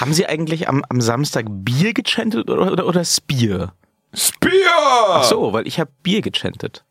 Haben 0.00 0.14
Sie 0.14 0.26
eigentlich 0.26 0.66
am, 0.66 0.82
am 0.88 1.02
Samstag 1.02 1.44
Bier 1.48 1.92
gechantet 1.92 2.48
oder, 2.48 2.72
oder, 2.72 2.86
oder 2.86 3.04
Spear? 3.04 3.74
Spear! 4.14 5.08
Ach 5.10 5.24
so, 5.24 5.52
weil 5.52 5.66
ich 5.66 5.78
habe 5.78 5.90
Bier 6.02 6.22
gechantet. 6.22 6.86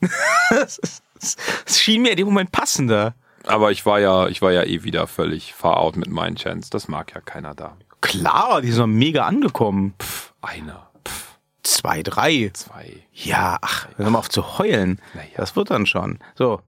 das, 0.50 0.80
das 1.14 1.80
schien 1.80 2.02
mir 2.02 2.10
in 2.10 2.16
dem 2.16 2.26
Moment 2.26 2.50
passender. 2.50 3.14
Aber 3.46 3.70
ich 3.70 3.86
war 3.86 4.00
ja, 4.00 4.26
ich 4.26 4.42
war 4.42 4.50
ja 4.50 4.64
eh 4.64 4.82
wieder 4.82 5.06
völlig 5.06 5.54
far 5.54 5.76
out 5.78 5.96
mit 5.96 6.10
meinen 6.10 6.34
Chants. 6.34 6.70
Das 6.70 6.88
mag 6.88 7.14
ja 7.14 7.20
keiner 7.20 7.54
da. 7.54 7.76
Klar, 8.00 8.62
die 8.62 8.72
sind 8.72 8.94
mega 8.94 9.26
angekommen. 9.26 9.94
Pff, 10.02 10.34
einer. 10.42 10.90
Pff, 11.06 11.38
Zwei, 11.62 12.02
drei. 12.02 12.50
zwei. 12.52 12.96
Ja, 13.12 13.58
ach, 13.60 13.86
hör 13.96 14.10
mal 14.10 14.18
auf 14.18 14.28
zu 14.28 14.58
heulen. 14.58 15.00
Na 15.14 15.22
ja. 15.22 15.28
Das 15.36 15.54
wird 15.54 15.70
dann 15.70 15.86
schon. 15.86 16.18
So. 16.34 16.60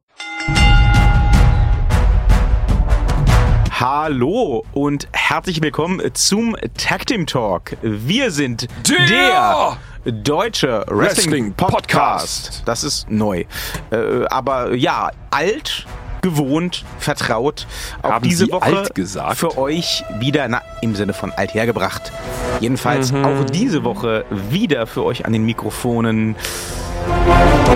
Hallo 3.84 4.62
und 4.74 5.08
herzlich 5.10 5.60
willkommen 5.60 6.00
zum 6.14 6.54
Tag 6.78 7.04
Team 7.04 7.26
Talk. 7.26 7.76
Wir 7.82 8.30
sind 8.30 8.68
der, 8.88 9.76
Der 10.04 10.12
deutsche 10.12 10.84
Wrestling, 10.86 10.98
Wrestling 10.98 11.52
Podcast. 11.54 11.82
Podcast. 11.88 12.62
Das 12.64 12.84
ist 12.84 13.10
neu. 13.10 13.42
Äh, 13.90 14.24
aber 14.26 14.72
ja, 14.76 15.10
alt, 15.32 15.84
gewohnt, 16.20 16.84
vertraut. 17.00 17.66
Auch 18.02 18.12
Haben 18.12 18.28
diese 18.28 18.44
Sie 18.46 18.52
Woche 18.52 18.62
alt 18.62 18.94
gesagt? 18.94 19.38
für 19.38 19.58
euch 19.58 20.04
wieder, 20.20 20.46
na, 20.46 20.62
im 20.80 20.94
Sinne 20.94 21.12
von 21.12 21.32
alt 21.32 21.52
hergebracht. 21.52 22.12
Jedenfalls 22.60 23.10
Mhm. 23.10 23.24
auch 23.24 23.44
diese 23.46 23.82
Woche 23.82 24.24
wieder 24.50 24.86
für 24.86 25.02
euch 25.02 25.26
an 25.26 25.32
den 25.32 25.44
Mikrofonen. 25.44 26.36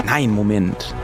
Nein, 0.04 0.30
Moment. 0.30 0.95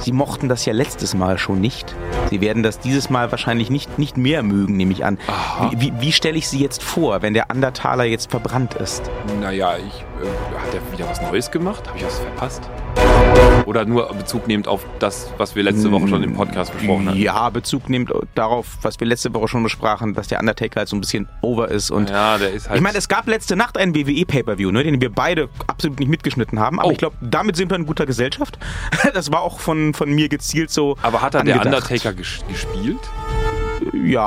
Sie 0.00 0.12
mochten 0.12 0.48
das 0.48 0.64
ja 0.64 0.72
letztes 0.72 1.14
Mal 1.14 1.38
schon 1.38 1.60
nicht. 1.60 1.94
Sie 2.30 2.40
werden 2.40 2.62
das 2.62 2.78
dieses 2.78 3.10
Mal 3.10 3.30
wahrscheinlich 3.30 3.70
nicht, 3.70 3.98
nicht 3.98 4.16
mehr 4.16 4.42
mögen, 4.42 4.76
nehme 4.76 4.92
ich 4.92 5.04
an. 5.04 5.18
Aha. 5.28 5.70
Wie, 5.70 5.80
wie, 5.80 5.92
wie 6.00 6.12
stelle 6.12 6.36
ich 6.38 6.48
Sie 6.48 6.58
jetzt 6.58 6.82
vor, 6.82 7.22
wenn 7.22 7.34
der 7.34 7.46
Undertaler 7.52 8.04
jetzt 8.04 8.30
verbrannt 8.30 8.74
ist? 8.74 9.10
Naja, 9.40 9.76
ich, 9.76 10.04
äh, 10.24 10.58
hat 10.58 10.74
er 10.74 10.92
wieder 10.92 11.08
was 11.08 11.20
Neues 11.22 11.50
gemacht? 11.50 11.88
Habe 11.88 11.98
ich 11.98 12.04
was 12.04 12.18
verpasst? 12.18 12.62
Oder 13.66 13.84
nur 13.84 14.12
Bezug 14.12 14.48
nehmend 14.48 14.68
auf 14.68 14.84
das, 14.98 15.30
was 15.38 15.54
wir 15.54 15.62
letzte 15.62 15.90
Woche 15.92 16.08
schon 16.08 16.22
im 16.22 16.34
Podcast 16.34 16.72
besprochen 16.76 17.08
haben? 17.08 17.16
Ja, 17.18 17.48
Bezug 17.48 17.88
nimmt 17.88 18.12
darauf, 18.34 18.66
was 18.82 18.98
wir 19.00 19.06
letzte 19.06 19.32
Woche 19.34 19.48
schon 19.48 19.62
besprachen, 19.62 20.14
dass 20.14 20.28
der 20.28 20.40
Undertaker 20.40 20.80
halt 20.80 20.88
so 20.88 20.96
ein 20.96 21.00
bisschen 21.00 21.28
over 21.42 21.68
ist. 21.68 21.90
Und 21.90 22.10
Ja, 22.10 22.36
der 22.38 22.50
ist 22.50 22.68
halt. 22.68 22.76
ich 22.76 22.82
meine, 22.82 22.98
es 22.98 23.08
gab 23.08 23.26
letzte 23.28 23.56
Nacht 23.56 23.78
einen 23.78 23.94
WWE-Pay-Per-View, 23.94 24.72
ne, 24.72 24.82
den 24.84 25.00
wir 25.00 25.10
beide 25.10 25.48
absolut 25.68 26.00
nicht 26.00 26.08
mitgeschnitten 26.08 26.58
haben. 26.58 26.80
Aber 26.80 26.88
Oh. 26.88 26.92
ich 26.92 26.98
glaube, 26.98 27.16
damit 27.22 27.56
sind 27.56 27.70
wir 27.70 27.76
in 27.76 27.86
guter 27.86 28.04
Gesellschaft. 28.06 28.58
Das 29.14 29.30
war 29.32 29.42
auch 29.42 29.60
von, 29.60 29.94
von 29.94 30.10
mir 30.12 30.28
gezielt 30.28 30.70
so. 30.70 30.96
aber 31.02 31.22
hat 31.22 31.34
dann 31.34 31.46
der. 31.46 31.60
Undertaker 31.64 32.12
ges 32.12 32.40
gespielt? 32.48 32.98
Ja, 34.04 34.22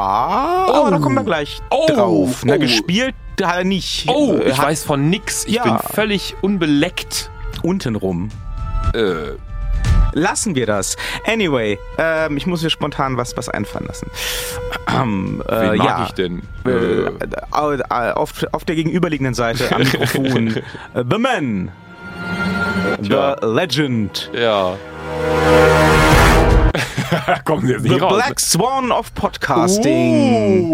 aber 0.69 0.91
da 0.91 0.99
kommen 0.99 1.15
wir 1.15 1.23
gleich 1.23 1.61
Oh. 1.71 1.85
drauf. 1.89 2.43
Na, 2.45 2.55
Oh. 2.55 2.59
gespielt 2.59 3.15
hat 3.41 3.57
er 3.57 3.63
nicht. 3.63 4.07
Oh, 4.09 4.37
ich 4.45 4.57
hat 4.57 4.65
weiß 4.67 4.83
von 4.83 5.09
nix. 5.09 5.45
Ich 5.45 5.55
Ja. 5.55 5.63
bin 5.63 5.77
völlig 5.93 6.35
unbeleckt. 6.41 7.29
Untenrum. 7.63 8.29
Äh, 8.95 9.35
Lassen 10.13 10.55
wir 10.55 10.65
das. 10.65 10.95
Anyway, 11.27 11.77
ähm, 11.97 12.37
ich 12.37 12.47
muss 12.47 12.63
mir 12.63 12.69
spontan 12.69 13.17
was, 13.17 13.35
was 13.35 13.49
einfallen 13.49 13.85
lassen. 13.85 14.09
Ähm, 14.87 15.43
wen 15.45 15.73
äh, 15.73 15.75
mag 15.75 15.85
ja. 15.85 16.05
ich 16.07 16.13
denn? 16.13 16.41
Äh, 16.65 16.69
Äh, 16.69 17.09
äh, 17.51 18.11
auf, 18.13 18.45
auf 18.53 18.63
der 18.63 18.75
gegenüberliegenden 18.75 19.33
Seite 19.33 19.75
am 19.75 19.81
Mikrofon 19.81 20.55
The 20.93 21.17
Man, 21.17 21.69
The 23.01 23.09
Tja. 23.09 23.35
Legend, 23.45 24.31
ja. 24.33 24.77
Kommen 27.45 27.65
Sie 27.67 27.73
jetzt 27.73 27.83
The 27.83 27.89
nicht 27.89 28.01
raus. 28.01 28.13
Black 28.13 28.39
Swan 28.39 28.91
of 28.91 29.13
Podcasting, 29.13 30.71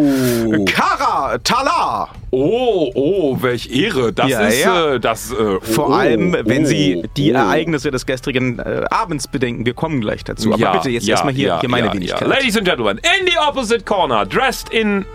Oh. 0.60 0.66
Kara 0.66 1.38
Tala. 1.40 2.10
oh, 2.32 2.92
oh, 2.94 3.38
welch 3.42 3.70
Ehre. 3.70 4.12
Das 4.14 4.30
Ja, 4.30 4.42
ist, 4.42 4.64
ja. 4.64 4.94
Äh, 4.94 5.00
das, 5.00 5.32
äh, 5.32 5.36
oh, 5.36 5.60
Vor 5.62 5.96
allem, 5.96 6.36
wenn 6.46 6.64
oh, 6.64 6.68
Sie 6.68 7.04
die 7.18 7.32
oh. 7.34 7.38
Ereignisse 7.38 7.92
des 7.92 8.06
gestrigen 8.06 8.60
äh, 8.60 8.84
Abends 8.90 9.28
bedenken. 9.28 9.66
Wir 9.66 9.74
kommen 9.74 10.02
gleich 10.02 10.24
dazu. 10.24 10.54
Aber 10.54 10.62
ja, 10.62 10.72
bitte 10.74 10.90
jetzt 10.90 11.08
erstmal 11.08 11.34
hier, 11.34 11.60
hier 11.60 11.70
meine 11.70 11.92
Wenigkeit. 11.94 12.28
Ladies 12.28 12.58
and 12.58 12.66
Gentlemen, 12.68 12.98
in 13.00 13.28
the 13.28 13.38
opposite 13.38 13.84
corner, 13.86 14.26
dressed 14.26 14.70
in. 14.70 15.06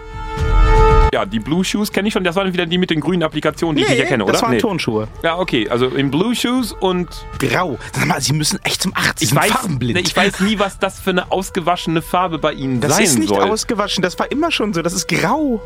Ja, 1.12 1.24
die 1.24 1.38
Blue 1.38 1.64
Shoes 1.64 1.92
kenne 1.92 2.08
ich 2.08 2.14
schon. 2.14 2.24
Das 2.24 2.36
waren 2.36 2.52
wieder 2.52 2.66
die 2.66 2.78
mit 2.78 2.90
den 2.90 3.00
grünen 3.00 3.22
Applikationen, 3.22 3.76
die 3.76 3.82
ich 3.84 3.88
nicht 3.88 4.00
erkenne, 4.00 4.24
oder? 4.24 4.32
das 4.34 4.42
waren 4.42 4.52
Nee. 4.52 4.58
Turnschuhe. 4.58 5.08
Ja, 5.22 5.38
okay. 5.38 5.68
Also 5.68 5.86
in 5.86 6.10
Blue 6.10 6.34
Shoes 6.34 6.72
und 6.72 7.08
Grau. 7.38 7.78
Sag 7.92 8.06
mal, 8.06 8.20
Sie 8.20 8.32
müssen 8.32 8.58
echt 8.64 8.82
zum 8.82 8.92
Arzt. 8.94 9.20
Sie 9.20 9.24
ich 9.24 9.30
sind 9.30 9.38
weiß, 9.40 9.50
farbenblind. 9.50 10.00
ich 10.06 10.16
weiß 10.16 10.40
nie, 10.40 10.58
was 10.58 10.78
das 10.78 10.98
für 11.00 11.10
eine 11.10 11.30
ausgewaschene 11.32 12.02
Farbe 12.02 12.38
bei 12.38 12.52
Ihnen 12.52 12.80
das 12.80 12.96
sein 12.96 13.04
ist 13.04 13.18
nicht 13.18 13.28
soll. 13.28 13.42
ausgewaschen. 13.42 14.02
Das 14.02 14.18
war 14.18 14.30
immer 14.30 14.50
schon 14.50 14.74
so. 14.74 14.82
Das 14.82 14.92
ist 14.92 15.08
grau. 15.08 15.60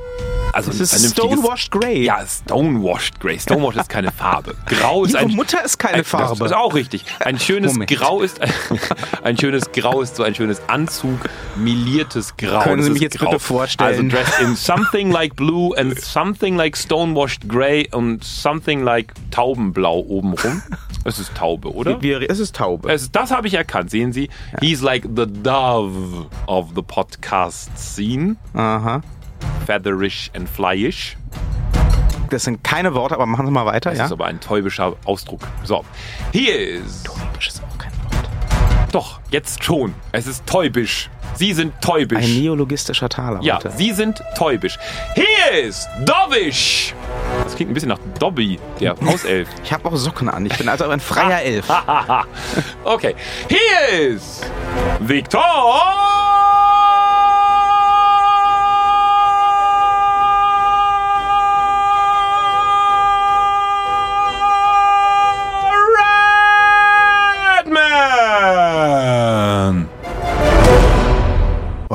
Also 0.53 0.71
ein 0.71 0.81
ist 0.81 1.11
stonewashed 1.11 1.71
grey. 1.71 2.05
Ja, 2.05 2.25
stonewashed 2.27 3.21
grey. 3.21 3.39
Stonewashed 3.39 3.81
ist 3.81 3.89
keine 3.89 4.11
Farbe. 4.11 4.55
Grau 4.67 5.05
ist 5.05 5.13
Ihre 5.13 5.23
ein 5.23 5.29
Mutter 5.31 5.65
ist 5.65 5.79
keine 5.79 5.99
ein, 5.99 6.05
Farbe. 6.05 6.39
Das 6.39 6.51
ist 6.51 6.57
auch 6.57 6.75
richtig. 6.75 7.05
Ein 7.21 7.39
schönes 7.39 7.73
Moment. 7.73 7.91
Grau 7.91 8.21
ist 8.23 8.41
ein, 8.41 8.53
ein 9.23 9.39
schönes 9.39 9.73
Grau 9.73 10.01
ist 10.01 10.17
so 10.17 10.23
ein 10.23 10.35
schönes 10.35 10.61
Anzug 10.69 11.19
miliertes 11.57 12.37
Grau. 12.37 12.61
Können 12.61 12.83
Sie 12.83 12.91
mich 12.91 13.03
jetzt 13.03 13.19
grau. 13.19 13.31
bitte 13.31 13.41
vorstellen? 13.41 13.91
Also 13.91 14.03
dressed 14.09 14.41
in 14.41 14.57
something 14.57 15.11
like 15.11 15.37
blue 15.37 15.77
and 15.77 15.99
something 16.01 16.57
like 16.57 16.77
stonewashed 16.77 17.49
grey 17.49 17.89
und 17.93 18.25
something 18.25 18.83
like 18.83 19.13
Taubenblau 19.31 20.01
obenrum. 20.01 20.63
Es 21.05 21.19
ist 21.19 21.35
Taube, 21.35 21.73
oder? 21.75 22.03
Wir, 22.03 22.29
es 22.29 22.39
ist 22.39 22.57
Taube. 22.57 22.93
Es, 22.93 23.11
das 23.11 23.31
habe 23.31 23.47
ich 23.47 23.55
erkannt. 23.55 23.91
Sehen 23.91 24.13
Sie, 24.13 24.29
he's 24.61 24.83
like 24.83 25.05
the 25.05 25.27
dove 25.27 26.27
of 26.47 26.69
the 26.75 26.83
podcast 26.83 27.71
scene. 27.79 28.37
Aha. 28.53 29.01
Featherish 29.67 30.31
and 30.35 30.49
flyish. 30.49 31.17
Das 32.31 32.45
sind 32.45 32.63
keine 32.63 32.95
Worte, 32.95 33.15
aber 33.15 33.27
machen 33.27 33.47
Sie 33.47 33.53
mal 33.53 33.67
weiter, 33.67 33.91
Das 33.91 33.99
ja? 33.99 34.05
ist 34.07 34.13
aber 34.13 34.27
ein 34.27 34.41
täubischer 34.41 34.95
Ausdruck. 35.05 35.41
So, 35.65 35.85
hier 36.33 36.57
ist 36.59 37.05
Täubisch 37.05 37.49
ist 37.49 37.63
auch 37.63 37.77
kein 37.79 37.91
Wort. 38.05 38.29
Doch, 38.93 39.21
jetzt 39.31 39.65
schon. 39.65 39.95
Es 40.13 40.27
ist 40.29 40.47
täubisch. 40.47 41.11
Sie 41.35 41.53
sind 41.55 41.73
täubisch. 41.81 42.19
Ein 42.25 42.39
neologistischer 42.41 43.09
Taler. 43.09 43.41
ja, 43.43 43.57
bitte. 43.59 43.73
Sie 43.77 43.93
sind 43.93 44.23
täubisch. 44.37 44.79
Hier 45.15 45.63
ist 45.65 45.89
Dovish. 46.05 46.95
Das 47.45 47.55
klingt 47.57 47.71
ein 47.71 47.75
bisschen 47.75 47.89
nach 47.89 47.99
Dobby, 48.19 48.59
der 48.81 48.95
Hauself. 49.07 49.49
Ich 49.65 49.73
habe 49.73 49.89
auch 49.89 49.97
Socken 49.97 50.29
an. 50.29 50.45
Ich 50.47 50.57
bin 50.59 50.69
also 50.69 50.89
ein 50.89 51.01
freier 51.01 51.41
Elf. 51.43 51.67
okay. 52.85 53.15
Hier 53.49 54.11
ist 54.11 54.45
Victor. 55.01 55.41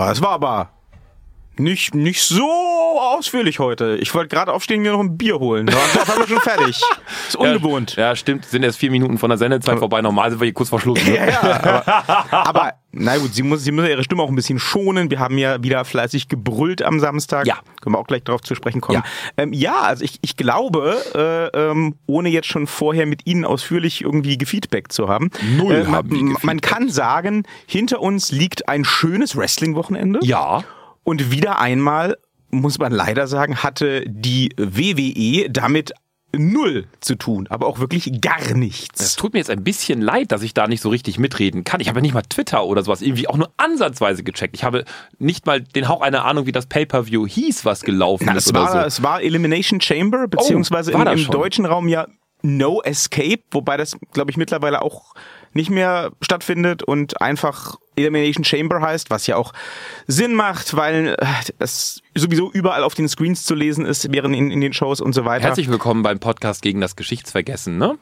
Das 0.06 0.22
war 0.22 0.34
aber 0.34 0.70
nicht, 1.60 1.96
nicht 1.96 2.22
so 2.22 2.50
ausführlich 3.00 3.60
heute. 3.60 3.98
Ich 4.00 4.14
wollte 4.14 4.36
gerade 4.36 4.52
aufstehen 4.52 4.78
und 4.78 4.84
mir 4.84 4.92
noch 4.92 5.00
ein 5.00 5.18
Bier 5.18 5.40
holen. 5.40 5.68
Da 5.68 5.74
waren 6.08 6.20
wir 6.20 6.28
schon 6.28 6.42
fertig. 6.42 6.82
Ist 7.28 7.36
ungewohnt. 7.36 7.96
Ja, 7.96 8.16
stimmt. 8.16 8.46
Sind 8.46 8.64
erst 8.64 8.80
vier 8.80 8.92
Minuten 8.92 9.18
von 9.18 9.30
der 9.30 9.38
Sendezeit 9.38 9.80
vorbei. 9.80 10.02
Normal 10.02 10.32
sind 10.32 10.40
wir 10.40 10.46
hier 10.46 10.54
kurz 10.54 10.70
vor 10.70 10.80
Schluss. 10.80 11.04
Ne? 11.06 11.16
Ja, 11.16 11.26
ja, 11.28 11.42
aber, 11.84 12.48
aber 12.48 12.74
na 12.98 13.18
gut, 13.18 13.36
sie 13.36 13.44
muss, 13.44 13.64
sie 13.64 13.72
muss 13.72 13.88
ihre 13.88 14.04
Stimme 14.04 14.24
auch 14.24 14.30
ein 14.30 14.36
bisschen 14.36 14.58
schonen. 14.58 15.12
Wir 15.12 15.20
haben 15.20 15.38
ja 15.38 15.62
wieder 15.62 15.84
fleißig 15.84 16.30
gebrüllt 16.30 16.82
am 16.82 17.02
Samstag. 17.02 17.46
Ja. 17.46 17.60
Können 17.82 17.96
wir 17.96 18.00
auch 18.00 18.08
gleich 18.08 18.24
darauf 18.24 18.42
zu 18.42 18.56
sprechen 18.56 18.80
kommen. 18.80 19.04
Ja. 19.04 19.44
ähm, 19.44 19.52
ja 19.52 19.82
also 19.82 20.04
ich, 20.04 20.20
ich 20.22 20.38
glaube, 20.38 20.96
äh, 21.14 21.58
ähm, 21.58 21.96
ohne 22.08 22.30
jetzt 22.30 22.48
schon 22.48 22.68
vorher 22.68 23.06
mit 23.06 23.28
Ihnen 23.28 23.44
ausführlich 23.44 24.02
irgendwie 24.02 24.38
gefeedbackt 24.38 24.94
zu 24.94 25.10
haben, 25.10 25.30
Null 25.58 25.74
äh, 25.74 25.86
haben 25.86 26.10
man, 26.10 26.38
man 26.42 26.62
kann 26.62 26.90
sagen, 26.90 27.44
hinter 27.66 28.00
uns 28.00 28.32
liegt 28.32 28.70
ein 28.70 28.86
schönes 28.86 29.36
Wrestling-Wochenende. 29.36 30.20
Ja. 30.24 30.64
Und 31.06 31.32
wieder 31.32 31.60
einmal, 31.60 32.18
muss 32.50 32.80
man 32.80 32.92
leider 32.92 33.28
sagen, 33.28 33.64
hatte 33.64 34.04
die 34.08 34.50
WWE 34.58 35.50
damit 35.50 35.94
null 36.38 36.88
zu 37.00 37.16
tun, 37.16 37.48
aber 37.50 37.68
auch 37.68 37.80
wirklich 37.80 38.20
gar 38.22 38.56
nichts. 38.56 39.00
Es 39.00 39.16
tut 39.16 39.34
mir 39.34 39.40
jetzt 39.40 39.50
ein 39.50 39.64
bisschen 39.64 40.02
leid, 40.02 40.32
dass 40.32 40.42
ich 40.42 40.54
da 40.54 40.68
nicht 40.68 40.82
so 40.82 40.90
richtig 40.90 41.18
mitreden 41.20 41.64
kann. 41.64 41.80
Ich 41.80 41.88
habe 41.88 42.00
ja 42.00 42.02
nicht 42.02 42.14
mal 42.14 42.24
Twitter 42.24 42.66
oder 42.66 42.84
sowas 42.84 43.02
irgendwie 43.02 43.28
auch 43.28 43.38
nur 43.38 43.52
ansatzweise 43.56 44.24
gecheckt. 44.24 44.56
Ich 44.56 44.64
habe 44.64 44.84
nicht 45.18 45.46
mal 45.46 45.62
den 45.62 45.88
Hauch 45.88 46.02
einer 46.02 46.26
Ahnung, 46.26 46.46
wie 46.46 46.52
das 46.52 46.66
Pay-Per-View 46.66 47.28
hieß, 47.28 47.64
was 47.66 47.82
gelaufen 47.82 48.26
Na, 48.26 48.36
ist 48.36 48.48
es, 48.48 48.50
oder 48.50 48.62
war, 48.62 48.72
so. 48.72 48.80
es 48.80 49.04
war 49.04 49.22
Elimination 49.22 49.80
Chamber, 49.80 50.28
beziehungsweise 50.28 50.92
war 50.94 51.10
im, 51.14 51.20
im 51.20 51.28
deutschen 51.28 51.66
Raum 51.66 51.88
ja 51.88 52.08
No 52.42 52.82
Escape, 52.82 53.42
wobei 53.52 53.78
das, 53.78 53.98
glaube 54.12 54.32
ich, 54.32 54.38
mittlerweile 54.38 54.82
auch 54.82 55.14
nicht 55.56 55.70
mehr 55.70 56.12
stattfindet 56.22 56.84
und 56.84 57.22
einfach 57.22 57.78
Elimination 57.96 58.44
Chamber 58.44 58.82
heißt, 58.82 59.10
was 59.10 59.26
ja 59.26 59.38
auch 59.38 59.54
Sinn 60.06 60.34
macht, 60.34 60.76
weil 60.76 61.16
äh, 61.18 61.26
es 61.60 62.02
sowieso 62.14 62.52
überall 62.52 62.84
auf 62.84 62.94
den 62.94 63.08
Screens 63.08 63.46
zu 63.46 63.56
lesen 63.56 63.86
ist, 63.86 64.12
während 64.12 64.36
in, 64.36 64.52
in 64.52 64.60
den 64.60 64.74
Shows 64.74 65.00
und 65.00 65.14
so 65.14 65.24
weiter. 65.24 65.46
Herzlich 65.46 65.70
willkommen 65.70 66.04
beim 66.04 66.20
Podcast 66.20 66.62
gegen 66.62 66.82
das 66.82 66.98
Geschichtsvergessen, 66.98 67.78
ne? 67.78 67.98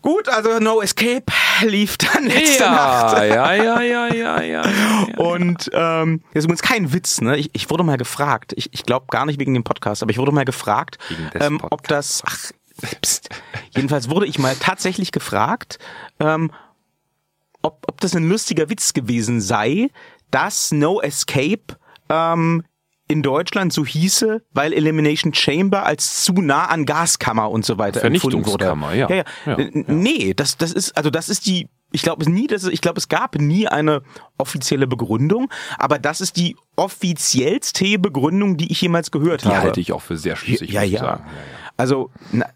Gut, 0.00 0.28
also 0.28 0.58
No 0.60 0.80
Escape 0.82 1.24
lief 1.62 1.98
dann 1.98 2.24
letzte 2.24 2.64
Nacht. 2.64 3.16
Ja, 3.18 3.24
ja, 3.24 3.54
ja, 3.54 3.80
ja, 3.80 4.14
ja, 4.14 4.42
ja. 4.42 4.62
ja. 4.66 5.16
Und 5.16 5.70
ähm, 5.72 6.22
das 6.32 6.40
ist 6.40 6.44
übrigens 6.44 6.62
kein 6.62 6.92
Witz, 6.92 7.20
ne? 7.20 7.36
Ich, 7.36 7.50
ich 7.52 7.70
wurde 7.70 7.84
mal 7.84 7.96
gefragt, 7.96 8.54
ich, 8.56 8.70
ich 8.72 8.84
glaube 8.84 9.06
gar 9.10 9.26
nicht 9.26 9.38
wegen 9.38 9.54
dem 9.54 9.64
Podcast, 9.64 10.02
aber 10.02 10.10
ich 10.10 10.18
wurde 10.18 10.32
mal 10.32 10.44
gefragt, 10.44 10.98
ähm, 11.38 11.60
ob 11.70 11.86
das. 11.88 12.22
Ach, 12.26 12.50
pst, 12.80 13.28
jedenfalls 13.74 14.08
wurde 14.08 14.26
ich 14.26 14.38
mal 14.38 14.54
tatsächlich 14.58 15.12
gefragt, 15.12 15.78
ähm, 16.20 16.50
ob, 17.62 17.84
ob 17.88 18.00
das 18.00 18.14
ein 18.14 18.28
lustiger 18.28 18.68
Witz 18.68 18.92
gewesen 18.92 19.40
sei, 19.40 19.88
dass 20.30 20.72
No 20.72 21.00
Escape 21.00 21.78
ähm, 22.08 22.64
in 23.06 23.22
Deutschland 23.22 23.72
so 23.72 23.84
hieße, 23.84 24.42
weil 24.52 24.72
Elimination 24.72 25.34
Chamber 25.34 25.84
als 25.84 26.22
zu 26.22 26.32
nah 26.34 26.66
an 26.66 26.86
Gaskammer 26.86 27.50
und 27.50 27.64
so 27.64 27.78
weiter 27.78 28.02
empfunden 28.02 28.46
wurde. 28.46 28.64
Vernichtungskammer, 28.64 28.94
ja. 28.94 29.08
ja, 29.08 29.24
ja. 29.46 29.58
Ja, 29.58 29.84
Nee, 29.86 30.34
das, 30.34 30.56
das 30.56 30.72
ist, 30.72 30.96
also 30.96 31.10
das 31.10 31.28
ist 31.28 31.46
die, 31.46 31.68
ich 31.92 32.02
glaube 32.02 32.28
nie, 32.30 32.46
dass, 32.46 32.64
ich 32.64 32.80
glaube, 32.80 32.98
es 32.98 33.08
gab 33.08 33.36
nie 33.36 33.68
eine 33.68 34.02
offizielle 34.38 34.86
Begründung, 34.86 35.50
aber 35.78 35.98
das 35.98 36.20
ist 36.20 36.36
die 36.36 36.56
offiziellste 36.76 37.98
Begründung, 37.98 38.56
die 38.56 38.72
ich 38.72 38.80
jemals 38.80 39.10
gehört 39.10 39.44
Die 39.44 39.48
habe. 39.48 39.58
halte 39.58 39.80
ich 39.80 39.92
auch 39.92 40.02
für 40.02 40.16
sehr 40.16 40.34
schlüssig, 40.34 40.70
ja, 40.72 40.80
muss 40.80 40.88
ich 40.88 40.94
ja. 40.94 41.00
sagen. 41.00 41.24
Also 41.76 42.10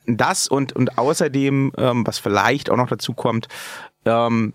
das 0.07 0.49
und, 0.49 0.73
und 0.75 0.99
außerdem, 0.99 1.73
ähm, 1.77 2.07
was 2.07 2.19
vielleicht 2.19 2.71
auch 2.71 2.77
noch 2.77 2.89
dazu 2.89 3.15
kommt, 3.15 3.49
ähm, 4.05 4.53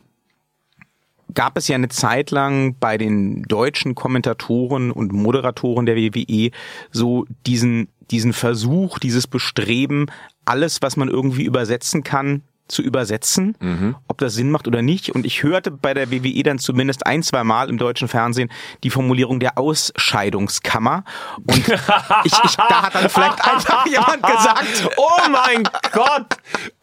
gab 1.34 1.58
es 1.58 1.68
ja 1.68 1.76
eine 1.76 1.90
Zeit 1.90 2.32
lang 2.32 2.76
bei 2.80 2.98
den 2.98 3.44
deutschen 3.44 3.96
Kommentatoren 3.96 4.92
und 4.92 5.12
Moderatoren 5.12 5.86
der 5.86 5.96
WWE 5.96 6.52
so 6.92 7.26
diesen, 7.46 7.90
diesen 8.12 8.34
Versuch, 8.34 9.00
dieses 9.00 9.28
Bestreben, 9.28 10.08
alles, 10.46 10.82
was 10.82 10.98
man 10.98 11.10
irgendwie 11.10 11.44
übersetzen 11.44 12.04
kann, 12.04 12.44
zu 12.74 12.82
übersetzen, 12.82 13.56
Mhm. 13.60 13.96
ob 14.08 14.18
das 14.18 14.34
Sinn 14.34 14.52
macht 14.52 14.68
oder 14.68 14.82
nicht. 14.82 15.12
Und 15.16 15.26
ich 15.26 15.44
hörte 15.44 15.72
bei 15.72 15.94
der 15.94 16.12
WWE 16.12 16.44
dann 16.44 16.60
zumindest 16.60 17.06
ein, 17.06 17.24
zwei 17.24 17.44
Mal 17.44 17.70
im 17.70 17.78
deutschen 17.78 18.08
Fernsehen 18.08 18.50
die 18.84 18.90
Formulierung 18.90 19.40
der 19.40 19.58
Ausscheidungskammer. 19.58 21.04
Und 21.38 21.58
ich, 22.26 22.34
ich, 22.44 22.56
da 22.58 22.84
hat 22.84 22.96
dann 22.96 23.10
vielleicht 23.10 23.46
einfach 23.48 23.86
jemand 23.88 24.22
gesagt, 24.24 24.90
Oh 24.98 25.30
mein 25.32 25.64
Gott! 25.92 26.26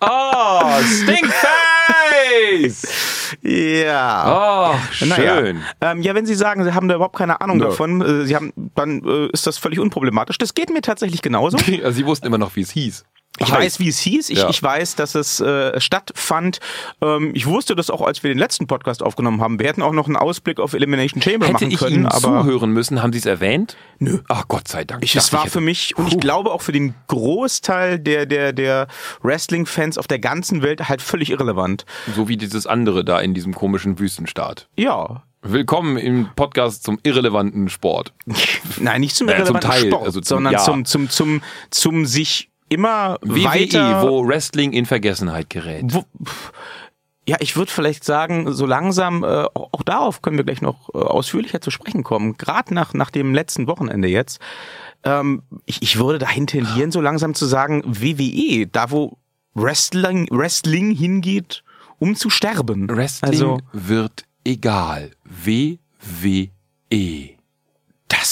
Oh, 0.00 0.81
Stinkface! 1.02 2.87
ja. 3.42 4.72
Oh, 4.75 4.78
schön. 4.92 5.08
Naja. 5.08 5.42
Ähm, 5.81 6.02
ja, 6.02 6.14
wenn 6.14 6.26
Sie 6.26 6.34
sagen, 6.34 6.64
Sie 6.64 6.75
haben 6.75 6.88
da 6.88 6.94
überhaupt 6.96 7.16
keine 7.16 7.40
Ahnung 7.40 7.58
Nö. 7.58 7.64
davon, 7.64 8.00
äh, 8.00 8.25
Sie 8.25 8.34
haben, 8.37 8.52
dann 8.75 9.02
äh, 9.04 9.26
ist 9.32 9.46
das 9.46 9.58
völlig 9.58 9.78
unproblematisch. 9.81 10.38
Das 10.38 10.54
geht 10.54 10.70
mir 10.70 10.82
tatsächlich 10.82 11.22
genauso. 11.22 11.58
Also 11.82 11.92
Sie 11.92 12.04
wussten 12.06 12.26
immer 12.26 12.38
noch, 12.38 12.56
wie 12.56 12.60
es 12.62 12.70
hieß. 12.70 13.04
Ich 13.38 13.50
weiß, 13.50 13.79
wie 13.81 13.88
es 13.88 13.99
hieß. 14.00 14.29
Ich, 14.31 14.38
Ja. 14.41 14.50
ich 14.50 14.62
weiß, 14.62 14.97
dass 14.97 15.15
es 15.15 15.41
äh, 15.41 15.81
stattfand. 15.81 16.61
Ähm, 17.00 17.31
ich 17.35 17.47
wusste 17.47 17.75
das 17.75 17.88
auch, 17.88 18.03
als 18.03 18.23
wir 18.23 18.29
den 18.31 18.38
letzten 18.38 18.67
Podcast 18.67 19.03
aufgenommen 19.03 19.41
haben. 19.41 19.59
Wir 19.59 19.69
hätten 19.69 19.81
auch 19.82 19.93
noch 19.93 20.06
einen 20.06 20.17
Ausblick 20.17 20.61
auf 20.61 20.75
Elimination 20.75 21.23
Chamber 21.23 21.47
Hätte 21.47 21.53
machen 21.55 21.71
ich 21.71 21.79
können, 21.79 21.94
Ihnen 21.94 22.06
aber 22.06 22.43
zuhören 22.43 22.71
müssen, 22.73 23.03
haben 23.03 23.12
Sie 23.12 23.19
es 23.19 23.27
erwähnt? 23.27 23.77
Nö. 23.99 24.19
Ach 24.29 24.47
Gott 24.49 24.69
sei 24.69 24.85
Dank. 24.85 25.03
ich, 25.05 25.17
es 25.17 25.32
war 25.32 25.43
hätte- 25.43 25.53
für 25.53 25.61
mich 25.61 25.97
und 25.97 26.09
ich 26.09 26.15
Puh. 26.15 26.19
glaube 26.21 26.50
auch 26.50 26.61
für 26.61 26.73
den 26.73 26.94
Großteil 27.06 27.99
der 27.99 28.27
der 28.27 28.53
der 28.53 28.88
Wrestling-Fans 29.23 29.97
auf 29.97 30.06
der 30.09 30.19
ganzen 30.19 30.62
Welt 30.62 30.88
halt 30.88 31.00
völlig 31.00 31.31
irrelevant. 31.31 31.87
So 32.15 32.29
wie 32.29 32.37
dieses 32.37 32.67
andere 32.67 33.05
da 33.05 33.21
in 33.21 33.33
diesem 33.33 33.55
komischen 33.55 33.99
Wüstenstaat. 33.99 34.69
Ja, 34.76 35.23
Willkommen 35.43 35.97
im 35.97 36.29
Podcast 36.37 36.83
zum 36.83 36.99
irrelevanten 37.03 37.71
Sport. 37.71 38.12
Nein, 38.79 39.00
nicht 39.00 39.17
zum 39.17 39.26
irrelevanten 39.31 39.71
Teil, 39.71 39.87
Sport, 39.88 40.05
also 40.05 40.21
zum- 40.21 40.37
sondern 40.37 40.53
ja. 40.53 40.59
zum, 40.59 40.85
zum, 40.85 41.09
zum, 41.09 41.43
zum 41.71 42.05
sich 42.05 42.50
immer 42.70 43.19
WWE, 43.20 43.44
weiter... 43.44 44.02
Wo 44.02 44.26
Wrestling 44.26 44.72
in 44.72 44.87
Vergessenheit 44.87 45.50
gerät. 45.50 45.84
wo, 45.88 46.05
ja, 47.28 47.37
ich 47.40 47.55
würde 47.56 47.70
vielleicht 47.70 48.05
sagen, 48.05 48.52
so 48.52 48.67
langsam, 48.67 49.22
äh, 49.22 49.26
auch, 49.26 49.69
auch 49.72 49.82
darauf 49.82 50.22
können 50.22 50.37
wir 50.37 50.44
gleich 50.44 50.62
noch 50.62 50.88
äh, 50.94 50.99
ausführlicher 50.99 51.61
zu 51.61 51.70
sprechen 51.70 52.02
kommen, 52.02 52.37
gerade 52.38 52.75
nach, 52.75 52.94
nach 52.94 53.11
dem 53.11 53.34
letzten 53.34 53.67
Wochenende 53.67 54.08
jetzt. 54.08 54.40
Ähm, 55.05 55.43
ich, 55.67 55.82
ich 55.82 55.99
würde 55.99 56.19
dahin 56.19 56.46
tendieren, 56.46 56.90
so 56.90 57.00
langsam 57.00 57.34
zu 57.34 57.46
sagen, 57.46 57.82
WWE, 57.87 58.67
da 58.67 58.90
wo 58.90 59.19
Wrestling, 59.55 60.26
Wrestling 60.31 60.94
hingeht, 60.94 61.62
um 61.99 62.16
zu 62.16 62.31
sterben. 62.31 62.88
Wrestling 62.88 63.31
Also, 63.31 63.58
wird 63.73 64.25
egal. 64.44 65.11
WWE. 65.25 66.49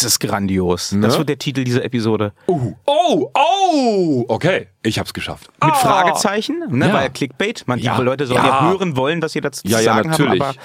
Das 0.02 0.12
ist 0.12 0.18
grandios. 0.20 0.92
Ne? 0.92 1.00
Das 1.00 1.18
wird 1.18 1.28
der 1.28 1.38
Titel 1.38 1.64
dieser 1.64 1.84
Episode. 1.84 2.32
Oh, 2.46 2.72
oh, 2.86 3.30
oh! 3.34 4.24
Okay, 4.28 4.68
ich 4.82 4.98
hab's 4.98 5.12
geschafft. 5.14 5.48
Mit 5.62 5.72
Ah. 5.72 5.74
Fragezeichen, 5.74 6.62
ne, 6.70 6.88
Ja. 6.88 6.92
weil 6.94 7.10
Clickbait, 7.10 7.64
man, 7.66 7.78
Ja. 7.78 7.96
die 7.96 8.02
Leute 8.02 8.26
sollen 8.26 8.38
ja. 8.44 8.46
Ja. 8.46 8.70
hören 8.70 8.96
wollen, 8.96 9.20
was 9.22 9.34
ihr 9.34 9.42
dazu 9.42 9.66
Ja, 9.66 9.78
zu 9.78 9.84
ja, 9.84 9.94
sagen 9.94 10.10
natürlich. 10.10 10.42
haben. 10.42 10.56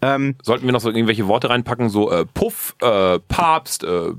Aber 0.00 0.14
ähm, 0.14 0.34
Sollten 0.42 0.64
wir 0.66 0.72
noch 0.72 0.80
so 0.80 0.90
irgendwelche 0.90 1.26
Worte 1.28 1.50
reinpacken, 1.50 1.88
so 1.88 2.10
äh, 2.10 2.24
Puff, 2.26 2.74
äh, 2.80 3.18
Papst, 3.20 3.84
äh, 3.84 4.12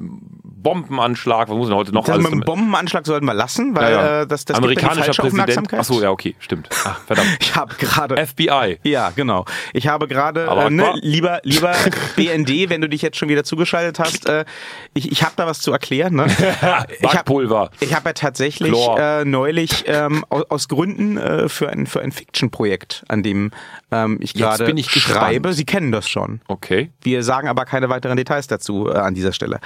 Bombenanschlag, 0.62 1.50
was 1.50 1.56
muss 1.56 1.68
denn 1.68 1.76
heute 1.76 1.94
noch 1.94 2.06
das 2.06 2.16
alles 2.16 2.26
mit 2.30 2.34
dem? 2.34 2.40
Bombenanschlag 2.42 3.06
sollten 3.06 3.26
wir 3.26 3.34
lassen, 3.34 3.76
weil 3.76 3.92
Ja, 3.92 4.02
ja. 4.02 4.22
Äh, 4.22 4.28
das, 4.28 4.46
das 4.46 4.58
Amerikanischer 4.58 5.06
Präsident. 5.06 5.32
Aufmerksamkeit. 5.32 5.80
Ach 5.80 5.84
so, 5.84 6.02
ja, 6.02 6.12
okay, 6.12 6.36
stimmt. 6.40 6.70
Ach, 6.86 7.00
verdammt. 7.06 7.30
Ich 7.42 7.56
habe 7.56 7.76
gerade 7.76 8.26
FBI. 8.26 8.80
ja, 8.84 9.12
genau. 9.16 9.46
Ich 9.74 9.88
habe 9.88 10.08
gerade, 10.08 10.46
äh, 10.46 10.70
ne, 10.70 10.94
lieber, 11.02 11.40
lieber 11.44 11.74
BND, 12.16 12.70
wenn 12.70 12.82
du 12.82 12.88
dich 12.88 13.02
jetzt 13.02 13.18
schon 13.18 13.28
wieder 13.28 13.44
zugeschaltet 13.44 14.00
hast, 14.00 14.28
äh, 14.28 14.46
ich, 14.94 15.12
ich 15.12 15.24
habe 15.24 15.34
da 15.36 15.48
was 15.48 15.62
zu 15.62 15.72
erklären. 15.72 16.16
Ne? 16.16 16.28
ich 16.30 16.62
habe 16.62 16.88
Backpulver. 17.02 17.72
ich 17.80 17.94
hab 17.94 18.06
ja 18.06 18.14
tatsächlich 18.14 18.76
äh, 18.98 19.26
neulich 19.26 19.86
ähm, 19.88 20.26
aus, 20.30 20.44
aus 20.50 20.68
Gründen 20.68 21.18
äh, 21.18 21.50
für 21.50 21.70
ein, 21.70 21.88
für 21.88 22.02
ein 22.02 22.12
Fiction-Projekt, 22.12 23.04
an 23.08 23.24
dem 23.24 23.52
ähm, 23.92 24.18
ich 24.22 24.34
gerade 24.34 24.74
schreibe. 24.88 25.54
Sie 25.54 25.66
kennen 25.66 25.92
das 25.92 26.08
schon. 26.08 26.42
Okay. 26.48 26.92
Wir 27.02 27.24
sagen 27.24 27.48
aber 27.48 27.66
keine 27.66 27.90
weiteren 27.90 28.18
Details 28.18 28.48
dazu 28.48 28.88
äh, 28.90 28.94
an 28.98 29.14
dieser 29.16 29.34
Stelle. 29.34 29.60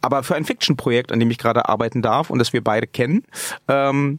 Aber 0.00 0.22
für 0.22 0.34
ein 0.34 0.44
Fiction-Projekt, 0.44 1.12
an 1.12 1.20
dem 1.20 1.30
ich 1.30 1.38
gerade 1.38 1.68
arbeiten 1.68 2.02
darf 2.02 2.30
und 2.30 2.38
das 2.38 2.52
wir 2.52 2.62
beide 2.62 2.86
kennen, 2.86 3.24
ähm, 3.68 4.18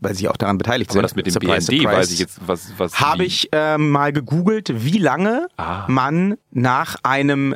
weil 0.00 0.14
sie 0.14 0.28
auch 0.28 0.36
daran 0.38 0.56
beteiligt 0.58 0.90
Aber 0.90 0.94
sind. 0.98 1.02
das 1.02 1.14
mit 1.16 1.26
dem 1.26 1.32
Surprise, 1.32 1.66
BND 1.70 1.82
surprise. 1.82 1.98
weiß 2.00 2.10
ich 2.12 2.18
jetzt, 2.20 2.40
was, 2.46 2.72
was. 2.78 3.00
Habe 3.00 3.24
ich 3.24 3.48
ähm, 3.52 3.90
mal 3.90 4.12
gegoogelt, 4.12 4.84
wie 4.84 4.98
lange 4.98 5.46
Ah. 5.58 5.84
man 5.88 6.36
nach 6.52 6.96
einem 7.02 7.54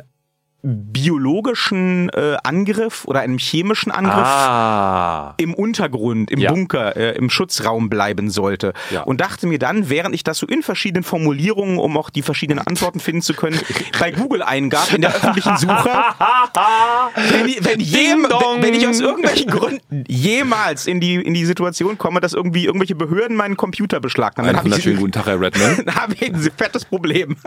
biologischen 0.65 2.09
äh, 2.09 2.37
Angriff 2.43 3.05
oder 3.05 3.19
einem 3.21 3.37
chemischen 3.37 3.91
Angriff 3.91 4.15
Ah. 4.15 5.33
im 5.37 5.53
Untergrund, 5.53 6.31
im 6.31 6.39
Ja. 6.39 6.51
Bunker, 6.51 6.95
äh, 6.97 7.11
im 7.15 7.29
Schutzraum 7.29 7.89
bleiben 7.89 8.29
sollte. 8.29 8.73
Ja. 8.89 9.03
Und 9.03 9.21
dachte 9.21 9.45
mir 9.47 9.59
dann, 9.59 9.89
während 9.89 10.15
ich 10.15 10.23
das 10.23 10.39
so 10.39 10.47
in 10.47 10.63
verschiedenen 10.63 11.03
Formulierungen, 11.03 11.77
um 11.77 11.95
auch 11.97 12.09
die 12.09 12.21
verschiedenen 12.23 12.65
Antworten 12.65 12.99
finden 12.99 13.21
zu 13.21 13.33
können, 13.33 13.59
bei 13.99 14.11
Google 14.11 14.41
eingab, 14.41 14.91
in 14.93 15.01
der 15.01 15.13
öffentlichen 15.15 15.57
Suche, 15.57 15.89
wenn, 17.31 17.47
ich- 17.47 17.63
wenn, 17.63 17.79
jem, 17.79 18.23
wenn 18.61 18.73
ich 18.73 18.87
aus 18.87 18.99
irgendwelchen 18.99 19.49
Gründen 19.51 20.03
jemals 20.07 20.87
in 20.87 20.99
die, 20.99 21.15
in 21.15 21.33
die 21.33 21.45
Situation 21.45 21.97
komme, 21.97 22.19
dass 22.21 22.33
irgendwie 22.33 22.65
irgendwelche 22.65 22.95
Behörden 22.95 23.37
meinen 23.37 23.57
Computer 23.57 23.99
beschlagnahmen, 23.99 24.53
dann 24.53 24.71
habe 24.71 24.79
ich, 24.79 24.97
guten 24.97 25.11
Tag, 25.11 25.27
Herr 25.27 25.39
Redman. 25.39 25.77
dann 25.85 25.95
habe 25.95 26.13
ich 26.15 26.23
ein 26.33 26.51
fettes 26.57 26.85
Problem. 26.85 27.37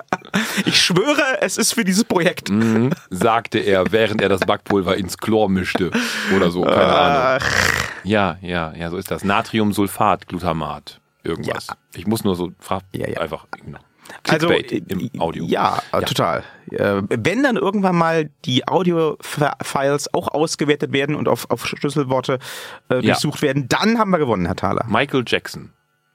Ich 0.67 0.81
schwöre, 0.81 1.41
es 1.41 1.57
ist 1.59 1.73
für 1.75 1.85
dieses 1.85 2.05
Projekt. 2.05 2.51
Mhm. 2.51 2.91
Sagte 3.11 3.59
er, 3.59 3.91
während 3.93 4.21
er 4.21 4.29
das 4.29 4.41
Backpulver 4.41 4.97
ins 4.97 5.19
Chlor 5.19 5.49
mischte. 5.49 5.91
Oder 6.37 6.51
so, 6.51 6.63
keine 6.63 6.85
Ahnung. 6.85 7.41
Ach, 7.43 8.05
Ja, 8.05 8.39
ja, 8.41 8.73
ja, 8.75 8.91
so 8.91 8.97
ist 8.97 9.11
das. 9.11 9.25
Natriumsulfat, 9.25 10.29
Glutamat, 10.29 11.01
irgendwas. 11.23 11.69
Ich 11.95 12.07
muss 12.07 12.25
nur 12.25 12.37
so 12.37 12.53
fra 12.59 12.81
Ja, 12.93 13.09
ja. 13.09 13.21
einfach. 13.21 13.47
Genau. 13.51 13.79
also 14.29 14.49
Clickbait 14.49 14.91
äh, 14.91 14.93
im 14.93 15.21
Audio. 15.21 15.45
Ja, 15.45 15.83
äh, 15.93 16.03
total. 16.03 16.45
Äh, 16.71 17.03
wenn 17.09 17.43
dann 17.43 17.57
irgendwann 17.57 17.97
mal 17.97 18.31
die 18.45 18.67
Audio-Files 18.67 20.15
auch 20.15 20.29
ausgewertet 20.29 20.93
werden 20.93 21.15
und 21.15 21.29
auf, 21.29 21.51
auf 21.51 21.67
Schlüsselworte 21.67 22.39
äh, 22.89 23.01
durchsucht 23.03 23.43
werden, 23.43 23.69
dann 23.69 23.99
haben 23.99 24.11
wir 24.11 24.19
gewonnen, 24.19 24.47
Herr 24.47 24.57
Thaler. 24.57 24.85
Michael 24.89 25.25
Jackson. 25.27 25.73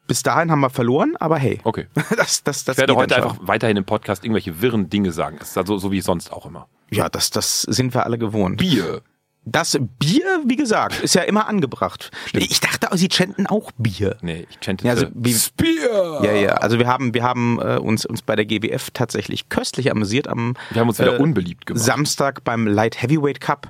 Bis 0.07 0.21
dahin 0.23 0.51
haben 0.51 0.59
wir 0.59 0.69
verloren, 0.69 1.15
aber 1.19 1.37
hey. 1.37 1.59
Okay. 1.63 1.87
Das, 2.17 2.43
das, 2.43 2.63
das 2.65 2.75
Ich 2.75 2.77
werde 2.79 2.95
heute 2.95 3.15
einfach 3.15 3.37
weiterhin 3.41 3.77
im 3.77 3.85
Podcast 3.85 4.23
irgendwelche 4.23 4.61
wirren 4.61 4.89
Dinge 4.89 5.11
sagen. 5.11 5.37
Das 5.39 5.49
ist 5.51 5.57
also 5.57 5.77
so 5.77 5.91
wie 5.91 6.01
sonst 6.01 6.31
auch 6.31 6.45
immer. 6.45 6.67
Ja, 6.91 7.09
das, 7.09 7.29
das 7.31 7.61
sind 7.63 7.93
wir 7.93 8.05
alle 8.05 8.17
gewohnt. 8.17 8.57
Bier. 8.57 9.01
Das 9.45 9.77
Bier, 9.99 10.41
wie 10.45 10.55
gesagt, 10.55 11.01
ist 11.01 11.15
ja 11.15 11.21
immer 11.23 11.47
angebracht. 11.47 12.11
Ich 12.31 12.61
dachte, 12.61 12.87
sie 12.97 13.09
chanten 13.09 13.45
auch 13.45 13.71
Bier. 13.77 14.15
Nee, 14.21 14.47
ich 14.49 14.57
chantete 14.63 14.87
Ja, 14.87 14.93
also 14.93 15.07
wie- 15.13 15.35
Bier. 15.57 16.19
Ja, 16.23 16.31
ja. 16.33 16.49
Also 16.55 16.79
wir 16.79 16.87
haben, 16.87 17.13
wir 17.13 17.23
haben 17.23 17.59
äh, 17.59 17.77
uns, 17.77 18.05
uns 18.05 18.21
bei 18.21 18.37
der 18.37 18.45
GWF 18.45 18.91
tatsächlich 18.91 19.49
köstlich 19.49 19.91
amüsiert 19.91 20.29
am 20.29 20.55
Wir 20.71 20.79
haben 20.81 20.87
uns 20.87 20.99
wieder 20.99 21.15
äh, 21.17 21.21
unbeliebt 21.21 21.65
gemacht. 21.65 21.83
Samstag 21.83 22.43
beim 22.45 22.67
Light 22.67 23.01
Heavyweight 23.01 23.41
Cup. 23.41 23.67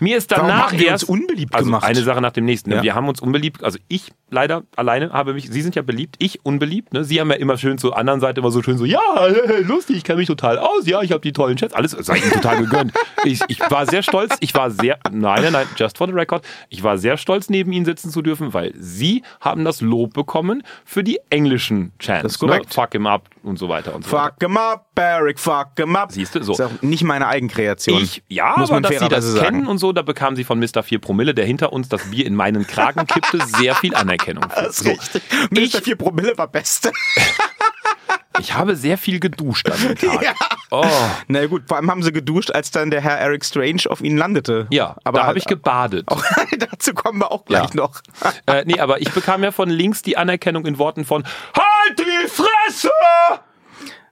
Mir 0.00 0.16
ist 0.16 0.30
Warum 0.30 0.48
danach 0.48 0.72
haben 0.72 0.78
wir 0.78 0.86
uns 0.86 1.02
erst 1.02 1.08
unbeliebt 1.08 1.54
also 1.54 1.66
gemacht? 1.66 1.84
Eine 1.84 2.02
Sache 2.02 2.20
nach 2.20 2.32
dem 2.32 2.44
nächsten. 2.44 2.70
ne? 2.70 2.76
Ja. 2.76 2.82
Wir 2.82 2.94
haben 2.94 3.08
uns 3.08 3.20
unbeliebt, 3.20 3.64
also 3.64 3.78
ich 3.88 4.12
leider 4.30 4.64
alleine 4.76 5.12
habe 5.12 5.34
mich, 5.34 5.50
Sie 5.50 5.62
sind 5.62 5.74
ja 5.74 5.82
beliebt, 5.82 6.16
ich 6.18 6.44
unbeliebt. 6.44 6.92
Ne? 6.92 7.04
Sie 7.04 7.20
haben 7.20 7.30
ja 7.30 7.36
immer 7.36 7.56
schön 7.56 7.78
zur 7.78 7.96
anderen 7.96 8.20
Seite 8.20 8.40
immer 8.40 8.50
so 8.50 8.62
schön 8.62 8.76
so, 8.76 8.84
ja, 8.84 9.00
lustig, 9.62 9.98
ich 9.98 10.04
kenne 10.04 10.18
mich 10.18 10.26
total 10.26 10.58
aus, 10.58 10.86
ja, 10.86 11.02
ich 11.02 11.12
habe 11.12 11.20
die 11.20 11.32
tollen 11.32 11.56
Chats, 11.56 11.72
alles 11.72 11.92
sei 11.92 12.16
Ihnen 12.18 12.32
total 12.32 12.58
gegönnt. 12.58 12.92
ich, 13.24 13.40
ich 13.48 13.60
war 13.60 13.86
sehr 13.86 14.02
stolz, 14.02 14.36
ich 14.40 14.54
war 14.54 14.70
sehr, 14.70 14.98
nein, 15.10 15.42
nein, 15.42 15.52
nein, 15.52 15.66
just 15.76 15.96
for 15.96 16.06
the 16.06 16.12
record, 16.12 16.44
ich 16.68 16.82
war 16.82 16.98
sehr 16.98 17.16
stolz, 17.16 17.48
neben 17.48 17.72
Ihnen 17.72 17.84
sitzen 17.84 18.10
zu 18.10 18.22
dürfen, 18.22 18.52
weil 18.52 18.72
Sie 18.76 19.22
haben 19.40 19.64
das 19.64 19.80
Lob 19.80 20.12
bekommen 20.12 20.62
für 20.84 21.04
die 21.04 21.20
englischen 21.30 21.92
Chants. 21.98 22.22
Das 22.22 22.32
ist 22.32 22.38
korrekt. 22.38 22.66
Ne? 22.66 22.72
Fuck 22.72 22.92
him 22.92 23.06
up, 23.06 23.28
und 23.44 23.58
so 23.58 23.68
weiter 23.68 23.94
und 23.94 24.04
so 24.04 24.12
weiter. 24.12 24.32
Fuck 24.32 24.42
him 24.42 24.56
up, 24.56 24.86
Eric, 24.96 25.38
fuck 25.38 25.68
him 25.76 25.94
up. 25.96 26.12
Siehst 26.12 26.34
du, 26.34 26.42
so. 26.42 26.52
Ist 26.52 26.60
auch 26.60 26.70
nicht 26.82 27.04
meine 27.04 27.26
Eigenkreation. 27.28 28.02
Ich, 28.02 28.22
ja, 28.28 28.54
muss 28.56 28.70
aber 28.70 28.80
man 28.80 28.82
dass 28.90 28.98
sie 29.02 29.08
das 29.08 29.24
sagen. 29.26 29.44
kennen 29.44 29.66
und 29.66 29.78
so, 29.78 29.92
da 29.92 30.02
bekam 30.02 30.36
sie 30.36 30.44
von 30.44 30.58
Mr. 30.58 30.82
4 30.82 30.98
Promille, 31.00 31.34
der 31.34 31.44
hinter 31.46 31.72
uns 31.72 31.88
das 31.88 32.02
Bier 32.10 32.26
in 32.26 32.34
meinen 32.34 32.66
Kragen 32.66 33.06
kippte, 33.06 33.38
sehr 33.58 33.74
viel 33.74 33.94
Anerkennung. 33.94 34.44
Das 34.54 34.68
ist 34.68 34.84
So. 34.84 34.90
richtig. 34.90 35.22
Ich- 35.50 35.74
Mr. 35.74 35.82
4 35.82 35.96
Promille 35.96 36.36
war 36.36 36.48
Beste. 36.48 36.90
Ich 38.40 38.52
habe 38.52 38.74
sehr 38.74 38.98
viel 38.98 39.20
geduscht 39.20 39.70
an 39.70 39.80
dem 39.80 39.94
Tag. 39.96 40.22
Ja. 40.24 40.32
Oh. 40.72 40.84
Na 41.28 41.46
gut, 41.46 41.62
vor 41.68 41.76
allem 41.76 41.88
haben 41.88 42.02
sie 42.02 42.10
geduscht, 42.10 42.50
als 42.50 42.72
dann 42.72 42.90
der 42.90 43.00
Herr 43.00 43.16
Eric 43.18 43.44
Strange 43.44 43.82
auf 43.88 44.00
ihn 44.00 44.16
landete. 44.16 44.66
Ja, 44.70 44.96
aber 45.04 45.20
da 45.20 45.26
habe 45.26 45.38
ich 45.38 45.44
gebadet. 45.44 46.08
Auch, 46.08 46.20
dazu 46.58 46.94
kommen 46.94 47.20
wir 47.20 47.30
auch 47.30 47.44
gleich 47.44 47.68
Ja. 47.70 47.76
noch. 47.76 48.00
Äh, 48.46 48.64
nee, 48.66 48.80
aber 48.80 49.00
ich 49.00 49.10
bekam 49.12 49.44
ja 49.44 49.52
von 49.52 49.70
links 49.70 50.02
die 50.02 50.16
Anerkennung 50.16 50.66
in 50.66 50.78
Worten 50.78 51.04
von 51.04 51.22
Halt 51.84 51.98
die 51.98 52.28
Fresse! 52.28 52.90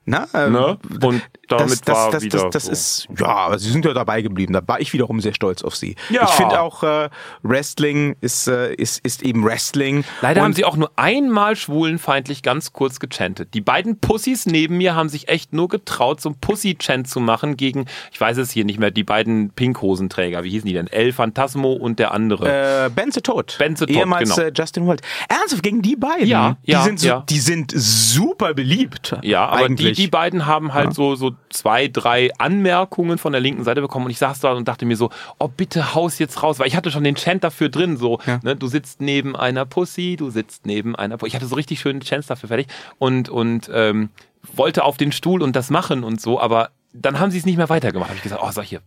Na, 0.05 0.27
ähm, 0.35 0.53
Ne? 0.53 0.79
Und 1.03 1.23
damit 1.49 1.73
das, 1.73 1.81
das, 1.83 1.97
war 1.97 2.11
das, 2.11 2.23
wieder 2.23 2.39
das, 2.51 2.51
das 2.51 2.65
so. 2.65 2.73
ist, 2.73 3.09
ja, 3.21 3.27
aber 3.27 3.59
sie 3.59 3.71
sind 3.71 3.85
ja 3.85 3.93
dabei 3.93 4.23
geblieben. 4.23 4.53
Da 4.53 4.63
war 4.67 4.81
ich 4.81 4.93
wiederum 4.93 5.21
sehr 5.21 5.35
stolz 5.35 5.63
auf 5.63 5.77
sie. 5.77 5.97
Ja. 6.11 6.25
Ich 6.25 6.31
finde 6.31 6.61
auch, 6.61 6.83
äh, 6.83 7.09
Wrestling 7.43 8.17
ist, 8.21 8.49
äh, 8.49 8.75
ist, 8.75 9.05
ist 9.05 9.23
eben 9.23 9.45
Wrestling. 9.45 10.05
Leider 10.21 10.41
Und 10.41 10.45
haben 10.47 10.53
sie 10.55 10.65
auch 10.65 10.77
nur 10.77 10.91
einmal 10.97 11.57
schwulenfeindlich 11.57 12.43
ganz 12.43 12.73
kurz 12.73 13.01
gechantet. 13.01 13.55
Die 13.55 13.61
beiden 13.61 13.99
Pussys 13.99 14.47
neben 14.47 14.79
mir 14.79 14.95
haben 14.95 15.09
sich 15.09 15.29
echt 15.29 15.53
nur 15.53 15.69
getraut, 15.69 16.21
so 16.21 16.31
ein 16.31 16.37
Pussy-Chant 16.41 17.09
zu 17.09 17.21
machen 17.21 17.57
gegen, 17.57 17.87
ich 18.13 18.21
weiß 18.21 18.39
es 18.39 18.51
hier 18.51 18.65
nicht 18.65 18.79
mehr, 18.79 18.91
die 18.91 19.05
beiden 19.05 19.51
Pinkhosenträger. 19.51 20.45
Wie 20.45 20.51
hießen 20.51 20.67
die 20.67 20.75
denn? 20.75 20.87
El 20.87 21.13
Phantasmo 21.13 21.73
und 21.73 21.99
der 21.99 22.13
andere. 22.13 22.87
Äh, 22.87 22.91
Ben 22.91 23.11
Todd. 23.11 23.57
Ben 23.59 23.75
Todd, 23.75 23.91
Ehemals 23.91 24.35
genau. 24.35 24.49
äh, 24.49 24.53
Justin 24.55 24.85
Holt. 24.85 25.03
Ernsthaft, 25.29 25.63
gegen 25.63 25.83
die 25.83 25.97
beiden? 25.97 26.27
Ja, 26.27 26.57
die 26.67 26.73
ja, 26.73 26.83
sind 26.83 27.01
so, 27.01 27.09
ja. 27.09 27.25
Die 27.29 27.39
sind 27.39 27.73
super 27.75 28.55
beliebt. 28.55 29.17
Ja, 29.23 29.47
aber 29.47 29.69
die, 29.69 29.92
die 29.99 30.09
beiden 30.09 30.47
haben 30.47 30.75
halt 30.75 30.95
so, 30.95 31.15
so 31.15 31.33
zwei, 31.51 31.89
drei 31.89 32.31
Anmerkungen 32.39 33.19
von 33.19 33.33
der 33.33 33.41
linken 33.41 33.65
Seite 33.65 33.81
bekommen 33.81 34.07
und 34.07 34.11
ich 34.11 34.19
saß 34.19 34.41
da 34.41 34.53
und 34.53 34.69
dachte 34.69 34.87
mir 34.87 34.97
so, 34.97 35.11
oh 35.39 35.49
bitte 35.49 35.95
haus 35.95 36.19
jetzt 36.19 36.43
raus, 36.43 36.59
weil 36.59 36.67
ich 36.69 36.77
hatte 36.77 36.91
schon 36.91 37.05
den 37.05 37.15
Chant 37.17 37.45
dafür 37.45 37.69
drin, 37.69 37.97
so, 37.97 38.19
Ja. 38.27 38.41
ne, 38.43 38.57
du 38.57 38.67
sitzt 38.67 39.01
neben 39.01 39.37
einer 39.37 39.65
Pussy, 39.67 40.17
du 40.17 40.31
sitzt 40.31 40.67
neben 40.67 40.95
einer 40.97 41.17
Pussy. 41.17 41.29
Ich 41.29 41.35
hatte 41.37 41.47
so 41.47 41.55
richtig 41.57 41.81
schöne 41.81 42.01
Chants 42.01 42.27
dafür 42.27 42.49
fertig 42.49 42.67
und, 42.99 43.29
und 43.29 43.71
ähm, 43.73 44.11
wollte 44.55 44.85
auf 44.85 44.97
den 44.97 45.13
Stuhl 45.13 45.43
und 45.43 45.55
das 45.57 45.71
machen 45.71 46.05
und 46.05 46.21
so, 46.21 46.41
aber 46.41 46.71
dann 46.93 47.19
haben 47.21 47.31
sie 47.31 47.39
es 47.39 47.47
nicht 47.47 47.57
mehr 47.57 47.69
weitergemacht. 47.69 48.09
Habe 48.11 48.17
ich 48.19 48.23
gesagt, 48.23 48.43
oh, 48.45 48.51
solche 48.51 48.81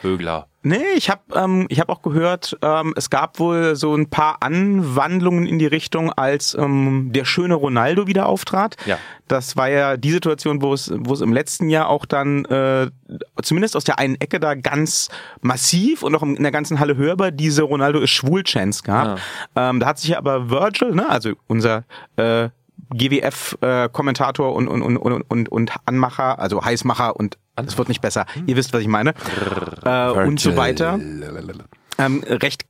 Pussy-Vögler. 0.00 0.46
Nee, 0.62 0.84
ich 0.94 1.08
habe 1.08 1.22
ähm, 1.34 1.66
ich 1.70 1.80
hab 1.80 1.88
auch 1.88 2.02
gehört, 2.02 2.58
ähm, 2.60 2.92
es 2.94 3.08
gab 3.08 3.38
wohl 3.38 3.76
so 3.76 3.94
ein 3.94 4.10
paar 4.10 4.38
Anwandlungen 4.40 5.46
in 5.46 5.58
die 5.58 5.66
Richtung, 5.66 6.12
als 6.12 6.54
ähm, 6.54 7.12
der 7.14 7.24
schöne 7.24 7.54
Ronaldo 7.54 8.06
wieder 8.06 8.26
auftrat. 8.26 8.76
Ja. 8.84 8.98
Das 9.26 9.56
war 9.56 9.70
ja 9.70 9.96
die 9.96 10.10
Situation, 10.10 10.60
wo 10.60 10.74
es, 10.74 10.92
wo 10.94 11.14
es 11.14 11.22
im 11.22 11.32
letzten 11.32 11.70
Jahr 11.70 11.88
auch 11.88 12.04
dann 12.04 12.44
äh, 12.46 12.90
zumindest 13.42 13.74
aus 13.74 13.84
der 13.84 13.98
einen 13.98 14.16
Ecke 14.16 14.38
da 14.38 14.54
ganz 14.54 15.08
massiv 15.40 16.02
und 16.02 16.14
auch 16.14 16.22
in 16.22 16.42
der 16.42 16.52
ganzen 16.52 16.78
Halle 16.78 16.96
hörbar 16.96 17.30
diese 17.30 17.62
Ronaldo 17.62 18.00
ist 18.00 18.10
schwul 18.10 18.42
Chance 18.42 18.82
gab. 18.82 19.18
Ähm, 19.56 19.80
da 19.80 19.86
hat 19.86 19.98
sich 19.98 20.10
ja 20.10 20.18
aber 20.18 20.50
Virgil, 20.50 20.94
ne, 20.94 21.08
also 21.08 21.32
unser 21.46 21.84
äh, 22.16 22.50
GWF-Kommentator 22.90 24.54
und, 24.54 24.68
und, 24.68 24.82
und, 24.82 24.96
und, 24.96 25.22
und, 25.28 25.48
und 25.48 25.72
Anmacher, 25.86 26.38
also 26.38 26.64
Heißmacher 26.64 27.16
und 27.16 27.38
es 27.56 27.76
wird 27.76 27.88
nicht 27.88 28.00
besser. 28.00 28.24
Ihr 28.46 28.56
wisst, 28.56 28.72
was 28.72 28.80
ich 28.80 28.88
meine. 28.88 29.12
Äh, 29.84 30.10
und 30.10 30.40
so 30.40 30.56
weiter. 30.56 30.98
Ähm, 31.98 32.24
recht 32.26 32.64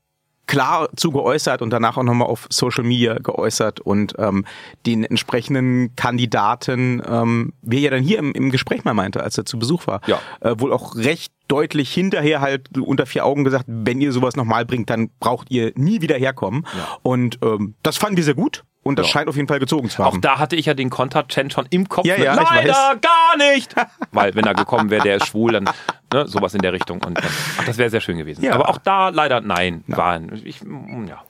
klar 0.47 0.89
zu 0.97 1.12
geäußert 1.12 1.62
und 1.62 1.71
danach 1.71 1.97
auch 1.97 2.03
nochmal 2.03 2.27
auf 2.27 2.49
Social 2.50 2.83
Media 2.83 3.15
geäußert 3.15 3.79
und 3.79 4.15
ähm, 4.19 4.45
den 4.85 5.05
entsprechenden 5.05 5.95
Kandidaten, 5.95 7.00
ähm, 7.07 7.53
wie 7.62 7.77
er 7.79 7.83
ja 7.83 7.91
dann 7.91 8.03
hier 8.03 8.19
im, 8.19 8.33
im 8.33 8.50
Gespräch 8.50 8.83
mal 8.85 8.93
meinte, 8.95 9.23
als 9.23 9.39
er 9.39 9.45
zu 9.45 9.61
Besuch 9.61 9.87
war, 9.87 10.00
Ja. 10.09 10.19
äh, 10.41 10.59
wohl 10.59 10.73
auch 10.73 10.97
recht 10.97 11.33
deutlich 11.47 11.95
hinterher 11.95 12.41
halt 12.41 12.77
unter 12.79 13.07
vier 13.07 13.25
Augen 13.27 13.45
gesagt, 13.45 13.65
wenn 13.69 14.00
ihr 14.00 14.11
sowas 14.11 14.35
nochmal 14.35 14.67
bringt, 14.67 14.91
dann 14.91 15.11
braucht 15.21 15.53
ihr 15.53 15.71
nie 15.77 16.00
wieder 16.00 16.17
herkommen. 16.17 16.67
Und 17.03 17.39
ähm, 17.43 17.75
das 17.85 17.97
fanden 17.97 18.17
wir 18.17 18.25
sehr 18.25 18.35
gut 18.35 18.65
und 18.83 18.99
das 18.99 19.07
Ja. 19.07 19.13
scheint 19.13 19.29
auf 19.29 19.37
jeden 19.37 19.49
Fall 19.49 19.59
gezogen 19.59 19.89
zu 19.91 20.03
Auch 20.03 20.07
haben. 20.13 20.21
da 20.21 20.39
hatte 20.39 20.57
ich 20.57 20.67
ja 20.67 20.75
den 20.75 20.91
Kontakt-Chant 20.91 21.53
schon 21.53 21.67
im 21.71 21.89
Kopf. 21.89 22.07
Ja, 22.07 22.17
ja, 22.17 22.35
Leider 22.35 22.97
gar 23.01 23.37
nicht. 23.53 23.75
Weil 24.13 24.35
wenn 24.35 24.45
er 24.47 24.55
gekommen 24.55 24.91
wäre, 24.91 25.03
der 25.03 25.17
ist 25.17 25.27
schwul, 25.27 25.53
dann 25.53 25.65
ne, 26.13 26.27
sowas 26.27 26.55
in 26.55 26.63
der 26.63 26.73
Richtung. 26.73 27.03
Und 27.05 27.19
das, 27.19 27.31
ach, 27.59 27.65
das 27.67 27.77
wäre 27.79 27.91
sehr 27.91 28.01
schön 28.01 28.17
gewesen. 28.19 28.43
Ja. 28.45 28.55
Aber 28.55 28.69
auch 28.69 28.79
da 28.79 29.11
leider 29.11 29.41
nein. 29.41 29.85
War, 29.87 30.21
ich, 30.45 30.61
ja. 30.61 31.23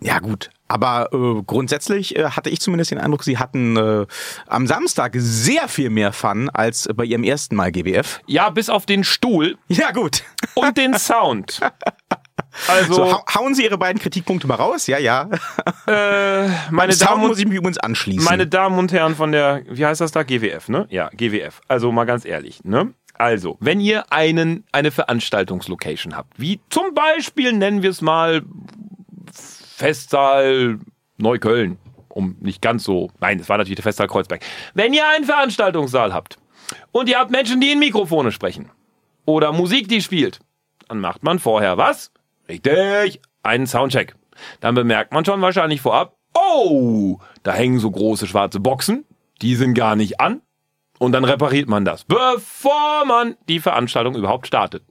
Ja 0.00 0.18
gut, 0.18 0.50
aber 0.68 1.08
äh, 1.12 1.42
grundsätzlich 1.46 2.14
äh, 2.16 2.24
hatte 2.30 2.50
ich 2.50 2.60
zumindest 2.60 2.90
den 2.90 2.98
Eindruck, 2.98 3.24
sie 3.24 3.38
hatten 3.38 3.76
äh, 3.76 4.06
am 4.46 4.66
Samstag 4.66 5.12
sehr 5.16 5.66
viel 5.66 5.88
mehr 5.88 6.12
Fun 6.12 6.50
als 6.50 6.88
bei 6.94 7.04
ihrem 7.04 7.24
ersten 7.24 7.56
Mal 7.56 7.72
GWF. 7.72 8.20
ja, 8.26 8.50
bis 8.50 8.68
auf 8.68 8.84
den 8.84 9.02
Stuhl 9.02 9.56
Ja 9.68 9.92
gut. 9.92 10.22
und 10.54 10.76
den 10.76 10.92
Sound. 10.98 11.60
Also, 12.68 12.94
So, 12.94 13.12
hau- 13.12 13.24
hauen 13.34 13.54
Sie 13.54 13.64
Ihre 13.64 13.78
beiden 13.78 14.00
Kritikpunkte 14.00 14.46
mal 14.46 14.54
raus. 14.56 14.86
Ja, 14.86 14.98
ja. 14.98 15.28
äh, 15.86 16.48
meine, 16.70 16.94
Damen 16.96 17.20
muss 17.22 17.32
und, 17.32 17.38
ich 17.38 17.46
mich 17.46 17.56
übrigens 17.58 17.78
anschließen. 17.78 18.24
meine 18.24 18.46
Damen 18.46 18.78
und 18.78 18.92
Herren 18.92 19.14
von 19.16 19.32
der, 19.32 19.62
wie 19.68 19.84
heißt 19.84 20.00
das 20.00 20.12
da? 20.12 20.22
GWF, 20.22 20.68
ne? 20.68 20.86
Ja, 20.90 21.08
GWF. 21.16 21.60
Also 21.68 21.90
mal 21.92 22.04
ganz 22.04 22.24
ehrlich, 22.24 22.62
ne? 22.64 22.92
Also, 23.16 23.56
wenn 23.60 23.80
ihr 23.80 24.12
einen, 24.12 24.64
eine 24.72 24.90
Veranstaltungslocation 24.90 26.16
habt, 26.16 26.32
wie 26.38 26.60
zum 26.70 26.94
Beispiel 26.94 27.52
nennen 27.52 27.82
wir 27.82 27.90
es 27.90 28.00
mal 28.00 28.42
Festsaal 29.76 30.78
Neukölln, 31.18 31.78
um 32.08 32.36
nicht 32.40 32.60
ganz 32.62 32.84
so, 32.84 33.10
nein, 33.20 33.38
es 33.40 33.48
war 33.48 33.58
natürlich 33.58 33.76
der 33.76 33.82
Festsaal 33.84 34.08
Kreuzberg. 34.08 34.42
Wenn 34.74 34.92
ihr 34.92 35.02
einen 35.08 35.24
Veranstaltungssaal 35.24 36.12
habt 36.12 36.38
und 36.92 37.08
ihr 37.08 37.18
habt 37.18 37.30
Menschen, 37.30 37.60
die 37.60 37.72
in 37.72 37.78
Mikrofone 37.78 38.32
sprechen 38.32 38.70
oder 39.26 39.52
Musik, 39.52 39.88
die 39.88 40.00
spielt, 40.02 40.40
dann 40.88 41.00
macht 41.00 41.22
man 41.22 41.38
vorher 41.38 41.76
was? 41.76 42.10
Richtig, 42.48 43.20
einen 43.42 43.66
Soundcheck. 43.66 44.14
Dann 44.60 44.74
bemerkt 44.74 45.12
man 45.12 45.24
schon 45.24 45.40
wahrscheinlich 45.40 45.80
vorab, 45.80 46.16
oh, 46.34 47.18
da 47.42 47.52
hängen 47.52 47.78
so 47.78 47.90
große 47.90 48.26
schwarze 48.26 48.60
Boxen, 48.60 49.04
die 49.42 49.54
sind 49.54 49.74
gar 49.74 49.96
nicht 49.96 50.20
an. 50.20 50.42
Und 50.98 51.12
dann 51.12 51.24
repariert 51.24 51.68
man 51.68 51.84
das, 51.84 52.04
bevor 52.04 53.04
man 53.04 53.36
die 53.48 53.60
Veranstaltung 53.60 54.14
überhaupt 54.14 54.46
startet. 54.46 54.84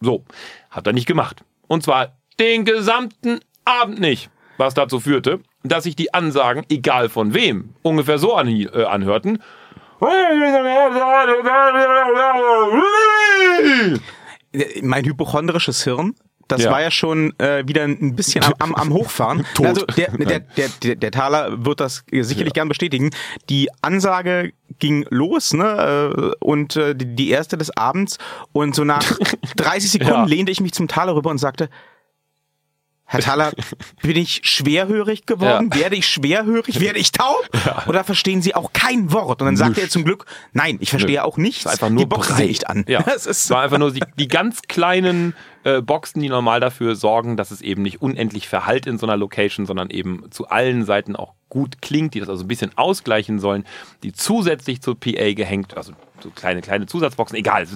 So, 0.00 0.24
hat 0.70 0.86
er 0.86 0.92
nicht 0.92 1.06
gemacht. 1.06 1.44
Und 1.66 1.82
zwar 1.82 2.18
den 2.38 2.64
gesamten 2.64 3.40
Abend 3.64 3.98
nicht. 3.98 4.30
Was 4.58 4.74
dazu 4.74 5.00
führte, 5.00 5.40
dass 5.64 5.84
sich 5.84 5.96
die 5.96 6.14
Ansagen, 6.14 6.64
egal 6.70 7.08
von 7.08 7.34
wem, 7.34 7.74
ungefähr 7.82 8.18
so 8.18 8.34
an, 8.34 8.48
äh, 8.48 8.84
anhörten. 8.84 9.42
Mein 14.82 15.04
hypochondrisches 15.04 15.84
Hirn, 15.84 16.14
das 16.48 16.62
Ja. 16.62 16.70
war 16.70 16.80
ja 16.82 16.90
schon 16.90 17.32
äh, 17.38 17.66
wieder 17.66 17.82
ein 17.84 18.14
bisschen 18.14 18.44
am, 18.44 18.54
am, 18.58 18.74
am 18.74 18.92
Hochfahren. 18.92 19.44
Also 19.62 19.84
der, 19.86 20.10
der, 20.12 20.40
der, 20.40 20.68
der, 20.82 20.94
der 20.96 21.10
Taler 21.10 21.64
wird 21.64 21.80
das 21.80 22.04
sicherlich 22.10 22.52
gern 22.52 22.68
bestätigen. 22.68 23.10
Die 23.48 23.68
Ansage 23.82 24.52
ging 24.78 25.06
los, 25.10 25.52
ne? 25.54 26.10
äh, 26.12 26.44
Und 26.44 26.76
äh, 26.76 26.94
die, 26.94 27.14
die 27.16 27.30
erste 27.30 27.56
des 27.58 27.76
Abends. 27.76 28.18
Und 28.52 28.74
so 28.74 28.84
nach 28.84 29.02
30 29.56 29.90
Sekunden 29.90 30.12
Ja. 30.14 30.24
lehnte 30.24 30.52
ich 30.52 30.60
mich 30.60 30.72
zum 30.72 30.86
Taler 30.88 31.14
rüber 31.16 31.30
und 31.30 31.38
sagte, 31.38 31.68
Herr 33.08 33.20
Thaler, 33.20 33.52
bin 34.02 34.16
ich 34.16 34.40
schwerhörig 34.44 35.26
geworden? 35.26 35.70
Ja. 35.72 35.80
Werde 35.80 35.96
ich 35.96 36.08
schwerhörig? 36.08 36.80
Werde 36.80 36.98
ich 36.98 37.12
taub? 37.12 37.48
Oder 37.86 38.02
verstehen 38.02 38.42
Sie 38.42 38.54
auch 38.54 38.72
kein 38.72 39.12
Wort? 39.12 39.40
Und 39.40 39.46
dann 39.46 39.56
sagte 39.56 39.80
er 39.80 39.88
zum 39.88 40.04
Glück, 40.04 40.26
nein, 40.52 40.78
ich 40.80 40.90
verstehe 40.90 41.24
auch 41.24 41.36
nichts. 41.36 41.66
Einfach 41.66 41.88
nur 41.88 42.00
die 42.00 42.06
Box 42.06 42.28
breit. 42.28 42.36
sehe 42.38 42.46
ich 42.46 42.68
an. 42.68 42.84
Ja, 42.88 43.02
Das 43.06 43.26
ist 43.26 43.48
war 43.50 43.62
einfach 43.62 43.78
nur 43.78 43.92
die, 43.92 44.02
die 44.18 44.26
ganz 44.26 44.62
kleinen 44.62 45.34
äh, 45.62 45.80
Boxen, 45.82 46.20
die 46.20 46.28
normal 46.28 46.58
dafür 46.58 46.96
sorgen, 46.96 47.36
dass 47.36 47.52
es 47.52 47.60
eben 47.62 47.82
nicht 47.82 48.02
unendlich 48.02 48.48
verhallt 48.48 48.86
in 48.86 48.98
so 48.98 49.06
einer 49.06 49.16
Location, 49.16 49.66
sondern 49.66 49.90
eben 49.90 50.24
zu 50.30 50.48
allen 50.48 50.84
Seiten 50.84 51.14
auch 51.14 51.34
gut 51.48 51.80
klingt, 51.80 52.14
die 52.14 52.20
das 52.20 52.28
also 52.28 52.44
ein 52.44 52.48
bisschen 52.48 52.76
ausgleichen 52.76 53.38
sollen, 53.38 53.64
die 54.02 54.12
zusätzlich 54.12 54.82
zur 54.82 54.98
PA 54.98 55.32
gehängt, 55.32 55.76
also 55.76 55.92
so 56.20 56.30
kleine, 56.30 56.60
kleine 56.60 56.86
Zusatzboxen, 56.86 57.36
egal, 57.36 57.66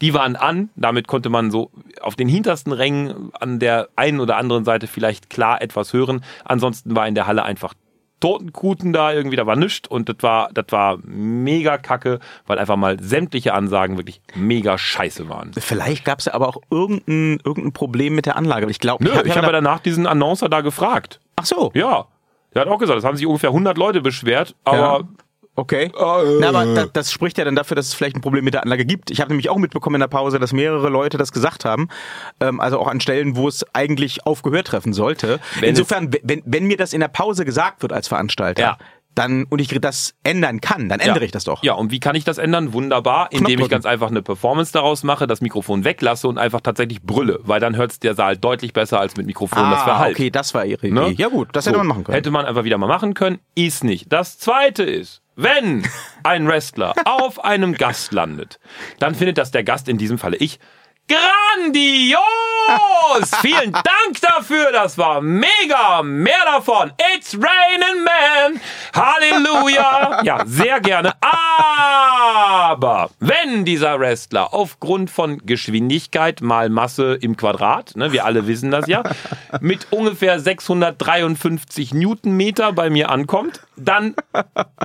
die 0.00 0.14
waren 0.14 0.36
an, 0.36 0.70
damit 0.76 1.08
konnte 1.08 1.28
man 1.28 1.50
so 1.50 1.70
auf 2.00 2.16
den 2.16 2.28
hintersten 2.28 2.72
Rängen 2.72 3.30
an 3.34 3.58
der 3.58 3.88
einen 3.96 4.20
oder 4.20 4.36
anderen 4.36 4.64
Seite 4.64 4.86
vielleicht 4.86 5.28
klar 5.28 5.60
etwas 5.60 5.92
hören. 5.92 6.24
Ansonsten 6.44 6.94
war 6.94 7.06
in 7.08 7.14
der 7.14 7.26
Halle 7.26 7.42
einfach 7.42 7.74
Totenkuten 8.20 8.92
da 8.92 9.12
irgendwie, 9.12 9.36
da 9.36 9.46
war 9.46 9.56
nichts 9.56 9.88
und 9.88 10.08
das 10.08 10.16
war, 10.20 10.50
das 10.52 10.66
war 10.70 10.98
mega 11.02 11.78
kacke, 11.78 12.20
weil 12.46 12.58
einfach 12.58 12.76
mal 12.76 13.02
sämtliche 13.02 13.54
Ansagen 13.54 13.96
wirklich 13.96 14.20
mega 14.34 14.76
scheiße 14.76 15.28
waren. 15.28 15.52
Vielleicht 15.56 16.04
gab 16.04 16.18
es 16.18 16.26
ja 16.26 16.34
aber 16.34 16.48
auch 16.48 16.58
irgendein, 16.70 17.40
irgendein 17.44 17.72
Problem 17.72 18.14
mit 18.14 18.26
der 18.26 18.36
Anlage. 18.36 18.70
Ich 18.70 18.78
glaube, 18.78 19.02
Nö, 19.04 19.10
ich 19.24 19.36
habe 19.36 19.46
ja 19.46 19.52
danach 19.52 19.80
diesen 19.80 20.06
Announcer 20.06 20.48
da 20.48 20.60
gefragt. 20.60 21.18
Ach 21.36 21.46
so, 21.46 21.72
Ja. 21.74 22.06
Der 22.54 22.62
hat 22.62 22.68
auch 22.68 22.78
gesagt, 22.78 22.98
es 22.98 23.04
haben 23.04 23.16
sich 23.16 23.26
ungefähr 23.26 23.50
100 23.50 23.78
Leute 23.78 24.00
beschwert, 24.00 24.56
aber 24.64 25.08
okay. 25.54 25.84
Äh. 25.84 26.38
Na, 26.40 26.48
aber 26.48 26.64
das, 26.74 26.92
das 26.92 27.12
spricht 27.12 27.38
ja 27.38 27.44
dann 27.44 27.54
dafür, 27.54 27.76
dass 27.76 27.86
es 27.86 27.94
vielleicht 27.94 28.16
ein 28.16 28.20
Problem 28.20 28.44
mit 28.44 28.54
der 28.54 28.62
Anlage 28.62 28.84
gibt. 28.84 29.10
Ich 29.10 29.20
habe 29.20 29.30
nämlich 29.30 29.50
auch 29.50 29.58
mitbekommen 29.58 29.96
in 29.96 30.00
der 30.00 30.08
Pause, 30.08 30.38
dass 30.38 30.52
mehrere 30.52 30.88
Leute 30.88 31.16
das 31.18 31.32
gesagt 31.32 31.64
haben. 31.64 31.88
Ähm, 32.40 32.60
also 32.60 32.78
auch 32.80 32.88
an 32.88 33.00
Stellen, 33.00 33.36
wo 33.36 33.46
es 33.46 33.64
eigentlich 33.72 34.26
auf 34.26 34.42
Gehör 34.42 34.64
treffen 34.64 34.92
sollte. 34.92 35.38
Wenn 35.60 35.70
Insofern, 35.70 36.10
wenn, 36.22 36.42
wenn 36.44 36.64
mir 36.66 36.76
das 36.76 36.92
in 36.92 37.00
der 37.00 37.08
Pause 37.08 37.44
gesagt 37.44 37.82
wird 37.82 37.92
als 37.92 38.08
Veranstalter, 38.08 38.62
Ja. 38.62 38.78
Dann 39.14 39.44
und 39.44 39.60
ich 39.60 39.68
das 39.68 40.14
ändern 40.22 40.60
kann, 40.60 40.88
dann 40.88 41.00
ändere 41.00 41.20
ja. 41.20 41.26
ich 41.26 41.32
das 41.32 41.44
doch. 41.44 41.62
Ja, 41.62 41.74
und 41.74 41.90
wie 41.90 42.00
kann 42.00 42.14
ich 42.14 42.24
das 42.24 42.38
ändern? 42.38 42.72
Wunderbar, 42.72 43.32
indem 43.32 43.60
ich 43.60 43.68
ganz 43.68 43.86
einfach 43.86 44.08
eine 44.08 44.22
Performance 44.22 44.72
daraus 44.72 45.02
mache, 45.02 45.26
das 45.26 45.40
Mikrofon 45.40 45.84
weglasse 45.84 46.28
und 46.28 46.38
einfach 46.38 46.60
tatsächlich 46.60 47.02
brülle, 47.02 47.40
weil 47.42 47.60
dann 47.60 47.76
hört 47.76 48.02
der 48.02 48.14
Saal 48.14 48.36
deutlich 48.36 48.72
besser 48.72 49.00
als 49.00 49.16
mit 49.16 49.26
Mikrofon. 49.26 49.70
das 49.70 49.86
war 49.86 49.98
halt. 49.98 50.14
okay, 50.14 50.30
das 50.30 50.54
war 50.54 50.64
ihre 50.64 50.86
Idee. 50.86 50.94
Ne? 50.94 51.10
Ja 51.12 51.28
gut, 51.28 51.48
das 51.52 51.66
hätte 51.66 51.74
So, 51.74 51.78
man 51.78 51.88
machen 51.88 52.04
können. 52.04 52.14
Hätte 52.14 52.30
man 52.30 52.46
einfach 52.46 52.64
wieder 52.64 52.78
mal 52.78 52.86
machen 52.86 53.14
können, 53.14 53.38
ist 53.54 53.84
nicht. 53.84 54.12
Das 54.12 54.38
zweite 54.38 54.84
ist, 54.84 55.22
wenn 55.36 55.82
ein 56.22 56.46
Wrestler 56.46 56.94
auf 57.04 57.44
einem 57.44 57.74
Gast 57.74 58.12
landet, 58.12 58.60
dann 58.98 59.14
findet 59.14 59.38
das 59.38 59.50
der 59.50 59.64
Gast, 59.64 59.88
in 59.88 59.98
diesem 59.98 60.18
Falle 60.18 60.36
ich, 60.36 60.60
grandios! 61.10 62.20
Vielen 63.42 63.72
Dank 63.72 64.20
dafür, 64.20 64.70
das 64.72 64.96
war 64.96 65.20
mega! 65.20 66.02
Mehr 66.02 66.44
davon! 66.44 66.92
It's 67.16 67.34
raining 67.34 68.04
man! 68.04 68.60
Halleluja! 68.94 70.22
Ja, 70.22 70.44
sehr 70.46 70.80
gerne. 70.80 71.12
Aber 71.20 73.10
wenn 73.18 73.64
dieser 73.64 73.98
Wrestler 73.98 74.54
aufgrund 74.54 75.10
von 75.10 75.38
Geschwindigkeit 75.44 76.40
mal 76.40 76.68
Masse 76.68 77.14
im 77.20 77.36
Quadrat, 77.36 77.96
ne, 77.96 78.12
wir 78.12 78.24
alle 78.24 78.46
wissen 78.46 78.70
das 78.70 78.86
ja, 78.86 79.02
mit 79.60 79.88
ungefähr 79.90 80.38
653 80.38 81.92
Newtonmeter 81.92 82.72
bei 82.72 82.88
mir 82.90 83.10
ankommt, 83.10 83.60
dann 83.76 84.14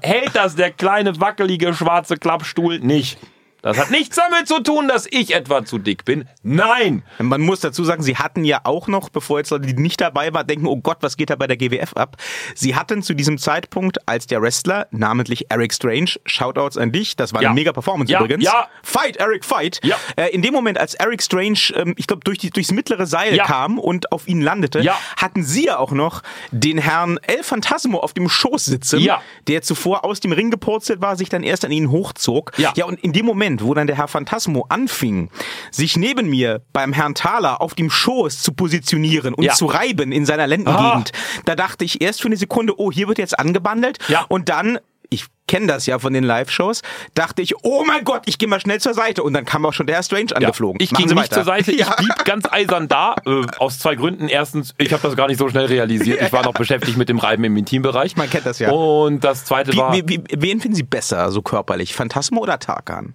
hält 0.01 0.35
das 0.35 0.55
der 0.55 0.71
kleine 0.71 1.19
wackelige 1.19 1.73
schwarze 1.73 2.17
Klappstuhl 2.17 2.79
nicht. 2.79 3.19
Das 3.65 3.79
hat 3.79 3.89
nichts 3.89 4.15
damit 4.15 4.47
zu 4.47 4.59
tun, 4.61 4.87
dass 4.87 5.07
ich 5.09 5.33
etwa 5.33 5.65
zu 5.65 5.79
dick 5.79 6.05
bin. 6.05 6.27
Nein! 6.43 7.01
Man 7.17 7.41
muss 7.41 7.61
dazu 7.61 7.83
sagen, 7.83 8.03
sie 8.03 8.15
hatten 8.15 8.43
ja 8.43 8.61
auch 8.63 8.87
noch, 8.87 9.09
bevor 9.09 9.39
jetzt 9.39 9.49
Leute, 9.49 9.65
die 9.65 9.73
nicht 9.81 9.99
dabei 10.01 10.31
waren, 10.33 10.45
denken, 10.45 10.67
oh 10.67 10.77
Gott, 10.77 10.97
was 11.01 11.17
geht 11.17 11.31
da 11.31 11.35
bei 11.35 11.47
der 11.47 11.57
GWF 11.57 11.93
ab? 11.93 12.17
Sie 12.53 12.75
hatten 12.75 13.01
zu 13.01 13.15
diesem 13.15 13.39
Zeitpunkt, 13.39 14.07
als 14.07 14.27
der 14.27 14.39
Wrestler, 14.41 14.87
namentlich 14.91 15.47
Eric 15.49 15.73
Strange, 15.73 16.11
Shoutouts 16.27 16.77
an 16.77 16.91
dich, 16.91 17.15
das 17.15 17.33
war 17.33 17.41
Ja. 17.41 17.49
eine 17.49 17.55
mega 17.55 17.73
Performance 17.73 18.11
Ja, 18.13 18.19
übrigens. 18.19 18.43
ja. 18.45 18.67
Fight, 18.83 19.17
Eric, 19.17 19.43
fight. 19.43 19.79
Ja. 19.83 19.95
Äh, 20.15 20.29
in 20.29 20.43
dem 20.43 20.53
Moment, 20.53 20.77
als 20.77 20.93
Eric 20.93 21.23
Strange, 21.23 21.57
ähm, 21.75 21.95
ich 21.97 22.05
glaube, 22.05 22.21
durch 22.23 22.37
die, 22.37 22.51
durchs 22.51 22.71
mittlere 22.71 23.07
Seil 23.07 23.35
Ja. 23.35 23.45
kam 23.45 23.79
und 23.79 24.11
auf 24.11 24.27
ihn 24.27 24.41
landete, 24.41 24.81
Ja. 24.81 24.95
hatten 25.17 25.43
sie 25.43 25.65
ja 25.65 25.79
auch 25.79 25.91
noch 25.91 26.21
den 26.51 26.77
Herrn 26.77 27.17
El 27.23 27.41
Phantasmo 27.41 27.97
auf 27.97 28.13
dem 28.13 28.29
Schoß 28.29 28.65
sitzen, 28.65 28.99
Ja. 28.99 29.23
der 29.47 29.63
zuvor 29.63 30.05
aus 30.05 30.19
dem 30.19 30.33
Ring 30.33 30.51
gepurzelt 30.51 31.01
war, 31.01 31.15
sich 31.17 31.29
dann 31.29 31.41
erst 31.41 31.65
an 31.65 31.71
ihn 31.71 31.89
hochzog. 31.89 32.51
Ja. 32.57 32.71
ja, 32.75 32.85
und 32.85 33.03
in 33.03 33.11
dem 33.11 33.25
Moment, 33.25 33.54
wo 33.61 33.73
dann 33.73 33.87
der 33.87 33.97
Herr 33.97 34.07
Phantasmo 34.07 34.65
anfing, 34.69 35.29
sich 35.71 35.97
neben 35.97 36.29
mir 36.29 36.61
beim 36.73 36.93
Herrn 36.93 37.15
Thaler 37.15 37.61
auf 37.61 37.73
dem 37.75 37.89
Schoß 37.89 38.41
zu 38.41 38.53
positionieren 38.53 39.33
und 39.33 39.43
Ja. 39.43 39.53
zu 39.53 39.65
reiben 39.65 40.11
in 40.11 40.25
seiner 40.25 40.47
Lendengegend, 40.47 41.11
da 41.45 41.55
dachte 41.55 41.85
ich 41.85 42.01
erst 42.01 42.21
für 42.21 42.27
eine 42.27 42.37
Sekunde, 42.37 42.73
oh, 42.79 42.91
hier 42.91 43.07
wird 43.07 43.17
jetzt 43.17 43.37
angebandelt. 43.39 43.97
Ja. 44.07 44.25
Und 44.27 44.49
dann, 44.49 44.79
ich 45.09 45.25
kenne 45.47 45.67
das 45.67 45.85
ja 45.85 45.99
von 45.99 46.11
den 46.13 46.23
Live-Shows, 46.23 46.81
dachte 47.13 47.41
ich, 47.43 47.53
oh 47.63 47.83
mein 47.85 48.03
Gott, 48.03 48.23
ich 48.25 48.39
gehe 48.39 48.49
mal 48.49 48.59
schnell 48.59 48.79
zur 48.79 48.95
Seite. 48.95 49.21
Und 49.21 49.33
dann 49.33 49.45
kam 49.45 49.63
auch 49.65 49.73
schon 49.73 49.85
der 49.85 49.97
Herr 49.97 50.03
Strange 50.03 50.35
angeflogen. 50.35 50.81
Ich 50.81 50.91
Machen 50.91 51.05
ging 51.05 51.15
nicht 51.15 51.31
zur 51.33 51.43
Seite, 51.43 51.71
ich 51.73 51.79
Ja. 51.81 51.95
blieb 51.95 52.25
ganz 52.25 52.47
eisern 52.51 52.87
da, 52.87 53.15
äh, 53.25 53.43
aus 53.59 53.77
zwei 53.77 53.93
Gründen. 53.95 54.27
Erstens, 54.27 54.73
ich 54.79 54.91
habe 54.91 55.03
das 55.03 55.15
gar 55.15 55.27
nicht 55.27 55.37
so 55.37 55.47
schnell 55.47 55.65
realisiert. 55.65 56.21
Ich 56.23 56.33
war 56.33 56.43
noch 56.43 56.53
beschäftigt 56.53 56.97
mit 56.97 57.09
dem 57.09 57.19
Reiben 57.19 57.43
im 57.43 57.55
Intimbereich. 57.55 58.15
Man 58.17 58.29
kennt 58.29 58.47
das 58.47 58.57
ja. 58.57 58.71
Und 58.71 59.23
das 59.23 59.45
zweite 59.45 59.73
Wie, 59.73 59.77
war 59.77 59.93
wie, 59.93 60.03
wie, 60.07 60.23
wen 60.31 60.59
finden 60.59 60.75
Sie 60.75 60.83
besser, 60.83 61.29
so 61.31 61.43
körperlich? 61.43 61.93
Phantasmo 61.93 62.41
oder 62.41 62.57
Tarkan? 62.57 63.13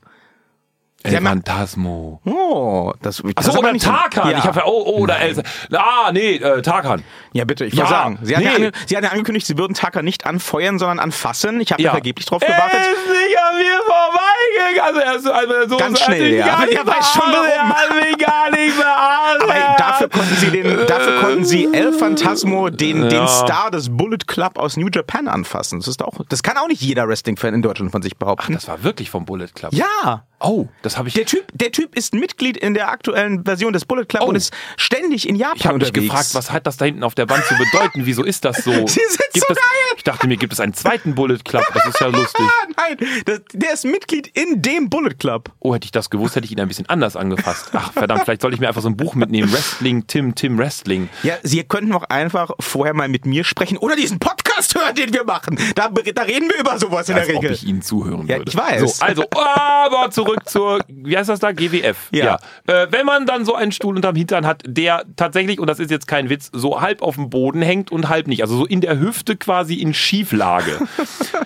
El 1.03 1.15
ja- 1.15 1.21
Phantasmo. 1.23 2.21
Oh, 2.27 2.93
das, 3.01 3.23
das 3.25 3.37
Achso, 3.49 3.59
aber 3.59 3.71
oder 3.71 3.79
Tarkan. 3.79 4.31
Ja. 4.31 4.39
Ich 4.39 4.45
habe 4.45 4.59
ja, 4.61 4.67
oh, 4.67 4.83
oh, 4.87 4.99
oder 4.99 5.19
El, 5.19 5.43
Ah, 5.73 6.11
nee, 6.13 6.35
äh, 6.37 6.61
Tarkan. 6.63 7.03
Ja, 7.33 7.45
bitte, 7.45 7.65
ich 7.65 7.75
Ja, 7.75 7.87
sagen. 7.87 8.19
Sie, 8.23 8.37
hat 8.37 8.43
ja 8.43 8.59
nee. 8.59 8.71
Sie 8.87 8.97
hat 8.97 9.05
ja 9.05 9.11
angekündigt, 9.11 9.47
Sie 9.47 9.57
würden 9.57 9.73
Taka 9.75 10.03
nicht 10.03 10.27
anfeuern, 10.27 10.79
sondern 10.79 10.99
anfassen. 10.99 11.61
Ich 11.61 11.73
habe 11.73 11.83
ja. 11.83 11.91
Vergeblich 11.93 12.27
drauf 12.27 12.41
gewartet. 12.41 12.73
Er 12.75 12.81
ist 12.91 13.09
nicht 13.09 13.39
an 13.39 13.57
mir 13.57 13.81
vorbeigegangen. 13.87 14.81
Also, 14.83 15.01
er 15.01 15.17
ist, 15.17 15.27
also 15.55 15.69
so 15.71 15.77
Ganz 15.79 16.01
schnell, 16.01 16.35
ja. 16.35 16.47
Gar 16.47 16.61
nicht 16.67 16.75
Er 16.79 16.87
weiß 16.87 17.13
schon, 17.13 17.23
warum. 17.33 17.47
Er 17.47 17.69
hat 17.69 17.95
mich 17.95 18.19
gar 18.19 18.51
nicht 18.51 18.77
beachtet. 18.77 19.43
Aber 19.51 19.77
dafür 19.79 20.09
konnten 20.11 20.37
Sie 20.37 20.51
den, 20.51 20.87
dafür 20.87 21.21
konnten 21.21 21.45
Sie 21.45 21.69
El 21.73 21.93
Phantasmo, 21.93 22.69
den, 22.71 23.03
den 23.09 23.13
Ja. 23.23 23.27
Star 23.27 23.71
des 23.71 23.89
Bullet 23.97 24.19
Club 24.27 24.59
aus 24.59 24.77
New 24.77 24.89
Japan 24.93 25.29
anfassen. 25.29 25.79
Das 25.81 25.89
ist 25.89 26.03
auch, 26.03 26.15
das 26.29 26.43
kann 26.43 26.57
auch 26.59 26.69
nicht 26.69 26.83
jeder 26.83 27.09
Wrestling-Fan 27.09 27.55
in 27.55 27.63
Deutschland 27.63 27.91
von 27.93 28.03
sich 28.03 28.17
behaupten. 28.19 28.53
Das 28.53 28.69
war 28.69 28.83
wirklich 28.83 29.11
vom 29.11 29.25
Bullet 29.25 29.49
Club. 29.55 29.73
ja. 29.73 30.25
Oh, 30.41 30.67
das 30.83 30.97
habe 30.97 31.09
ich. 31.09 31.15
Der 31.15 31.27
Typ, 31.27 31.45
der 31.53 31.71
Typ 31.71 31.95
ist 31.95 32.15
Mitglied 32.15 32.57
in 32.57 32.73
der 32.75 32.89
aktuellen 32.91 33.45
Version 33.45 33.73
des 33.73 33.85
Bullet 33.85 34.07
Club 34.07 34.23
Oh. 34.23 34.29
und 34.29 34.37
ist 34.37 34.53
ständig 34.77 35.29
in 35.29 35.37
Japan 35.37 35.57
Ich 35.57 35.67
habe 35.67 35.79
mich 35.79 35.89
unterwegs. 35.89 36.09
gefragt, 36.11 36.35
was 36.35 36.51
hat 36.51 36.67
das 36.67 36.77
da 36.79 36.87
hinten 36.87 37.05
auf 37.05 37.15
der 37.15 37.29
Wand 37.29 37.45
zu 37.45 37.55
bedeuten? 37.57 38.07
Wieso 38.07 38.25
ist 38.25 38.45
das 38.45 38.57
so? 38.65 38.71
Sie 38.87 39.01
sind 39.01 39.19
gibt 39.33 39.47
so 39.47 39.53
es, 39.53 39.57
geil. 39.57 39.67
Ich 39.97 40.05
dachte 40.05 40.27
mir, 40.27 40.37
gibt 40.39 40.53
es 40.53 40.61
einen 40.61 40.73
zweiten 40.75 41.15
Bullet 41.15 41.39
Club? 41.45 41.63
Das 41.75 41.87
ist 41.87 42.01
ja 42.01 42.07
lustig. 42.07 42.47
Nein, 42.77 42.97
das, 43.27 43.41
der 43.53 43.73
ist 43.75 43.85
Mitglied 43.85 44.29
in 44.29 44.63
dem 44.63 44.89
Bullet 44.89 45.15
Club. 45.19 45.51
Oh, 45.61 45.75
hätte 45.75 45.85
ich 45.85 45.93
das 45.93 46.09
gewusst, 46.11 46.37
hätte 46.37 46.47
ich 46.47 46.53
ihn 46.53 46.61
ein 46.61 46.69
bisschen 46.69 46.89
anders 46.89 47.17
angefasst. 47.17 47.71
Ach, 47.75 47.93
verdammt, 47.93 48.23
vielleicht 48.25 48.41
sollte 48.41 48.55
ich 48.55 48.61
mir 48.61 48.69
einfach 48.69 48.83
so 48.83 48.89
ein 48.89 48.97
Buch 48.97 49.15
mitnehmen. 49.15 49.53
Wrestling, 49.53 50.07
Tim, 50.07 50.35
Tim, 50.35 50.57
Wrestling. 50.59 51.09
Ja, 51.23 51.37
Sie 51.43 51.63
könnten 51.65 51.93
auch 51.93 52.05
einfach 52.05 52.51
vorher 52.61 52.95
mal 52.95 53.09
mit 53.09 53.27
mir 53.27 53.45
sprechen 53.45 53.77
oder 53.77 53.95
diesen 53.95 54.19
Podcast 54.19 54.50
hören, 54.75 54.95
den 54.95 55.13
wir 55.13 55.25
machen. 55.25 55.59
Da, 55.75 55.89
da 55.89 56.23
reden 56.23 56.49
wir 56.49 56.59
über 56.61 56.79
sowas 56.79 57.09
in 57.09 57.15
Als 57.17 57.27
der 57.27 57.37
ob 57.37 57.43
Regel. 57.43 57.55
ich 57.57 57.67
Ihnen 57.67 57.83
zuhören 57.83 58.27
Ja, 58.27 58.39
würde. 58.39 58.51
ich 58.51 58.57
weiß. 58.57 58.99
So, 58.99 59.05
also, 59.05 59.25
aber 59.31 60.11
zurück 60.11 60.49
zur, 60.49 60.81
wie 60.89 61.17
heißt 61.17 61.29
das 61.29 61.41
da? 61.41 61.53
GWF. 61.53 61.97
Ja. 62.13 62.39
Äh, 62.67 62.87
wenn 62.91 63.07
man 63.07 63.27
dann 63.27 63.45
so 63.45 63.55
einen 63.55 63.73
Stuhl 63.73 63.97
unterm 63.97 64.17
Hintern 64.17 64.47
hat, 64.47 64.63
der 64.67 65.05
tatsächlich, 65.17 65.59
und 65.59 65.67
das 65.67 65.79
ist 65.81 65.91
jetzt 65.91 66.07
kein 66.07 66.29
Witz, 66.31 66.51
so 66.53 66.81
halb 66.81 67.03
auf 67.03 67.15
dem 67.17 67.31
Boden 67.31 67.63
hängt 67.63 67.91
und 67.91 68.09
halb 68.09 68.27
nicht. 68.27 68.43
Also 68.43 68.57
so 68.57 68.67
in 68.67 68.81
der 68.81 68.99
Hüfte 68.99 69.37
quasi 69.37 69.75
in 69.75 69.95
Schieflage. 69.95 70.79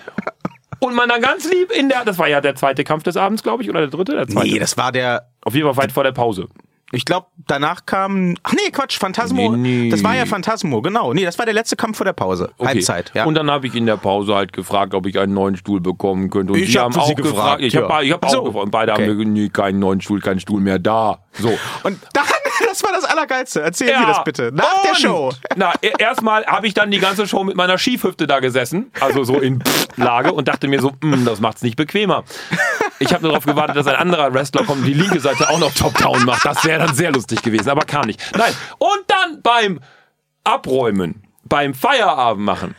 und 0.79 0.95
man 0.95 1.09
dann 1.09 1.21
ganz 1.21 1.49
lieb 1.49 1.71
in 1.71 1.89
der, 1.89 2.05
das 2.05 2.17
war 2.17 2.27
ja 2.27 2.41
der 2.41 2.55
zweite 2.55 2.83
Kampf 2.83 3.03
des 3.03 3.17
Abends, 3.17 3.43
glaube 3.43 3.63
ich, 3.63 3.69
oder 3.69 3.79
der 3.81 3.89
dritte? 3.89 4.13
Der 4.15 4.27
zweite. 4.27 4.47
Nee, 4.47 4.59
das 4.59 4.77
war 4.77 4.91
der. 4.91 5.29
Auf 5.43 5.53
jeden 5.53 5.67
Fall 5.67 5.77
weit 5.83 5.91
vor 5.91 6.03
der 6.03 6.11
Pause. 6.11 6.47
Ich 6.91 7.03
glaube, 7.03 7.27
danach 7.47 7.85
kam. 7.87 8.35
Ach 8.43 8.53
nee, 8.53 8.71
Quatsch, 8.71 8.99
Phantasmo. 8.99 9.51
Nee, 9.55 9.85
nee. 9.85 9.89
Das 9.89 10.03
war 10.03 10.15
ja 10.15 10.25
Phantasmo, 10.27 10.81
genau. 10.83 11.13
Nee, 11.13 11.25
das 11.25 11.37
war 11.39 11.45
der 11.45 11.55
letzte 11.55 11.75
Kampf 11.75 11.97
vor 11.97 12.05
der 12.05 12.13
Pause. 12.13 12.51
Okay. 12.57 12.67
Halbzeit, 12.69 13.11
ja. 13.15 13.25
Und 13.25 13.33
dann 13.33 13.49
habe 13.49 13.65
ich 13.65 13.73
in 13.75 13.87
der 13.87 13.97
Pause 13.97 14.35
halt 14.35 14.53
gefragt, 14.53 14.93
ob 14.93 15.07
ich 15.07 15.17
einen 15.17 15.33
neuen 15.33 15.57
Stuhl 15.57 15.81
bekommen 15.81 16.29
könnte. 16.29 16.53
Und 16.53 16.59
Ich 16.59 16.71
die 16.71 16.77
hab 16.77 16.85
haben 16.85 16.93
für 16.93 17.01
auch 17.01 17.07
Sie 17.07 17.15
gefragt. 17.15 17.35
gefragt, 17.35 17.61
Ich 17.63 17.73
ja. 17.73 17.89
habe 17.89 18.05
ich 18.05 18.11
hab 18.13 18.23
Ach 18.23 18.29
auch 18.29 18.33
so. 18.33 18.43
gefragt. 18.43 18.65
Und 18.65 18.71
beide 18.71 18.91
Okay. 18.93 19.07
haben 19.09 19.17
mir 19.17 19.25
nee, 19.25 19.49
keinen 19.49 19.79
neuen 19.79 19.99
Stuhl, 19.99 20.21
keinen 20.21 20.39
Stuhl 20.39 20.61
mehr 20.61 20.77
da. 20.77 21.17
So. 21.33 21.49
Und 21.83 21.97
dann, 22.13 22.23
das 22.69 22.83
war 22.83 22.91
das 22.91 23.03
Allergeilste. 23.03 23.61
Erzählen 23.61 23.99
Sie 24.01 24.05
das 24.05 24.23
bitte. 24.23 24.51
Nach 24.53 24.81
der 24.83 24.91
Und, 24.91 24.97
Show. 24.99 25.31
Na, 25.55 25.73
e- 25.81 25.91
erstmal 25.97 26.45
habe 26.45 26.67
ich 26.67 26.75
dann 26.75 26.91
die 26.91 26.99
ganze 26.99 27.27
Show 27.27 27.43
mit 27.43 27.55
meiner 27.55 27.79
Schiefhüfte 27.79 28.27
da 28.27 28.39
gesessen, 28.39 28.91
also 29.01 29.23
so 29.23 29.39
in 29.39 29.61
Lage 29.97 30.31
und 30.31 30.47
dachte 30.47 30.67
mir 30.67 30.79
so, 30.79 30.91
"Mm, 31.01 31.25
das 31.25 31.41
macht's 31.41 31.63
nicht 31.63 31.75
bequemer. 31.77 32.23
Ich 32.99 33.13
habe 33.13 33.23
nur 33.23 33.31
darauf 33.31 33.45
gewartet, 33.45 33.75
dass 33.75 33.87
ein 33.87 33.95
anderer 33.95 34.33
Wrestler 34.33 34.63
kommt 34.63 34.79
und 34.79 34.85
die 34.85 34.93
linke 34.93 35.19
Seite 35.19 35.49
auch 35.49 35.59
noch 35.59 35.73
Top-Down 35.73 36.23
macht. 36.25 36.45
Das 36.45 36.63
wäre 36.63 36.85
dann 36.85 36.95
sehr 36.95 37.11
lustig 37.11 37.41
gewesen, 37.41 37.69
aber 37.69 37.81
kam 37.81 38.05
nicht. 38.05 38.21
Nein. 38.37 38.53
Und 38.77 39.03
dann 39.07 39.41
beim 39.41 39.79
Abräumen, 40.43 41.27
beim 41.43 41.73
Feierabend 41.73 42.45
machen, 42.45 42.75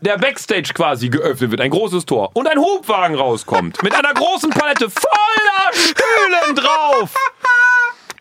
der 0.00 0.18
Backstage 0.18 0.72
quasi 0.74 1.08
geöffnet 1.08 1.50
wird, 1.50 1.60
ein 1.60 1.70
großes 1.70 2.06
Tor 2.06 2.30
und 2.34 2.46
ein 2.48 2.58
Hubwagen 2.58 3.16
rauskommt 3.16 3.82
mit 3.82 3.94
einer 3.94 4.14
großen 4.14 4.50
Palette 4.50 4.88
voller 4.90 5.72
Stühlen 5.72 6.54
drauf. 6.54 7.14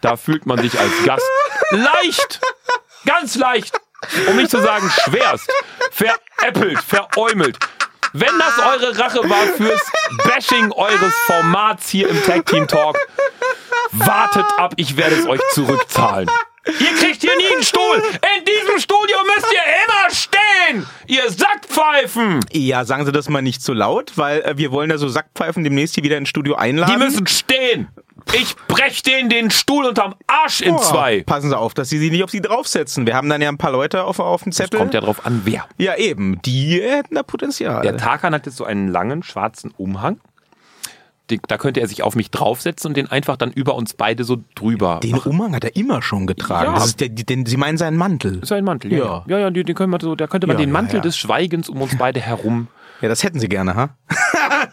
Da 0.02 0.16
fühlt 0.16 0.46
man 0.46 0.60
sich 0.60 0.80
als 0.80 0.92
Gast 1.06 1.26
leicht, 1.72 2.42
ganz 3.06 3.36
leicht, 3.36 3.80
um 4.28 4.36
nicht 4.38 4.52
zu 4.52 4.62
sagen 4.62 4.90
schwerst, 4.90 5.52
veräppelt, 5.92 6.80
veräumelt. 6.82 7.58
Wenn 8.14 8.40
das 8.40 8.60
eure 8.60 8.98
Rache 8.98 9.30
war 9.30 9.44
fürs 9.58 9.82
Bashing 10.24 10.72
eures 10.72 11.14
Formats 11.26 11.90
hier 11.90 12.10
im 12.10 12.24
Tag 12.24 12.46
Team 12.46 12.68
Talk, 12.68 12.98
wartet 13.92 14.46
ab, 14.58 14.74
ich 14.78 14.98
werde 14.98 15.16
es 15.16 15.26
euch 15.28 15.42
zurückzahlen. 15.54 16.30
Ihr 16.68 16.94
kriegt 17.00 17.22
hier 17.22 17.36
nie 17.38 17.54
einen 17.54 17.64
Stuhl. 17.64 17.98
In 18.38 18.46
diesem 18.46 18.80
Studio 18.80 19.18
müsst 19.36 19.48
ihr 19.54 19.62
immer 19.86 20.10
stehen. 20.14 20.88
Ihr 21.08 21.32
Sackpfeifen. 21.32 22.42
Ja, 22.52 22.84
sagen 22.84 23.06
Sie 23.06 23.12
das 23.14 23.30
mal 23.30 23.42
nicht 23.42 23.62
zu 23.62 23.74
laut, 23.74 24.12
weil 24.16 24.42
äh, 24.42 24.58
wir 24.58 24.72
wollen 24.72 24.90
ja 24.90 24.98
so 24.98 25.08
Sackpfeifen 25.08 25.64
demnächst 25.64 25.96
hier 25.96 26.04
wieder 26.04 26.18
ins 26.18 26.28
Studio 26.28 26.56
einladen. 26.56 26.92
Die 26.92 27.06
müssen 27.06 27.26
stehen. 27.28 27.88
Ich 28.34 28.56
brech 28.68 29.04
denen 29.04 29.30
den 29.30 29.50
Stuhl 29.52 29.86
unterm 29.86 30.16
Arsch 30.28 30.62
in 30.62 30.74
Oh, 30.76 30.80
zwei. 30.80 31.24
Passen 31.24 31.50
Sie 31.50 31.58
auf, 31.58 31.74
dass 31.74 31.90
Sie 31.90 31.98
sie 31.98 32.10
nicht 32.12 32.24
auf 32.24 32.30
Sie 32.32 32.42
draufsetzen. 32.42 33.06
Wir 33.06 33.16
haben 33.16 33.30
dann 33.30 33.42
ja 33.42 33.50
ein 33.50 33.58
paar 33.58 33.72
Leute 33.72 34.04
auf, 34.04 34.20
auf 34.20 34.44
dem 34.44 34.52
Zettel. 34.52 34.78
Kommt 34.80 34.94
ja 34.94 35.02
drauf 35.02 35.26
an, 35.26 35.42
wer. 35.46 35.66
ja, 35.78 35.96
eben. 35.96 36.42
Die 36.44 36.82
hätten 36.82 37.16
da 37.16 37.24
Potenzial. 37.24 37.82
Der 37.84 37.98
Tarkan 37.98 38.34
hat 38.34 38.46
jetzt 38.46 38.58
so 38.58 38.66
einen 38.66 38.88
langen 38.90 39.24
schwarzen 39.24 39.72
Umhang. 39.78 40.20
Den, 41.30 41.42
da 41.48 41.58
könnte 41.58 41.82
er 41.82 41.88
sich 41.88 42.04
auf 42.04 42.16
mich 42.16 42.32
draufsetzen 42.32 42.90
und 42.90 42.96
den 42.98 43.12
einfach 43.12 43.36
dann 43.36 43.52
über 43.52 43.76
uns 43.76 43.94
beide 43.94 44.24
so 44.24 44.38
drüber. 44.56 45.02
den 45.04 45.16
Umhang 45.18 45.54
hat 45.56 45.66
er 45.66 45.76
immer 45.76 46.02
schon 46.02 46.26
getragen. 46.26 46.68
Ja. 46.72 46.76
Das 46.76 46.86
ist 46.86 47.02
der, 47.02 47.10
den, 47.10 47.46
Sie 47.46 47.58
meinen 47.58 47.78
seinen 47.78 47.98
Mantel. 47.98 48.38
Das 48.40 48.52
ein 48.54 48.64
Mantel, 48.64 48.94
ja. 48.94 48.98
Ja. 49.00 49.24
Ja, 49.28 49.40
ja, 49.40 49.50
den, 49.50 49.66
den 49.66 49.76
können 49.76 49.92
wir 49.92 50.00
so, 50.02 50.16
da 50.16 50.28
könnte 50.28 50.48
man 50.48 50.56
Ja, 50.58 50.62
den 50.66 50.72
Mantel 50.72 51.02
des 51.02 51.18
Schweigens 51.18 51.68
um 51.68 51.82
uns 51.82 51.98
beide 51.98 52.22
herum 52.22 52.68
Ja, 53.02 53.10
das 53.10 53.24
hätten 53.24 53.40
sie 53.40 53.48
gerne, 53.50 53.76
ha? 53.76 53.90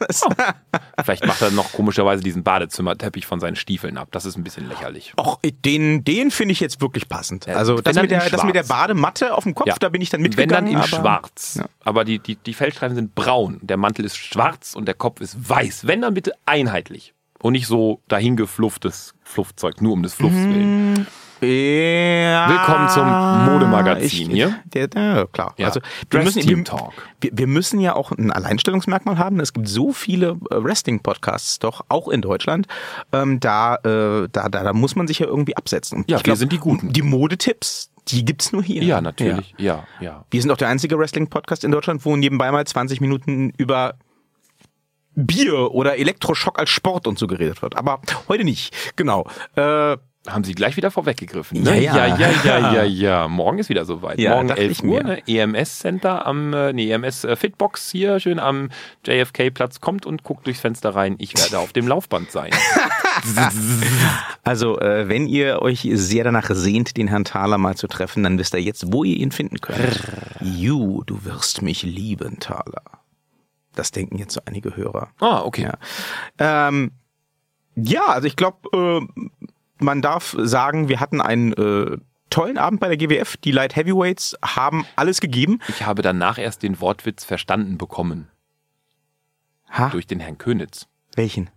Vielleicht 1.05 1.27
macht 1.27 1.43
er 1.43 1.51
noch 1.51 1.73
komischerweise 1.73 2.23
diesen 2.23 2.43
Badezimmerteppich 2.43 3.27
von 3.27 3.41
seinen 3.41 3.57
Stiefeln 3.57 3.99
ab. 3.99 4.09
Das 4.13 4.25
ist 4.25 4.37
ein 4.37 4.45
bisschen 4.45 4.69
lächerlich. 4.69 5.13
Och, 5.19 5.39
den, 5.43 6.05
den 6.05 6.31
finde 6.31 6.53
ich 6.53 6.61
jetzt 6.61 6.81
wirklich 6.81 7.09
passend. 7.09 7.47
Ja, 7.47 7.55
also 7.57 7.81
das 7.81 7.97
mit, 7.97 8.11
der, 8.11 8.29
das 8.31 8.45
mit 8.45 8.55
der. 8.55 8.65
Badematte 8.65 9.35
auf 9.35 9.45
dem 9.45 9.55
Kopf, 9.55 9.67
Ja. 9.69 9.75
da 9.79 9.89
bin 9.89 10.01
ich 10.01 10.11
dann 10.11 10.23
Wenn 10.23 10.31
dann 10.31 10.65
mitgegangen. 10.65 10.71
in 10.73 10.77
aber- 10.79 10.87
schwarz. 10.89 11.57
Ja. 11.59 11.67
Aber 11.85 12.05
die, 12.05 12.19
die, 12.19 12.37
die 12.37 12.55
Feldstreifen 12.55 12.97
sind 12.97 13.15
braun. 13.15 13.59
Der 13.63 13.77
Mantel 13.77 14.05
ist 14.05 14.17
schwarz 14.17 14.75
und 14.75 14.87
der 14.87 14.95
Kopf 14.95 15.21
ist 15.21 15.49
weiß. 15.49 15.87
Wenn 15.87 16.01
dann 16.03 16.15
bitte 16.15 16.33
einheitlich. 16.47 17.14
Und 17.45 17.53
nicht 17.53 17.67
so 17.67 18.01
dahingeflufftes 18.09 19.15
Fluffzeug, 19.23 19.83
nur 19.83 19.93
um 19.93 20.03
des 20.03 20.15
Fluffs 20.15 20.35
Mhm. 20.35 20.55
willen. 20.55 21.07
Ja, 21.43 22.49
Willkommen 22.49 22.89
zum 22.89 23.05
Modemagazin 23.53 24.31
ich, 24.31 24.35
hier. 24.35 24.61
Der, 24.65 24.89
ja, 24.95 25.27
klar. 25.27 25.53
Ja. 25.59 25.67
Also 25.67 25.81
wir 26.09 26.21
Dress 26.21 26.37
müssen, 26.37 26.41
Team 26.49 26.65
Talk. 26.65 26.95
Wir, 27.21 27.33
wir 27.35 27.47
müssen 27.47 27.81
ja 27.81 27.97
auch 27.97 28.13
ein 28.13 28.33
Alleinstellungsmerkmal 28.33 29.19
haben. 29.19 29.41
Es 29.41 29.53
gibt 29.53 29.69
so 29.69 29.93
viele 29.93 30.39
äh, 30.51 30.65
Wrestling-Podcasts 30.65 31.59
doch, 31.59 31.85
auch 31.91 32.09
in 32.09 32.23
Deutschland. 32.23 32.67
Ähm, 33.13 33.41
da, 33.41 33.75
äh, 33.75 34.27
da, 34.33 34.49
da, 34.49 34.63
da 34.65 34.73
muss 34.73 34.97
man 34.97 35.07
sich 35.07 35.19
ja 35.19 35.27
irgendwie 35.27 35.55
absetzen. 35.55 36.05
Ja, 36.09 36.25
wir 36.25 36.37
sind 36.37 36.51
die 36.51 36.57
Guten. 36.57 36.95
Die 36.95 37.03
Modetipps, 37.03 37.91
die 38.09 38.25
gibt's 38.25 38.53
nur 38.53 38.63
hier. 38.63 38.83
Ja, 38.83 39.03
natürlich. 39.03 39.55
Ja, 39.59 39.85
ja. 40.01 40.25
Wir 40.31 40.41
sind 40.41 40.51
auch 40.51 40.57
der 40.57 40.69
einzige 40.69 40.99
Wrestling-Podcast 40.99 41.63
in 41.65 41.73
Deutschland, 41.73 42.07
wo 42.07 42.17
nebenbei 42.17 42.51
mal 42.53 42.67
20 42.67 43.03
Minuten 43.03 43.53
über 43.59 43.97
Bier 45.15 45.73
oder 45.73 45.97
Elektroschock 45.99 46.59
als 46.59 46.71
Sport 46.71 47.07
und 47.07 47.19
so 47.19 47.27
geredet 47.27 47.63
wird. 47.63 47.77
Aber 47.77 48.01
heute 48.29 48.45
nicht. 48.45 48.75
Genau. 48.97 49.27
Äh, 49.57 49.97
Haben 50.27 50.43
Sie 50.43 50.55
gleich 50.55 50.77
wieder 50.77 50.91
vorweggegriffen. 50.91 51.63
Ne? 51.63 51.83
Ja, 51.83 52.07
ja. 52.07 52.17
ja, 52.17 52.17
ja, 52.17 52.31
ja, 52.45 52.73
ja, 52.73 52.83
ja. 52.85 53.29
Morgen 53.29 53.59
ist 53.59 53.69
wieder 53.69 53.85
soweit. 53.85 54.19
Ja, 54.19 54.35
Morgen 54.35 54.49
dachte 54.49 54.63
11 54.63 54.73
ich 54.73 54.85
Uhr, 54.85 55.03
ne? 55.03 55.23
EMS 55.27 55.79
Center 55.81 56.27
am, 56.27 56.55
äh, 56.55 56.73
nee, 56.73 56.91
EMS 56.91 57.25
äh, 57.25 57.37
Fitbox 57.37 57.91
hier 57.91 58.19
schön 58.21 58.39
am 58.39 58.71
JFK 59.07 59.51
Platz 59.51 59.81
kommt 59.81 60.07
und 60.07 60.23
guckt 60.23 60.47
durchs 60.47 60.61
Fenster 60.61 60.95
rein. 60.95 61.17
Ich 61.19 61.37
werde 61.37 61.59
auf 61.59 61.73
dem 61.73 61.87
Laufband 61.87 62.31
sein. 62.31 62.51
Also, 64.43 64.79
äh, 64.81 65.09
wenn 65.09 65.27
ihr 65.29 65.63
euch 65.63 65.89
sehr 65.93 66.25
danach 66.25 66.51
sehnt, 66.51 66.97
den 66.97 67.09
Herrn 67.09 67.25
Thaler 67.25 67.59
mal 67.59 67.77
zu 67.77 67.87
treffen, 67.87 68.23
dann 68.25 68.39
wisst 68.39 68.55
ihr 68.55 68.61
jetzt, 68.61 68.93
wo 68.93 69.05
ihr 69.05 69.17
ihn 69.17 69.31
finden 69.31 69.61
könnt. 69.61 70.03
You, 70.41 71.03
du 71.05 71.25
wirst 71.25 71.63
mich 71.63 71.83
lieben, 71.85 72.41
Thaler. 72.41 72.83
Das 73.75 73.91
denken 73.91 74.19
jetzt 74.19 74.35
so 74.35 74.41
einige 74.45 74.77
Hörer. 74.77 75.11
ah, 75.21 75.43
okay. 75.43 75.63
Ja, 76.39 76.69
ähm, 76.69 76.93
ja 77.75 78.07
also 78.07 78.27
ich 78.27 78.37
glaube, 78.37 78.69
äh, 78.73 79.23
man 79.79 80.03
darf 80.03 80.37
sagen, 80.39 80.89
wir 80.89 81.01
hatten 81.01 81.21
einen 81.21 81.53
äh, 81.55 81.99
tollen 82.31 82.59
Abend 82.59 82.81
bei 82.81 82.89
der 82.89 82.97
GWF. 82.97 83.37
Die 83.39 83.51
Light 83.53 83.77
Heavyweights 83.77 84.37
haben 84.45 84.87
alles 84.97 85.21
gegeben. 85.21 85.61
Ich 85.69 85.85
habe 85.85 86.03
danach 86.03 86.39
erst 86.39 86.63
den 86.63 86.81
Wortwitz 86.81 87.25
verstanden 87.25 87.79
bekommen 87.79 88.29
Ha, 89.71 89.89
durch 89.91 90.07
den 90.07 90.21
Herrn 90.21 90.39
Könitz. 90.39 90.87
welchen? 91.17 91.51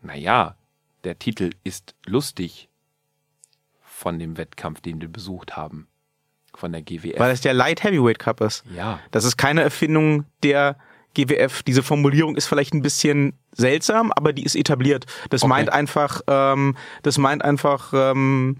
Naja, 0.00 0.56
der 1.04 1.18
Titel 1.18 1.50
ist 1.64 1.94
lustig 2.06 2.68
von 3.82 4.18
dem 4.18 4.36
Wettkampf, 4.36 4.80
den 4.80 5.00
wir 5.00 5.08
besucht 5.08 5.56
haben. 5.56 5.88
Von 6.54 6.72
der 6.72 6.82
GWF. 6.82 7.18
Weil 7.18 7.32
es 7.32 7.40
der 7.40 7.54
Light 7.54 7.82
Heavyweight 7.84 8.18
Cup 8.18 8.40
ist. 8.40 8.64
ja. 8.74 8.98
Das 9.10 9.24
ist 9.24 9.36
keine 9.36 9.62
Erfindung 9.62 10.24
der 10.42 10.76
GWF. 11.26 11.62
Diese 11.64 11.82
Formulierung 11.82 12.36
ist 12.36 12.46
vielleicht 12.46 12.74
ein 12.74 12.82
bisschen 12.82 13.32
seltsam, 13.52 14.12
aber 14.12 14.32
die 14.32 14.44
ist 14.44 14.54
etabliert. 14.54 15.06
Das 15.30 15.42
Okay. 15.42 15.48
meint 15.48 15.72
einfach, 15.72 16.20
ähm, 16.28 16.76
das 17.02 17.18
meint 17.18 17.44
einfach 17.44 17.92
ähm, 17.92 18.56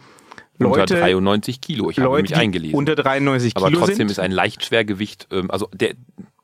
Unter 0.59 0.81
Leute, 0.81 0.97
93 0.99 1.61
Kilo. 1.61 1.88
Ich 1.90 1.99
habe 1.99 2.09
Leute 2.09 2.23
mich 2.23 2.33
die 2.33 2.37
eingelesen. 2.37 2.77
unter 2.77 2.97
93 2.97 3.57
Aber 3.57 3.66
Kilo 3.68 3.79
trotzdem 3.81 3.97
sind. 3.97 4.11
ist 4.11 4.18
ein 4.18 4.33
Leichtschwergewicht, 4.33 5.29
ähm, 5.31 5.51
also 5.53 5.68
der, 5.73 5.94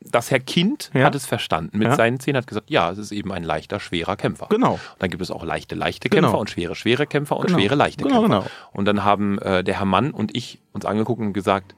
das 0.00 0.30
Herr 0.30 0.38
Kind 0.38 0.90
Ja. 0.94 1.04
hat 1.06 1.14
es 1.16 1.26
verstanden. 1.26 1.78
Mit 1.78 1.88
Ja. 1.88 1.96
seinen 1.96 2.20
Zähnen 2.20 2.36
hat 2.36 2.46
gesagt, 2.46 2.70
ja, 2.70 2.90
es 2.92 2.98
ist 2.98 3.10
eben 3.10 3.32
ein 3.32 3.42
leichter, 3.42 3.80
schwerer 3.80 4.14
Kämpfer. 4.16 4.46
Genau. 4.50 4.74
Und 4.74 4.80
dann 5.00 5.10
gibt 5.10 5.22
es 5.22 5.32
auch 5.32 5.42
leichte, 5.44 5.74
leichte 5.74 6.08
Genau. 6.08 6.28
Kämpfer 6.28 6.38
und 6.38 6.50
schwere, 6.50 6.76
schwere 6.76 7.06
Kämpfer 7.08 7.36
und 7.38 7.46
Genau. 7.48 7.58
schwere, 7.58 7.74
leichte 7.74 8.04
Genau, 8.04 8.20
Kämpfer. 8.20 8.38
genau. 8.40 8.50
Und 8.72 8.84
dann 8.84 9.02
haben 9.02 9.38
äh, 9.40 9.64
der 9.64 9.78
Herr 9.78 9.86
Mann 9.86 10.12
und 10.12 10.36
ich 10.36 10.60
uns 10.72 10.84
angeguckt 10.84 11.20
und 11.20 11.32
gesagt, 11.32 11.74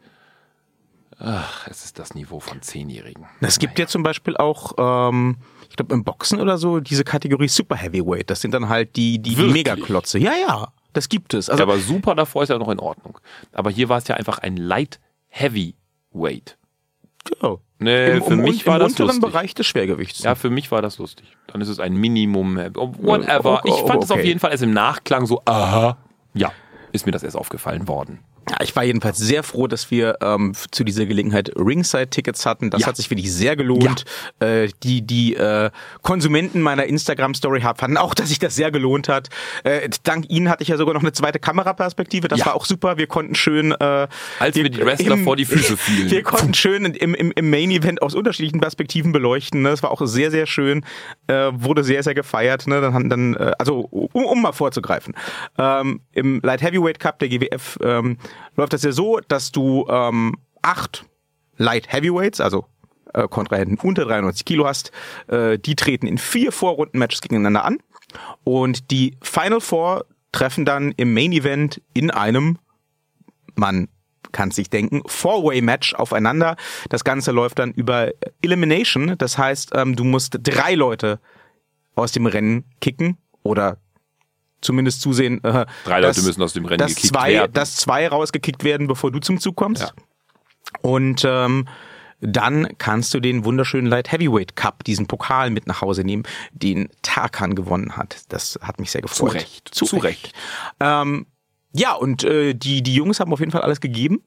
ach, 1.18 1.66
es 1.68 1.84
ist 1.84 1.98
das 1.98 2.14
Niveau 2.14 2.40
von 2.40 2.62
Zehnjährigen. 2.62 3.26
Es 3.40 3.58
gibt 3.58 3.78
ja 3.78 3.86
zum 3.86 4.02
Beispiel 4.02 4.36
auch, 4.36 4.74
ähm, 4.78 5.36
ich 5.68 5.76
glaube 5.76 5.94
im 5.94 6.04
Boxen 6.04 6.40
oder 6.40 6.58
so, 6.58 6.80
diese 6.80 7.04
Kategorie 7.04 7.48
Super 7.48 7.76
Heavyweight. 7.76 8.30
Das 8.30 8.40
sind 8.40 8.52
dann 8.54 8.68
halt 8.68 8.96
die, 8.96 9.18
die, 9.18 9.34
die? 9.34 9.42
Megaklotze. 9.48 10.18
Ja, 10.18 10.32
ja, 10.34 10.68
das 10.92 11.08
gibt 11.08 11.34
es. 11.34 11.48
Also 11.50 11.62
ja, 11.62 11.68
aber 11.68 11.78
super 11.78 12.14
davor 12.14 12.42
ist 12.42 12.48
ja 12.48 12.58
noch 12.58 12.68
in 12.68 12.78
Ordnung. 12.80 13.18
Aber 13.52 13.70
hier 13.70 13.88
war 13.88 13.98
es 13.98 14.08
ja 14.08 14.16
einfach 14.16 14.38
ein 14.38 14.56
Light 14.56 15.00
Heavyweight. 15.28 16.56
ja, 17.42 17.56
Nee, 17.78 18.12
im, 18.12 18.22
für 18.22 18.32
im, 18.32 18.40
mich 18.40 18.66
war 18.66 18.78
das 18.78 18.92
unteren 18.92 19.06
lustig. 19.08 19.24
Bereich 19.24 19.54
des 19.54 19.66
Schwergewichts. 19.66 20.22
Ja, 20.22 20.34
für 20.34 20.48
mich 20.48 20.70
war 20.70 20.80
das 20.80 20.96
lustig. 20.96 21.36
Dann 21.48 21.60
ist 21.60 21.68
es 21.68 21.78
ein 21.78 21.94
Minimum. 21.94 22.56
äh, 22.56 22.74
Whatever. 22.74 23.60
Oh, 23.64 23.68
Ich 23.68 23.86
fand 23.86 24.02
es 24.02 24.10
auf 24.10 24.16
okay. 24.16 24.28
jeden 24.28 24.40
Fall 24.40 24.50
erst 24.52 24.62
im 24.62 24.72
Nachklang 24.72 25.26
so, 25.26 25.42
aha. 25.44 25.98
Ja, 26.32 26.52
ist 26.92 27.04
mir 27.04 27.12
das 27.12 27.22
erst 27.22 27.36
aufgefallen 27.36 27.86
worden. 27.86 28.20
Ja, 28.48 28.58
ich 28.62 28.76
war 28.76 28.84
jedenfalls 28.84 29.18
sehr 29.18 29.42
froh, 29.42 29.66
dass 29.66 29.90
wir 29.90 30.18
ähm, 30.20 30.52
zu 30.70 30.84
dieser 30.84 31.04
Gelegenheit 31.06 31.50
Ringside-Tickets 31.56 32.46
hatten. 32.46 32.70
Das 32.70 32.82
Ja. 32.82 32.86
hat 32.86 32.96
sich 32.96 33.10
wirklich 33.10 33.32
sehr 33.32 33.56
gelohnt. 33.56 34.04
Äh, 34.38 34.68
die 34.84 35.02
die 35.02 35.34
äh, 35.34 35.70
Konsumenten 36.02 36.60
meiner 36.62 36.84
Instagram-Story 36.84 37.62
haben- 37.62 37.78
fanden 37.78 37.96
auch, 37.96 38.14
dass 38.14 38.28
sich 38.28 38.38
das 38.38 38.54
sehr 38.54 38.70
gelohnt 38.70 39.08
hat. 39.08 39.30
Äh, 39.64 39.88
dank 40.04 40.26
Ihnen 40.30 40.48
hatte 40.48 40.62
ich 40.62 40.68
ja 40.68 40.76
sogar 40.76 40.94
noch 40.94 41.00
eine 41.02 41.12
zweite 41.12 41.38
Kameraperspektive. 41.40 42.28
Das 42.28 42.38
Ja. 42.40 42.46
war 42.46 42.54
auch 42.54 42.64
super. 42.66 42.98
Wir 42.98 43.06
konnten 43.08 43.34
schön... 43.34 43.72
Äh, 43.72 44.06
Als 44.38 44.54
mir 44.56 44.70
die 44.70 44.84
Wrestler 44.84 45.16
vor 45.18 45.34
die 45.36 45.44
Füße 45.44 45.76
fielen. 45.76 46.10
Wir 46.10 46.22
konnten 46.22 46.54
schön 46.54 46.84
im, 46.84 47.14
im, 47.14 47.32
im 47.34 47.50
Main-Event 47.50 48.00
aus 48.00 48.14
unterschiedlichen 48.14 48.60
Perspektiven 48.60 49.10
beleuchten. 49.12 49.62
Ne? 49.62 49.70
Das 49.70 49.82
war 49.82 49.90
auch 49.90 50.00
sehr, 50.06 50.30
sehr 50.30 50.46
schön. 50.46 50.84
Äh, 51.26 51.50
wurde 51.52 51.82
sehr, 51.82 52.02
sehr 52.04 52.14
gefeiert. 52.14 52.66
Ne? 52.68 52.80
Dann, 52.80 52.94
haben 52.94 53.08
dann 53.10 53.34
äh, 53.34 53.52
also 53.58 53.80
um, 53.80 54.24
um 54.24 54.40
mal 54.42 54.52
vorzugreifen. 54.52 55.14
Ähm, 55.58 56.00
Im 56.12 56.40
Light 56.44 56.62
Heavyweight 56.62 57.00
Cup 57.00 57.18
der 57.18 57.28
GWF 57.28 57.78
ähm, 57.82 58.18
läuft 58.56 58.72
das 58.72 58.82
ja 58.82 58.92
so, 58.92 59.20
dass 59.28 59.52
du 59.52 59.86
ähm, 59.88 60.36
acht 60.62 61.06
Light 61.56 61.92
Heavyweights, 61.92 62.40
also 62.40 62.66
äh, 63.14 63.28
Kontrahenten 63.28 63.78
unter 63.78 64.04
93 64.04 64.44
Kilo 64.44 64.66
hast. 64.66 64.92
Äh, 65.28 65.58
die 65.58 65.76
treten 65.76 66.06
in 66.06 66.18
vier 66.18 66.52
Vorrunden-Matches 66.52 67.20
gegeneinander 67.20 67.64
an. 67.64 67.78
Und 68.44 68.90
die 68.90 69.16
Final 69.22 69.60
Four 69.60 70.06
treffen 70.32 70.64
dann 70.64 70.92
im 70.96 71.14
Main 71.14 71.32
Event 71.32 71.80
in 71.94 72.10
einem 72.10 72.58
man 73.56 73.88
kann 74.32 74.50
sich 74.50 74.70
denken, 74.70 75.02
Four-Way-Match 75.06 75.94
aufeinander. 75.94 76.56
Das 76.90 77.04
Ganze 77.04 77.32
läuft 77.32 77.58
dann 77.58 77.72
über 77.72 78.10
Elimination. 78.42 79.16
Das 79.18 79.38
heißt, 79.38 79.70
ähm, 79.74 79.96
du 79.96 80.04
musst 80.04 80.38
drei 80.42 80.74
Leute 80.74 81.20
aus 81.94 82.12
dem 82.12 82.26
Rennen 82.26 82.64
kicken 82.80 83.16
oder 83.42 83.78
zumindest 84.60 85.00
zusehen, 85.00 85.42
äh, 85.44 85.66
Drei 85.84 86.00
dass, 86.00 86.16
Leute 86.16 86.26
müssen 86.26 86.42
aus 86.42 86.52
dem 86.52 86.64
Rennen 86.64 86.78
dass 86.78 86.94
gekickt 86.94 87.14
zwei, 87.14 87.32
werden. 87.32 87.52
Dass 87.52 87.76
zwei 87.76 88.08
rausgekickt 88.08 88.64
werden, 88.64 88.86
bevor 88.86 89.10
du 89.10 89.18
zum 89.18 89.38
Zug 89.38 89.56
kommst. 89.56 89.82
Ja. 89.82 89.90
Und 90.82 91.24
ähm, 91.24 91.66
dann 92.20 92.68
kannst 92.78 93.12
du 93.14 93.20
den 93.20 93.44
wunderschönen 93.44 93.86
Light 93.86 94.10
Heavyweight 94.10 94.56
Cup, 94.56 94.84
diesen 94.84 95.06
Pokal 95.06 95.50
mit 95.50 95.66
nach 95.66 95.82
Hause 95.82 96.02
nehmen, 96.02 96.24
den 96.52 96.88
Tarkan 97.02 97.54
gewonnen 97.54 97.96
hat. 97.96 98.24
Das 98.30 98.58
hat 98.62 98.80
mich 98.80 98.90
sehr 98.90 99.02
gefreut. 99.02 99.34
Recht. 99.34 99.68
Zu 99.72 99.84
Recht. 99.98 100.32
Ähm, 100.80 101.26
ja, 101.72 101.92
und 101.92 102.24
äh, 102.24 102.54
die, 102.54 102.82
die 102.82 102.94
Jungs 102.94 103.20
haben 103.20 103.32
auf 103.32 103.40
jeden 103.40 103.52
Fall 103.52 103.60
alles 103.60 103.80
gegeben. 103.80 104.22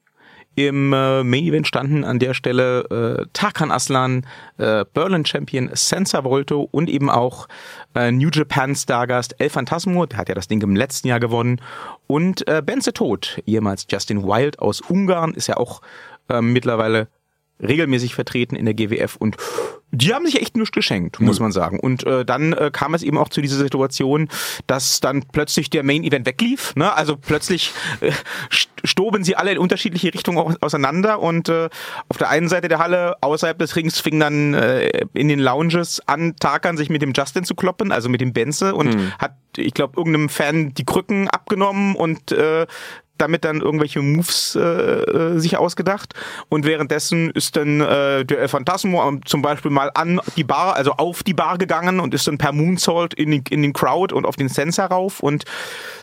Im 0.56 0.92
äh, 0.92 1.22
Main 1.22 1.44
Event 1.44 1.66
standen. 1.66 2.04
An 2.04 2.18
der 2.18 2.34
Stelle 2.34 3.20
äh, 3.20 3.26
Tarkan 3.32 3.70
Aslan, 3.70 4.26
äh, 4.58 4.84
Berlin 4.92 5.24
Champion 5.24 5.70
Senza 5.72 6.24
Volto 6.24 6.68
und 6.70 6.90
eben 6.90 7.08
auch 7.08 7.48
äh, 7.94 8.10
New 8.10 8.28
Japan 8.32 8.74
Stargast 8.74 9.36
El 9.38 9.50
Phantasmo, 9.50 10.06
der 10.06 10.18
hat 10.18 10.28
ja 10.28 10.34
das 10.34 10.48
Ding 10.48 10.60
im 10.62 10.76
letzten 10.76 11.08
Jahr 11.08 11.20
gewonnen, 11.20 11.60
und 12.06 12.46
äh, 12.48 12.62
Benze 12.64 12.92
Tod, 12.92 13.40
ehemals 13.46 13.86
Justin 13.88 14.24
Wild 14.24 14.58
aus 14.58 14.80
Ungarn, 14.80 15.34
ist 15.34 15.46
ja 15.46 15.56
auch 15.56 15.80
äh, 16.28 16.40
mittlerweile 16.40 17.08
regelmäßig 17.62 18.14
vertreten 18.14 18.56
in 18.56 18.64
der 18.64 18.74
GWF 18.74 19.16
und 19.16 19.36
die 19.92 20.14
haben 20.14 20.24
sich 20.24 20.40
echt 20.40 20.56
nichts 20.56 20.70
geschenkt, 20.70 21.18
muss 21.18 21.40
man 21.40 21.50
sagen. 21.50 21.80
Und 21.80 22.06
äh, 22.06 22.24
dann 22.24 22.52
äh, 22.52 22.70
kam 22.72 22.94
es 22.94 23.02
eben 23.02 23.18
auch 23.18 23.28
zu 23.28 23.40
dieser 23.40 23.56
Situation, 23.56 24.28
dass 24.68 25.00
dann 25.00 25.24
plötzlich 25.32 25.68
der 25.68 25.82
Main 25.82 26.04
Event 26.04 26.26
weglief. 26.26 26.76
Ne? 26.76 26.94
Also 26.94 27.16
plötzlich 27.16 27.72
äh, 28.00 28.12
st- 28.52 28.68
stoben 28.84 29.24
sie 29.24 29.34
alle 29.34 29.50
in 29.50 29.58
unterschiedliche 29.58 30.14
Richtungen 30.14 30.38
au- 30.38 30.54
auseinander 30.60 31.18
und 31.20 31.48
äh, 31.48 31.68
auf 32.08 32.18
der 32.18 32.28
einen 32.30 32.48
Seite 32.48 32.68
der 32.68 32.78
Halle, 32.78 33.16
außerhalb 33.20 33.58
des 33.58 33.74
Rings, 33.74 33.98
fing 33.98 34.20
dann 34.20 34.54
äh, 34.54 35.06
in 35.12 35.26
den 35.26 35.40
Lounges 35.40 36.00
an, 36.06 36.36
Tarkan 36.38 36.76
sich 36.76 36.88
mit 36.88 37.02
dem 37.02 37.12
Justin 37.12 37.42
zu 37.42 37.56
kloppen, 37.56 37.90
also 37.90 38.08
mit 38.08 38.20
dem 38.20 38.32
Benze 38.32 38.76
und 38.76 38.96
hat, 39.18 39.34
ich 39.56 39.74
glaube, 39.74 39.94
irgendeinem 39.98 40.28
Fan 40.28 40.72
die 40.72 40.84
Krücken 40.84 41.26
abgenommen 41.26 41.96
und 41.96 42.30
äh, 42.30 42.68
damit 43.20 43.44
dann 43.44 43.60
irgendwelche 43.60 44.00
Moves 44.00 44.56
äh, 44.56 44.60
äh, 44.60 45.38
sich 45.38 45.56
ausgedacht 45.56 46.14
und 46.48 46.64
währenddessen 46.64 47.30
ist 47.30 47.56
dann 47.56 47.80
äh, 47.80 48.24
der 48.24 48.40
El 48.40 48.48
Phantasmo 48.48 49.18
zum 49.24 49.42
Beispiel 49.42 49.70
mal 49.70 49.90
an 49.94 50.20
die 50.36 50.44
Bar, 50.44 50.76
also 50.76 50.92
auf 50.92 51.22
die 51.22 51.34
Bar 51.34 51.58
gegangen 51.58 52.00
und 52.00 52.14
ist 52.14 52.26
dann 52.26 52.38
per 52.38 52.52
Moonsault 52.52 53.14
in 53.14 53.30
den, 53.30 53.44
in 53.50 53.62
den 53.62 53.72
Crowd 53.72 54.14
und 54.14 54.26
auf 54.26 54.36
den 54.36 54.48
Sensor 54.48 54.86
rauf 54.86 55.20
und 55.20 55.44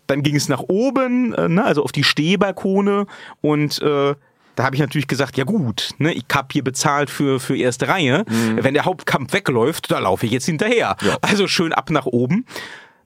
dann 0.08 0.23
ging 0.23 0.36
es 0.36 0.49
nach 0.49 0.62
oben, 0.62 1.34
äh, 1.34 1.47
ne, 1.47 1.63
also 1.63 1.84
auf 1.84 1.91
die 1.91 2.03
Stehbalkone 2.03 3.06
und 3.41 3.82
äh, 3.82 4.15
da 4.56 4.63
habe 4.63 4.75
ich 4.75 4.82
natürlich 4.82 5.08
gesagt, 5.08 5.38
ja 5.38 5.43
gut, 5.43 5.91
ne, 5.99 6.13
ich 6.13 6.25
hab 6.34 6.51
hier 6.51 6.63
bezahlt 6.63 7.12
für, 7.12 7.39
für 7.39 7.56
erste 7.56 7.88
Reihe. 7.88 8.25
Wenn 8.27 8.73
der 8.73 8.86
Hauptkampf 8.86 9.32
wegläuft, 9.32 9.91
da 9.91 9.99
laufe 9.99 10.25
ich 10.25 10.32
jetzt 10.32 10.47
hinterher. 10.47 10.95
Also 11.21 11.47
schön 11.47 11.73
ab 11.73 11.91
nach 11.91 12.08
oben. 12.08 12.43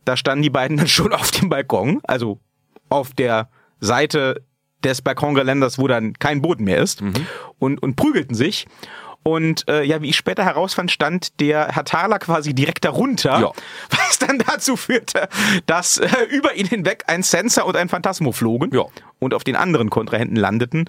Da 0.05 0.15
standen 0.15 0.43
die 0.43 0.49
beiden 0.49 0.77
dann 0.77 0.87
schon 0.87 1.11
auf 1.11 1.29
dem 1.31 1.49
Balkon, 1.49 1.99
also 2.03 2.39
auf 2.87 3.11
der 3.13 3.49
Seite 3.81 4.43
des 4.83 5.01
Balkongeländers, 5.01 5.77
wo 5.77 5.87
dann 5.87 6.13
kein 6.13 6.41
Boden 6.41 6.63
mehr 6.63 6.77
ist, 6.77 7.03
und, 7.59 7.83
und 7.83 7.95
prügelten 7.97 8.33
sich. 8.35 8.65
Und 9.23 9.67
äh, 9.69 9.83
ja, 9.83 10.01
wie 10.01 10.09
ich 10.09 10.15
später 10.17 10.43
herausfand, 10.43 10.89
stand 10.89 11.39
der 11.39 11.67
Herr 11.67 11.85
Thaler 11.85 12.17
quasi 12.17 12.55
direkt 12.55 12.85
darunter, 12.85 13.39
Ja. 13.39 13.51
was 13.91 14.17
dann 14.17 14.39
dazu 14.39 14.75
führte, 14.75 15.27
dass 15.67 15.97
äh, 15.99 16.07
über 16.31 16.55
ihn 16.55 16.65
hinweg 16.65 17.03
ein 17.05 17.21
Sensor 17.21 17.65
und 17.65 17.75
ein 17.77 17.87
Phantasmo 17.89 18.31
flogen 18.31 18.71
Ja. 18.73 18.85
und 19.19 19.35
auf 19.35 19.43
den 19.43 19.55
anderen 19.55 19.91
Kontrahenten 19.91 20.35
landeten. 20.37 20.85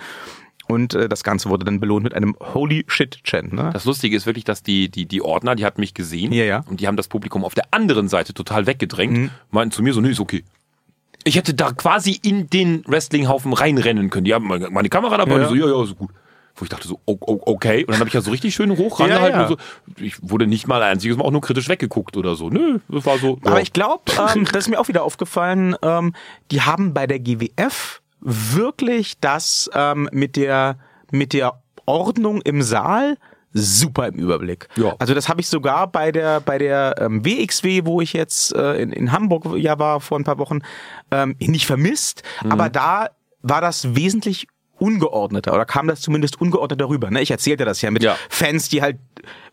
Und 0.66 0.94
äh, 0.94 1.10
das 1.10 1.24
Ganze 1.24 1.50
wurde 1.50 1.66
dann 1.66 1.78
belohnt 1.80 2.04
mit 2.04 2.14
einem 2.14 2.34
Holy 2.40 2.84
Shit 2.88 3.22
Chant. 3.24 3.52
Ne? 3.52 3.68
Das 3.74 3.84
Lustige 3.84 4.16
ist 4.16 4.24
wirklich, 4.24 4.44
dass 4.44 4.62
die, 4.62 4.88
die, 4.88 5.04
die 5.04 5.20
Ordner, 5.20 5.54
die 5.54 5.66
hatten 5.66 5.82
mich 5.82 5.92
gesehen 5.92 6.32
Ja, 6.32 6.44
ja. 6.44 6.64
und 6.70 6.80
die 6.80 6.86
haben 6.86 6.96
das 6.96 7.08
Publikum 7.08 7.44
auf 7.44 7.52
der 7.54 7.66
anderen 7.72 8.08
Seite 8.08 8.32
total 8.32 8.66
weggedrängt, 8.66 9.30
meinten 9.50 9.72
zu 9.72 9.82
mir 9.82 9.92
so, 9.92 10.00
nee, 10.00 10.08
ist 10.10 10.20
okay. 10.20 10.42
Ich 11.24 11.36
hätte 11.36 11.54
da 11.54 11.72
quasi 11.72 12.18
in 12.22 12.48
den 12.50 12.82
Wrestlinghaufen 12.86 13.52
reinrennen 13.52 14.10
können. 14.10 14.24
Die 14.24 14.34
haben 14.34 14.46
meine, 14.46 14.88
Kamera 14.88 15.16
dabei, 15.16 15.36
Ja. 15.36 15.42
und 15.42 15.48
so, 15.48 15.54
ja, 15.54 15.66
ja, 15.66 15.82
ist 15.84 15.96
gut. 15.96 16.10
Wo 16.56 16.64
ich 16.64 16.68
dachte 16.68 16.86
so, 16.86 17.00
okay. 17.06 17.84
Und 17.84 17.92
dann 17.92 18.00
habe 18.00 18.08
ich 18.08 18.14
ja 18.14 18.20
so 18.20 18.30
richtig 18.30 18.54
schön 18.54 18.76
hoch 18.76 19.00
rangehalten 19.00 19.40
ja. 19.40 19.46
und 19.46 19.58
so. 19.58 20.04
Ich 20.04 20.16
wurde 20.20 20.46
nicht 20.46 20.66
mal 20.68 20.82
ein 20.82 20.92
einziges 20.92 21.16
Mal 21.16 21.24
auch 21.24 21.30
nur 21.30 21.40
kritisch 21.40 21.68
weggeguckt 21.68 22.16
oder 22.16 22.34
so. 22.34 22.50
Nö, 22.50 22.78
das 22.88 23.06
war 23.06 23.16
so. 23.18 23.38
Aber 23.42 23.56
ja. 23.56 23.62
ich 23.62 23.72
glaube, 23.72 24.02
ähm, 24.34 24.44
das 24.44 24.64
ist 24.64 24.68
mir 24.68 24.78
auch 24.78 24.88
wieder 24.88 25.02
aufgefallen, 25.02 25.76
ähm, 25.82 26.14
die 26.50 26.60
haben 26.60 26.92
bei 26.92 27.06
der 27.06 27.20
GWF 27.20 28.02
wirklich 28.20 29.18
das 29.20 29.70
ähm, 29.74 30.10
mit 30.12 30.36
der 30.36 30.76
mit 31.10 31.32
der 31.32 31.62
Ordnung 31.86 32.42
im 32.42 32.62
Saal 32.62 33.16
super 33.52 34.08
im 34.08 34.14
Überblick. 34.14 34.68
Ja. 34.76 34.94
Also 34.98 35.14
das 35.14 35.28
habe 35.28 35.40
ich 35.40 35.48
sogar 35.48 35.86
bei 35.86 36.12
der 36.12 36.40
bei 36.40 36.58
der 36.58 36.96
ähm, 36.98 37.24
WXW, 37.24 37.82
wo 37.84 38.00
ich 38.00 38.12
jetzt 38.12 38.54
äh, 38.54 38.74
in, 38.74 38.92
in 38.92 39.12
Hamburg 39.12 39.46
ja 39.56 39.78
war 39.78 40.00
vor 40.00 40.18
ein 40.18 40.24
paar 40.24 40.38
Wochen, 40.38 40.60
ähm, 41.10 41.36
nicht 41.38 41.66
vermisst. 41.66 42.22
Aber 42.48 42.68
da 42.68 43.08
war 43.42 43.60
das 43.60 43.94
wesentlich 43.94 44.46
ungeordneter 44.78 45.52
oder 45.54 45.64
kam 45.64 45.86
das 45.86 46.00
zumindest 46.00 46.40
ungeordnet 46.40 46.80
darüber. 46.80 47.10
Ne? 47.10 47.20
Ich 47.20 47.30
erzählte 47.30 47.64
das 47.64 47.82
ja 47.82 47.90
mit 47.90 48.02
Ja. 48.02 48.16
Fans, 48.28 48.68
die 48.68 48.82
halt 48.82 48.98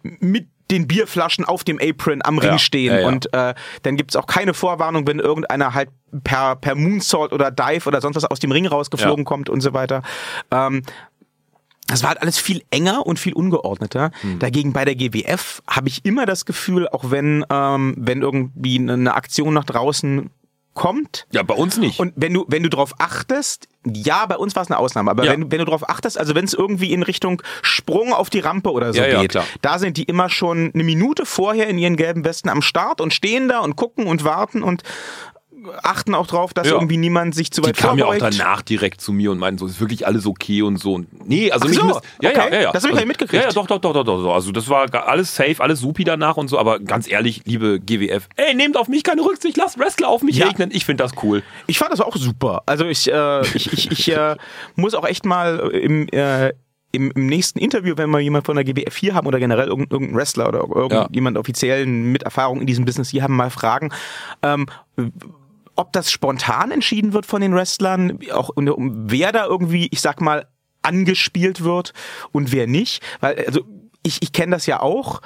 mit 0.02 0.48
den 0.72 0.88
Bierflaschen 0.88 1.46
auf 1.46 1.64
dem 1.64 1.80
Apron 1.82 2.22
am 2.24 2.38
Ring 2.38 2.52
Ja, 2.52 2.60
stehen 2.60 2.94
ja, 2.94 3.00
ja. 3.02 3.08
und 3.08 3.34
äh, 3.34 3.54
dann 3.84 3.96
gibt's 3.96 4.16
auch 4.16 4.28
keine 4.28 4.54
Vorwarnung, 4.54 5.08
wenn 5.08 5.20
irgendeiner 5.20 5.74
halt 5.74 5.90
per, 6.24 6.56
per 6.56 6.76
Moonsault 6.76 7.34
oder 7.34 7.52
Dive 7.52 7.88
oder 7.88 8.02
sonst 8.02 8.16
was 8.16 8.26
aus 8.26 8.40
dem 8.40 8.52
Ring 8.52 8.68
rausgeflogen 8.68 9.26
kommt 9.26 9.50
und 9.50 9.62
so 9.62 9.74
weiter. 9.74 10.04
Ähm, 10.52 10.84
das 11.90 12.02
war 12.04 12.10
halt 12.12 12.22
alles 12.22 12.38
viel 12.38 12.64
enger 12.72 13.06
und 13.06 13.20
viel 13.20 13.34
ungeordneter. 13.34 14.12
Hm. 14.22 14.40
Dagegen 14.40 14.72
bei 14.74 14.86
der 14.86 14.96
GWF 14.96 15.62
habe 15.68 15.90
ich 15.90 16.06
immer 16.06 16.26
das 16.26 16.46
Gefühl, 16.46 16.88
auch 16.88 17.12
wenn, 17.12 17.46
ähm, 17.50 17.96
wenn 17.98 18.22
irgendwie 18.22 18.78
eine 18.80 19.14
Aktion 19.16 19.54
nach 19.54 19.66
draußen 19.66 20.30
kommt, 20.76 21.26
ja, 21.32 21.44
bei 21.44 21.56
uns 21.56 21.78
nicht. 21.78 22.00
und 22.00 22.14
wenn 22.16 22.34
du, 22.34 22.46
wenn 22.48 22.64
du 22.64 22.70
drauf 22.70 22.94
achtest, 23.00 23.68
ja, 23.86 24.26
bei 24.28 24.38
uns 24.38 24.56
war 24.56 24.64
es 24.64 24.70
eine 24.70 24.78
Ausnahme, 24.78 25.12
aber 25.12 25.26
Ja. 25.26 25.32
wenn, 25.34 25.52
wenn 25.52 25.60
du 25.60 25.66
drauf 25.66 25.90
achtest, 25.90 26.18
also 26.18 26.36
wenn 26.36 26.46
es 26.46 26.54
irgendwie 26.54 26.94
in 26.94 27.04
Richtung 27.04 27.42
Sprung 27.62 28.14
auf 28.14 28.30
die 28.30 28.40
Rampe 28.40 28.72
oder 28.72 28.94
so 28.94 29.00
Ja, 29.02 29.08
ja, 29.08 29.22
geht, 29.22 29.32
klar. 29.32 29.46
da 29.62 29.78
sind 29.80 29.98
die 29.98 30.04
immer 30.04 30.30
schon 30.30 30.72
eine 30.74 30.84
Minute 30.84 31.26
vorher 31.26 31.68
in 31.68 31.78
ihren 31.78 31.98
gelben 31.98 32.24
Westen 32.24 32.48
am 32.50 32.62
Start 32.62 33.02
und 33.02 33.14
stehen 33.14 33.50
da 33.50 33.60
und 33.60 33.76
gucken 33.76 34.06
und 34.08 34.24
warten 34.24 34.64
und 34.64 34.84
achten 35.84 36.16
auch 36.16 36.28
drauf, 36.28 36.54
dass 36.54 36.68
Ja. 36.68 36.74
irgendwie 36.74 36.98
niemand 36.98 37.36
sich 37.36 37.52
zu 37.52 37.62
die 37.62 37.68
weit 37.70 37.78
kamen 37.78 38.00
ja 38.00 38.06
auch 38.06 38.16
danach 38.18 38.62
direkt 38.62 39.02
zu 39.02 39.12
mir 39.12 39.32
und 39.32 39.40
meinten 39.40 39.58
so, 39.58 39.66
ist 39.68 39.80
wirklich 39.80 40.06
alles 40.08 40.26
okay 40.26 40.62
und 40.62 40.78
so. 40.78 41.02
Nee, 41.26 41.52
also 41.52 41.68
Ach 41.70 41.74
so, 41.74 41.84
müsst, 41.86 42.02
ja, 42.22 42.32
ja, 42.32 42.40
okay. 42.46 42.54
ja, 42.56 42.62
ja. 42.62 42.72
Das 42.72 42.84
hab 42.84 42.90
ich 42.92 42.96
gar 42.96 43.02
nicht 43.02 43.08
mitgekriegt. 43.08 43.44
Ja, 43.44 43.50
ja, 43.50 43.54
doch, 43.54 43.68
doch, 43.68 43.80
doch, 43.80 43.94
doch, 43.94 44.04
doch. 44.06 44.34
Also 44.34 44.52
das 44.52 44.70
war 44.70 44.94
alles 45.08 45.36
safe, 45.36 45.56
alles 45.60 45.80
supi 45.80 46.04
danach 46.04 46.38
und 46.38 46.48
so, 46.48 46.58
aber 46.60 46.80
ganz 46.80 47.10
ehrlich, 47.10 47.42
liebe 47.46 47.80
GWF, 47.80 48.28
ey, 48.36 48.56
nehmt 48.56 48.78
auf 48.78 48.88
mich 48.88 49.04
keine 49.04 49.22
Rücksicht, 49.24 49.58
lasst 49.58 49.78
Wrestler 49.80 50.08
auf 50.10 50.22
mich 50.24 50.38
Ja. 50.38 50.48
regnen. 50.48 50.70
Ich 50.72 50.86
finde 50.86 51.04
das 51.04 51.12
cool. 51.24 51.44
Ich 51.68 51.78
fand 51.80 51.92
das 51.92 52.02
auch 52.02 52.16
super. 52.16 52.64
Also 52.66 52.86
ich, 52.86 53.12
äh, 53.12 53.42
ich, 53.56 53.72
ich, 53.74 53.92
ich 53.92 54.12
äh, 54.12 54.36
muss 54.76 54.94
auch 54.94 55.06
echt 55.06 55.26
mal 55.26 55.58
im, 55.74 56.08
äh, 56.10 56.54
im, 56.92 57.12
im 57.12 57.28
nächsten 57.28 57.60
Interview, 57.60 57.94
wenn 57.98 58.10
wir 58.10 58.20
jemand 58.20 58.48
von 58.48 58.56
der 58.56 58.66
GWF 58.66 58.96
hier 58.96 59.14
haben 59.14 59.28
oder 59.28 59.38
generell 59.40 59.68
irgendein, 59.68 59.92
irgendein 59.94 60.18
Wrestler 60.18 60.48
oder 60.48 60.60
irgendjemand 60.76 61.38
offiziellen 61.38 62.12
mit 62.12 62.24
Erfahrung 62.24 62.62
in 62.62 62.66
diesem 62.68 62.84
Business 62.86 63.10
hier 63.10 63.22
haben, 63.22 63.36
mal 63.36 63.52
fragen, 63.52 63.92
ähm, 64.42 64.66
ob 65.80 65.94
das 65.94 66.12
spontan 66.12 66.72
entschieden 66.72 67.14
wird 67.14 67.26
von 67.26 67.42
den 67.42 67.56
Wrestlern, 67.56 68.20
auch 68.34 68.50
um, 68.50 69.10
wer 69.10 69.32
da 69.32 69.46
irgendwie, 69.46 69.88
ich 69.92 70.02
sag 70.02 70.20
mal, 70.20 70.46
angespielt 70.82 71.64
wird 71.64 71.94
und 72.34 72.52
wer 72.52 72.68
nicht. 72.68 73.02
Weil, 73.22 73.46
also 73.46 73.62
ich, 74.04 74.22
ich 74.22 74.34
kenne 74.34 74.56
das 74.56 74.66
ja 74.66 74.82
auch 74.82 75.22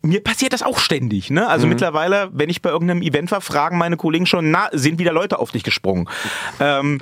mir 0.00 0.22
passiert 0.22 0.52
das 0.52 0.62
auch 0.62 0.78
ständig, 0.78 1.28
ne? 1.30 1.48
Also 1.48 1.66
mittlerweile, 1.66 2.30
wenn 2.32 2.48
ich 2.48 2.62
bei 2.62 2.70
irgendeinem 2.70 3.02
Event 3.02 3.32
war, 3.32 3.40
fragen 3.40 3.78
meine 3.78 3.96
Kollegen 3.96 4.26
schon, 4.26 4.50
na, 4.50 4.68
sind 4.72 5.00
wieder 5.00 5.12
Leute 5.12 5.38
auf 5.38 5.50
dich 5.50 5.64
gesprungen? 5.64 6.08
Ähm, 6.60 7.00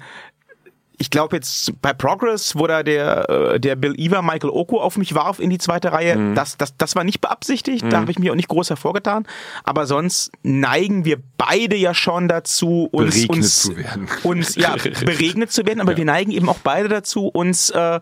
ich 0.98 1.10
glaube 1.10 1.36
jetzt 1.36 1.80
bei 1.82 1.92
Progress, 1.92 2.56
wo 2.56 2.66
da 2.66 2.82
der, 2.82 3.28
äh, 3.28 3.60
der 3.60 3.76
Bill 3.76 3.94
Eva 3.96 4.22
Michael 4.22 4.50
Oko 4.50 4.80
auf 4.80 4.96
mich 4.96 5.14
warf 5.14 5.38
in 5.38 5.50
die 5.50 5.58
zweite 5.58 5.92
Reihe, 5.92 6.34
das, 6.34 6.56
das, 6.56 6.76
das 6.76 6.96
war 6.96 7.04
nicht 7.04 7.20
beabsichtigt, 7.20 7.84
da 7.88 8.00
habe 8.00 8.10
ich 8.10 8.18
mir 8.18 8.32
auch 8.32 8.36
nicht 8.36 8.48
groß 8.48 8.70
hervorgetan. 8.70 9.26
Aber 9.64 9.86
sonst 9.86 10.32
neigen 10.42 11.04
wir 11.04 11.18
beide 11.36 11.76
ja 11.76 11.94
schon 11.94 12.28
dazu, 12.28 12.88
uns, 12.92 13.14
Beregnet 13.14 13.36
uns, 13.36 13.62
zu 13.62 13.76
werden. 13.76 14.08
uns 14.22 14.54
ja, 14.56 14.74
beregnet 15.04 15.52
zu 15.52 15.66
werden, 15.66 15.80
aber 15.80 15.96
wir 15.96 16.04
neigen 16.04 16.30
eben 16.30 16.48
auch 16.48 16.58
beide 16.62 16.88
dazu, 16.88 17.28
uns, 17.28 17.70
äh, 17.70 18.00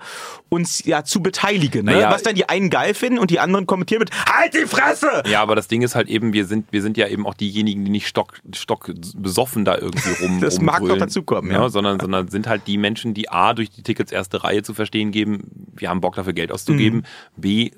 uns 0.55 0.85
ja 0.85 1.05
zu 1.05 1.23
beteiligen. 1.23 1.85
Ne? 1.85 1.93
Naja, 1.93 2.11
Was 2.11 2.23
dann 2.23 2.35
die 2.35 2.49
einen 2.49 2.71
geil 2.71 2.95
finden 2.95 3.19
und 3.19 3.31
die 3.31 3.41
anderen 3.41 3.67
kommentieren 3.67 4.01
mit 4.01 4.11
Halt 4.27 4.55
die 4.55 4.67
Fresse! 4.67 5.23
Ja, 5.27 5.43
aber 5.43 5.57
das 5.57 5.69
Ding 5.69 5.83
ist 5.83 5.95
halt 5.95 6.09
eben, 6.09 6.33
wir 6.33 6.47
sind, 6.47 6.67
wir 6.71 6.83
sind 6.83 6.97
ja 6.97 7.09
eben 7.09 7.27
auch 7.27 7.35
diejenigen, 7.35 7.85
die 7.85 7.91
nicht 7.91 8.09
stock, 8.09 8.39
stock 8.55 8.91
besoffen 9.17 9.65
da 9.65 9.77
irgendwie 9.77 10.11
rum. 10.23 10.41
Das 10.45 10.61
mag 10.61 10.75
noch 10.75 10.81
rumbrüllen, 10.81 11.01
dazukommen, 11.01 11.51
ja. 11.51 11.69
Sondern, 11.69 11.99
sondern 11.99 12.29
sind 12.29 12.47
halt 12.47 12.67
die 12.67 12.77
Menschen, 12.77 13.15
die 13.15 13.31
A, 13.31 13.55
durch 13.55 13.71
die 13.71 13.83
Tickets 13.83 14.13
erste 14.13 14.45
Reihe 14.45 14.63
zu 14.63 14.75
verstehen 14.75 15.11
geben, 15.11 15.51
wir 15.75 15.89
haben 15.89 16.01
Bock 16.01 16.17
dafür 16.17 16.33
Geld 16.33 16.53
auszugeben. 16.53 17.05
Mhm. 17.37 17.41
B, 17.41 17.71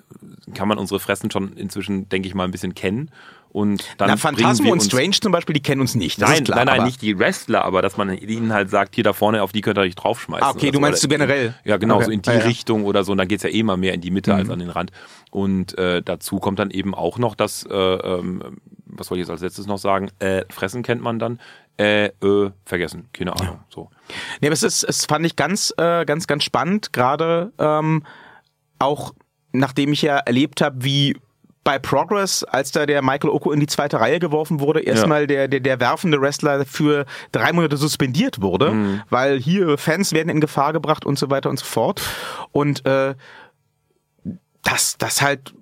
kann 0.55 0.69
man 0.69 0.79
unsere 0.79 1.01
Fressen 1.01 1.31
schon 1.31 1.53
inzwischen, 1.55 2.09
denke 2.09 2.29
ich 2.29 2.35
mal, 2.35 2.45
ein 2.45 2.51
bisschen 2.51 2.75
kennen. 2.75 3.11
Und 3.57 3.85
dann 3.97 4.11
Na, 4.11 4.19
Phantasmo 4.19 4.71
und 4.71 4.83
Strange 4.83 5.13
zum 5.13 5.33
Beispiel, 5.33 5.55
die 5.55 5.63
kennen 5.63 5.81
uns 5.81 5.95
nicht. 5.95 6.21
Das 6.21 6.29
Nein, 6.29 6.45
klar, 6.45 6.63
nein, 6.67 6.77
nein, 6.77 6.85
nicht 6.87 7.01
die 7.01 7.19
Wrestler, 7.19 7.65
aber 7.65 7.81
dass 7.81 7.97
man 7.97 8.13
ihnen 8.13 8.53
halt 8.53 8.69
sagt, 8.69 8.95
hier 8.95 9.03
da 9.03 9.15
vorne, 9.15 9.43
auf 9.43 9.53
die 9.53 9.63
könnt 9.63 9.79
ihr 9.79 9.81
euch 9.81 9.95
draufschmeißen. 9.95 10.47
Ah, 10.47 10.51
okay, 10.51 10.71
du 10.71 10.79
meinst 10.79 10.99
Oder- 10.99 11.03
so 11.03 11.09
generell. 11.09 11.55
Ja, 11.65 11.79
genau, 11.79 11.97
Okay. 11.97 12.05
so 12.05 12.11
in 12.11 12.21
die 12.21 12.29
Ja, 12.29 12.35
Mhm. 12.37 12.41
ja. 12.43 12.47
Richtung 12.49 12.85
oder 12.85 13.03
so. 13.03 13.13
Und 13.13 13.19
dann 13.19 13.29
geht's 13.29 13.45
ja 13.45 13.49
eh 13.49 13.63
mal 13.63 13.79
mehr 13.79 13.95
in 13.95 14.03
die 14.03 14.11
Mitte 14.11 14.35
als 14.35 14.51
an 14.51 14.59
den 14.59 14.69
Rand. 14.69 14.91
Und 15.31 15.79
äh, 15.79 16.03
dazu 16.03 16.39
kommt 16.39 16.59
dann 16.59 16.71
eben 16.71 16.95
auch 16.95 17.17
noch 17.17 17.35
das, 17.35 17.65
äh, 17.65 17.75
ähm, 17.75 18.59
was 18.85 19.07
soll 19.07 19.17
ich 19.17 19.23
jetzt 19.23 19.31
als 19.31 19.41
letztes 19.41 19.67
noch 19.67 19.79
sagen? 19.79 20.11
Äh, 20.19 20.45
Fressen 20.51 20.83
kennt 20.83 21.01
man 21.01 21.19
dann. 21.19 21.41
Äh, 21.79 22.09
äh, 22.09 22.51
vergessen, 22.67 23.09
keine 23.15 23.35
Ahnung. 23.41 23.61
So. 23.71 23.89
Nee, 24.43 24.49
aber 24.49 24.53
es 24.55 24.65
ist, 24.65 24.83
es 24.83 25.07
fand 25.07 25.25
ich 25.25 25.35
ganz, 25.35 25.73
äh, 25.79 26.05
ganz, 26.05 26.27
ganz 26.27 26.45
spannend, 26.45 26.93
gerade 26.93 27.53
ähm, 27.59 28.03
auch 28.79 29.15
nachdem 29.53 29.93
ich 29.95 30.03
ja 30.03 30.19
erlebt 30.19 30.61
habe, 30.61 30.85
wie 30.85 31.17
bei 31.67 31.81
Progress, 31.81 32.45
als 32.45 32.71
da 32.71 32.87
der 32.87 33.03
Michael 33.03 33.29
Oko 33.31 33.51
in 33.51 33.59
die 33.59 33.67
zweite 33.67 33.99
Reihe 33.99 34.21
geworfen 34.21 34.61
wurde, 34.61 34.79
erstmal 34.83 35.27
der, 35.27 35.49
der, 35.49 35.59
der 35.59 35.81
werfende 35.81 36.21
Wrestler 36.21 36.65
für 36.65 37.07
drei 37.33 37.53
Monate 37.53 37.77
suspendiert 37.77 38.41
wurde, 38.41 38.71
Mhm. 38.71 39.03
weil 39.11 39.41
hier 39.41 39.77
Fans 39.77 40.13
werden 40.13 40.29
in 40.29 40.41
Gefahr 40.41 40.73
gebracht 40.73 41.05
und 41.05 41.19
so 41.19 41.29
weiter 41.29 41.51
und 41.51 41.59
so 41.59 41.65
fort. 41.65 42.01
Und 42.53 42.87
äh, 42.87 43.17
das, 44.63 44.97
das 44.99 45.23
halt 45.23 45.55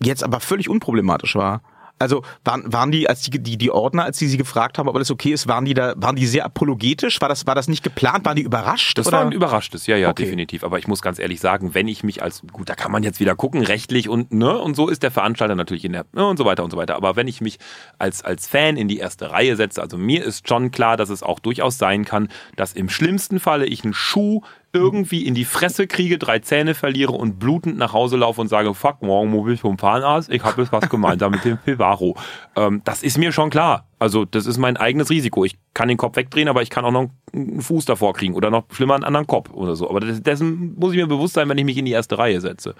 jetzt 0.00 0.22
aber 0.22 0.38
völlig 0.38 0.68
unproblematisch 0.68 1.34
war. 1.34 1.62
Also 2.02 2.22
waren, 2.44 2.70
waren 2.72 2.90
die, 2.92 3.08
als 3.08 3.22
die, 3.22 3.42
die, 3.42 3.56
die 3.56 3.70
Ordner, 3.70 4.04
als 4.04 4.18
die 4.18 4.26
sie 4.26 4.36
gefragt 4.36 4.78
haben, 4.78 4.88
ob 4.88 4.94
alles 4.96 5.10
okay 5.10 5.32
ist, 5.32 5.48
waren 5.48 5.64
die 5.64 5.74
da, 5.74 5.94
waren 5.96 6.16
die 6.16 6.26
sehr 6.26 6.44
apologetisch? 6.44 7.20
War 7.20 7.28
das, 7.28 7.46
war 7.46 7.54
das 7.54 7.68
nicht 7.68 7.82
geplant? 7.82 8.24
Waren 8.24 8.36
die 8.36 8.42
überrascht? 8.42 8.98
Das 8.98 9.06
oder? 9.06 9.18
war 9.18 9.26
ein 9.26 9.32
überraschtes, 9.32 9.86
ja, 9.86 9.96
ja, 9.96 10.10
Okay. 10.10 10.24
definitiv. 10.24 10.64
Aber 10.64 10.78
ich 10.78 10.86
muss 10.88 11.00
ganz 11.00 11.18
ehrlich 11.18 11.40
sagen, 11.40 11.74
wenn 11.74 11.88
ich 11.88 12.04
mich 12.04 12.22
als, 12.22 12.42
gut, 12.52 12.68
da 12.68 12.74
kann 12.74 12.92
man 12.92 13.02
jetzt 13.02 13.20
wieder 13.20 13.34
gucken, 13.34 13.62
rechtlich 13.62 14.08
und, 14.08 14.32
ne, 14.32 14.58
und 14.58 14.74
so 14.76 14.88
ist 14.88 15.02
der 15.02 15.10
Veranstalter 15.10 15.54
natürlich 15.54 15.84
in 15.84 15.92
der, 15.92 16.04
ne, 16.12 16.26
und 16.26 16.36
so 16.36 16.44
weiter 16.44 16.64
und 16.64 16.70
so 16.70 16.76
weiter. 16.76 16.96
Aber 16.96 17.16
wenn 17.16 17.28
ich 17.28 17.40
mich 17.40 17.58
als, 17.98 18.22
als 18.22 18.46
Fan 18.46 18.76
in 18.76 18.88
die 18.88 18.98
erste 18.98 19.30
Reihe 19.30 19.56
setze, 19.56 19.80
also 19.80 19.96
mir 19.96 20.24
ist 20.24 20.48
schon 20.48 20.70
klar, 20.70 20.96
dass 20.96 21.08
es 21.08 21.22
auch 21.22 21.38
durchaus 21.38 21.78
sein 21.78 22.04
kann, 22.04 22.28
dass 22.56 22.72
im 22.72 22.88
schlimmsten 22.88 23.40
Falle 23.40 23.66
ich 23.66 23.84
einen 23.84 23.94
Schuh 23.94 24.42
irgendwie 24.72 25.26
in 25.26 25.34
die 25.34 25.44
Fresse 25.44 25.86
kriege, 25.86 26.18
drei 26.18 26.38
Zähne 26.38 26.74
verliere 26.74 27.12
und 27.12 27.38
blutend 27.38 27.76
nach 27.76 27.92
Hause 27.92 28.16
laufe 28.16 28.40
und 28.40 28.48
sage, 28.48 28.72
fuck, 28.72 29.02
morgen 29.02 29.30
muss 29.30 29.52
ich 29.52 29.60
vom 29.60 29.78
Zahnarzt, 29.78 30.30
ich 30.30 30.42
habe 30.42 30.62
jetzt 30.62 30.72
was 30.72 30.88
gemeinsam 30.88 31.32
mit 31.32 31.44
dem 31.44 31.58
Pivaro. 31.58 32.16
Ähm, 32.56 32.80
das 32.84 33.02
ist 33.02 33.18
mir 33.18 33.32
schon 33.32 33.50
klar. 33.50 33.86
Also 33.98 34.24
das 34.24 34.46
ist 34.46 34.58
mein 34.58 34.76
eigenes 34.76 35.10
Risiko. 35.10 35.44
Ich 35.44 35.58
kann 35.74 35.88
den 35.88 35.98
Kopf 35.98 36.16
wegdrehen, 36.16 36.48
aber 36.48 36.62
ich 36.62 36.70
kann 36.70 36.84
auch 36.84 36.90
noch 36.90 37.10
einen 37.32 37.60
Fuß 37.60 37.84
davor 37.84 38.14
kriegen 38.14 38.34
oder 38.34 38.50
noch 38.50 38.64
schlimmer 38.72 38.94
einen 38.94 39.04
anderen 39.04 39.26
Kopf 39.26 39.50
oder 39.50 39.76
so. 39.76 39.88
Aber 39.88 40.00
dessen 40.00 40.74
muss 40.76 40.92
ich 40.92 40.98
mir 40.98 41.06
bewusst 41.06 41.34
sein, 41.34 41.48
wenn 41.48 41.58
ich 41.58 41.64
mich 41.64 41.76
in 41.76 41.84
die 41.84 41.92
erste 41.92 42.18
Reihe 42.18 42.40
setze. 42.40 42.74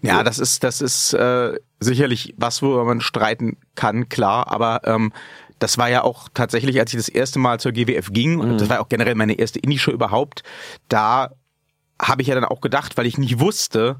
Ja, 0.00 0.22
das 0.22 0.38
ist, 0.38 0.64
das 0.64 0.80
ist 0.80 1.14
äh, 1.14 1.58
sicherlich 1.80 2.34
was, 2.36 2.62
worüber 2.62 2.84
man 2.84 3.00
streiten 3.00 3.56
kann, 3.74 4.08
klar. 4.08 4.50
Aber 4.50 4.80
ähm, 4.84 5.12
das 5.62 5.78
war 5.78 5.88
ja 5.90 6.02
auch 6.02 6.28
tatsächlich, 6.34 6.78
als 6.80 6.92
ich 6.92 6.98
das 6.98 7.08
erste 7.08 7.38
Mal 7.38 7.60
zur 7.60 7.72
GWF 7.72 8.10
ging, 8.12 8.38
und 8.40 8.60
das 8.60 8.68
war 8.68 8.80
auch 8.80 8.88
generell 8.88 9.14
meine 9.14 9.34
erste 9.34 9.58
Indie-Show 9.58 9.90
überhaupt, 9.92 10.42
da 10.88 11.30
habe 12.00 12.22
ich 12.22 12.28
ja 12.28 12.34
dann 12.34 12.44
auch 12.44 12.60
gedacht, 12.60 12.96
weil 12.96 13.06
ich 13.06 13.18
nicht 13.18 13.38
wusste, 13.40 13.96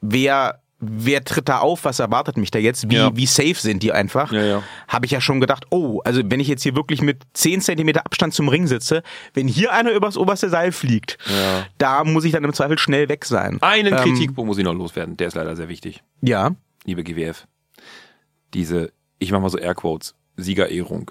wer 0.00 0.60
wer 0.80 1.24
tritt 1.24 1.48
da 1.48 1.58
auf, 1.58 1.84
was 1.84 1.98
erwartet 1.98 2.36
mich 2.36 2.52
da 2.52 2.60
jetzt, 2.60 2.88
wie, 2.88 2.94
Ja. 2.94 3.10
wie 3.16 3.26
safe 3.26 3.54
sind 3.56 3.82
die 3.82 3.90
einfach, 3.90 4.30
Ja, 4.30 4.44
ja. 4.44 4.62
habe 4.86 5.06
ich 5.06 5.10
ja 5.10 5.20
schon 5.20 5.40
gedacht, 5.40 5.64
oh, 5.70 6.00
also 6.04 6.22
wenn 6.24 6.38
ich 6.38 6.46
jetzt 6.46 6.62
hier 6.62 6.76
wirklich 6.76 7.02
mit 7.02 7.24
10 7.34 7.60
Zentimeter 7.62 8.06
Abstand 8.06 8.32
zum 8.32 8.46
Ring 8.48 8.68
sitze, 8.68 9.02
wenn 9.34 9.48
hier 9.48 9.72
einer 9.72 9.90
übers 9.90 10.16
oberste 10.16 10.48
Seil 10.48 10.70
fliegt, 10.70 11.18
Ja. 11.26 11.66
da 11.78 12.04
muss 12.04 12.22
ich 12.24 12.30
dann 12.30 12.44
im 12.44 12.52
Zweifel 12.52 12.78
schnell 12.78 13.08
weg 13.08 13.24
sein. 13.24 13.58
Einen 13.60 13.92
Ähm, 13.94 13.98
Kritikpunkt 13.98 14.46
muss 14.46 14.56
ich 14.58 14.62
noch 14.64 14.72
loswerden, 14.72 15.16
der 15.16 15.26
ist 15.26 15.34
leider 15.34 15.56
sehr 15.56 15.68
wichtig. 15.68 16.00
Ja, 16.20 16.52
liebe 16.84 17.02
GWF, 17.02 17.48
diese, 18.54 18.92
ich 19.18 19.32
mach 19.32 19.40
mal 19.40 19.50
so 19.50 19.58
Airquotes, 19.58 20.14
Siegerehrung. 20.38 21.10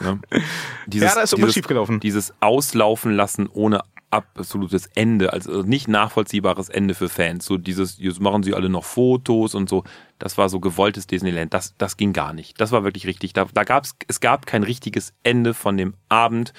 ne? 0.00 0.20
dieses, 0.86 1.08
Ja, 1.08 1.14
da 1.14 1.22
ist 1.22 1.32
irgendwas 1.32 1.54
schiefgelaufen. 1.54 2.00
Dieses 2.00 2.32
Auslaufen 2.40 3.12
lassen 3.12 3.48
ohne 3.48 3.82
absolutes 4.10 4.86
Ende, 4.94 5.32
also 5.32 5.62
nicht 5.62 5.88
nachvollziehbares 5.88 6.68
Ende 6.68 6.94
für 6.94 7.08
Fans. 7.08 7.44
So 7.44 7.56
dieses, 7.56 7.98
jetzt 7.98 8.20
machen 8.20 8.42
sie 8.42 8.54
alle 8.54 8.68
noch 8.68 8.84
Fotos 8.84 9.54
und 9.54 9.68
so. 9.68 9.84
Das 10.18 10.36
war 10.36 10.48
so 10.48 10.60
gewolltes 10.60 11.06
Disneyland. 11.06 11.54
Das, 11.54 11.74
das 11.78 11.96
ging 11.96 12.12
gar 12.12 12.32
nicht. 12.32 12.60
Das 12.60 12.72
war 12.72 12.84
wirklich 12.84 13.06
richtig. 13.06 13.32
Da, 13.32 13.46
da 13.52 13.64
gab's, 13.64 13.94
es 14.08 14.20
gab 14.20 14.46
kein 14.46 14.62
richtiges 14.62 15.12
Ende 15.22 15.54
von 15.54 15.76
dem 15.76 15.94
Abend. 16.08 16.52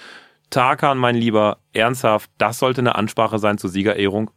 Tarkan, 0.49 0.97
mein 0.97 1.15
Lieber, 1.15 1.59
ernsthaft, 1.73 2.29
das 2.37 2.59
sollte 2.59 2.81
eine 2.81 2.95
Ansprache 2.95 3.39
sein 3.39 3.57
zur 3.57 3.69
Siegerehrung. 3.69 4.31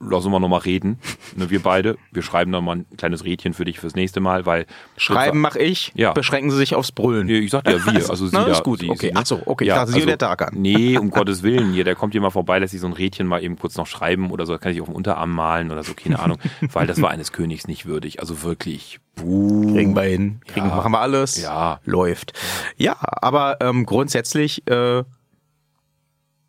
Lass 0.00 0.24
uns 0.24 0.30
mal 0.32 0.38
nochmal 0.38 0.60
reden. 0.60 0.98
Ne, 1.34 1.50
wir 1.50 1.60
beide. 1.60 1.98
Wir 2.12 2.22
schreiben 2.22 2.52
nochmal 2.52 2.76
ein 2.76 2.86
kleines 2.96 3.24
Rädchen 3.24 3.52
für 3.52 3.64
dich 3.64 3.80
fürs 3.80 3.96
nächste 3.96 4.20
Mal, 4.20 4.46
weil. 4.46 4.66
schreiben 4.96 5.40
mache 5.40 5.58
ich, 5.58 5.90
Ja. 5.96 6.12
beschränken 6.12 6.50
Sie 6.52 6.56
sich 6.56 6.76
aufs 6.76 6.92
Brüllen. 6.92 7.26
Nee, 7.26 7.38
ich 7.38 7.50
sagte 7.50 7.72
ja 7.72 7.84
wir. 7.84 8.08
Also 8.08 8.26
sie 8.28 8.36
Na, 8.36 8.44
da, 8.44 8.52
ist 8.52 8.62
gut. 8.62 8.78
Sie, 8.78 8.88
Okay. 8.90 9.08
Sie, 9.08 9.16
Ach 9.16 9.26
so, 9.26 9.42
okay. 9.46 9.64
Ich 9.64 9.70
dachte, 9.70 9.90
Sie 9.92 10.00
und 10.02 10.06
der 10.06 10.18
Tarkan. 10.18 10.50
Nee, 10.54 10.96
um 10.98 11.10
Gottes 11.18 11.42
Willen. 11.42 11.72
Hier, 11.72 11.82
der 11.82 11.96
kommt 11.96 12.12
hier 12.14 12.20
mal 12.20 12.30
vorbei, 12.30 12.60
lässt 12.60 12.70
sich 12.72 12.80
so 12.80 12.86
ein 12.86 12.92
Rädchen 12.92 13.26
mal 13.26 13.42
eben 13.42 13.58
kurz 13.58 13.76
noch 13.76 13.88
schreiben 13.88 14.30
oder 14.30 14.46
so. 14.46 14.56
Kann 14.58 14.72
sich 14.72 14.80
auf 14.80 14.86
dem 14.88 14.94
Unterarm 14.94 15.32
malen 15.32 15.72
oder 15.72 15.82
so, 15.82 15.94
keine 15.94 16.18
Ahnung. 16.20 16.38
Weil 16.72 16.86
das 16.86 17.02
war 17.02 17.10
eines 17.10 17.32
Königs 17.32 17.66
nicht 17.66 17.86
würdig. 17.86 18.20
Also 18.20 18.42
wirklich. 18.44 19.00
Buh. 19.16 19.74
Kriegen 19.74 19.96
wir 19.96 20.02
hin. 20.02 20.40
Kriegen, 20.46 20.68
Ja. 20.68 20.76
machen 20.76 20.92
wir 20.92 21.00
alles. 21.00 21.42
Ja. 21.42 21.80
Läuft. 21.84 22.34
Ja, 22.76 22.94
aber 23.00 23.56
ähm, 23.60 23.84
grundsätzlich 23.84 24.64
äh, 24.68 25.02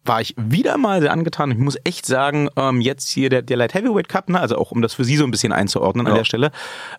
war 0.09 0.19
ich 0.21 0.33
wieder 0.37 0.77
mal 0.77 0.99
sehr 1.01 1.13
angetan. 1.13 1.51
Ich 1.51 1.57
muss 1.59 1.77
echt 1.85 2.05
sagen, 2.05 2.49
ähm, 2.57 2.81
jetzt 2.81 3.07
hier 3.09 3.29
der, 3.29 3.43
der 3.43 3.55
Light 3.57 3.75
Heavyweight 3.75 4.09
Cup, 4.09 4.27
ne, 4.27 4.39
also 4.39 4.57
auch 4.57 4.71
um 4.71 4.81
das 4.81 4.95
für 4.95 5.05
Sie 5.05 5.15
so 5.15 5.23
ein 5.23 5.31
bisschen 5.31 5.53
einzuordnen 5.53 6.07
an 6.07 6.13
Ja. 6.13 6.17
der 6.17 6.25
Stelle, 6.25 6.51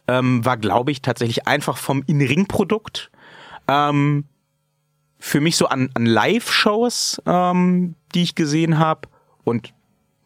ähm, 0.06 0.44
war, 0.44 0.56
glaube 0.56 0.92
ich, 0.92 1.02
tatsächlich 1.02 1.46
einfach 1.48 1.76
vom 1.76 2.02
In-Ring-Produkt 2.06 3.10
ähm, 3.68 4.24
für 5.18 5.40
mich 5.40 5.56
so 5.56 5.66
an, 5.66 5.90
an 5.94 6.06
Live-Shows, 6.06 7.20
ähm, 7.26 7.96
die 8.14 8.22
ich 8.22 8.34
gesehen 8.36 8.78
habe 8.78 9.08
und 9.44 9.74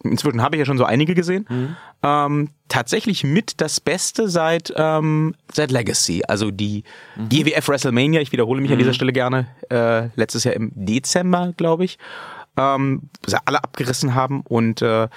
inzwischen 0.05 0.43
habe 0.43 0.57
ich 0.57 0.61
ja 0.61 0.67
schon 0.67 0.77
so 0.79 0.85
einige 0.85 1.15
gesehen, 1.15 1.77
ähm, 2.03 2.51
tatsächlich 2.69 3.25
mit 3.25 3.63
das 3.63 3.81
Beste 3.81 4.29
seit, 4.29 4.73
ähm, 4.77 5.35
seit 5.51 5.71
Legacy. 5.71 6.23
Also 6.29 6.51
die 6.51 6.85
GWF 7.31 7.67
WrestleMania, 7.67 8.21
ich 8.21 8.31
wiederhole 8.31 8.61
mich 8.61 8.71
an 8.71 8.79
dieser 8.79 8.93
Stelle 8.93 9.15
gerne, 9.15 9.47
äh, 9.71 10.09
letztes 10.17 10.45
Jahr 10.45 10.55
im 10.55 10.71
Dezember, 10.75 11.55
glaube 11.57 11.87
ich, 11.87 11.99
ähm, 12.57 13.11
alle 13.45 13.63
abgerissen 13.63 14.15
haben 14.15 14.43
und 14.43 14.83
äh, 14.83 15.09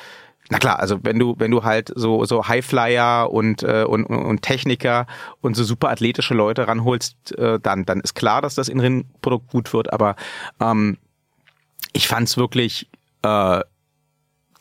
na 0.49 0.59
klar, 0.59 0.79
also 0.79 0.99
wenn 1.03 1.19
du 1.19 1.35
wenn 1.37 1.51
du 1.51 1.63
halt 1.63 1.91
so 1.95 2.23
so 2.25 2.47
Highflyer 2.47 3.29
und 3.31 3.63
äh, 3.63 3.83
und, 3.83 4.05
und 4.05 4.41
Techniker 4.41 5.05
und 5.41 5.55
so 5.55 5.63
super 5.63 5.89
athletische 5.89 6.33
Leute 6.33 6.67
ranholst, 6.67 7.37
äh, 7.37 7.59
dann 7.59 7.85
dann 7.85 7.99
ist 7.99 8.13
klar, 8.13 8.41
dass 8.41 8.55
das 8.55 8.69
Innenprodukt 8.69 9.51
gut 9.51 9.73
wird. 9.73 9.91
Aber 9.91 10.15
ähm, 10.61 10.97
ich 11.91 12.07
fand's 12.07 12.37
wirklich 12.37 12.89
äh, 13.23 13.61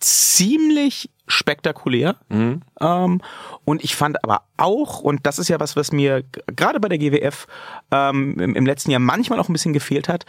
ziemlich 0.00 1.10
spektakulär. 1.28 2.16
Mhm. 2.28 2.62
Ähm, 2.80 3.20
und 3.64 3.82
ich 3.84 3.96
fand 3.96 4.22
aber 4.24 4.42
auch, 4.56 5.00
und 5.00 5.26
das 5.26 5.38
ist 5.38 5.48
ja 5.48 5.60
was, 5.60 5.76
was 5.76 5.92
mir 5.92 6.24
gerade 6.54 6.80
bei 6.80 6.88
der 6.88 6.98
GWF 6.98 7.46
ähm, 7.90 8.38
im, 8.38 8.54
im 8.54 8.66
letzten 8.66 8.90
Jahr 8.90 9.00
manchmal 9.00 9.40
auch 9.40 9.48
ein 9.48 9.52
bisschen 9.52 9.72
gefehlt 9.72 10.08
hat, 10.08 10.24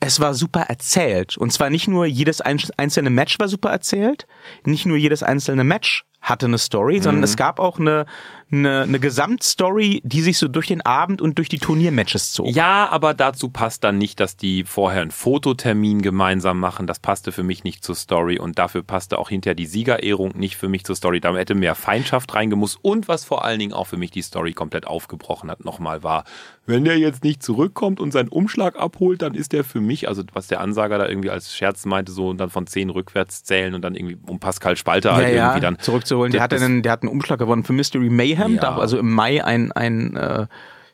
es 0.00 0.18
war 0.20 0.34
super 0.34 0.62
erzählt. 0.62 1.36
Und 1.36 1.52
zwar 1.52 1.70
nicht 1.70 1.86
nur 1.88 2.06
jedes 2.06 2.40
ein- 2.40 2.60
einzelne 2.76 3.10
Match 3.10 3.38
war 3.38 3.48
super 3.48 3.70
erzählt, 3.70 4.26
nicht 4.64 4.86
nur 4.86 4.96
jedes 4.96 5.22
einzelne 5.22 5.64
Match 5.64 6.04
hatte 6.22 6.44
eine 6.44 6.58
Story, 6.58 7.00
sondern 7.00 7.22
es 7.22 7.34
gab 7.38 7.58
auch 7.58 7.78
eine, 7.78 8.04
eine, 8.52 8.82
eine 8.82 9.00
Gesamtstory, 9.00 10.02
die 10.04 10.20
sich 10.20 10.36
so 10.36 10.48
durch 10.48 10.66
den 10.66 10.82
Abend 10.84 11.22
und 11.22 11.38
durch 11.38 11.48
die 11.48 11.58
Turniermatches 11.58 12.34
zog. 12.34 12.48
Ja, 12.48 12.90
aber 12.90 13.14
dazu 13.14 13.48
passt 13.48 13.84
dann 13.84 13.96
nicht, 13.96 14.20
dass 14.20 14.36
die 14.36 14.64
vorher 14.64 15.00
einen 15.00 15.12
Fototermin 15.12 16.02
gemeinsam 16.02 16.60
machen. 16.60 16.86
Das 16.86 16.98
passte 16.98 17.32
für 17.32 17.42
mich 17.42 17.64
nicht 17.64 17.82
zur 17.82 17.94
Story 17.94 18.38
und 18.38 18.58
dafür 18.58 18.82
passte 18.82 19.18
auch 19.18 19.30
hinterher 19.30 19.54
die 19.54 19.64
Siegerehrung 19.64 20.32
nicht 20.36 20.56
für 20.56 20.68
mich 20.68 20.84
zur 20.84 20.94
Story. 20.94 21.20
Da 21.20 21.34
hätte 21.34 21.54
mehr 21.54 21.74
Feindschaft 21.74 22.34
reingemusst 22.34 22.78
und 22.82 23.08
was 23.08 23.24
vor 23.24 23.42
allen 23.42 23.58
Dingen 23.58 23.72
auch 23.72 23.86
für 23.86 23.96
mich 23.96 24.10
die 24.10 24.20
Story 24.22 24.52
komplett 24.52 24.86
aufgebrochen 24.86 25.50
hat, 25.50 25.64
nochmal 25.64 26.02
war, 26.02 26.24
wenn 26.70 26.84
der 26.84 26.98
jetzt 26.98 27.24
nicht 27.24 27.42
zurückkommt 27.42 28.00
und 28.00 28.12
seinen 28.12 28.28
Umschlag 28.28 28.78
abholt, 28.78 29.20
dann 29.22 29.34
ist 29.34 29.52
der 29.52 29.64
für 29.64 29.80
mich, 29.80 30.08
also 30.08 30.22
was 30.32 30.46
der 30.46 30.60
Ansager 30.60 30.98
da 30.98 31.08
irgendwie 31.08 31.30
als 31.30 31.54
Scherz 31.54 31.84
meinte, 31.86 32.12
so 32.12 32.28
und 32.28 32.38
dann 32.38 32.50
von 32.50 32.66
zehn 32.66 32.90
rückwärts 32.90 33.44
zählen 33.44 33.74
und 33.74 33.82
dann 33.82 33.94
irgendwie 33.94 34.16
um 34.26 34.38
Pascal 34.40 34.76
Spalter 34.76 35.14
halt 35.14 35.28
ja, 35.28 35.30
irgendwie 35.46 35.54
ja, 35.56 35.60
dann 35.60 35.78
zurückzuholen. 35.78 36.32
Der 36.32 36.46
das- 36.48 36.62
einen, 36.62 36.82
der 36.82 36.92
hat 36.92 37.02
einen 37.02 37.10
Umschlag 37.12 37.38
gewonnen 37.38 37.64
für 37.64 37.72
Mystery 37.72 38.08
Mayhem, 38.10 38.54
Ja. 38.54 38.60
darf 38.60 38.78
also 38.78 38.96
im 38.98 39.10
Mai 39.12 39.44
ein, 39.44 39.72
ein 39.72 40.16
äh, 40.16 40.46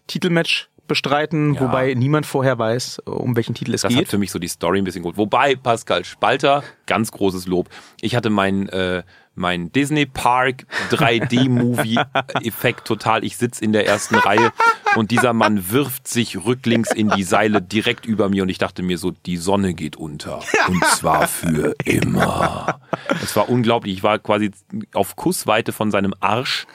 Titelmatch 0.06 0.68
bestreiten, 0.87 1.55
Ja. 1.55 1.61
wobei 1.61 1.94
niemand 1.94 2.27
vorher 2.27 2.59
weiß, 2.59 3.01
um 3.05 3.37
welchen 3.37 3.55
Titel 3.55 3.75
es 3.75 3.83
Das 3.83 3.92
hat 3.92 3.99
geht. 4.01 4.09
für 4.09 4.18
mich 4.18 4.31
so 4.33 4.38
die 4.38 4.49
Story 4.49 4.79
ein 4.79 4.85
bisschen 4.85 5.03
gut. 5.03 5.16
Wobei 5.16 5.55
Pascal 5.57 6.05
Spalter, 6.05 6.62
ganz 6.87 7.11
großes 7.12 7.46
Lob. 7.46 7.68
Ich 8.01 8.14
hatte 8.16 8.31
meinen 8.31 8.68
äh, 8.68 9.03
mein 9.38 9.70
Disney 9.70 10.07
Park 10.07 10.64
3D-Movie-Effekt 10.90 12.85
total. 12.87 13.25
Ich 13.25 13.37
sitz 13.37 13.61
in 13.61 13.72
der 13.72 13.87
ersten 13.87 14.14
Reihe 14.14 14.51
und 14.96 15.11
dieser 15.11 15.33
Mann 15.33 15.70
wirft 15.70 16.09
sich 16.09 16.44
rücklings 16.44 16.90
in 16.92 17.11
die 17.11 17.22
Seile 17.22 17.61
direkt 17.62 18.07
über 18.07 18.29
mir 18.29 18.42
und 18.42 18.49
ich 18.49 18.59
dachte 18.59 18.83
mir 18.83 18.99
so, 18.99 19.11
die 19.11 19.37
Sonne 19.37 19.75
geht 19.75 19.96
unter. 19.96 20.40
Und 20.68 20.83
zwar 20.87 21.27
für 21.29 21.75
immer. 21.85 22.81
Es 23.22 23.37
war 23.37 23.49
unglaublich. 23.49 23.92
Ich 23.94 24.03
war 24.03 24.18
quasi 24.18 24.51
auf 24.94 25.16
Kussweite 25.16 25.72
von 25.72 25.90
seinem 25.90 26.14
Arsch. 26.20 26.66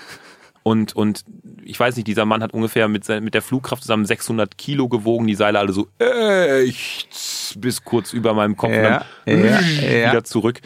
Und, 0.64 0.96
und 0.96 1.24
ich 1.64 1.80
weiß 1.80 1.96
nicht, 1.96 2.08
dieser 2.08 2.26
Mann 2.26 2.44
hat 2.44 2.54
ungefähr 2.54 2.88
mit, 2.88 3.04
sein, 3.04 3.24
mit 3.24 3.34
der 3.34 3.42
Flugkraft 3.42 3.82
zusammen 3.84 4.06
600 4.06 4.58
Kilo 4.58 4.88
gewogen, 4.90 5.28
die 5.28 5.36
Seile 5.36 5.60
alle 5.60 5.74
so 5.74 5.88
echt 5.98 7.56
bis 7.60 7.84
kurz 7.84 8.14
über 8.14 8.34
meinem 8.34 8.56
Kopf 8.56 8.72
Ja, 8.72 9.06
und 9.26 9.44
dann 9.44 9.44
ja, 9.44 9.60
ja. 9.82 10.12
wieder 10.12 10.24
zurück. 10.24 10.62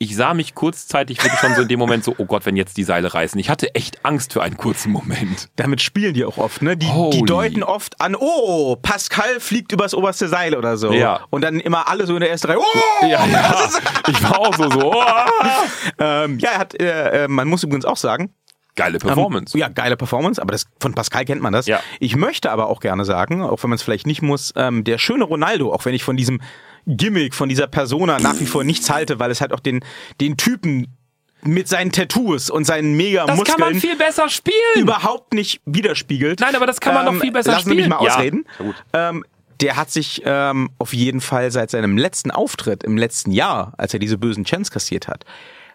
Ich 0.00 0.14
sah 0.14 0.32
mich 0.32 0.54
kurzzeitig 0.54 1.18
wirklich 1.24 1.40
schon 1.40 1.56
so 1.56 1.62
in 1.62 1.68
dem 1.68 1.80
Moment 1.80 2.04
so, 2.04 2.14
oh 2.18 2.24
Gott, 2.24 2.46
wenn 2.46 2.54
jetzt 2.54 2.76
die 2.76 2.84
Seile 2.84 3.12
reißen. 3.14 3.40
Ich 3.40 3.50
hatte 3.50 3.74
echt 3.74 4.04
Angst 4.04 4.32
für 4.32 4.44
einen 4.44 4.56
kurzen 4.56 4.92
Moment. 4.92 5.48
Damit 5.56 5.82
spielen 5.82 6.14
die 6.14 6.24
auch 6.24 6.38
oft, 6.38 6.62
ne? 6.62 6.76
Die, 6.76 6.88
die 7.10 7.22
deuten 7.22 7.64
oft 7.64 8.00
an, 8.00 8.14
oh, 8.14 8.76
Pascal 8.76 9.40
fliegt 9.40 9.72
übers 9.72 9.94
oberste 9.94 10.28
Seil 10.28 10.54
oder 10.54 10.76
so. 10.76 10.92
Ja. 10.92 11.22
Und 11.30 11.42
dann 11.42 11.58
immer 11.58 11.88
alle 11.88 12.06
so 12.06 12.14
in 12.14 12.20
der 12.20 12.30
ersten 12.30 12.46
Reihe, 12.46 12.60
oh! 12.60 13.06
Ja, 13.06 13.26
ja. 13.26 13.68
Ich 14.06 14.22
war 14.22 14.38
auch 14.38 14.56
so, 14.56 14.70
so, 14.70 14.92
oh. 14.92 15.04
Ähm, 15.98 16.38
ja, 16.38 16.50
er 16.50 16.58
hat, 16.58 16.80
äh, 16.80 17.24
äh, 17.24 17.28
man 17.28 17.48
muss 17.48 17.64
übrigens 17.64 17.84
auch 17.84 17.96
sagen, 17.96 18.32
geile 18.78 18.98
Performance. 18.98 19.54
Ähm, 19.56 19.60
ja, 19.60 19.68
geile 19.68 19.96
Performance, 19.96 20.40
aber 20.40 20.52
das, 20.52 20.64
von 20.80 20.94
Pascal 20.94 21.24
kennt 21.26 21.42
man 21.42 21.52
das. 21.52 21.66
Ja. 21.66 21.80
Ich 22.00 22.16
möchte 22.16 22.50
aber 22.50 22.68
auch 22.68 22.80
gerne 22.80 23.04
sagen, 23.04 23.42
auch 23.42 23.62
wenn 23.62 23.70
man 23.70 23.76
es 23.76 23.82
vielleicht 23.82 24.06
nicht 24.06 24.22
muss, 24.22 24.52
ähm, 24.56 24.84
der 24.84 24.96
schöne 24.98 25.24
Ronaldo, 25.24 25.72
auch 25.72 25.84
wenn 25.84 25.94
ich 25.94 26.02
von 26.04 26.16
diesem 26.16 26.40
Gimmick, 26.86 27.34
von 27.34 27.48
dieser 27.50 27.66
Persona 27.66 28.18
nach 28.18 28.40
wie 28.40 28.46
vor 28.46 28.64
nichts 28.64 28.88
halte, 28.88 29.18
weil 29.18 29.30
es 29.30 29.40
halt 29.42 29.52
auch 29.52 29.60
den, 29.60 29.80
den 30.20 30.36
Typen 30.38 30.94
mit 31.42 31.68
seinen 31.68 31.92
Tattoos 31.92 32.50
und 32.50 32.64
seinen 32.64 32.96
mega 32.96 33.26
das 33.26 33.36
Muskeln 33.36 33.58
kann 33.58 33.72
man 33.72 33.80
viel 33.80 33.94
besser 33.96 34.28
spielen. 34.28 34.56
überhaupt 34.76 35.34
nicht 35.34 35.60
widerspiegelt. 35.66 36.40
Nein, 36.40 36.56
aber 36.56 36.66
das 36.66 36.80
kann 36.80 36.94
man 36.94 37.06
doch 37.06 37.20
viel 37.20 37.30
besser 37.30 37.52
lassen 37.52 37.68
Sie 37.68 37.74
mich 37.76 37.84
spielen. 37.84 37.98
mal 37.98 38.04
Ja. 38.04 38.14
ausreden. 38.14 38.44
Ja, 38.58 38.64
gut. 38.64 38.74
Ähm, 38.92 39.24
der 39.60 39.76
hat 39.76 39.90
sich 39.90 40.22
ähm, 40.24 40.70
auf 40.78 40.92
jeden 40.94 41.20
Fall 41.20 41.50
seit 41.50 41.70
seinem 41.70 41.96
letzten 41.98 42.30
Auftritt 42.30 42.84
im 42.84 42.96
letzten 42.96 43.32
Jahr, 43.32 43.72
als 43.76 43.92
er 43.92 43.98
diese 44.00 44.16
bösen 44.16 44.44
Chants 44.44 44.70
kassiert 44.70 45.08
hat, 45.08 45.24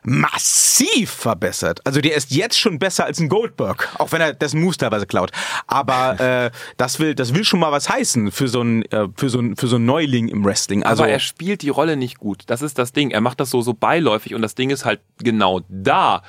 massiv 0.03 1.09
verbessert. 1.09 1.81
Also 1.85 2.01
der 2.01 2.15
ist 2.15 2.31
jetzt 2.31 2.59
schon 2.59 2.79
besser 2.79 3.05
als 3.05 3.19
ein 3.19 3.29
Goldberg, 3.29 3.89
auch 3.97 4.11
wenn 4.11 4.21
er 4.21 4.33
dessen 4.33 4.61
Moves 4.61 4.77
teilweise 4.77 5.05
klaut. 5.05 5.31
Aber 5.67 6.19
äh, 6.45 6.51
das 6.77 6.99
will, 6.99 7.15
das 7.15 7.33
will 7.33 7.43
schon 7.43 7.59
mal 7.59 7.71
was 7.71 7.89
heißen 7.89 8.31
für 8.31 8.47
so 8.47 8.61
ein, 8.61 8.83
äh, 8.91 9.07
für 9.15 9.29
so 9.29 9.39
ein, 9.39 9.55
für 9.55 9.67
so 9.67 9.77
ein 9.77 9.85
Neuling 9.85 10.27
im 10.27 10.43
Wrestling. 10.43 10.83
Also 10.83 11.03
aber 11.03 11.11
er 11.11 11.19
spielt 11.19 11.61
die 11.61 11.69
Rolle 11.69 11.97
nicht 11.97 12.17
gut. 12.17 12.43
Das 12.47 12.61
ist 12.61 12.77
das 12.77 12.91
Ding. 12.91 13.11
Er 13.11 13.21
macht 13.21 13.39
das 13.39 13.49
so, 13.49 13.61
so 13.61 13.73
beiläufig 13.73 14.35
und 14.35 14.41
das 14.41 14.55
Ding 14.55 14.69
ist 14.69 14.85
halt 14.85 15.01
genau 15.19 15.61
da. 15.69 16.23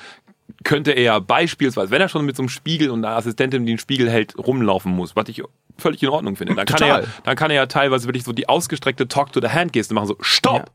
Könnte 0.62 0.92
er 0.92 1.20
beispielsweise, 1.20 1.90
wenn 1.90 2.00
er 2.00 2.08
schon 2.08 2.24
mit 2.24 2.36
so 2.36 2.42
einem 2.42 2.48
Spiegel 2.48 2.90
und 2.90 3.04
einer 3.04 3.16
Assistentin, 3.16 3.66
die 3.66 3.72
den 3.72 3.78
Spiegel 3.78 4.10
hält, 4.10 4.36
rumlaufen 4.38 4.92
muss, 4.92 5.16
was 5.16 5.28
ich 5.28 5.42
völlig 5.78 6.02
in 6.02 6.10
Ordnung 6.10 6.36
finde, 6.36 6.54
dann 6.54 6.66
kann, 6.66 6.82
er, 6.82 7.04
dann 7.24 7.36
kann 7.36 7.50
er 7.50 7.56
ja 7.56 7.66
teilweise 7.66 8.06
wirklich 8.06 8.24
so 8.24 8.32
die 8.32 8.48
ausgestreckte 8.48 9.08
Talk-to-the-Hand-Geste 9.08 9.94
machen, 9.94 10.06
so 10.06 10.16
Stopp! 10.20 10.70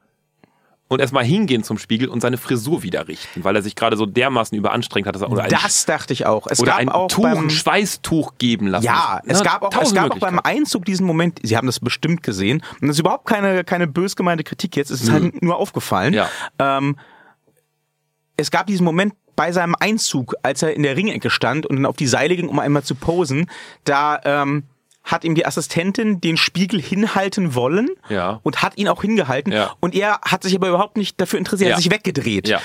Und 0.90 1.00
erstmal 1.00 1.24
hingehen 1.24 1.64
zum 1.64 1.78
Spiegel 1.78 2.10
und 2.10 2.20
seine 2.20 2.38
Frisur 2.38 2.82
wieder 2.82 3.08
richten, 3.08 3.44
weil 3.44 3.56
er 3.56 3.62
sich 3.62 3.76
gerade 3.76 3.96
so 3.96 4.08
dermaßen 4.08 4.58
überanstrengt 4.58 5.06
hat, 5.06 5.14
dass 5.14 5.22
er 5.22 5.32
oder 5.32 5.44
ein, 5.44 5.50
das 5.52 5.86
dachte 5.86 6.14
ich 6.14 6.26
auch. 6.26 6.48
Es 6.48 6.60
oder 6.60 6.72
gab 6.72 6.80
ein 6.80 6.90
auch 6.90 7.10
Tuch, 7.10 7.22
beim, 7.22 7.46
ein 7.46 7.50
Schweißtuch 7.52 8.40
geben 8.40 8.66
lassen. 8.66 8.86
Ja, 8.86 9.22
es 9.28 9.38
Na, 9.38 9.52
gab 9.52 9.62
auch, 9.62 9.82
es 9.82 9.94
gab 9.94 10.12
auch 10.12 10.18
beim. 10.18 10.40
Einzug 10.40 10.86
diesen 10.86 11.06
Moment, 11.06 11.40
Sie 11.44 11.56
haben 11.56 11.68
das 11.68 11.80
bestimmt 11.80 12.24
gesehen, 12.24 12.64
und 12.82 12.88
das 12.88 12.96
ist 12.96 13.00
überhaupt 13.02 13.28
keine, 13.28 13.64
keine 13.64 13.86
bös 13.86 14.16
gemeinte 14.16 14.44
Kritik 14.44 14.76
jetzt, 14.76 14.90
es 14.90 15.02
ist 15.02 15.12
halt 15.12 15.44
nur 15.44 15.58
aufgefallen. 15.58 16.14
Ja. 16.14 16.28
Ähm, 16.58 16.98
es 18.36 18.50
gab 18.50 18.66
diesen 18.66 18.84
Moment 18.84 19.14
bei 19.36 19.52
seinem 19.52 19.76
Einzug, 19.80 20.36
als 20.44 20.64
er 20.64 20.74
in 20.74 20.84
der 20.84 20.98
Ringecke 20.98 21.30
stand 21.30 21.66
und 21.66 21.76
dann 21.76 21.86
auf 21.86 21.98
die 21.98 22.08
Seile 22.08 22.36
ging, 22.36 22.50
um 22.50 22.60
einmal 22.60 22.84
zu 22.84 22.96
posen, 22.96 23.50
da 23.84 24.20
ähm, 24.24 24.64
hat 25.04 25.24
ihm 25.24 25.34
die 25.34 25.46
Assistentin 25.46 26.22
den 26.22 26.38
Spiegel 26.38 26.80
hinhalten 26.82 27.56
wollen 27.56 27.90
Ja. 28.10 28.40
und 28.44 28.62
hat 28.62 28.78
ihn 28.78 28.88
auch 28.88 29.02
hingehalten 29.02 29.52
Ja. 29.54 29.74
und 29.80 29.96
er 29.96 30.20
hat 30.22 30.44
sich 30.44 30.56
aber 30.56 30.70
überhaupt 30.70 30.98
nicht 30.98 31.20
dafür 31.20 31.40
interessiert, 31.40 31.70
er 31.70 31.76
hat 31.76 31.80
Ja. 31.80 31.84
sich 31.84 31.92
weggedreht. 31.92 32.48
Ja. 32.48 32.60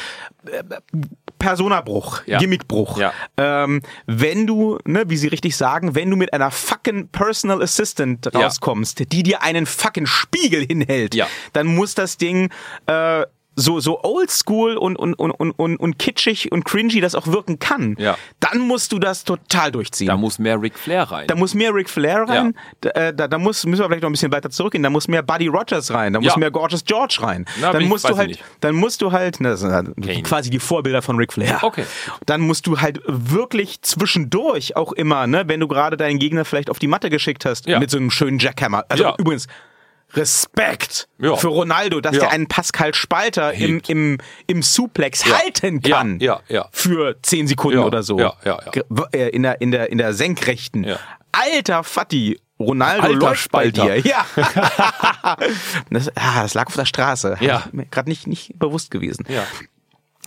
Personabruch, 1.39 2.23
Ja. 2.27 2.39
Gimmickbruch. 2.39 2.99
Ja. 2.99 3.13
Ähm, 3.37 3.81
wenn 4.07 4.47
du, 4.47 4.79
ne, 4.85 5.05
wie 5.09 5.17
sie 5.17 5.29
richtig 5.29 5.57
sagen, 5.57 5.95
wenn 5.95 6.11
du 6.11 6.17
mit 6.17 6.33
einer 6.33 6.51
fucking 6.51 7.09
Personal 7.09 7.63
Assistant 7.63 8.29
Ja. 8.33 8.41
rauskommst, 8.41 9.13
die 9.13 9.23
dir 9.23 9.43
einen 9.43 9.67
fucking 9.67 10.07
Spiegel 10.07 10.65
hinhält, 10.67 11.15
Ja. 11.15 11.27
dann 11.53 11.67
muss 11.67 11.95
das 11.95 12.17
Ding 12.17 12.51
äh, 12.87 13.25
so 13.57 13.81
so 13.81 14.03
oldschool 14.03 14.77
und 14.77 14.97
und, 14.97 15.15
und 15.15 15.31
und 15.31 15.51
und 15.53 15.77
und 15.77 15.99
kitschig 15.99 16.51
und 16.53 16.65
cringy 16.65 17.01
das 17.01 17.15
auch 17.15 17.27
wirken 17.27 17.59
kann. 17.59 17.97
Ja. 17.99 18.17
Dann 18.41 18.61
musst 18.61 18.93
du 18.93 18.99
das 18.99 19.25
total 19.25 19.71
durchziehen. 19.73 20.09
Da 20.09 20.17
muss 20.17 20.39
mehr 20.39 20.61
Ric 20.61 20.79
Flair 20.79 21.05
rein. 21.05 21.27
Da 21.27 21.35
muss 21.35 21.55
mehr 21.55 21.73
Ric 21.75 21.89
Flair 21.89 22.23
rein, 22.29 22.55
da, 22.81 22.91
äh, 22.91 23.15
da, 23.15 23.29
da 23.29 23.39
muss, 23.39 23.65
müssen 23.67 23.81
wir 23.83 23.87
vielleicht 23.87 24.03
noch 24.03 24.09
ein 24.11 24.13
bisschen 24.13 24.33
weiter 24.33 24.51
zurückgehen, 24.51 24.83
da 24.83 24.91
muss 24.91 25.09
mehr 25.09 25.23
Buddy 25.23 25.47
Rogers 25.49 25.93
rein, 25.93 26.13
da 26.13 26.21
muss 26.21 26.33
Ja. 26.33 26.39
mehr 26.39 26.51
Gorgeous 26.51 26.85
George 26.85 27.19
rein. 27.21 27.45
Na, 27.61 27.73
dann 27.73 27.85
musst 27.85 28.09
du 28.09 28.17
halt, 28.17 28.29
nicht. 28.29 28.45
dann 28.61 28.75
musst 28.75 29.03
du 29.03 29.13
halt, 29.13 29.41
ne, 29.41 29.51
das 29.51 29.61
sind 29.61 29.73
halt 29.73 29.95
quasi 30.25 30.51
die 30.51 30.59
Vorbilder 30.59 31.03
von 31.03 31.17
Ric 31.17 31.33
Flair. 31.33 31.59
Okay. 31.63 31.85
Dann 32.27 32.41
musst 32.41 32.67
du 32.67 32.81
halt 32.81 33.01
wirklich 33.07 33.83
zwischendurch 33.83 34.77
auch 34.77 34.93
immer, 34.93 35.27
ne, 35.27 35.45
wenn 35.47 35.61
du 35.61 35.69
gerade 35.69 35.97
deinen 35.97 36.19
Gegner 36.19 36.45
vielleicht 36.45 36.71
auf 36.71 36.79
die 36.79 36.87
Matte 36.89 37.11
geschickt 37.11 37.45
hast, 37.45 37.67
Ja. 37.67 37.79
mit 37.79 37.91
so 37.91 37.97
einem 37.99 38.11
schönen 38.11 38.39
Jackhammer. 38.39 38.85
Also 38.89 39.05
Ja. 39.05 39.15
übrigens, 39.19 39.47
Respekt 40.17 41.09
Ja. 41.19 41.37
für 41.37 41.49
Ronaldo, 41.49 42.01
dass 42.01 42.15
Ja. 42.15 42.21
der 42.23 42.31
einen 42.31 42.47
Pascal 42.49 42.95
Spalter 42.95 43.53
im, 43.53 43.75
Hebt. 43.75 43.91
im, 43.91 44.19
im 44.47 44.63
Suplex 44.63 45.25
Ja. 45.25 45.39
halten 45.39 45.81
kann. 45.83 46.19
ja, 46.21 46.41
ja. 46.49 46.69
Für 46.73 47.17
10 47.23 47.47
Sekunden 47.49 47.79
oder 47.81 48.03
so. 48.03 48.19
ja, 48.19 48.35
ja, 48.45 48.59
ja. 48.75 49.05
Äh, 49.13 49.29
In 49.31 49.43
der, 49.43 49.61
in 49.61 49.71
der, 49.71 49.91
in 49.91 49.99
der 49.99 50.15
Senkrechten. 50.15 50.85
Ja. 50.85 50.99
Alter 51.33 51.83
Fatti, 51.85 52.41
Ronaldo 52.61 53.03
Alter 53.09 53.19
läuft 53.19 53.51
bei 53.51 53.69
Spalter. 53.69 53.95
dir. 53.97 53.99
Ja. 54.09 54.27
das, 55.91 56.09
ah, 56.17 56.43
das 56.43 56.55
lag 56.55 56.67
auf 56.69 56.75
der 56.75 56.85
Straße. 56.87 57.37
Ja. 57.41 57.65
Mir 57.73 57.87
Gerade 57.87 58.09
nicht, 58.09 58.27
nicht 58.27 58.59
bewusst 58.59 58.91
gewesen. 58.91 59.25
ja. 59.29 59.45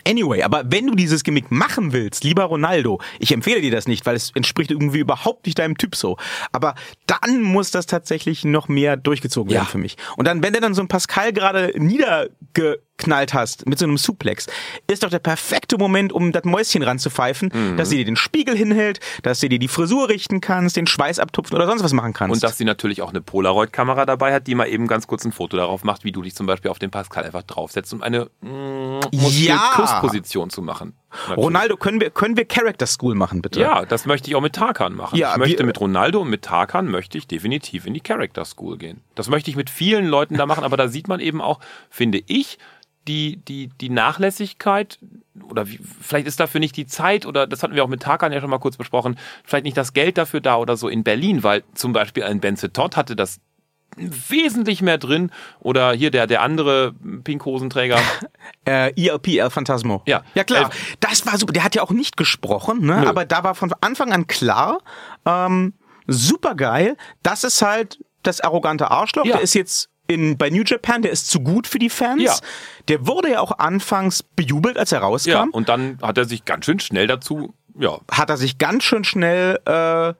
Anyway, 0.07 0.41
aber 0.43 0.63
wenn 0.71 0.87
du 0.87 0.95
dieses 0.95 1.23
Gimmick 1.23 1.51
machen 1.51 1.91
willst, 1.91 2.23
lieber 2.23 2.45
Ronaldo, 2.45 3.01
ich 3.19 3.31
empfehle 3.33 3.59
dir 3.59 3.71
das 3.71 3.87
nicht, 3.87 4.05
weil 4.05 4.15
es 4.15 4.31
entspricht 4.35 4.71
irgendwie 4.71 4.99
überhaupt 4.99 5.45
nicht 5.45 5.59
deinem 5.59 5.77
Typ 5.77 5.95
so. 5.95 6.17
Aber 6.53 6.75
dann 7.07 7.41
muss 7.41 7.71
das 7.71 7.87
tatsächlich 7.87 8.45
noch 8.45 8.69
mehr 8.69 8.95
durchgezogen 8.95 9.51
Ja. 9.51 9.59
werden 9.59 9.69
für 9.69 9.77
mich. 9.79 9.97
Und 10.15 10.25
dann, 10.25 10.41
wenn 10.43 10.53
du 10.53 10.61
dann 10.61 10.73
so 10.73 10.81
einen 10.81 10.87
Pascal 10.87 11.33
gerade 11.33 11.73
niedergeknallt 12.97 13.33
hast 13.33 13.67
mit 13.67 13.77
so 13.79 13.85
einem 13.85 13.97
Suplex, 13.97 14.47
ist 14.87 15.03
doch 15.03 15.09
der 15.09 15.19
perfekte 15.19 15.77
Moment, 15.77 16.11
um 16.13 16.31
das 16.31 16.43
Mäuschen 16.43 16.83
ranzupfeifen, 16.83 17.51
Mhm. 17.53 17.77
dass 17.77 17.89
sie 17.89 17.97
dir 17.97 18.05
den 18.05 18.15
Spiegel 18.15 18.55
hinhält, 18.57 18.99
dass 19.23 19.39
du 19.39 19.49
dir 19.49 19.59
die 19.59 19.67
Frisur 19.67 20.09
richten 20.09 20.41
kannst, 20.41 20.75
den 20.75 20.87
Schweiß 20.87 21.19
abtupfen 21.19 21.55
oder 21.55 21.67
sonst 21.67 21.83
was 21.83 21.93
machen 21.93 22.13
kannst. 22.13 22.33
Und 22.35 22.43
dass 22.43 22.57
sie 22.57 22.65
natürlich 22.65 23.01
auch 23.01 23.09
eine 23.09 23.21
Polaroid-Kamera 23.21 24.05
dabei 24.05 24.33
hat, 24.33 24.47
die 24.47 24.55
mal 24.55 24.67
eben 24.67 24.87
ganz 24.87 25.07
kurz 25.07 25.25
ein 25.25 25.31
Foto 25.31 25.57
darauf 25.57 25.83
macht, 25.83 26.03
wie 26.03 26.11
du 26.11 26.21
dich 26.21 26.35
zum 26.35 26.47
Beispiel 26.47 26.71
auf 26.71 26.79
den 26.79 26.91
Pascal 26.91 27.23
einfach 27.23 27.43
draufsetzt, 27.43 27.93
um 27.93 28.01
eine 28.01 28.29
mm, 28.41 28.99
Ja. 29.11 29.71
Kussposition 29.75 30.49
zu 30.49 30.61
machen. 30.61 30.93
Natürlich. 31.11 31.37
Ronaldo, 31.37 31.77
können 31.77 32.01
wir, 32.01 32.09
können 32.09 32.35
wir 32.35 32.45
Character 32.45 32.85
School 32.85 33.15
machen, 33.15 33.41
bitte? 33.41 33.61
Ja, 33.61 33.85
das 33.85 34.05
möchte 34.05 34.29
ich 34.29 34.35
auch 34.35 34.41
mit 34.41 34.53
Tarkan 34.53 34.93
machen. 34.93 35.15
Ja, 35.17 35.31
ich 35.33 35.37
möchte 35.37 35.59
wir- 35.59 35.65
mit 35.65 35.79
Ronaldo 35.79 36.21
und 36.21 36.29
mit 36.29 36.41
Tarkan 36.43 36.87
möchte 36.87 37.17
ich 37.17 37.27
definitiv 37.27 37.85
in 37.85 37.93
die 37.93 38.01
Character 38.01 38.43
School 38.45 38.77
gehen. 38.77 39.01
Das 39.15 39.29
möchte 39.29 39.49
ich 39.49 39.55
mit 39.55 39.69
vielen 39.69 40.05
Leuten 40.07 40.35
da 40.35 40.45
machen, 40.45 40.63
aber 40.63 40.75
da 40.77 40.87
sieht 40.89 41.07
man 41.07 41.19
eben 41.19 41.41
auch, 41.41 41.59
finde 41.89 42.21
ich, 42.27 42.57
die, 43.07 43.37
die, 43.37 43.69
die 43.81 43.89
Nachlässigkeit 43.89 44.99
oder 45.49 45.67
wie, 45.67 45.79
vielleicht 46.01 46.27
ist 46.27 46.39
dafür 46.39 46.59
nicht 46.59 46.75
die 46.75 46.85
Zeit 46.85 47.25
oder 47.25 47.47
das 47.47 47.63
hatten 47.63 47.75
wir 47.75 47.83
auch 47.83 47.89
mit 47.89 48.01
Tarkan 48.01 48.31
ja 48.31 48.41
schon 48.41 48.49
mal 48.49 48.59
kurz 48.59 48.77
besprochen, 48.77 49.17
vielleicht 49.43 49.65
nicht 49.65 49.77
das 49.77 49.93
Geld 49.93 50.17
dafür 50.17 50.41
da 50.41 50.57
oder 50.57 50.77
so 50.77 50.89
in 50.89 51.03
Berlin, 51.03 51.43
weil 51.43 51.63
zum 51.73 51.93
Beispiel 51.93 52.23
ein 52.23 52.39
Benze 52.39 52.73
Todd 52.73 52.95
hatte 52.97 53.15
das 53.15 53.39
wesentlich 53.95 54.81
mehr 54.81 54.97
drin 54.97 55.31
oder 55.59 55.93
hier 55.93 56.11
der, 56.11 56.27
der 56.27 56.41
andere 56.41 56.93
Pinkhosenträger. 57.23 57.99
Äh, 58.65 58.91
ELP, 59.01 59.39
El 59.39 59.49
Phantasmo. 59.49 60.01
Ja. 60.05 60.23
Ja, 60.35 60.43
klar. 60.43 60.69
Das 60.99 61.25
war 61.25 61.37
super. 61.37 61.53
Der 61.53 61.63
hat 61.63 61.73
ja 61.75 61.83
auch 61.83 61.91
nicht 61.91 62.17
gesprochen, 62.17 62.85
ne? 62.85 62.99
Nö. 62.99 63.07
aber 63.07 63.23
da 63.23 63.45
war 63.45 63.55
von 63.55 63.73
Anfang 63.79 64.11
an 64.11 64.27
klar, 64.27 64.79
ähm, 65.25 65.73
super 66.05 66.53
geil. 66.53 66.97
Das 67.23 67.45
ist 67.45 67.61
halt 67.61 68.03
das 68.23 68.41
arrogante 68.41 68.91
Arschloch. 68.91 69.25
Ja. 69.25 69.35
Der 69.35 69.41
ist 69.41 69.53
jetzt 69.53 69.89
in, 70.07 70.37
bei 70.37 70.49
New 70.49 70.63
Japan, 70.65 71.01
der 71.01 71.11
ist 71.11 71.29
zu 71.29 71.39
gut 71.41 71.67
für 71.67 71.79
die 71.79 71.89
Fans. 71.89 72.21
Ja. 72.23 72.33
Der 72.87 73.05
wurde 73.07 73.31
ja 73.31 73.39
auch 73.41 73.57
anfangs 73.59 74.23
bejubelt, 74.23 74.77
als 74.77 74.91
er 74.91 74.99
rauskam. 74.99 75.29
ja, 75.31 75.45
und 75.51 75.69
dann 75.69 75.99
hat 76.01 76.17
er 76.17 76.25
sich 76.25 76.45
ganz 76.45 76.65
schön 76.65 76.79
schnell 76.79 77.07
dazu, 77.07 77.53
ja, 77.79 77.99
Hat 78.11 78.29
er 78.29 78.37
sich 78.37 78.57
ganz 78.57 78.83
schön 78.85 79.03
schnell 79.03 79.59
äh, 79.65 80.13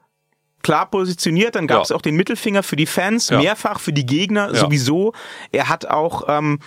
klar 0.62 0.90
positioniert. 0.90 1.54
Dann 1.56 1.66
gab 1.66 1.82
es 1.82 1.88
Ja. 1.88 1.96
auch 1.96 2.02
den 2.02 2.14
Mittelfinger 2.16 2.62
für 2.62 2.76
die 2.76 2.86
Fans, 2.86 3.30
Ja. 3.30 3.38
mehrfach 3.38 3.80
für 3.80 3.92
die 3.92 4.06
Gegner 4.06 4.54
sowieso. 4.54 5.12
Er 5.52 5.68
hat 5.68 5.86
auch, 5.86 6.24
ähm, 6.28 6.58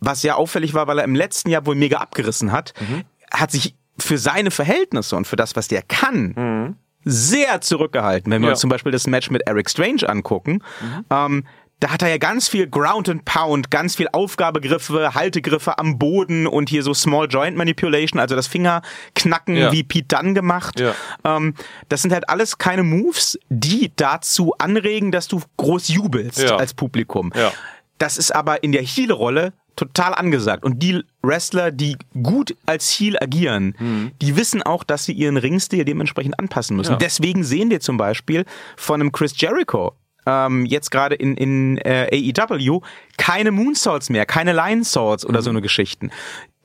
was 0.00 0.22
ja 0.22 0.34
auffällig 0.36 0.72
war, 0.74 0.86
weil 0.86 0.98
er 0.98 1.04
im 1.04 1.14
letzten 1.14 1.50
Jahr 1.50 1.66
wohl 1.66 1.74
mega 1.76 1.98
abgerissen 1.98 2.52
hat, 2.52 2.72
Mhm. 2.80 3.04
hat 3.32 3.50
sich 3.50 3.74
für 3.98 4.16
seine 4.18 4.50
Verhältnisse 4.50 5.14
und 5.14 5.26
für 5.26 5.36
das, 5.36 5.54
was 5.56 5.68
der 5.68 5.82
kann, 5.82 6.76
sehr 7.04 7.60
zurückgehalten. 7.60 8.30
Wenn 8.32 8.40
wir 8.40 8.46
Mhm. 8.46 8.50
Ja. 8.50 8.50
uns 8.52 8.60
zum 8.60 8.70
Beispiel 8.70 8.92
das 8.92 9.06
Match 9.06 9.30
mit 9.30 9.42
Eric 9.46 9.68
Strange 9.70 10.08
angucken, 10.08 10.62
ähm, 11.10 11.44
da 11.80 11.90
hat 11.90 12.02
er 12.02 12.08
ja 12.08 12.18
ganz 12.18 12.46
viel 12.48 12.66
Ground 12.68 13.08
and 13.08 13.24
Pound, 13.24 13.70
ganz 13.70 13.96
viel 13.96 14.06
Aufgabegriffe, 14.12 15.14
Haltegriffe 15.14 15.78
am 15.78 15.98
Boden 15.98 16.46
und 16.46 16.68
hier 16.68 16.82
so 16.82 16.92
Small 16.94 17.26
Joint 17.30 17.56
Manipulation, 17.56 18.20
also 18.20 18.36
das 18.36 18.46
Fingerknacken 18.46 19.56
Ja. 19.56 19.72
wie 19.72 19.82
Pete 19.82 20.14
Dunne 20.16 20.34
gemacht. 20.34 20.78
Ja. 20.78 20.94
Ähm, 21.24 21.54
das 21.88 22.02
sind 22.02 22.12
halt 22.12 22.28
alles 22.28 22.58
keine 22.58 22.82
Moves, 22.82 23.38
die 23.48 23.92
dazu 23.96 24.54
anregen, 24.58 25.10
dass 25.12 25.26
du 25.28 25.40
groß 25.56 25.88
jubelst 25.88 26.42
Ja. 26.42 26.56
als 26.56 26.74
Publikum. 26.74 27.32
Das 27.98 28.16
ist 28.18 28.34
aber 28.34 28.62
in 28.62 28.72
der 28.72 28.82
Heel-Rolle 28.82 29.52
total 29.76 30.14
angesagt. 30.14 30.64
Und 30.64 30.82
die 30.82 31.02
Wrestler, 31.22 31.70
die 31.70 31.96
gut 32.22 32.54
als 32.66 32.90
Heel 32.90 33.16
agieren, 33.18 33.74
Mhm. 33.78 34.10
die 34.20 34.36
wissen 34.36 34.62
auch, 34.62 34.84
dass 34.84 35.04
sie 35.04 35.12
ihren 35.12 35.36
Ringstil 35.38 35.84
dementsprechend 35.86 36.38
anpassen 36.38 36.76
müssen. 36.76 36.92
Ja. 36.92 36.96
Deswegen 36.98 37.44
sehen 37.44 37.70
wir 37.70 37.80
zum 37.80 37.96
Beispiel 37.96 38.44
von 38.76 39.00
einem 39.00 39.12
Chris 39.12 39.32
Jericho 39.40 39.94
ähm, 40.26 40.66
jetzt 40.66 40.90
gerade 40.90 41.14
in, 41.14 41.36
in 41.36 41.78
äh, 41.78 42.32
AEW 42.38 42.80
keine 43.16 43.50
Moonsaults 43.50 44.10
mehr, 44.10 44.26
keine 44.26 44.52
Lion 44.52 44.84
Saults 44.84 45.24
oder 45.26 45.40
Mhm. 45.40 45.44
so 45.44 45.50
eine 45.50 45.60
Geschichten. 45.62 46.10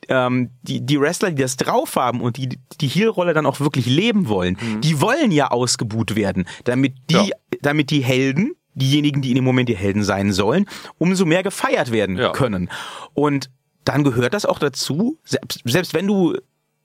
Ähm, 0.08 0.52
die, 0.62 0.82
die 0.86 1.00
Wrestler, 1.00 1.32
die 1.32 1.42
das 1.42 1.58
drauf 1.58 1.96
haben 1.96 2.22
und 2.22 2.38
die 2.38 2.50
die 2.80 2.88
Heel-Rolle 2.88 3.34
dann 3.34 3.46
auch 3.48 3.60
wirklich 3.60 3.88
leben 3.88 4.28
wollen, 4.28 4.58
die 4.82 5.02
wollen 5.02 5.32
ja 5.32 5.50
ausgebuht 5.50 6.16
werden, 6.16 6.46
damit 6.66 6.94
die, 7.10 7.16
Mhm. 7.16 7.22
Ja. 7.26 7.36
damit 7.62 7.90
die 7.90 8.04
Helden, 8.04 8.52
diejenigen, 8.76 9.22
die 9.24 9.30
in 9.30 9.36
dem 9.36 9.44
Moment 9.46 9.68
die 9.70 9.76
Helden 9.78 10.04
sein 10.04 10.32
sollen, 10.34 10.68
umso 11.00 11.26
mehr 11.26 11.42
gefeiert 11.42 11.92
werden 11.92 12.18
Ja. 12.18 12.30
können. 12.34 12.70
Und 13.16 13.50
dann 13.84 14.04
gehört 14.04 14.34
das 14.36 14.46
auch 14.46 14.60
dazu, 14.60 15.18
selbst, 15.24 15.62
selbst 15.64 15.94
wenn 15.96 16.06
du 16.08 16.38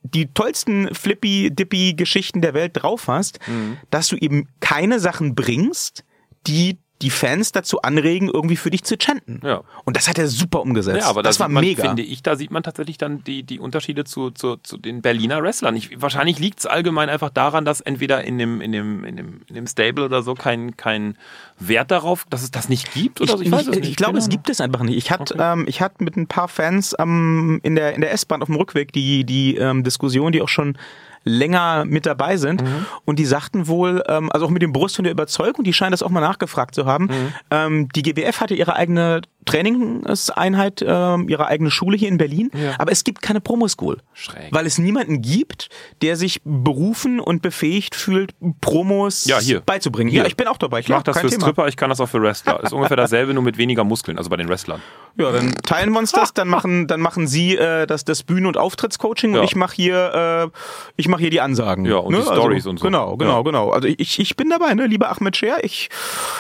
die 0.03 0.27
tollsten 0.33 0.89
Flippy-Dippy-Geschichten 1.55 2.41
der 2.41 2.55
Welt 2.55 2.73
drauf 2.75 3.09
hast, 3.09 3.39
Mhm. 3.47 3.77
dass 3.91 4.09
du 4.09 4.17
eben 4.17 4.49
keine 4.61 4.99
Sachen 5.01 5.35
bringst, 5.35 6.05
die 6.47 6.79
die 7.03 7.11
Fans 7.11 7.53
dazu 7.53 7.81
anregen, 7.81 8.29
irgendwie 8.29 8.57
für 8.57 8.71
dich 8.71 8.85
zu 8.85 8.97
chanten. 8.99 9.41
Ja. 9.43 9.63
Und 9.85 9.97
das 9.97 10.07
hat 10.07 10.19
er 10.19 10.29
super 10.29 10.61
umgesetzt. 10.61 11.01
Ja, 11.01 11.09
aber 11.09 11.23
das 11.23 11.39
da 11.39 11.45
war 11.45 11.49
man, 11.49 11.65
mega. 11.65 11.83
finde 11.83 12.03
ich, 12.03 12.23
da 12.23 12.37
sieht 12.37 12.51
man 12.51 12.63
tatsächlich 12.63 12.99
dann 12.99 13.25
die, 13.25 13.43
die 13.43 13.59
Unterschiede 13.59 14.05
zu, 14.05 14.31
zu, 14.31 14.57
zu 14.57 14.77
den 14.77 15.01
Berliner 15.01 15.43
Wrestlern. 15.43 15.77
Ich, 15.77 16.01
wahrscheinlich 16.01 16.39
liegt 16.39 16.61
es 16.61 16.67
allgemein 16.67 17.09
einfach 17.09 17.31
daran, 17.31 17.65
dass 17.65 17.81
entweder 17.81 18.23
in 18.25 18.37
dem, 18.37 18.61
in 18.61 18.73
dem, 18.73 19.05
in 19.05 19.17
dem, 19.17 19.41
in 19.49 19.55
dem 19.55 19.67
Stable 19.67 20.05
oder 20.05 20.23
so 20.23 20.35
kein, 20.35 20.77
kein 20.77 21.17
Wert 21.59 21.91
darauf, 21.91 22.27
dass 22.29 22.43
es 22.43 22.51
das 22.51 22.69
nicht 22.69 22.93
gibt 22.93 23.21
oder 23.23 23.39
so. 23.39 23.43
ich, 23.43 23.51
weiß 23.51 23.63
ich, 23.63 23.69
es 23.69 23.77
nicht. 23.77 23.91
ich 23.91 23.97
glaube, 23.97 24.19
es 24.19 24.29
gibt 24.29 24.51
es 24.51 24.61
einfach 24.61 24.83
nicht. 24.83 24.99
Ich 24.99 25.11
hatte 25.11 25.37
ähm, 25.39 25.65
ich 25.67 25.81
hatte 25.81 26.05
mit 26.05 26.17
ein 26.17 26.27
paar 26.27 26.49
Fans 26.49 26.95
ähm, 26.99 27.61
in 27.63 27.77
der 27.77 27.95
in 27.95 28.03
der 28.03 28.13
S-Bahn 28.13 28.43
auf 28.43 28.47
dem 28.47 28.57
Rückweg 28.57 28.93
die 28.93 29.25
die 29.25 29.57
ähm, 29.57 29.85
Diskussion, 29.85 30.33
die 30.33 30.43
auch 30.43 30.49
schon 30.49 30.77
länger 31.25 31.85
mit 31.85 32.07
dabei 32.07 32.37
sind 32.37 32.63
Mhm. 32.63 32.87
und 33.05 33.19
die 33.19 33.27
sagten 33.27 33.69
wohl, 33.69 34.03
ähm, 34.09 34.31
also 34.33 34.47
auch 34.47 34.51
mit 34.51 34.63
dem 34.63 34.73
Brust 34.73 34.97
von 34.97 35.03
der 35.05 35.13
Überzeugung, 35.13 35.65
die 35.65 35.73
scheinen 35.73 35.91
das 35.93 36.03
auch 36.03 36.09
mal 36.11 36.21
nachgefragt 36.21 36.75
zu 36.75 36.87
haben. 36.87 37.05
Mhm. 37.07 37.33
Ähm, 37.51 37.89
die 37.95 38.03
GBF 38.03 38.41
hatte 38.41 38.55
ihre 38.55 38.75
eigene 38.77 39.21
Trainingseinheit, 39.45 40.85
ähm, 40.87 41.29
ihre 41.29 41.47
eigene 41.47 41.71
Schule 41.71 41.97
hier 41.97 42.09
in 42.09 42.19
Berlin, 42.19 42.51
Ja. 42.55 42.75
aber 42.79 42.93
es 42.93 43.05
gibt 43.05 43.23
keine 43.23 43.41
Promo-School, 43.41 43.99
Schräg. 44.13 44.49
weil 44.53 44.67
es 44.67 44.79
niemanden 44.79 45.23
gibt, 45.23 45.69
der 46.03 46.17
sich 46.17 46.41
berufen 46.45 47.21
und 47.21 47.43
befähigt 47.43 47.95
fühlt, 47.95 48.35
Promos 48.61 49.25
Ja, 49.25 49.39
hier. 49.41 49.61
beizubringen. 49.61 50.11
Hier. 50.11 50.23
Ja, 50.23 50.27
ich 50.27 50.37
bin 50.37 50.47
auch 50.47 50.59
dabei. 50.59 50.81
Ich 50.81 50.89
mache 50.89 51.05
das 51.05 51.19
für 51.19 51.29
Thema. 51.29 51.41
Stripper, 51.43 51.69
ich 51.69 51.77
kann 51.77 51.91
das 51.91 52.01
auch 52.01 52.09
für 52.09 52.21
Wrestler. 52.23 52.63
Ist 52.63 52.73
ungefähr 52.73 52.97
dasselbe, 52.97 53.35
nur 53.35 53.43
mit 53.43 53.59
weniger 53.59 53.85
Muskeln, 53.85 54.19
also 54.19 54.31
bei 54.31 54.37
den 54.37 54.49
Wrestlern. 54.49 54.81
Ja, 55.17 55.33
dann 55.33 55.55
teilen 55.67 55.91
wir 55.93 55.99
uns 55.99 56.13
das, 56.13 56.33
dann 56.33 56.49
machen, 56.49 56.87
dann 56.87 57.01
machen 57.01 57.27
Sie 57.27 57.57
äh, 57.57 57.87
das, 57.87 58.05
das 58.05 58.23
Bühnen- 58.23 58.47
und 58.47 58.57
Auftrittscoaching 58.57 59.35
Ja. 59.35 59.41
und 59.41 59.45
ich 59.45 59.57
mache 59.57 59.75
hier, 59.75 60.51
äh, 60.55 60.59
ich 60.97 61.09
mache 61.11 61.21
hier 61.21 61.31
die 61.31 61.41
Ansagen. 61.41 61.85
Ja, 61.85 61.97
und 61.97 62.15
die 62.17 62.23
Stories 62.23 62.67
und 62.67 62.79
so. 62.79 62.85
Genau, 62.87 63.17
genau, 63.17 63.39
Ja. 63.39 63.43
genau. 63.43 63.71
Also 63.71 63.89
ich, 63.89 64.19
ich 64.19 64.37
bin 64.37 64.49
dabei, 64.49 64.75
ne, 64.75 64.87
lieber 64.87 65.11
Ahmed 65.11 65.37
Scher. 65.37 65.63
Ich, 65.63 65.91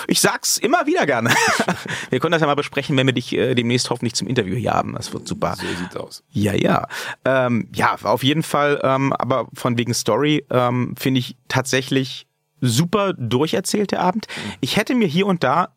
ich 0.06 0.20
sag's 0.20 0.56
immer 0.56 0.86
wieder 0.86 1.04
gerne. 1.04 1.30
wir 2.10 2.20
können 2.20 2.32
das 2.32 2.40
ja 2.40 2.46
mal 2.46 2.54
besprechen, 2.54 2.96
wenn 2.96 3.06
wir 3.06 3.12
dich 3.12 3.32
äh, 3.34 3.54
demnächst 3.54 3.90
hoffentlich 3.90 4.14
zum 4.14 4.28
Interview 4.28 4.54
hier 4.56 4.72
haben. 4.72 4.94
Das 4.94 5.12
wird 5.12 5.28
super. 5.28 5.56
So 5.56 5.66
sieht's 5.66 5.96
aus. 5.96 6.22
Ja, 6.30 6.54
ja. 6.54 6.86
Ähm, 7.24 7.68
ja, 7.74 7.96
auf 8.02 8.22
jeden 8.24 8.42
Fall, 8.42 8.80
ähm, 8.82 9.12
aber 9.12 9.48
von 9.54 9.76
wegen 9.76 9.92
Story 9.92 10.44
ähm, 10.50 10.94
finde 10.98 11.20
ich 11.20 11.36
tatsächlich 11.48 12.26
super 12.60 13.12
durcherzählt 13.14 13.92
der 13.92 14.00
Abend. 14.00 14.26
Ich 14.60 14.76
hätte 14.76 14.94
mir 14.94 15.08
hier 15.08 15.26
und 15.26 15.42
da 15.44 15.68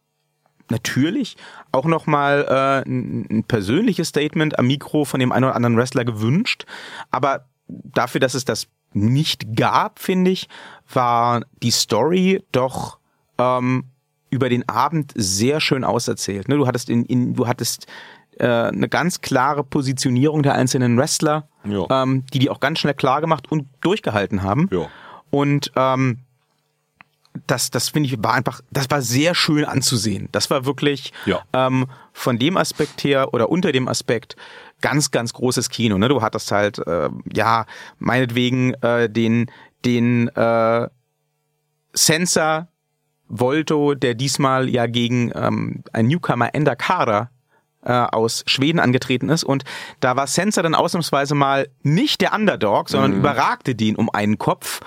natürlich 0.69 1.35
auch 1.71 1.85
nochmal 1.85 2.45
äh, 2.85 2.89
ein, 2.89 3.25
ein 3.29 3.43
persönliches 3.43 4.09
Statement 4.09 4.57
am 4.59 4.67
Mikro 4.67 5.05
von 5.05 5.19
dem 5.19 5.31
einen 5.31 5.45
oder 5.45 5.55
anderen 5.55 5.77
Wrestler 5.77 6.05
gewünscht. 6.05 6.65
Aber 7.11 7.47
dafür, 7.67 8.19
dass 8.21 8.33
es 8.33 8.45
das 8.45 8.67
nicht 8.95 9.55
gab, 9.55 9.99
finde 9.99 10.31
ich, 10.31 10.47
war 10.91 11.41
die 11.61 11.71
Story 11.71 12.43
doch 12.51 12.97
ähm, 13.37 13.85
über 14.29 14.49
den 14.49 14.67
Abend 14.69 15.11
sehr 15.15 15.59
schön 15.59 15.83
auserzählt. 15.83 16.47
Ne? 16.49 16.57
Du 16.57 16.67
hattest 16.67 16.89
in, 16.89 17.05
in 17.05 17.33
du 17.35 17.47
hattest 17.47 17.87
äh, 18.39 18.45
eine 18.47 18.89
ganz 18.89 19.21
klare 19.21 19.63
Positionierung 19.63 20.41
der 20.43 20.55
einzelnen 20.55 20.97
Wrestler, 20.97 21.47
ähm, 21.89 22.25
die 22.33 22.39
die 22.39 22.49
auch 22.49 22.59
ganz 22.59 22.79
schnell 22.79 22.95
klar 22.95 23.21
gemacht 23.21 23.51
und 23.51 23.67
durchgehalten 23.81 24.41
haben. 24.43 24.69
Ja. 24.71 24.87
Und 25.29 25.71
ähm, 25.75 26.19
das, 27.47 27.71
das 27.71 27.89
finde 27.89 28.07
ich, 28.09 28.23
war 28.23 28.33
einfach, 28.33 28.61
das 28.71 28.89
war 28.91 29.01
sehr 29.01 29.33
schön 29.33 29.65
anzusehen. 29.65 30.29
Das 30.31 30.49
war 30.51 30.65
wirklich 30.65 31.11
Ja. 31.25 31.41
ähm, 31.53 31.87
von 32.11 32.37
dem 32.37 32.57
Aspekt 32.57 33.03
her 33.03 33.33
oder 33.33 33.49
unter 33.49 33.71
dem 33.71 33.87
Aspekt 33.87 34.35
ganz, 34.83 35.09
ganz 35.11 35.33
großes 35.33 35.69
Kino. 35.69 35.97
Ne? 35.97 36.09
Du 36.09 36.21
hattest 36.21 36.51
halt, 36.51 36.77
äh, 36.77 37.09
ja, 37.33 37.65
meinetwegen 37.97 38.73
äh, 38.75 39.09
den, 39.09 39.49
den 39.85 40.27
äh, 40.27 40.87
Sensor 41.93 42.67
Volto, 43.29 43.95
der 43.95 44.13
diesmal 44.13 44.69
ja 44.69 44.85
gegen 44.85 45.31
ähm, 45.33 45.83
ein 45.93 46.07
Newcomer 46.07 46.53
Ender 46.53 46.75
Kara 46.75 47.31
äh, 47.81 47.93
aus 47.93 48.43
Schweden 48.45 48.79
angetreten 48.79 49.29
ist. 49.29 49.45
Und 49.45 49.63
da 50.01 50.17
war 50.17 50.27
Sensor 50.27 50.63
dann 50.63 50.75
ausnahmsweise 50.75 51.33
mal 51.33 51.69
nicht 51.81 52.19
der 52.21 52.33
Underdog, 52.33 52.89
sondern 52.89 53.13
überragte 53.13 53.75
den 53.75 53.95
um 53.95 54.09
einen 54.09 54.37
Kopf. 54.37 54.81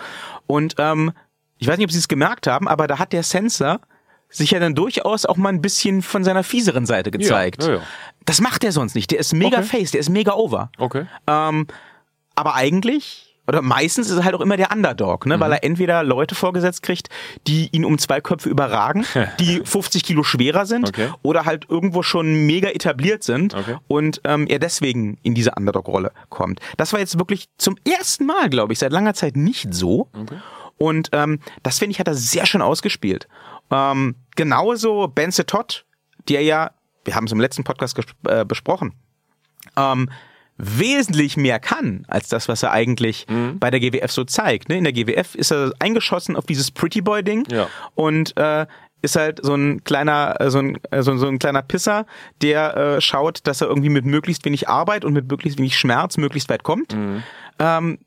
Und 0.47 0.75
ähm, 0.79 1.13
ich 1.57 1.67
weiß 1.67 1.79
nicht, 1.79 1.87
ob 1.87 1.91
Sie 1.91 1.99
es 1.99 2.09
gemerkt 2.09 2.47
haben, 2.47 2.69
aber 2.69 2.87
da 2.87 2.99
hat 2.99 3.15
der 3.15 3.23
Sensor 3.23 3.81
sich 4.29 4.51
ja 4.51 4.59
dann 4.61 4.75
durchaus 4.75 5.25
auch 5.27 5.37
mal 5.37 5.51
ein 5.51 5.63
bisschen 5.63 6.03
von 6.03 6.25
seiner 6.25 6.43
fieseren 6.43 6.87
Seite 6.87 7.11
gezeigt. 7.11 7.63
ja, 7.65 7.75
ja. 7.75 7.81
Das 8.25 8.41
macht 8.41 8.65
er 8.65 8.73
sonst 8.73 8.95
nicht. 8.97 9.11
Der 9.13 9.21
ist 9.21 9.33
mega 9.33 9.59
Okay. 9.59 9.67
face, 9.81 9.93
der 9.93 10.01
ist 10.01 10.09
mega 10.11 10.33
over. 10.33 10.71
Okay. 10.79 11.07
Ähm, 11.29 11.67
aber 12.35 12.55
eigentlich, 12.57 13.37
oder 13.47 13.63
meistens 13.63 14.11
ist 14.11 14.17
er 14.19 14.25
halt 14.25 14.35
auch 14.35 14.41
immer 14.41 14.57
der 14.57 14.73
Underdog, 14.73 15.25
ne? 15.27 15.37
Mhm. 15.37 15.41
weil 15.41 15.53
er 15.53 15.63
entweder 15.65 16.03
Leute 16.03 16.35
vorgesetzt 16.35 16.83
kriegt, 16.83 17.09
die 17.47 17.69
ihn 17.71 17.85
um 17.85 17.97
zwei 17.99 18.21
Köpfe 18.21 18.49
überragen, 18.49 19.07
die 19.41 19.63
50 19.65 20.03
Kilo 20.03 20.25
schwerer 20.25 20.67
sind 20.67 20.89
Okay. 20.89 21.09
oder 21.23 21.45
halt 21.45 21.67
irgendwo 21.71 22.03
schon 22.03 22.47
mega 22.47 22.69
etabliert 22.69 23.23
sind 23.23 23.55
Okay. 23.55 23.77
und 23.87 24.21
ähm, 24.25 24.49
er 24.49 24.59
deswegen 24.59 25.19
in 25.23 25.35
diese 25.37 25.53
Underdog-Rolle 25.57 26.11
kommt. 26.29 26.59
Das 26.77 26.93
war 26.93 26.99
jetzt 26.99 27.17
wirklich 27.19 27.47
zum 27.59 27.77
ersten 27.89 28.27
Mal, 28.27 28.51
glaube 28.51 28.73
ich, 28.73 28.81
seit 28.81 28.91
langer 28.93 29.15
Zeit 29.15 29.37
nicht 29.37 29.73
so. 29.73 30.09
Und 30.79 31.09
ähm, 31.13 31.39
das 31.63 31.79
finde 31.79 31.93
ich, 31.93 32.01
hat 32.01 32.09
er 32.09 32.15
sehr 32.15 32.45
schön 32.45 32.61
ausgespielt. 32.61 33.29
Ähm, 33.71 34.15
genauso 34.37 35.09
Ben 35.09 35.31
Todd, 35.31 35.85
der 36.29 36.43
ja, 36.43 36.71
wir 37.05 37.15
haben 37.15 37.25
es 37.25 37.33
im 37.33 37.41
letzten 37.41 37.65
Podcast 37.65 37.99
äh, 38.29 38.45
besprochen, 38.45 38.93
ähm, 39.77 40.09
wesentlich 40.59 41.37
mehr 41.37 41.59
kann 41.61 42.05
als 42.09 42.29
das, 42.29 42.49
was 42.49 42.63
er 42.63 42.73
eigentlich 42.73 43.27
Mhm. 43.29 43.59
bei 43.59 43.71
der 43.71 43.81
GWF 43.81 44.11
so 44.11 44.25
zeigt. 44.25 44.69
Ne? 44.69 44.79
In 44.79 44.85
der 44.85 44.93
GWF 44.93 45.35
ist 45.35 45.53
er 45.53 45.73
eingeschossen 45.79 46.35
auf 46.37 46.47
dieses 46.47 46.71
Pretty 46.71 47.01
Boy 47.03 47.23
Ding 47.23 47.45
Ja. 47.51 47.69
und 47.95 48.37
äh, 48.37 48.67
ist 49.03 49.17
halt 49.17 49.41
so 49.45 49.55
ein 49.55 49.85
kleiner, 49.85 50.41
äh, 50.41 50.51
so 50.51 50.59
ein, 50.59 50.79
äh, 50.91 51.03
so, 51.03 51.17
so 51.19 51.29
ein 51.29 51.39
kleiner 51.39 51.63
Pisser, 51.63 52.07
der 52.41 52.77
äh, 52.77 53.01
schaut, 53.03 53.41
dass 53.47 53.61
er 53.61 53.69
irgendwie 53.69 53.91
mit 53.91 54.07
möglichst 54.07 54.45
wenig 54.47 54.69
Arbeit 54.69 55.05
und 55.05 55.13
mit 55.13 55.31
möglichst 55.31 55.59
wenig 55.59 55.79
Schmerz 55.79 56.17
möglichst 56.17 56.49
weit 56.49 56.63
kommt. 56.63 56.95
Mhm. 56.95 57.23
Ähm, 57.59 57.99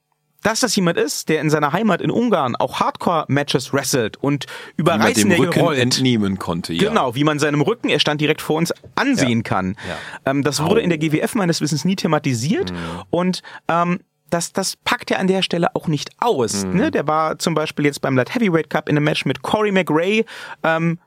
dass 0.44 0.62
das 0.62 0.76
jemand 0.76 0.98
ist, 0.98 1.30
der 1.30 1.42
in 1.42 1.50
seiner 1.50 1.74
Heimat 1.74 2.02
in 2.02 2.12
Ungarn 2.12 2.56
auch 2.56 2.80
Hardcore-Matches 2.80 3.74
wrestelt 3.74 4.18
und 4.18 4.46
überreißende 4.78 5.38
Rücken 5.38 5.60
rollt. 5.60 5.80
entnehmen 5.80 6.40
konnte, 6.40 6.74
ja. 6.74 6.90
Genau, 6.90 7.16
wie 7.16 7.24
man 7.24 7.40
seinem 7.40 7.62
Rücken, 7.62 7.90
er 7.90 8.00
stand 8.00 8.22
direkt 8.22 8.42
vor 8.42 8.58
uns, 8.58 8.74
ansehen 8.96 9.44
kann. 9.44 9.76
Ja. 9.88 10.32
Ähm, 10.32 10.44
das 10.44 10.64
wurde 10.64 10.82
in 10.82 10.90
der 10.90 10.98
GWF 10.98 11.36
meines 11.36 11.62
Wissens 11.62 11.86
nie 11.86 11.96
thematisiert 11.96 12.74
und 13.10 13.42
ähm, 13.68 14.00
das, 14.30 14.54
das 14.54 14.76
packt 14.76 15.12
er 15.12 15.20
an 15.20 15.28
der 15.28 15.42
Stelle 15.42 15.76
auch 15.76 15.88
nicht 15.88 16.12
aus. 16.20 16.64
Ne? 16.64 16.92
Der 16.92 17.08
war 17.08 17.40
zum 17.40 17.56
Beispiel 17.56 17.86
jetzt 17.86 18.02
beim 18.02 18.16
Light 18.16 18.34
Heavyweight 18.36 18.70
Cup 18.70 18.88
in 18.88 18.96
einem 18.96 19.04
Match 19.04 19.26
mit 19.26 19.42
Corey 19.42 19.72
McRae, 19.72 20.24
ähm, 20.64 21.00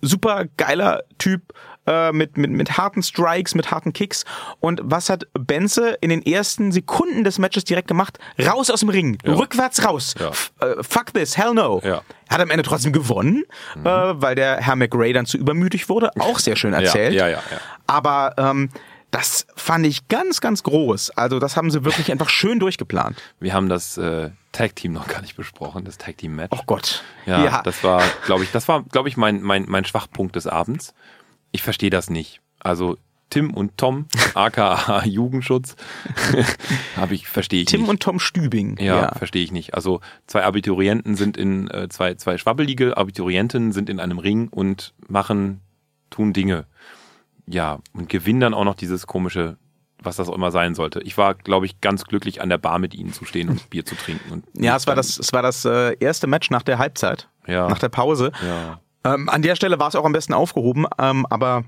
super 0.00 0.44
geiler 0.56 1.02
Typ 1.18 1.52
äh, 1.86 2.12
mit, 2.12 2.36
mit, 2.36 2.50
mit 2.50 2.76
harten 2.76 3.02
Strikes, 3.02 3.54
mit 3.54 3.70
harten 3.70 3.92
Kicks. 3.92 4.24
Und 4.60 4.80
was 4.84 5.10
hat 5.10 5.26
Benze 5.34 5.96
in 6.00 6.10
den 6.10 6.24
ersten 6.24 6.72
Sekunden 6.72 7.24
des 7.24 7.38
Matches 7.38 7.64
direkt 7.64 7.88
gemacht? 7.88 8.18
Raus 8.40 8.70
aus 8.70 8.80
dem 8.80 8.88
Ring, 8.88 9.18
rückwärts 9.26 9.84
raus. 9.84 10.14
Ja. 10.18 10.30
Äh, 10.66 10.82
fuck 10.82 11.12
this, 11.14 11.36
hell 11.36 11.54
no. 11.54 11.80
Ja. 11.84 12.02
Hat 12.28 12.40
am 12.40 12.50
Ende 12.50 12.62
trotzdem 12.62 12.92
gewonnen, 12.92 13.44
äh, 13.76 13.84
weil 13.84 14.34
der 14.34 14.58
Herr 14.58 14.76
McRae 14.76 15.12
dann 15.12 15.26
zu 15.26 15.36
übermütig 15.36 15.88
wurde. 15.88 16.10
Auch 16.18 16.38
sehr 16.38 16.56
schön 16.56 16.72
erzählt. 16.74 17.14
ja, 17.14 17.28
ja, 17.28 17.38
ja. 17.50 17.58
Aber 17.86 18.34
ähm, 18.38 18.70
das 19.14 19.46
fand 19.54 19.86
ich 19.86 20.08
ganz, 20.08 20.40
ganz 20.40 20.64
groß. 20.64 21.10
Also 21.10 21.38
das 21.38 21.56
haben 21.56 21.70
sie 21.70 21.84
wirklich 21.84 22.10
einfach 22.10 22.28
schön 22.28 22.58
durchgeplant. 22.58 23.16
Wir 23.38 23.54
haben 23.54 23.68
das 23.68 23.96
äh, 23.96 24.30
Tag 24.50 24.74
Team 24.74 24.92
noch 24.92 25.06
gar 25.06 25.20
nicht 25.20 25.36
besprochen, 25.36 25.84
das 25.84 25.98
Tag 25.98 26.18
Team 26.18 26.34
Match. 26.34 26.50
Oh 26.52 26.62
Gott. 26.66 27.04
Ja, 27.24 27.62
das 27.62 27.84
war, 27.84 28.02
glaube 28.26 28.42
ich, 28.42 28.50
das 28.50 28.66
war, 28.66 28.82
glaube 28.82 29.08
ich, 29.08 29.16
mein, 29.16 29.40
mein, 29.40 29.66
mein 29.68 29.84
Schwachpunkt 29.84 30.34
des 30.34 30.48
Abends. 30.48 30.94
Ich 31.54 31.62
verstehe 31.62 31.90
das 31.90 32.10
nicht. 32.10 32.40
Also 32.58 32.96
Tim 33.30 33.54
und 33.54 33.78
Tom, 33.78 34.06
aka 34.34 35.04
Jugendschutz, 35.04 35.76
habe 36.96 37.14
ich, 37.14 37.28
verstehe 37.28 37.60
ich 37.60 37.66
Tim 37.66 37.82
nicht. 37.82 37.90
und 37.90 38.02
Tom 38.02 38.18
Stübing. 38.18 38.76
ja, 38.78 39.12
verstehe 39.14 39.44
ich 39.44 39.52
nicht. 39.52 39.74
Also 39.74 40.00
zwei 40.26 40.42
Abiturienten 40.44 41.14
sind 41.14 41.36
in, 41.36 41.70
äh, 41.70 41.88
zwei, 41.88 42.14
zwei 42.14 42.38
schwabbelige 42.38 42.96
Abiturienten 42.96 43.70
sind 43.72 43.88
in 43.88 44.00
einem 44.00 44.18
Ring 44.18 44.48
und 44.48 44.94
machen, 45.08 45.60
tun 46.10 46.32
Dinge. 46.32 46.66
Ja, 47.46 47.78
und 47.92 48.08
gewinnen 48.08 48.40
dann 48.40 48.54
auch 48.54 48.64
noch 48.64 48.74
dieses 48.74 49.06
komische, 49.06 49.56
was 50.02 50.16
das 50.16 50.28
auch 50.28 50.34
immer 50.34 50.50
sein 50.50 50.74
sollte. 50.74 51.00
Ich 51.02 51.16
war, 51.16 51.34
glaube 51.34 51.66
ich, 51.66 51.80
ganz 51.80 52.04
glücklich 52.04 52.40
an 52.40 52.48
der 52.48 52.58
Bar 52.58 52.78
mit 52.80 52.94
ihnen 52.94 53.12
zu 53.12 53.24
stehen 53.24 53.48
und 53.48 53.70
Bier 53.70 53.84
zu 53.84 53.94
trinken. 53.94 54.32
Und 54.32 54.44
Ja, 54.54 54.74
es 54.76 54.86
war 54.88 54.96
das, 54.96 55.18
es 55.18 55.32
war 55.32 55.42
das 55.42 55.64
äh, 55.64 55.96
erste 56.00 56.26
Match 56.26 56.50
nach 56.50 56.62
der 56.62 56.78
Halbzeit, 56.78 57.28
Ja. 57.46 57.68
nach 57.68 57.78
der 57.78 57.90
Pause. 57.90 58.32
Ja. 58.44 58.80
Ähm, 59.04 59.28
an 59.28 59.42
der 59.42 59.56
Stelle 59.56 59.78
war 59.78 59.88
es 59.88 59.94
auch 59.94 60.04
am 60.04 60.12
besten 60.12 60.32
aufgehoben, 60.32 60.86
ähm, 60.98 61.26
aber 61.28 61.64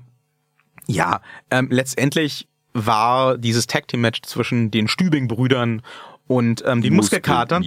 ja, 0.87 1.21
ähm, 1.51 1.67
letztendlich 1.69 2.47
war 2.73 3.37
dieses 3.37 3.67
Tag 3.67 3.87
Team 3.87 4.01
Match 4.01 4.21
zwischen 4.21 4.71
den 4.71 4.87
Stübing-Brüdern 4.87 5.81
und 6.27 6.63
ähm, 6.65 6.81
den 6.81 6.95
Muskelkatern 6.95 7.63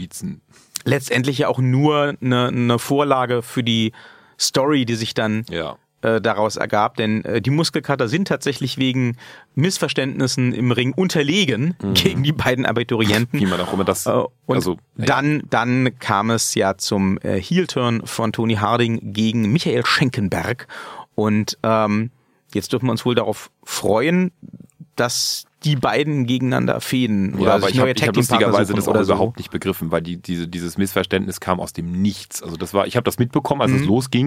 letztendlich 0.84 1.38
ja 1.38 1.48
auch 1.48 1.58
nur 1.58 2.16
eine, 2.20 2.48
eine 2.48 2.78
Vorlage 2.78 3.42
für 3.42 3.62
die 3.62 3.92
Story, 4.38 4.86
die 4.86 4.94
sich 4.94 5.14
dann 5.14 5.44
Ja. 5.50 5.76
Äh, 6.03 6.20
daraus 6.20 6.57
ergab, 6.57 6.96
denn 6.96 7.24
äh, 7.24 7.42
die 7.42 7.51
Muskelkater 7.51 8.09
sind 8.09 8.26
tatsächlich 8.28 8.78
wegen 8.78 9.16
Missverständnissen 9.55 10.53
im 10.53 10.72
Ring 10.72 10.92
unterlegen 10.94 11.74
gegen 11.94 12.22
die 12.22 12.32
beiden 12.32 12.64
Abiturienten. 12.66 13.38
Wie 13.38 13.46
man 13.46 13.61
auch 13.61 13.72
immer 13.72 13.84
das, 13.84 14.07
Äh, 14.07 14.11
und 14.46 14.57
also, 14.57 14.78
ja. 14.96 15.05
dann, 15.07 15.42
dann 15.51 15.98
kam 15.98 16.30
es 16.30 16.55
ja 16.55 16.76
zum 16.76 17.18
äh, 17.22 17.40
Heel-Turn 17.40 18.07
von 18.07 18.32
Tony 18.32 18.55
Harding 18.55 19.12
gegen 19.12 19.53
Michael 19.53 19.84
Schenkenberg. 19.86 20.66
Und 21.14 21.59
ähm, 21.62 22.11
jetzt 22.55 22.72
dürfen 22.72 22.86
wir 22.86 22.92
uns 22.92 23.05
wohl 23.05 23.14
darauf 23.14 23.51
freuen, 23.62 24.32
dass 24.96 25.44
die 25.64 25.76
beiden 25.76 26.26
gegeneinander 26.26 26.80
fäden 26.80 27.34
Ja, 27.34 27.40
oder 27.40 27.53
aber 27.55 27.66
sich 27.66 27.74
ich 27.74 27.80
habe 27.80 27.88
neue 27.90 27.94
hab 27.94 27.96
Team 28.14 28.26
Partner 28.26 28.46
lustigerweise 28.48 28.74
das 28.74 28.88
auch 28.88 28.94
so. 28.94 29.03
überhaupt 29.12 29.36
nicht 29.38 29.51
begriffen, 29.51 29.92
weil 29.92 30.01
die, 30.01 30.16
diese, 30.16 30.48
dieses 30.48 30.78
Missverständnis 30.78 31.40
kam 31.40 31.61
aus 31.61 31.72
dem 31.74 31.92
Nichts. 32.01 32.42
Also 32.42 32.57
das 32.57 32.72
war, 32.72 32.86
ich 32.86 32.96
habe 32.96 33.05
das 33.05 33.18
mitbekommen, 33.18 33.61
als 33.61 33.72
es 33.72 33.82
Mhm. 33.82 33.86
losging 33.88 34.26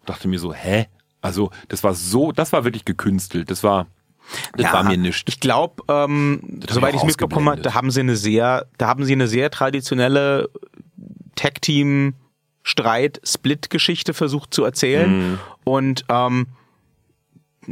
und 0.00 0.08
dachte 0.08 0.28
mir 0.28 0.38
so, 0.38 0.52
hä? 0.52 0.86
Also 1.24 1.50
das 1.68 1.82
war 1.82 1.94
so, 1.94 2.32
das 2.32 2.52
war 2.52 2.64
wirklich 2.64 2.84
gekünstelt. 2.84 3.50
Das 3.50 3.62
war, 3.64 3.86
das 4.56 4.72
war 4.72 4.84
mir 4.84 4.96
nichts. 4.98 5.22
Ich 5.26 5.40
glaube, 5.40 5.82
ähm, 5.88 6.60
soweit 6.68 6.94
ich 6.94 7.00
es 7.00 7.06
mitbekommen 7.06 7.48
habe, 7.48 7.62
da 7.62 7.74
haben 7.74 7.90
sie 7.90 8.00
eine 8.00 8.16
sehr, 8.16 8.66
da 8.78 8.88
haben 8.88 9.04
sie 9.04 9.12
eine 9.12 9.26
sehr 9.26 9.50
traditionelle 9.50 10.48
Tag 11.34 11.60
Team 11.62 12.14
Streit 12.62 13.20
Split 13.24 13.68
Geschichte 13.70 14.14
versucht 14.14 14.54
zu 14.54 14.64
erzählen 14.64 15.32
Mhm. 15.32 15.38
und 15.64 16.04
ähm, 16.08 16.46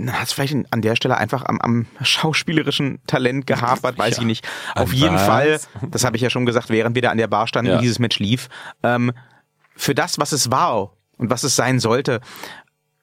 hat 0.07 0.27
es 0.29 0.33
vielleicht 0.33 0.55
an 0.71 0.81
der 0.83 0.97
Stelle 0.97 1.17
einfach 1.19 1.45
am, 1.45 1.61
am 1.61 1.87
schauspielerischen 2.03 3.01
Talent 3.07 3.47
gehapert, 3.47 3.99
weiß 3.99 4.17
Ja. 4.17 4.23
ich 4.23 4.27
nicht. 4.27 4.49
An 4.75 4.85
Auf 4.85 4.93
jeden 4.93 5.15
was? 5.15 5.27
Fall, 5.27 5.61
das 5.91 6.05
habe 6.05 6.17
ich 6.17 6.23
ja 6.23 6.31
schon 6.31 6.47
gesagt, 6.47 6.71
während 6.71 6.95
wir 6.95 7.03
da 7.03 7.11
an 7.11 7.19
der 7.19 7.27
Bar 7.27 7.47
standen, 7.47 7.71
Ja. 7.71 7.77
und 7.77 7.83
dieses 7.83 7.99
Match 7.99 8.19
lief, 8.19 8.49
ähm, 8.83 9.13
für 9.77 9.95
das, 9.95 10.19
was 10.19 10.33
es 10.33 10.51
war 10.51 10.93
und 11.19 11.31
was 11.31 11.45
es 11.45 11.57
sein 11.57 11.81
sollte, 11.81 12.21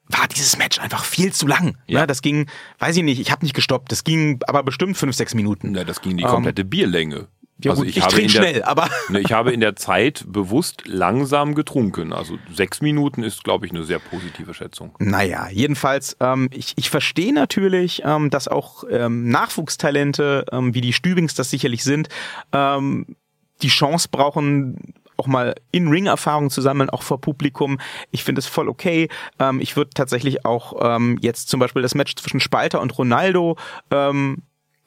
war 0.09 0.27
dieses 0.27 0.57
Match 0.57 0.79
einfach 0.79 1.03
viel 1.05 1.31
zu 1.33 1.45
lang. 1.47 1.77
Ja. 1.87 1.99
Ja. 1.99 2.07
das 2.07 2.21
ging, 2.21 2.47
weiß 2.79 2.97
ich 2.97 3.03
nicht, 3.03 3.19
ich 3.19 3.31
habe 3.31 3.45
nicht 3.45 3.53
gestoppt, 3.55 3.91
das 3.91 4.03
ging 4.03 4.39
aber 4.47 4.63
bestimmt 4.63 4.97
fünf, 4.97 5.15
sechs 5.15 5.33
Minuten. 5.35 5.71
Na, 5.71 5.83
das 5.83 6.01
ging 6.01 6.17
die 6.17 6.23
Ähm, 6.23 6.29
komplette 6.29 6.65
Bierlänge. 6.65 7.27
Ja, 7.61 7.71
Also 7.71 7.81
gut, 7.83 7.89
ich 7.89 7.97
ich, 7.97 8.03
habe 8.03 8.13
trinke 8.15 8.27
in 8.37 8.41
der- 8.41 8.49
schnell, 8.51 8.63
aber 8.63 8.89
Ne, 9.09 9.19
Ich 9.19 9.33
habe 9.33 9.51
in 9.51 9.59
der 9.59 9.75
Zeit 9.75 10.23
bewusst 10.27 10.83
langsam 10.87 11.55
getrunken. 11.55 12.13
Also 12.13 12.37
sechs 12.53 12.79
Minuten 12.81 13.21
ist, 13.21 13.43
glaube 13.43 13.65
ich, 13.65 13.71
eine 13.73 13.83
sehr 13.83 13.99
positive 13.99 14.53
Schätzung. 14.53 14.95
Naja, 14.99 15.49
jedenfalls, 15.51 16.15
ähm, 16.21 16.49
ich, 16.53 16.73
ich 16.77 16.89
verstehe 16.89 17.33
natürlich, 17.33 18.01
ähm, 18.05 18.29
dass 18.29 18.47
auch 18.47 18.85
ähm, 18.89 19.27
Nachwuchstalente, 19.29 20.45
ähm, 20.51 20.73
wie 20.73 20.81
die 20.81 20.93
Stübings 20.93 21.33
das 21.35 21.49
sicherlich 21.49 21.83
sind, 21.83 22.07
ähm, 22.53 23.05
die 23.61 23.67
Chance 23.67 24.07
brauchen, 24.09 24.93
auch 25.19 25.27
mal 25.27 25.55
In-Ring-Erfahrung 25.71 26.49
zu 26.49 26.61
sammeln, 26.61 26.89
auch 26.89 27.03
vor 27.03 27.19
Publikum. 27.21 27.79
Ich 28.11 28.23
finde 28.23 28.39
es 28.39 28.47
voll 28.47 28.67
okay. 28.69 29.09
Ähm, 29.39 29.59
ich 29.61 29.75
würde 29.75 29.91
tatsächlich 29.93 30.45
auch 30.45 30.73
ähm, 30.81 31.17
jetzt 31.21 31.49
zum 31.49 31.59
Beispiel 31.59 31.81
das 31.81 31.95
Match 31.95 32.15
zwischen 32.15 32.39
Spalter 32.39 32.81
und 32.81 32.97
Ronaldo 32.97 33.57
ähm, 33.91 34.43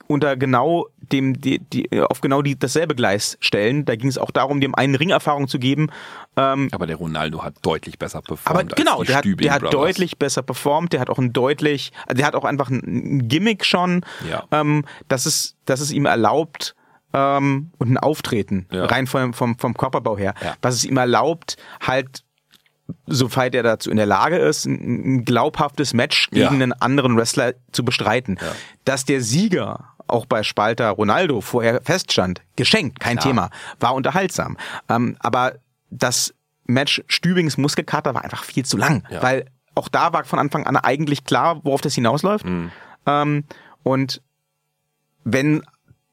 unter 0.08 0.36
genau 0.36 0.88
dem, 0.98 1.40
die, 1.40 1.58
die, 1.58 1.88
auf 2.02 2.20
genau 2.20 2.42
die, 2.42 2.58
dasselbe 2.58 2.94
Gleis 2.94 3.38
stellen. 3.40 3.84
Da 3.84 3.96
ging 3.96 4.08
es 4.08 4.18
auch 4.18 4.30
darum, 4.30 4.60
dem 4.60 4.74
einen 4.74 4.94
Ringerfahrung 4.94 5.48
zu 5.48 5.58
geben. 5.58 5.88
Ähm, 6.36 6.68
Aber 6.72 6.86
der 6.86 6.96
Ronaldo 6.96 7.42
hat 7.42 7.54
deutlich 7.62 7.98
besser 7.98 8.20
performt. 8.20 8.72
aber 8.72 8.74
genau, 8.74 9.02
der 9.04 9.16
hat, 9.16 9.24
der 9.24 9.52
hat 9.52 9.72
deutlich 9.72 10.18
besser 10.18 10.42
performt, 10.42 10.92
der 10.92 11.00
hat 11.00 11.08
auch 11.10 11.18
ein 11.18 11.32
deutlich, 11.32 11.92
also 12.06 12.18
der 12.18 12.26
hat 12.26 12.34
auch 12.34 12.44
einfach 12.44 12.68
ein, 12.70 12.80
ein 13.18 13.28
Gimmick 13.28 13.64
schon, 13.64 14.04
Ja. 14.28 14.44
ähm, 14.50 14.84
dass 15.08 15.24
es, 15.26 15.56
dass 15.64 15.80
es 15.80 15.92
ihm 15.92 16.04
erlaubt, 16.06 16.74
ähm, 17.12 17.70
und 17.78 17.90
ein 17.90 17.98
Auftreten, 17.98 18.66
Ja. 18.70 18.84
rein 18.86 19.06
vom, 19.06 19.32
vom, 19.34 19.58
vom 19.58 19.74
Körperbau 19.76 20.16
her, 20.18 20.34
Ja. 20.42 20.54
was 20.62 20.74
es 20.76 20.84
ihm 20.84 20.96
erlaubt, 20.96 21.56
halt, 21.80 22.22
soweit 23.06 23.54
er 23.54 23.62
dazu 23.62 23.90
in 23.90 23.96
der 23.96 24.06
Lage 24.06 24.36
ist, 24.36 24.66
ein, 24.66 25.24
glaubhaftes 25.24 25.94
Match 25.94 26.28
Ja. 26.32 26.48
gegen 26.48 26.62
einen 26.62 26.72
anderen 26.72 27.16
Wrestler 27.16 27.54
zu 27.72 27.84
bestreiten. 27.84 28.38
Ja. 28.40 28.52
Dass 28.84 29.04
der 29.04 29.20
Sieger 29.20 29.88
auch 30.08 30.26
bei 30.26 30.42
Spalter 30.42 30.90
Ronaldo 30.90 31.40
vorher 31.40 31.80
feststand, 31.82 32.42
geschenkt, 32.56 33.00
kein 33.00 33.16
Klar. 33.16 33.26
Thema, 33.32 33.50
war 33.80 33.94
unterhaltsam. 33.94 34.58
Ähm, 34.88 35.16
aber 35.20 35.54
das 35.90 36.34
Match 36.66 37.02
Stübings 37.08 37.56
Muskelkater 37.56 38.14
war 38.14 38.22
einfach 38.24 38.44
viel 38.44 38.64
zu 38.64 38.76
lang, 38.76 39.04
Ja. 39.10 39.22
weil 39.22 39.46
auch 39.74 39.88
da 39.88 40.12
war 40.12 40.24
von 40.24 40.38
Anfang 40.38 40.66
an 40.66 40.76
eigentlich 40.76 41.24
klar, 41.24 41.60
worauf 41.64 41.80
das 41.80 41.94
hinausläuft. 41.94 42.44
Mhm. 42.44 42.70
Ähm, 43.06 43.44
und 43.82 44.20
wenn 45.24 45.62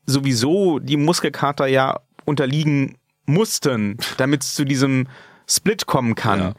sowieso 0.10 0.80
die 0.80 0.98
Muskelkater 0.98 1.68
ja 1.68 2.00
unterliegen 2.26 2.98
mussten, 3.26 3.98
damit 4.18 4.44
es 4.44 4.56
zu 4.56 4.66
diesem 4.66 5.08
Split 5.48 5.86
kommen 5.86 6.16
kann, 6.16 6.40
Ja. 6.40 6.54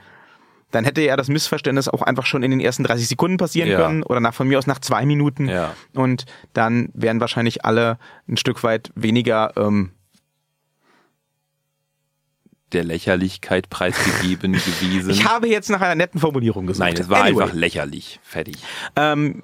dann 0.71 0.85
hätte 0.85 1.01
ja 1.03 1.17
das 1.17 1.29
Missverständnis 1.29 1.89
auch 1.89 2.03
einfach 2.03 2.27
schon 2.27 2.43
in 2.43 2.51
den 2.53 2.61
ersten 2.61 2.85
30 2.85 3.09
Sekunden 3.09 3.37
passieren 3.39 3.69
Ja. 3.71 3.77
können 3.79 4.03
oder 4.05 4.21
nach 4.21 4.35
von 4.35 4.47
mir 4.49 4.59
aus 4.59 4.67
nach 4.67 4.79
zwei 4.79 5.05
Minuten. 5.05 5.49
Ja. 5.49 5.75
Und 5.95 6.27
dann 6.53 6.91
wären 6.95 7.21
wahrscheinlich 7.21 7.65
alle 7.65 7.99
ein 8.29 8.37
Stück 8.37 8.63
weit 8.63 8.91
weniger 8.95 9.53
ähm, 9.57 9.91
Der 12.73 12.85
Lächerlichkeit 12.85 13.69
preisgegeben 13.69 14.53
gewesen. 14.81 15.11
Ich 15.11 15.25
habe 15.25 15.49
jetzt 15.49 15.71
nach 15.71 15.81
einer 15.81 15.97
netten 15.97 16.21
Formulierung 16.21 16.67
gesucht. 16.69 16.85
Nein, 16.85 16.97
es 16.97 17.09
war 17.09 17.23
Anyway, 17.25 17.43
einfach 17.43 17.55
lächerlich. 17.55 18.21
Fertig. 18.23 18.59
Ähm, 18.95 19.43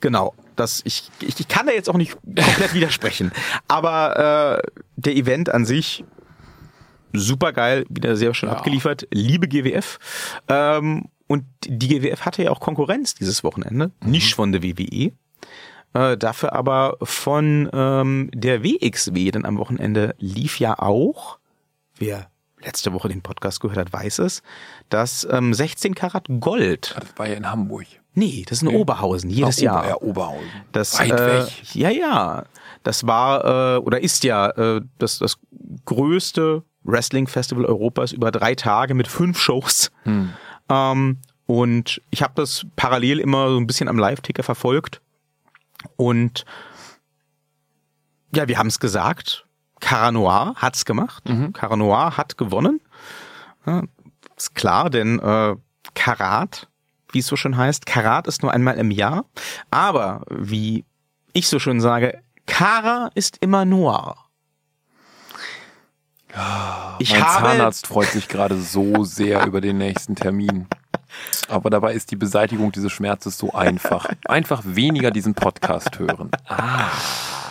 genau. 0.00 0.34
Das, 0.56 0.82
ich, 0.84 1.10
ich, 1.20 1.40
ich 1.40 1.48
kann 1.48 1.66
da 1.66 1.72
jetzt 1.72 1.88
auch 1.90 1.96
nicht 1.96 2.12
komplett 2.22 2.74
widersprechen. 2.74 3.32
Aber 3.68 4.60
äh, 4.64 4.70
der 4.96 5.16
Event 5.16 5.48
an 5.50 5.64
sich, 5.64 6.04
super 7.12 7.52
geil, 7.52 7.84
wieder 7.88 8.16
sehr 8.16 8.34
schön 8.34 8.48
Ja. 8.48 8.56
abgeliefert. 8.56 9.06
Liebe 9.12 9.48
GWF. 9.48 9.98
Ähm, 10.48 11.06
und 11.26 11.44
die 11.66 11.88
GWF 11.88 12.22
hatte 12.26 12.42
ja 12.42 12.50
auch 12.50 12.60
Konkurrenz 12.60 13.14
dieses 13.14 13.42
Wochenende. 13.44 13.90
Nicht 14.04 14.34
von 14.34 14.52
der 14.52 14.62
WWE. 14.62 15.12
Äh, 15.94 16.16
dafür 16.18 16.52
aber 16.52 16.96
von 17.02 17.70
ähm, 17.72 18.30
der 18.34 18.62
WXW, 18.64 19.30
denn 19.30 19.44
am 19.44 19.58
Wochenende 19.58 20.14
lief 20.18 20.58
ja 20.58 20.78
auch, 20.78 21.38
wer 21.96 22.28
letzte 22.60 22.92
Woche 22.92 23.08
den 23.08 23.22
Podcast 23.22 23.60
gehört 23.60 23.78
hat, 23.78 23.92
weiß 23.92 24.18
es, 24.20 24.42
dass 24.88 25.26
ähm, 25.30 25.54
16 25.54 25.94
Karat 25.94 26.26
Gold 26.40 26.94
Das 26.98 27.16
war 27.16 27.28
ja 27.28 27.34
in 27.34 27.48
Hamburg. 27.50 27.86
Nee, 28.14 28.44
das 28.48 28.58
ist 28.58 28.62
in 28.62 28.68
Oberhausen, 28.68 29.28
jedes 29.28 29.58
Ach, 29.58 29.62
Jahr. 29.62 29.78
Ober, 29.80 29.88
ja, 29.88 30.00
Oberhausen. 30.00 30.50
Das, 30.72 30.98
Weit 30.98 31.10
äh, 31.10 31.42
weg. 31.44 31.74
Ja, 31.74 31.90
ja. 31.90 32.44
Das 32.84 33.06
war 33.06 33.76
äh, 33.76 33.78
oder 33.78 34.00
ist 34.00 34.24
ja 34.24 34.50
äh, 34.50 34.80
das, 34.98 35.18
das 35.18 35.38
größte 35.84 36.62
Wrestling-Festival 36.84 37.64
Europas 37.64 38.12
über 38.12 38.30
drei 38.30 38.54
Tage 38.54 38.94
mit 38.94 39.08
fünf 39.08 39.38
Shows. 39.38 39.90
Hm. 40.04 40.30
Ähm, 40.68 41.18
und 41.46 42.00
ich 42.10 42.22
habe 42.22 42.34
das 42.36 42.66
parallel 42.76 43.20
immer 43.20 43.48
so 43.50 43.56
ein 43.58 43.66
bisschen 43.66 43.88
am 43.88 43.98
Live-Ticker 43.98 44.42
verfolgt. 44.42 45.00
Und 45.96 46.44
ja, 48.34 48.48
wir 48.48 48.58
haben 48.58 48.68
es 48.68 48.80
gesagt. 48.80 49.46
Cara 49.80 50.12
Noir 50.12 50.54
hat's 50.56 50.84
gemacht. 50.84 51.28
Mhm. 51.28 51.52
Cara 51.52 51.76
Noir 51.76 52.16
hat 52.16 52.38
gewonnen. 52.38 52.80
Ja, 53.66 53.82
ist 54.36 54.54
klar, 54.54 54.88
denn 54.88 55.18
äh, 55.18 55.56
Karat, 55.94 56.68
wie 57.14 57.20
es 57.20 57.26
so 57.26 57.36
schön 57.36 57.56
heißt, 57.56 57.86
Karat 57.86 58.26
ist 58.26 58.42
nur 58.42 58.52
einmal 58.52 58.76
im 58.76 58.90
Jahr. 58.90 59.24
Aber 59.70 60.22
wie 60.28 60.84
ich 61.32 61.48
so 61.48 61.58
schön 61.58 61.80
sage, 61.80 62.20
Cara 62.46 63.10
ist 63.14 63.38
immer 63.38 63.64
noir. 63.64 64.16
Ich 66.98 67.12
mein 67.12 67.22
habe 67.22 67.46
Zahnarzt 67.46 67.86
freut 67.86 68.08
sich 68.08 68.28
gerade 68.28 68.56
so 68.56 69.04
sehr 69.04 69.46
über 69.46 69.60
den 69.60 69.78
nächsten 69.78 70.16
Termin. 70.16 70.66
Aber 71.48 71.70
dabei 71.70 71.94
ist 71.94 72.10
die 72.10 72.16
Beseitigung 72.16 72.72
dieses 72.72 72.90
Schmerzes 72.90 73.38
so 73.38 73.52
einfach. 73.52 74.08
Einfach 74.26 74.62
weniger 74.64 75.12
diesen 75.12 75.34
Podcast 75.34 75.98
hören. 75.98 76.30
Ich 76.48 77.43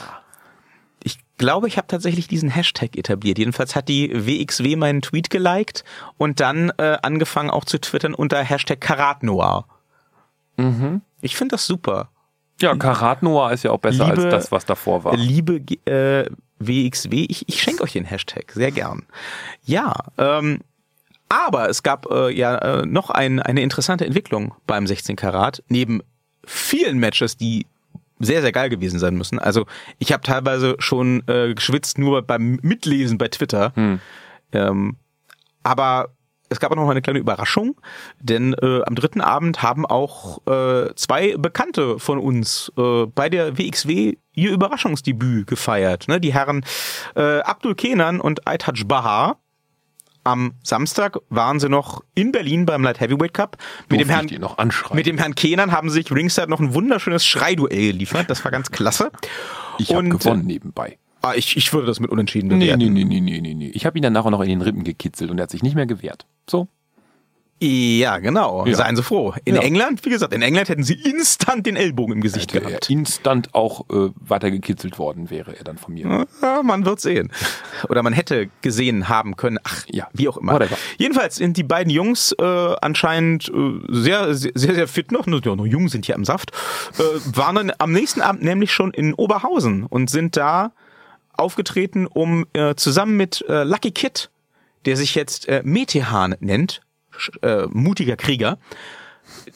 glaube, 1.38 1.68
ich 1.68 1.78
habe 1.78 1.88
tatsächlich 1.88 2.28
diesen 2.28 2.50
Hashtag 2.50 2.96
etabliert. 2.98 3.38
Jedenfalls 3.38 3.76
hat 3.76 3.90
die 3.90 4.10
WXW 4.14 4.76
meinen 4.76 5.02
Tweet 5.02 5.30
geliked 5.30 5.84
und 6.18 6.40
dann 6.40 6.72
äh, 6.78 6.98
angefangen 7.02 7.50
auch 7.50 7.66
zu 7.66 7.80
twittern 7.80 8.14
unter 8.14 8.44
Hashtag 8.44 8.82
Karat 8.82 9.24
Noir. 9.24 9.66
Mhm. 10.58 11.02
Ich 11.22 11.36
finde 11.36 11.54
das 11.54 11.66
super. 11.66 12.10
Ja, 12.62 12.76
Karat 12.76 13.24
Noir 13.24 13.52
ist 13.52 13.64
ja 13.64 13.72
auch 13.72 13.80
besser 13.80 14.06
Liebe- 14.06 14.24
als 14.24 14.32
das, 14.32 14.52
was 14.52 14.66
davor 14.66 15.04
war. 15.04 15.18
Liebe 15.18 15.56
äh, 15.86 16.30
WXW, 16.60 17.26
ich, 17.28 17.50
ich 17.50 17.62
schenke 17.62 17.84
euch 17.84 17.94
den 17.94 18.06
Hashtag, 18.06 18.52
sehr 18.52 18.72
gern. 18.72 19.04
Ja, 19.66 19.94
ähm, 20.18 20.60
aber 21.30 21.70
es 21.70 21.84
gab 21.84 22.10
äh, 22.12 22.30
ja 22.32 22.58
äh, 22.58 22.86
noch 22.86 23.10
ein, 23.10 23.40
eine 23.40 23.62
interessante 23.62 24.06
Entwicklung 24.06 24.54
beim 24.68 24.86
16 24.86 25.16
Karat, 25.16 25.64
neben 25.68 26.02
vielen 26.46 27.00
Matches, 27.00 27.38
die 27.38 27.66
sehr, 28.26 28.41
sehr 28.41 28.51
geil 28.51 28.69
gewesen 28.69 28.99
sein 28.99 29.15
müssen. 29.15 29.39
Also 29.39 29.65
ich 29.99 30.11
habe 30.11 30.24
teilweise 30.24 30.76
schon 30.80 31.24
äh, 31.28 31.53
geschwitzt 31.53 31.97
nur 31.97 32.21
beim 32.21 32.59
Mitlesen 32.61 33.17
bei 33.17 33.28
Twitter. 33.28 33.74
Ähm, 34.51 34.97
aber 35.63 36.09
es 36.49 36.59
gab 36.59 36.71
auch 36.71 36.76
noch 36.76 36.89
eine 36.89 37.01
kleine 37.01 37.19
Überraschung, 37.19 37.80
denn 38.19 38.53
äh, 38.53 38.82
am 38.86 38.95
dritten 38.95 39.21
Abend 39.21 39.63
haben 39.63 39.86
auch 39.86 40.45
äh, 40.45 40.93
zwei 40.95 41.36
Bekannte 41.38 41.99
von 41.99 42.19
uns 42.19 42.71
äh, 42.78 43.05
bei 43.07 43.28
der 43.30 43.57
WXW 43.57 44.17
ihr 44.34 44.51
Überraschungsdebüt 44.51 45.47
gefeiert. 45.47 46.07
Ne? 46.07 46.19
Die 46.19 46.34
Herren 46.34 46.63
äh, 47.15 47.39
Abdul 47.39 47.76
Kenan 47.76 48.19
und 48.19 48.47
Aitaj 48.47 48.84
Bahar. 48.86 49.39
Am 50.24 50.53
Samstag 50.63 51.17
waren 51.30 51.59
sie 51.59 51.67
noch 51.67 52.03
in 52.15 52.32
Berlin 52.32 52.65
beim 52.65 52.84
Light 52.84 52.99
Heavyweight 52.99 53.34
Cup. 53.34 53.57
Mit 53.89 53.99
dem, 53.99 54.09
Herrn, 54.09 54.28
noch 54.39 54.57
anschreiben. 54.57 54.95
mit 54.95 55.05
dem 55.05 55.17
Herrn 55.17 55.36
Kenan 55.36 55.71
haben 55.71 55.89
sich 55.89 56.11
ringside 56.11 56.49
noch 56.49 56.61
ein 56.61 56.74
wunderschönes 56.74 57.26
Schreiduell 57.26 57.91
geliefert. 57.91 58.30
Das 58.30 58.43
war 58.45 58.51
ganz 58.51 58.71
klasse. 58.71 59.11
ich 59.78 59.89
habe 59.89 59.99
und, 59.99 60.09
gewonnen 60.09 60.45
nebenbei. 60.45 60.97
Ah, 61.21 61.34
ich, 61.36 61.55
ich 61.55 61.71
würde 61.74 61.88
das 61.88 61.99
mit 61.99 62.09
unentschieden 62.09 62.49
bewerten. 62.49 62.80
nee, 62.80 62.89
nee, 62.89 63.05
nee, 63.05 63.21
nee, 63.21 63.39
nee, 63.39 63.53
nee. 63.53 63.71
Ich 63.74 63.86
habe 63.86 63.97
ihn 63.97 64.01
dann 64.01 64.13
nachher 64.13 64.30
noch 64.30 64.41
in 64.41 64.49
den 64.49 64.61
Rippen 64.61 64.84
gekitzelt 64.84 65.32
und 65.32 65.39
er 65.39 65.43
hat 65.43 65.51
sich 65.51 65.63
nicht 65.63 65.76
mehr 65.76 65.86
gewehrt. 65.86 66.26
So. 66.49 66.67
Ja, 67.66 68.18
genau. 68.18 68.66
Ja. 68.66 68.76
Seien 68.76 68.95
Sie 68.97 69.03
froh. 69.03 69.34
In 69.45 69.55
Ja. 69.55 69.61
England, 69.61 70.03
wie 70.03 70.09
gesagt, 70.09 70.34
in 70.34 70.41
England 70.41 70.68
hätten 70.68 70.84
Sie 70.84 70.95
instant 70.95 71.66
den 71.66 71.78
Ellbogen 71.78 72.16
im 72.16 72.22
Gesicht 72.22 72.53
Hätte 72.53 72.66
er 72.66 72.70
gehabt. 72.72 72.89
instant 72.89 73.53
auch 73.55 73.89
äh, 73.89 74.09
weiter 74.20 74.51
gekitzelt 74.51 74.99
worden 74.99 75.30
wäre 75.30 75.55
er 75.57 75.64
dann 75.64 75.78
von 75.78 75.93
mir. 75.93 76.26
Ja, 76.41 76.61
man 76.61 76.86
wird 76.86 76.99
sehen. 76.99 77.32
Oder 77.88 78.03
man 78.03 78.11
hätte 78.11 78.49
gesehen 78.61 79.07
haben 79.07 79.38
können. 79.38 79.59
Ach, 79.64 79.84
Ja. 79.88 80.07
wie 80.14 80.28
auch 80.28 80.36
immer. 80.38 80.53
Whatever. 80.53 80.78
Jedenfalls 80.97 81.38
sind 81.38 81.55
die 81.55 81.64
beiden 81.64 81.89
Jungs 81.89 82.34
äh, 82.38 82.43
anscheinend 82.82 83.47
äh, 83.49 83.80
sehr, 83.89 84.34
sehr, 84.34 84.51
sehr, 84.55 84.88
fit 84.89 85.11
noch. 85.14 85.26
Nur, 85.26 85.41
ja, 85.43 85.55
nur 85.55 85.66
jung 85.66 85.88
sind 85.88 86.05
hier 86.05 86.16
am 86.16 86.26
Saft. 86.26 86.51
Äh, 86.99 87.03
waren 87.38 87.55
dann 87.55 87.72
am 87.78 87.93
nächsten 87.93 88.20
Abend 88.22 88.43
nämlich 88.43 88.74
schon 88.74 88.91
in 88.91 89.14
Oberhausen 89.14 89.86
und 89.86 90.09
sind 90.09 90.36
da 90.36 90.74
aufgetreten, 91.36 92.07
um 92.07 92.45
äh, 92.53 92.76
zusammen 92.76 93.16
mit 93.18 93.43
äh, 93.47 93.64
Lucky 93.64 93.91
Kid, 93.91 94.30
der 94.86 94.97
sich 94.97 95.16
jetzt 95.16 95.47
äh, 95.47 95.61
Metehan 95.64 96.36
nennt, 96.41 96.82
äh, 97.41 97.64
mutiger 97.70 98.16
Krieger, 98.16 98.57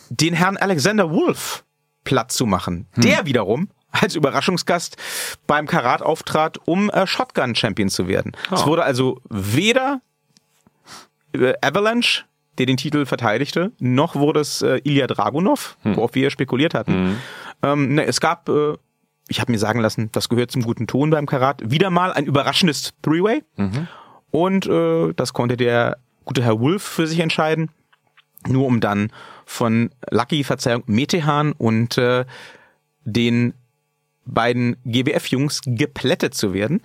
den 0.09 0.33
Herrn 0.33 0.57
Alexander 0.57 1.11
Wolf 1.11 1.63
platt 2.03 2.31
zu 2.31 2.45
machen. 2.45 2.87
Der 2.95 3.25
wiederum 3.25 3.69
als 3.91 4.15
Überraschungsgast 4.15 4.97
beim 5.47 5.65
Karat 5.65 6.01
auftrat, 6.01 6.59
um 6.65 6.89
äh, 6.89 7.07
Shotgun-Champion 7.07 7.89
zu 7.89 8.07
werden. 8.07 8.33
Es 8.51 8.65
wurde 8.65 8.83
also 8.83 9.21
weder 9.29 10.01
äh, 11.33 11.53
Avalanche, 11.61 12.23
der 12.57 12.65
den 12.65 12.77
Titel 12.77 13.05
verteidigte, 13.05 13.71
noch 13.79 14.15
wurde 14.15 14.39
es 14.39 14.61
äh, 14.61 14.81
Ilya 14.83 15.07
Dragunov, 15.07 15.77
worauf 15.83 16.15
wir 16.15 16.29
spekuliert 16.29 16.73
hatten. 16.73 17.17
Ähm, 17.63 17.95
ne, 17.95 18.05
es 18.05 18.19
gab 18.19 18.49
äh, 18.49 18.75
ich 19.29 19.41
habe 19.41 19.51
mir 19.51 19.59
sagen 19.59 19.79
lassen, 19.79 20.09
das 20.11 20.29
gehört 20.29 20.51
zum 20.51 20.63
guten 20.63 20.87
Ton 20.87 21.09
beim 21.09 21.25
Karat. 21.25 21.61
Wieder 21.69 21.89
mal 21.89 22.13
ein 22.13 22.25
überraschendes 22.25 22.93
Three-Way. 23.01 23.43
Und 24.31 24.67
äh, 24.67 25.13
das 25.13 25.33
konnte 25.33 25.57
der 25.57 25.97
gute 26.27 26.43
Herr 26.43 26.59
Wolf 26.59 26.83
für 26.83 27.07
sich 27.07 27.19
entscheiden. 27.19 27.71
Nur 28.47 28.67
um 28.67 28.79
dann 28.79 29.11
von 29.45 29.89
Lucky, 30.11 30.43
Verzeihung, 30.43 30.83
Metehan 30.85 31.53
und 31.53 31.97
äh, 31.97 32.25
den 33.03 33.53
beiden 34.25 34.75
GWF-Jungs 34.85 35.61
geplättet 35.65 36.35
zu 36.35 36.53
werden. 36.53 36.81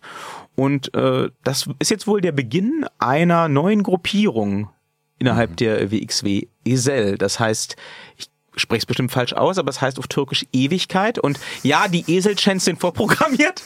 Und 0.54 0.94
äh, 0.94 1.28
das 1.44 1.68
ist 1.78 1.90
jetzt 1.90 2.06
wohl 2.06 2.20
der 2.20 2.32
Beginn 2.32 2.86
einer 2.98 3.48
neuen 3.48 3.82
Gruppierung 3.82 4.70
innerhalb 5.18 5.56
der 5.56 5.90
WXW 5.90 6.46
Esel. 6.64 7.18
Das 7.18 7.40
heißt, 7.40 7.76
ich 8.16 8.30
spreche 8.56 8.80
es 8.80 8.86
bestimmt 8.86 9.12
falsch 9.12 9.32
aus, 9.32 9.58
aber 9.58 9.70
es 9.70 9.80
heißt 9.80 9.98
auf 9.98 10.06
Türkisch 10.06 10.46
Ewigkeit. 10.52 11.18
Und 11.18 11.38
ja, 11.62 11.88
die 11.88 12.04
Eselchants 12.06 12.64
sind 12.64 12.80
vorprogrammiert. 12.80 13.64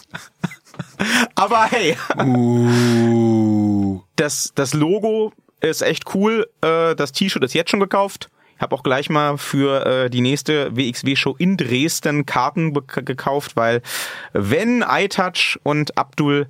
aber 1.35 1.64
hey, 1.64 1.97
das, 4.16 4.53
das 4.55 4.74
Logo 4.74 5.33
ist 5.70 5.82
echt 5.82 6.14
cool. 6.14 6.46
Äh, 6.60 6.94
das 6.94 7.12
T-Shirt 7.12 7.42
ist 7.44 7.54
jetzt 7.54 7.70
schon 7.70 7.80
gekauft. 7.80 8.30
Ich 8.56 8.62
habe 8.62 8.74
auch 8.74 8.82
gleich 8.82 9.10
mal 9.10 9.36
für 9.36 9.84
äh, 9.84 10.10
die 10.10 10.22
nächste 10.22 10.74
WXW-Show 10.74 11.36
in 11.38 11.56
Dresden 11.56 12.24
Karten 12.24 12.72
gekauft, 12.86 13.54
weil 13.54 13.82
wenn 14.32 14.82
iTouch 14.82 15.58
und 15.62 15.98
Abdul, 15.98 16.46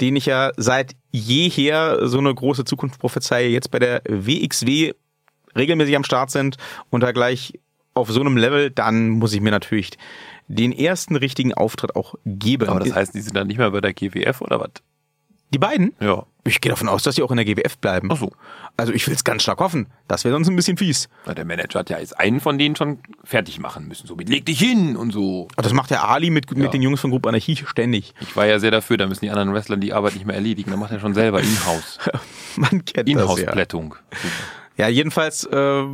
den 0.00 0.16
ich 0.16 0.26
ja 0.26 0.50
seit 0.56 0.96
jeher 1.12 2.08
so 2.08 2.18
eine 2.18 2.34
große 2.34 2.64
Zukunft 2.64 2.98
prophezeie, 2.98 3.48
jetzt 3.48 3.70
bei 3.70 3.78
der 3.78 4.02
WXW 4.08 4.94
regelmäßig 5.56 5.94
am 5.94 6.02
Start 6.02 6.32
sind 6.32 6.56
und 6.90 7.02
da 7.02 7.12
gleich 7.12 7.60
auf 7.94 8.10
so 8.10 8.20
einem 8.20 8.36
Level, 8.36 8.70
dann 8.70 9.10
muss 9.10 9.32
ich 9.32 9.40
mir 9.40 9.52
natürlich 9.52 9.92
den 10.48 10.72
ersten 10.72 11.14
richtigen 11.14 11.54
Auftritt 11.54 11.94
auch 11.94 12.16
geben. 12.26 12.68
Aber 12.68 12.80
das 12.80 12.94
heißt, 12.94 13.14
die 13.14 13.20
sind 13.20 13.36
dann 13.36 13.46
nicht 13.46 13.58
mehr 13.58 13.70
bei 13.70 13.80
der 13.80 13.94
GWF 13.94 14.40
oder 14.40 14.58
was? 14.58 14.70
Die 15.54 15.58
beiden? 15.58 15.94
Ja. 16.00 16.26
Ich 16.46 16.60
gehe 16.60 16.68
davon 16.68 16.88
aus, 16.90 17.02
dass 17.02 17.14
die 17.14 17.22
auch 17.22 17.30
in 17.30 17.38
der 17.38 17.46
GWF 17.46 17.78
bleiben. 17.78 18.10
Ach 18.12 18.18
so. 18.18 18.30
Also 18.76 18.92
ich 18.92 19.06
will 19.06 19.14
es 19.14 19.24
ganz 19.24 19.42
stark 19.42 19.60
hoffen. 19.60 19.86
Das 20.08 20.24
wäre 20.24 20.34
sonst 20.34 20.48
ein 20.48 20.56
bisschen 20.56 20.76
fies. 20.76 21.08
Na, 21.24 21.32
Der 21.32 21.46
Manager 21.46 21.78
hat 21.78 21.88
ja 21.88 21.98
jetzt 21.98 22.20
einen 22.20 22.38
von 22.40 22.58
denen 22.58 22.76
schon 22.76 22.98
fertig 23.24 23.58
machen 23.60 23.88
müssen. 23.88 24.06
So 24.06 24.14
mit 24.14 24.28
leg 24.28 24.44
dich 24.44 24.58
hin 24.58 24.94
und 24.96 25.10
so. 25.12 25.48
Aber 25.54 25.62
das 25.62 25.72
macht 25.72 25.90
der 25.90 26.06
Ali 26.06 26.28
mit, 26.28 26.50
Ja. 26.50 26.58
mit 26.58 26.74
den 26.74 26.82
Jungs 26.82 27.00
von 27.00 27.10
Gruppe 27.10 27.30
Anarchie 27.30 27.56
ständig. 27.56 28.12
Ich 28.20 28.36
war 28.36 28.44
ja 28.44 28.58
sehr 28.58 28.70
dafür, 28.70 28.98
da 28.98 29.06
müssen 29.06 29.24
die 29.24 29.30
anderen 29.30 29.54
Wrestler 29.54 29.78
die 29.78 29.94
Arbeit 29.94 30.14
nicht 30.14 30.26
mehr 30.26 30.36
erledigen. 30.36 30.70
Da 30.70 30.76
macht 30.76 30.92
er 30.92 31.00
schon 31.00 31.14
selber 31.14 31.40
Inhouse. 31.40 31.98
Man 32.56 32.84
kennt 32.84 33.08
das 33.08 33.14
ja. 33.14 33.22
Inhouse-Plättung. 33.22 33.94
Ja, 34.76 34.88
jedenfalls 34.88 35.44
äh, 35.44 35.84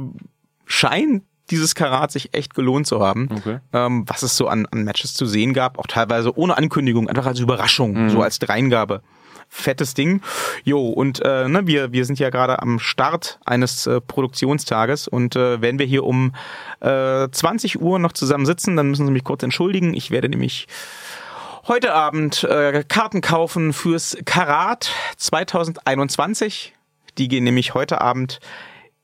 scheint 0.66 1.22
dieses 1.50 1.74
Karat 1.74 2.12
sich 2.12 2.32
echt 2.34 2.54
gelohnt 2.54 2.86
zu 2.86 3.00
haben, 3.00 3.28
Okay. 3.32 3.58
ähm, 3.72 4.04
was 4.06 4.22
es 4.22 4.36
so 4.36 4.46
an, 4.48 4.66
an 4.70 4.84
Matches 4.84 5.14
zu 5.14 5.26
sehen 5.26 5.52
gab, 5.52 5.78
auch 5.78 5.86
teilweise 5.88 6.36
ohne 6.36 6.56
Ankündigung, 6.56 7.08
einfach 7.08 7.26
als 7.26 7.40
Überraschung, 7.40 8.08
so 8.08 8.22
als 8.22 8.38
Dreingabe. 8.38 9.02
Fettes 9.52 9.94
Ding. 9.94 10.22
Jo, 10.62 10.88
und 10.88 11.20
äh, 11.22 11.48
ne, 11.48 11.66
wir, 11.66 11.92
wir 11.92 12.04
sind 12.04 12.18
ja 12.18 12.30
gerade 12.30 12.62
am 12.62 12.78
Start 12.78 13.40
eines 13.44 13.86
äh, 13.86 14.00
Produktionstages 14.00 15.08
und 15.08 15.34
äh, 15.36 15.60
wenn 15.60 15.78
wir 15.78 15.86
hier 15.86 16.04
um 16.04 16.34
äh, 16.78 17.28
20 17.28 17.80
Uhr 17.80 17.98
noch 17.98 18.12
zusammen 18.12 18.46
sitzen, 18.46 18.76
dann 18.76 18.88
müssen 18.88 19.06
Sie 19.06 19.12
mich 19.12 19.24
kurz 19.24 19.42
entschuldigen. 19.42 19.92
Ich 19.92 20.12
werde 20.12 20.28
nämlich 20.28 20.68
heute 21.66 21.92
Abend 21.92 22.44
äh, 22.44 22.84
Karten 22.86 23.20
kaufen 23.20 23.72
fürs 23.72 24.16
Karat 24.24 24.92
2021. 25.16 26.72
Die 27.18 27.28
gehen 27.28 27.44
nämlich 27.44 27.74
heute 27.74 28.00
Abend 28.00 28.38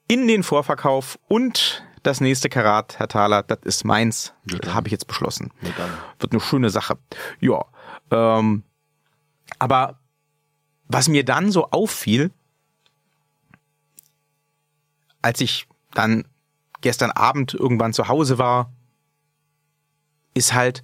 in 0.07 0.28
den 0.28 0.44
Vorverkauf 0.44 1.18
und 1.26 1.84
das 2.05 2.20
nächste 2.20 2.49
Karat, 2.49 3.01
Herr 3.01 3.09
Thaler, 3.09 3.42
das 3.42 3.59
ist 3.64 3.84
meins. 3.84 4.32
Das 4.44 4.72
habe 4.72 4.86
ich 4.86 4.92
jetzt 4.92 5.09
beschlossen. 5.09 5.51
Dann. 5.76 5.90
Wird 6.20 6.32
eine 6.32 6.40
schöne 6.40 6.70
Sache. 6.70 6.99
Ja. 7.40 7.64
Ähm, 8.12 8.62
aber 9.59 9.99
was 10.89 11.09
mir 11.09 11.24
dann 11.24 11.51
so 11.51 11.70
auffiel, 11.70 12.30
als 15.22 15.41
ich 15.41 15.66
dann 15.93 16.24
gestern 16.80 17.11
Abend 17.11 17.55
irgendwann 17.55 17.93
zu 17.93 18.09
Hause 18.09 18.39
war, 18.39 18.72
ist 20.34 20.53
halt, 20.55 20.82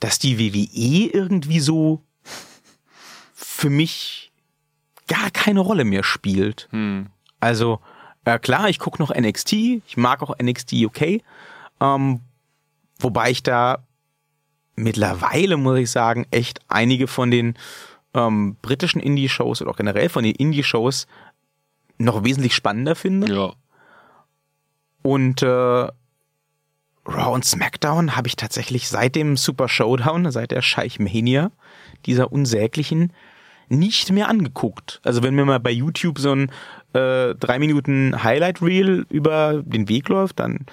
dass 0.00 0.18
die 0.18 0.38
WWE 0.38 1.10
irgendwie 1.12 1.60
so 1.60 2.02
für 3.34 3.70
mich 3.70 4.32
gar 5.08 5.30
keine 5.30 5.60
Rolle 5.60 5.84
mehr 5.84 6.04
spielt. 6.04 6.68
Hm. 6.70 7.08
Also 7.40 7.80
äh, 8.24 8.38
klar, 8.38 8.68
ich 8.68 8.78
gucke 8.78 9.02
noch 9.02 9.14
NXT, 9.14 9.52
ich 9.52 9.96
mag 9.96 10.22
auch 10.22 10.36
NXT 10.40 10.74
UK, 10.74 11.22
ähm, 11.80 12.20
wobei 12.98 13.30
ich 13.30 13.42
da 13.42 13.84
mittlerweile, 14.76 15.56
muss 15.56 15.78
ich 15.78 15.90
sagen, 15.90 16.26
echt 16.30 16.60
einige 16.68 17.08
von 17.08 17.30
den 17.30 17.56
ähm, 18.14 18.56
britischen 18.62 19.00
Indie-Shows 19.00 19.62
oder 19.62 19.70
auch 19.70 19.76
generell 19.76 20.08
von 20.08 20.24
den 20.24 20.34
Indie-Shows 20.34 21.06
noch 21.98 22.24
wesentlich 22.24 22.54
spannender 22.54 22.94
finde. 22.94 23.32
Ja. 23.32 23.52
Und 25.02 25.42
äh, 25.42 25.88
Raw 27.06 27.34
und 27.34 27.44
SmackDown 27.44 28.16
habe 28.16 28.28
ich 28.28 28.36
tatsächlich 28.36 28.88
seit 28.88 29.16
dem 29.16 29.36
Super 29.36 29.68
Showdown, 29.68 30.30
seit 30.30 30.52
der 30.52 30.62
Scheich 30.62 31.00
Mania, 31.00 31.50
dieser 32.06 32.32
unsäglichen, 32.32 33.12
nicht 33.68 34.12
mehr 34.12 34.28
angeguckt. 34.28 35.00
Also 35.02 35.22
wenn 35.22 35.34
mir 35.34 35.44
mal 35.44 35.58
bei 35.58 35.70
YouTube 35.70 36.18
so 36.18 36.32
ein 36.32 36.50
äh, 36.92 37.34
drei 37.34 37.58
Minuten 37.58 38.22
Highlight 38.22 38.62
Reel 38.62 39.06
über 39.08 39.62
den 39.64 39.88
Weg 39.88 40.08
läuft, 40.08 40.38
dann 40.38 40.66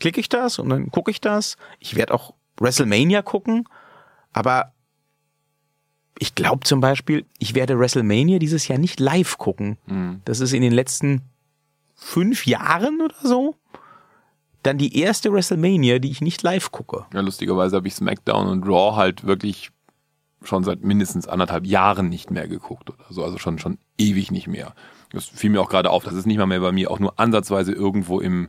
klicke 0.00 0.20
ich 0.20 0.28
das 0.28 0.58
und 0.58 0.70
dann 0.70 0.90
gucke 0.90 1.10
ich 1.10 1.20
das. 1.20 1.56
Ich 1.78 1.94
werde 1.94 2.14
auch 2.14 2.34
WrestleMania 2.58 3.22
gucken, 3.22 3.68
aber 4.32 4.72
ich 6.18 6.34
glaube 6.34 6.64
zum 6.64 6.80
Beispiel, 6.80 7.24
ich 7.38 7.54
werde 7.54 7.78
WrestleMania 7.78 8.38
dieses 8.38 8.68
Jahr 8.68 8.78
nicht 8.78 9.00
live 9.00 9.38
gucken. 9.38 9.78
Das 10.24 10.40
ist 10.40 10.52
in 10.52 10.62
den 10.62 10.72
letzten 10.72 11.22
fünf 11.94 12.46
Jahren 12.46 13.00
oder 13.00 13.16
so 13.22 13.54
dann 14.66 14.78
die 14.78 14.98
erste 14.98 15.32
WrestleMania, 15.32 16.00
die 16.00 16.10
ich 16.10 16.20
nicht 16.20 16.42
live 16.42 16.72
gucke. 16.72 17.06
Ja, 17.14 17.20
lustigerweise 17.20 17.76
habe 17.76 17.86
ich 17.86 17.94
SmackDown 17.94 18.48
und 18.48 18.66
Raw 18.66 18.96
halt 18.96 19.24
wirklich 19.24 19.70
schon 20.42 20.64
seit 20.64 20.82
mindestens 20.82 21.28
anderthalb 21.28 21.66
Jahren 21.66 22.08
nicht 22.08 22.30
mehr 22.30 22.48
geguckt 22.48 22.90
oder 22.90 23.04
so. 23.10 23.24
Also 23.24 23.38
schon, 23.38 23.58
schon 23.58 23.78
ewig 23.96 24.30
nicht 24.30 24.48
mehr. 24.48 24.74
Das 25.12 25.24
fiel 25.26 25.50
mir 25.50 25.60
auch 25.60 25.68
gerade 25.68 25.90
auf. 25.90 26.04
Das 26.04 26.14
ist 26.14 26.26
nicht 26.26 26.38
mal 26.38 26.46
mehr 26.46 26.60
bei 26.60 26.72
mir 26.72 26.90
auch 26.90 26.98
nur 26.98 27.18
ansatzweise 27.18 27.72
irgendwo 27.72 28.20
im, 28.20 28.48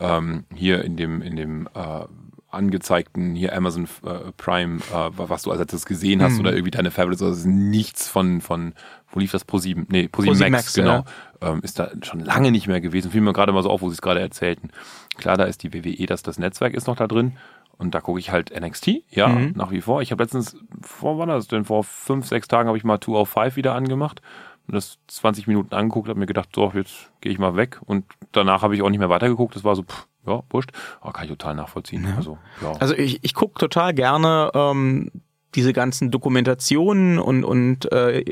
ähm, 0.00 0.44
hier 0.54 0.84
in 0.84 0.96
dem, 0.96 1.22
in 1.22 1.36
dem, 1.36 1.68
äh, 1.74 2.06
angezeigten 2.52 3.34
hier 3.34 3.56
Amazon 3.56 3.88
äh, 4.04 4.32
Prime, 4.36 4.78
äh, 4.78 5.10
was 5.16 5.42
du 5.42 5.50
als 5.50 5.60
letztes 5.60 5.86
gesehen 5.86 6.22
hast 6.22 6.38
oder 6.38 6.52
irgendwie 6.52 6.70
deine 6.70 6.90
Favorites, 6.90 7.22
also 7.22 7.32
es 7.32 7.40
ist 7.40 7.46
nichts 7.46 8.08
von, 8.08 8.40
von, 8.40 8.74
wo 9.10 9.20
lief 9.20 9.32
das 9.32 9.44
Pro 9.44 9.58
7? 9.58 9.86
Nee, 9.90 10.08
Pro 10.08 10.22
7 10.22 10.34
Pro7 10.34 10.40
Max, 10.40 10.52
Max, 10.52 10.74
genau. 10.74 11.04
Ähm, 11.40 11.60
ist 11.62 11.78
da 11.78 11.90
schon 12.02 12.20
lange 12.20 12.52
nicht 12.52 12.68
mehr 12.68 12.80
gewesen. 12.80 13.10
Fiel 13.10 13.20
mir 13.20 13.32
gerade 13.32 13.52
mal 13.52 13.62
so 13.62 13.70
auf, 13.70 13.82
wo 13.82 13.88
sie 13.88 13.94
es 13.94 14.02
gerade 14.02 14.20
erzählten. 14.20 14.70
Klar, 15.16 15.36
da 15.36 15.44
ist 15.44 15.62
die 15.62 15.72
WWE, 15.72 16.06
das, 16.06 16.22
das 16.22 16.38
Netzwerk 16.38 16.74
ist 16.74 16.86
noch 16.86 16.96
da 16.96 17.06
drin. 17.06 17.36
Und 17.78 17.94
da 17.94 18.00
gucke 18.00 18.20
ich 18.20 18.30
halt 18.30 18.52
NXT, 18.54 19.02
ja, 19.10 19.28
nach 19.54 19.72
wie 19.72 19.80
vor. 19.80 20.02
Ich 20.02 20.12
habe 20.12 20.22
letztens, 20.22 20.56
vor 20.82 21.18
wann 21.18 21.28
war 21.28 21.36
das 21.36 21.48
denn? 21.48 21.64
Vor 21.64 21.82
fünf, 21.82 22.28
sechs 22.28 22.46
Tagen 22.46 22.68
habe 22.68 22.78
ich 22.78 22.84
mal 22.84 23.00
205 23.00 23.56
wieder 23.56 23.74
angemacht 23.74 24.22
und 24.66 24.74
das 24.74 24.98
20 25.08 25.48
Minuten 25.48 25.74
angeguckt, 25.74 26.08
habe 26.08 26.20
mir 26.20 26.26
gedacht, 26.26 26.50
so, 26.54 26.70
jetzt 26.74 27.10
gehe 27.20 27.32
ich 27.32 27.38
mal 27.38 27.56
weg. 27.56 27.80
Und 27.84 28.04
danach 28.30 28.62
habe 28.62 28.74
ich 28.74 28.82
auch 28.82 28.90
nicht 28.90 29.00
mehr 29.00 29.08
weitergeguckt. 29.08 29.56
Das 29.56 29.64
war 29.64 29.74
so, 29.74 29.82
pff, 29.82 30.06
ja, 30.26 30.42
wurscht. 30.50 30.70
Aber 31.00 31.12
kann 31.12 31.24
ich 31.24 31.30
total 31.30 31.54
nachvollziehen. 31.54 32.06
Also, 32.16 32.38
ja. 32.60 32.72
Also 32.78 32.94
ich, 32.94 33.18
ich 33.22 33.34
gucke 33.34 33.58
total 33.58 33.92
gerne 33.94 34.50
ähm, 34.54 35.10
diese 35.54 35.72
ganzen 35.72 36.10
Dokumentationen 36.10 37.18
und, 37.18 37.44
und 37.44 37.90
äh, 37.92 38.24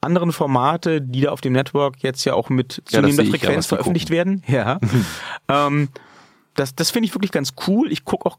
anderen 0.00 0.32
Formate, 0.32 1.00
die 1.02 1.20
da 1.22 1.30
auf 1.30 1.40
dem 1.40 1.52
Network 1.52 1.96
jetzt 2.02 2.24
ja 2.24 2.34
auch 2.34 2.48
mit 2.48 2.78
Ja, 2.90 3.00
zunehmender 3.00 3.24
ja, 3.24 3.30
Frequenz 3.30 3.66
die 3.66 3.68
veröffentlicht 3.70 4.10
werden. 4.10 4.42
Ja. 4.48 4.80
ähm, 5.48 5.88
das 6.54 6.74
das 6.74 6.90
finde 6.90 7.06
ich 7.08 7.14
wirklich 7.14 7.32
ganz 7.32 7.52
cool. 7.66 7.90
Ich 7.92 8.04
gucke 8.04 8.26
auch 8.26 8.38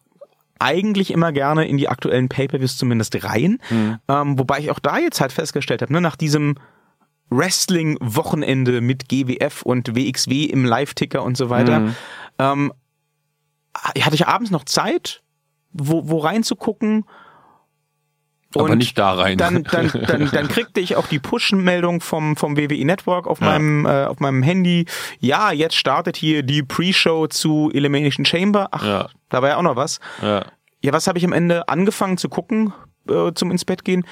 eigentlich 0.59 1.11
immer 1.11 1.31
gerne 1.31 1.67
in 1.67 1.77
die 1.77 1.89
aktuellen 1.89 2.29
Pay-Per-Views 2.29 2.77
zumindest 2.77 3.21
rein. 3.23 3.59
Mhm. 3.69 3.99
Ähm, 4.07 4.39
wobei 4.39 4.59
ich 4.59 4.71
auch 4.71 4.79
da 4.79 4.97
jetzt 4.97 5.19
halt 5.19 5.31
festgestellt 5.33 5.81
habe, 5.81 5.91
ne, 5.91 5.99
nach 6.01 6.15
diesem 6.15 6.55
Wrestling-Wochenende 7.29 8.81
mit 8.81 9.09
GWF 9.09 9.63
und 9.63 9.95
WXW 9.95 10.45
im 10.45 10.65
Live-Ticker 10.65 11.23
und 11.23 11.37
so 11.37 11.49
weiter, 11.49 11.79
Mhm. 11.81 11.95
ähm, 12.39 12.73
hatte 13.75 14.15
ich 14.15 14.27
abends 14.27 14.51
noch 14.51 14.63
Zeit, 14.65 15.21
wo, 15.71 16.07
wo 16.09 16.19
reinzugucken. 16.19 17.05
Aber 18.55 18.65
Und 18.65 18.77
nicht 18.77 18.95
da 18.99 19.13
rein. 19.13 19.37
Dann, 19.39 19.63
dann, 19.63 19.87
dann, 20.07 20.29
dann 20.31 20.47
kriegte 20.47 20.79
ich 20.79 20.95
auch 20.95 21.07
die 21.07 21.17
Push-Meldung 21.19 22.01
vom, 22.01 22.35
vom 22.35 22.55
WWE 22.55 22.85
Network 22.85 23.25
auf, 23.25 23.39
Ja. 23.39 23.47
meinem, 23.47 23.85
äh, 23.87 24.05
auf 24.05 24.19
meinem 24.19 24.43
Handy. 24.43 24.85
Ja, 25.19 25.51
jetzt 25.51 25.75
startet 25.75 26.17
hier 26.17 26.43
die 26.43 26.61
Pre-Show 26.61 27.27
zu 27.27 27.71
Elimination 27.73 28.25
Chamber. 28.25 28.67
Ach, 28.71 28.85
Ja. 28.85 29.09
da 29.29 29.41
war 29.41 29.49
ja 29.49 29.57
auch 29.57 29.63
noch 29.63 29.75
was. 29.75 29.99
ja. 30.21 30.45
Ja, 30.85 30.91
was 30.91 31.07
habe 31.07 31.17
ich 31.17 31.23
am 31.23 31.31
Ende 31.31 31.69
angefangen 31.69 32.17
zu 32.17 32.27
gucken 32.27 32.73
äh, 33.09 33.31
zum 33.33 33.51
ins 33.51 33.63
Bett 33.63 33.85
gehen? 33.85 34.05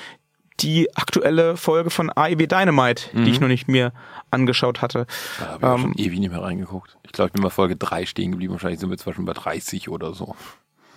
Die 0.62 0.96
aktuelle 0.96 1.58
Folge 1.58 1.90
von 1.90 2.10
AEW 2.10 2.48
Dynamite, 2.48 3.10
die 3.14 3.30
ich 3.32 3.40
noch 3.40 3.48
nicht 3.48 3.68
mir 3.68 3.92
angeschaut 4.30 4.82
hatte. 4.82 5.08
Da 5.40 5.46
habe 5.48 5.58
ich 5.58 5.72
Ähm, 5.74 5.82
schon 5.82 5.94
ewig 6.06 6.20
nicht 6.20 6.32
mehr 6.32 6.42
reingeguckt. 6.42 6.98
Ich 7.04 7.12
glaube, 7.12 7.28
ich 7.30 7.34
bin 7.34 7.42
bei 7.44 7.50
Folge 7.50 7.76
3 7.76 8.06
stehen 8.06 8.32
geblieben. 8.32 8.54
Wahrscheinlich 8.54 8.80
sind 8.80 8.90
wir 8.90 8.98
zwar 8.98 9.14
schon 9.14 9.26
bei 9.26 9.34
30 9.34 9.90
oder 9.90 10.14
so. 10.14 10.36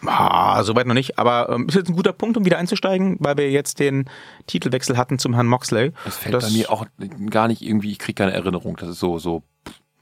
Ah, 0.07 0.63
soweit 0.65 0.87
noch 0.87 0.93
nicht, 0.95 1.19
aber 1.19 1.49
ähm, 1.49 1.67
ist 1.69 1.77
jetzt 1.77 1.89
ein 1.89 1.97
guter 1.97 2.13
Punkt, 2.13 2.37
um 2.37 2.45
wieder 2.45 2.59
einzusteigen, 2.59 3.17
weil 3.21 3.39
wir 3.39 3.51
jetzt 3.51 3.79
den 3.81 4.05
Titelwechsel 4.47 4.99
hatten 4.99 5.19
zum 5.19 5.33
Herrn 5.33 5.47
Moxley. 5.47 5.93
Das 6.05 6.19
fällt 6.19 6.39
bei 6.41 6.51
mir 6.51 6.71
auch 6.71 6.85
gar 7.31 7.49
nicht 7.49 7.63
irgendwie, 7.63 7.91
ich 7.93 7.99
kriege 7.99 8.15
keine 8.23 8.33
Erinnerung. 8.33 8.77
Das 8.77 8.91
ist 8.91 8.99
so, 9.01 9.19
so. 9.19 9.43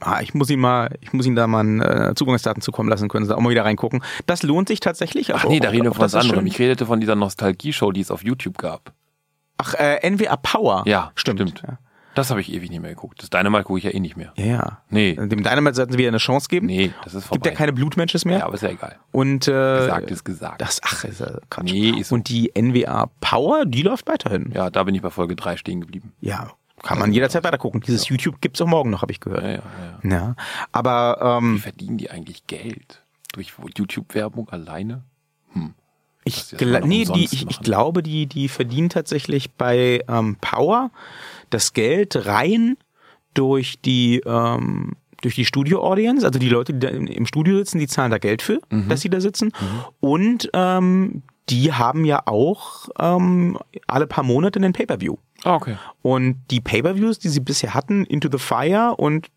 Ah, 0.01 0.21
ich 0.21 0.35
muss 0.35 0.51
ihn 0.51 0.59
mal, 0.59 0.91
ich 1.01 1.13
muss 1.13 1.25
ihn 1.27 1.37
da 1.37 1.47
mal 1.47 2.11
äh, 2.11 2.15
Zugangsdaten 2.17 2.61
zukommen 2.63 2.89
lassen, 2.89 3.09
können 3.09 3.25
Sie 3.25 3.29
da 3.29 3.37
auch 3.37 3.41
mal 3.41 3.51
wieder 3.51 3.65
reingucken. 3.65 4.03
Das 4.27 4.43
lohnt 4.43 4.67
sich 4.67 4.81
tatsächlich. 4.81 5.33
Ach 5.33 5.45
nee, 5.45 5.61
da 5.61 5.69
reden 5.69 5.85
wir 5.85 5.93
von 5.93 6.03
was 6.03 6.11
das 6.13 6.25
anderem. 6.25 6.47
Ich 6.47 6.59
redete 6.59 6.85
von 6.87 6.99
dieser 6.99 7.15
Nostalgie-Show, 7.15 7.93
die 7.93 8.01
es 8.01 8.11
auf 8.11 8.25
YouTube 8.25 8.59
gab. 8.59 8.93
Ach, 9.65 9.75
äh, 9.75 10.09
NWA 10.09 10.37
Power. 10.37 10.83
Ja, 10.87 11.13
stimmt. 11.15 11.41
stimmt. 11.41 11.63
Ja. 11.67 11.79
Das 12.15 12.29
habe 12.31 12.43
ich 12.43 12.53
ewig 12.53 12.69
nicht 12.71 12.83
mehr 12.83 12.91
geguckt. 12.91 13.23
Das 13.23 13.31
Dynamite 13.31 13.65
gucke 13.65 13.79
ich 13.79 13.85
ja 13.85 13.91
eh 13.91 14.01
nicht 14.01 14.17
mehr. 14.19 14.33
ja, 14.37 14.45
ja. 14.45 14.79
Nee. 14.91 15.15
Dem 15.15 15.43
Dynamite 15.43 15.75
sollten 15.75 15.93
sie 15.93 15.99
wieder 15.99 16.09
eine 16.09 16.19
Chance 16.19 16.49
geben. 16.49 16.67
Nee, 16.67 16.93
das 17.05 17.15
ist 17.15 17.25
vorbei. 17.25 17.37
Gibt 17.37 17.47
ja 17.47 17.53
keine 17.53 17.73
Blutmatches 17.73 18.27
mehr. 18.27 18.41
Ja, 18.41 18.45
aber 18.47 18.55
ist 18.55 18.63
ja 18.63 18.69
egal. 18.71 18.97
Und 19.13 19.49
äh, 19.49 19.51
Gesagt 19.53 20.11
ist 20.11 20.25
gesagt. 20.25 20.61
das, 20.61 20.81
ach, 20.85 21.05
ist 21.05 21.21
ja 21.21 21.39
Quatsch. 21.49 21.73
Nee, 21.73 22.01
ist 22.01 22.09
so. 22.09 22.15
Und 22.17 22.29
die 22.29 22.53
NWA 22.55 23.09
Power, 23.21 23.65
die 23.65 23.83
läuft 23.83 24.07
weiterhin. 24.09 24.53
Ja, 24.55 24.69
da 24.69 24.83
bin 24.85 24.95
ich 24.95 25.01
bei 25.01 25.09
Folge 25.11 25.37
3 25.37 25.57
stehen 25.57 25.81
geblieben. 25.81 26.13
Ja, 26.21 26.51
kann 26.83 26.99
man 26.99 27.13
jederzeit 27.13 27.45
weiter 27.45 27.59
gucken. 27.59 27.81
Dieses 27.81 28.09
YouTube 28.09 28.41
gibt's 28.41 28.61
auch 28.61 28.67
morgen 28.67 28.91
noch, 28.91 29.01
habe 29.03 29.13
ich 29.13 29.21
gehört. 29.21 29.43
Ja, 29.45 29.51
ja, 29.51 29.63
ja. 30.03 30.11
Ja, 30.11 30.37
aber 30.73 31.17
Wie 31.41 31.47
ähm, 31.47 31.59
verdienen 31.61 31.97
die 31.97 32.11
eigentlich 32.11 32.47
Geld? 32.47 33.03
Durch 33.33 33.55
YouTube-Werbung 33.79 34.51
alleine? 34.51 35.05
Ich, 36.25 36.53
mal 36.61 36.81
nee, 36.83 37.05
die, 37.05 37.25
ich, 37.25 37.49
ich 37.51 37.61
glaube, 37.61 38.03
die, 38.03 38.27
die 38.27 38.49
verdienen 38.49 38.89
tatsächlich 38.89 39.51
bei 39.53 40.03
ähm, 40.09 40.37
Power 40.41 40.91
das 41.51 41.73
Geld 41.73 42.27
rein 42.27 42.77
durch 43.35 43.81
die 43.81 44.21
ähm, 44.25 44.93
durch 45.23 45.37
die 45.37 45.45
Studio-Audience, 45.45 46.27
also 46.27 46.41
die 46.41 46.49
Leute, 46.49 46.75
die 46.75 46.81
da 46.81 46.89
im 46.89 47.27
Studio 47.27 47.57
sitzen, 47.57 47.79
die 47.79 47.87
zahlen 47.87 48.11
da 48.11 48.19
Geld 48.19 48.43
für, 48.43 48.61
Mhm. 48.71 48.89
dass 48.89 49.03
sie 49.03 49.09
da 49.11 49.21
sitzen. 49.21 49.53
Und 50.01 50.51
ähm, 50.53 51.23
die 51.49 51.73
haben 51.73 52.05
ja 52.05 52.23
auch 52.27 52.89
ähm, 52.99 53.57
alle 53.87 54.09
paar 54.09 54.25
Monate 54.25 54.59
einen 54.59 54.73
Pay-Per-View. 54.73 55.17
Ah, 55.45 55.55
okay. 55.55 55.77
Und 56.03 56.39
die 56.51 56.61
Pay-Per-Views, 56.61 57.21
die 57.21 57.29
sie 57.29 57.39
bisher 57.41 57.73
hatten, 57.73 58.05
Into 58.05 58.29
the 58.33 58.39
Fire 58.39 58.95
und 58.97 59.29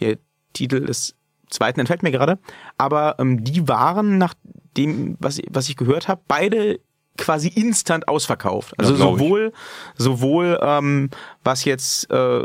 der 0.00 0.18
Titel 0.52 0.84
des 0.84 1.14
zweiten 1.48 1.80
entfällt 1.80 2.02
mir 2.02 2.12
gerade, 2.12 2.38
aber 2.76 3.16
ähm, 3.18 3.42
die 3.42 3.66
waren 3.66 4.18
nach 4.18 4.34
dem, 4.76 5.16
was, 5.20 5.38
ich- 5.38 5.46
was 5.50 5.68
ich 5.68 5.76
gehört 5.76 6.08
habe, 6.08 6.20
beide 6.28 6.80
quasi 7.16 7.48
instant 7.48 8.08
ausverkauft. 8.08 8.72
Also 8.78 8.94
glaub 8.94 9.16
ich. 9.16 9.22
sowohl, 9.22 9.52
sowohl 9.96 10.58
ähm, 10.62 11.10
was 11.44 11.64
jetzt 11.64 12.10
äh, 12.10 12.42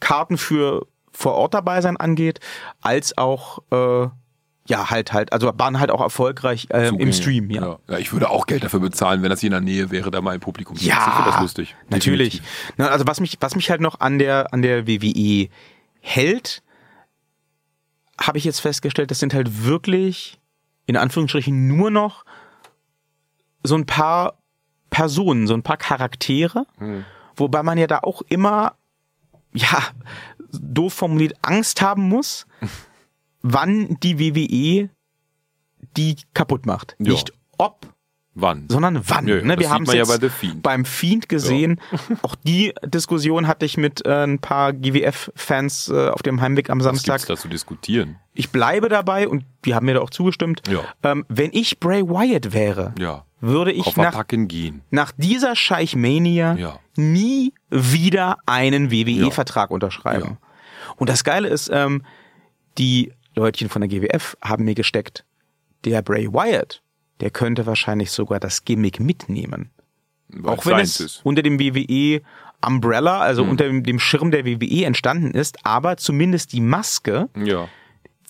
Karten 0.00 0.38
für 0.38 0.86
vor 1.12 1.34
Ort 1.34 1.54
dabei 1.54 1.80
sein 1.80 1.96
angeht, 1.96 2.40
als 2.80 3.16
auch 3.18 3.60
äh, 3.70 4.08
ja 4.66 4.90
halt 4.90 5.12
halt, 5.12 5.32
also 5.32 5.52
waren 5.56 5.78
halt 5.78 5.90
auch 5.90 6.00
erfolgreich 6.00 6.68
ähm, 6.70 6.98
im. 6.98 7.12
Stream, 7.12 7.50
ja. 7.50 7.62
ja. 7.62 7.78
Ja, 7.88 7.98
ich 7.98 8.12
würde 8.12 8.30
auch 8.30 8.46
Geld 8.46 8.64
dafür 8.64 8.80
bezahlen, 8.80 9.22
wenn 9.22 9.30
das 9.30 9.40
hier 9.40 9.48
in 9.48 9.52
der 9.52 9.60
Nähe 9.60 9.90
wäre, 9.90 10.10
da 10.10 10.20
mal 10.20 10.34
im 10.34 10.40
Publikum 10.40 10.76
zu 10.76 10.84
Ja. 10.84 10.96
Ich 11.06 11.12
finde 11.14 11.30
das 11.30 11.40
lustig. 11.40 11.76
Natürlich. 11.90 12.42
Na, 12.76 12.88
also 12.88 13.06
was 13.06 13.20
mich, 13.20 13.36
was 13.40 13.56
mich 13.56 13.70
halt 13.70 13.80
noch 13.80 14.00
an 14.00 14.18
der, 14.18 14.52
an 14.52 14.62
der 14.62 14.86
WWE 14.86 15.48
hält, 16.00 16.62
habe 18.20 18.38
ich 18.38 18.44
jetzt 18.44 18.60
festgestellt, 18.60 19.10
das 19.10 19.18
sind 19.18 19.34
halt 19.34 19.64
wirklich, 19.64 20.38
in 20.86 20.96
Anführungsstrichen, 20.96 21.66
nur 21.68 21.90
noch 21.90 22.24
so 23.62 23.74
ein 23.76 23.86
paar 23.86 24.38
Personen, 24.90 25.46
so 25.46 25.54
ein 25.54 25.62
paar 25.62 25.76
Charaktere, 25.78 26.66
Hm. 26.78 27.04
wobei 27.36 27.62
man 27.62 27.78
ja 27.78 27.86
da 27.86 28.00
auch 28.00 28.22
immer, 28.28 28.74
ja, 29.52 29.82
doof 30.52 30.92
formuliert, 30.94 31.34
Angst 31.42 31.80
haben 31.82 32.08
muss, 32.08 32.46
wann 33.42 33.96
die 34.02 34.18
WWE 34.18 34.90
die 35.96 36.16
kaputt 36.34 36.66
macht. 36.66 36.96
Ja. 36.98 37.12
Nicht 37.12 37.32
ob, 37.58 37.93
Wann? 38.36 38.64
sondern 38.68 39.00
wann. 39.08 39.28
Ja, 39.28 39.36
ja, 39.36 39.44
ne? 39.44 39.58
Wir 39.58 39.70
haben 39.70 39.84
es 39.84 39.92
ja 39.92 40.04
bei 40.04 40.18
The 40.18 40.28
Fiend. 40.28 40.62
beim 40.62 40.84
Fiend 40.84 41.28
gesehen. 41.28 41.80
Auch 42.22 42.34
die 42.34 42.74
Diskussion 42.84 43.46
hatte 43.46 43.64
ich 43.64 43.76
mit 43.76 44.04
äh, 44.04 44.24
ein 44.24 44.40
paar 44.40 44.72
GWF-Fans 44.72 45.88
äh, 45.88 46.08
auf 46.08 46.22
dem 46.22 46.40
Heimweg 46.40 46.68
am 46.70 46.78
Was 46.80 46.84
Samstag. 46.84 47.16
gibt's 47.18 47.26
da 47.28 47.36
zu 47.36 47.48
diskutieren? 47.48 48.16
Ich 48.32 48.50
bleibe 48.50 48.88
dabei 48.88 49.28
und 49.28 49.44
die 49.64 49.74
haben 49.74 49.86
mir 49.86 49.94
da 49.94 50.00
auch 50.00 50.10
zugestimmt. 50.10 50.62
Ja. 50.68 50.80
Ähm, 51.04 51.24
wenn 51.28 51.50
ich 51.52 51.78
Bray 51.78 52.02
Wyatt 52.02 52.52
wäre, 52.52 52.92
Ja. 52.98 53.24
würde 53.40 53.70
ich 53.72 53.94
nach, 53.96 54.24
nach 54.90 55.12
dieser 55.16 55.54
Scheichmania 55.54 56.56
Ja. 56.56 56.78
nie 56.96 57.52
wieder 57.70 58.38
einen 58.46 58.90
WWE-Vertrag 58.90 59.70
unterschreiben. 59.70 60.38
Ja. 60.40 60.48
Und 60.96 61.08
das 61.08 61.22
Geile 61.24 61.48
ist, 61.48 61.70
ähm, 61.72 62.02
die 62.78 63.12
Leutchen 63.36 63.68
von 63.68 63.80
der 63.80 63.88
GWF 63.88 64.36
haben 64.42 64.64
mir 64.64 64.74
gesteckt, 64.74 65.24
der 65.84 66.02
Bray 66.02 66.32
Wyatt, 66.32 66.82
der 67.20 67.30
könnte 67.30 67.66
wahrscheinlich 67.66 68.10
sogar 68.10 68.40
das 68.40 68.64
Gimmick 68.64 69.00
mitnehmen. 69.00 69.70
Weil 70.28 70.54
Auch 70.58 70.66
wenn 70.66 70.78
es 70.78 71.00
ist. 71.00 71.20
unter 71.24 71.42
dem 71.42 71.60
WWE 71.60 72.22
Umbrella, 72.66 73.20
also 73.20 73.44
unter 73.44 73.68
dem, 73.68 73.98
Schirm 73.98 74.30
der 74.30 74.46
WWE 74.46 74.84
entstanden 74.86 75.32
ist, 75.32 75.58
aber 75.64 75.96
zumindest 75.98 76.52
die 76.54 76.60
Maske 76.62 77.28
Ja. 77.36 77.68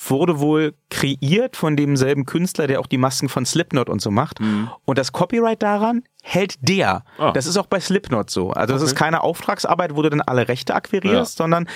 wurde 0.09 0.41
wohl 0.41 0.75
kreiert 0.91 1.57
von 1.57 1.77
demselben 1.77 2.27
Künstler, 2.27 2.67
der 2.67 2.81
auch 2.81 2.87
die 2.89 2.99
Masken 2.99 3.29
von 3.29 3.47
Slipknot 3.47 3.89
und 3.89 4.03
so 4.03 4.11
macht. 4.11 4.41
Und 4.85 4.99
das 4.99 5.13
Copyright 5.13 5.63
daran 5.63 6.03
hält 6.27 6.57
der. 6.67 7.05
Ah. 7.19 7.33
Das 7.33 7.45
ist 7.47 7.59
auch 7.59 7.67
bei 7.67 7.79
Slipknot 7.81 8.31
so. 8.31 8.51
Also 8.51 8.73
das 8.73 8.83
ist 8.83 8.95
keine 8.95 9.21
Auftragsarbeit, 9.23 9.95
wo 9.95 10.01
du 10.01 10.09
dann 10.09 10.23
alle 10.23 10.49
Rechte 10.49 10.75
akquirierst, 10.75 11.39
Ja. 11.39 11.45
sondern 11.45 11.69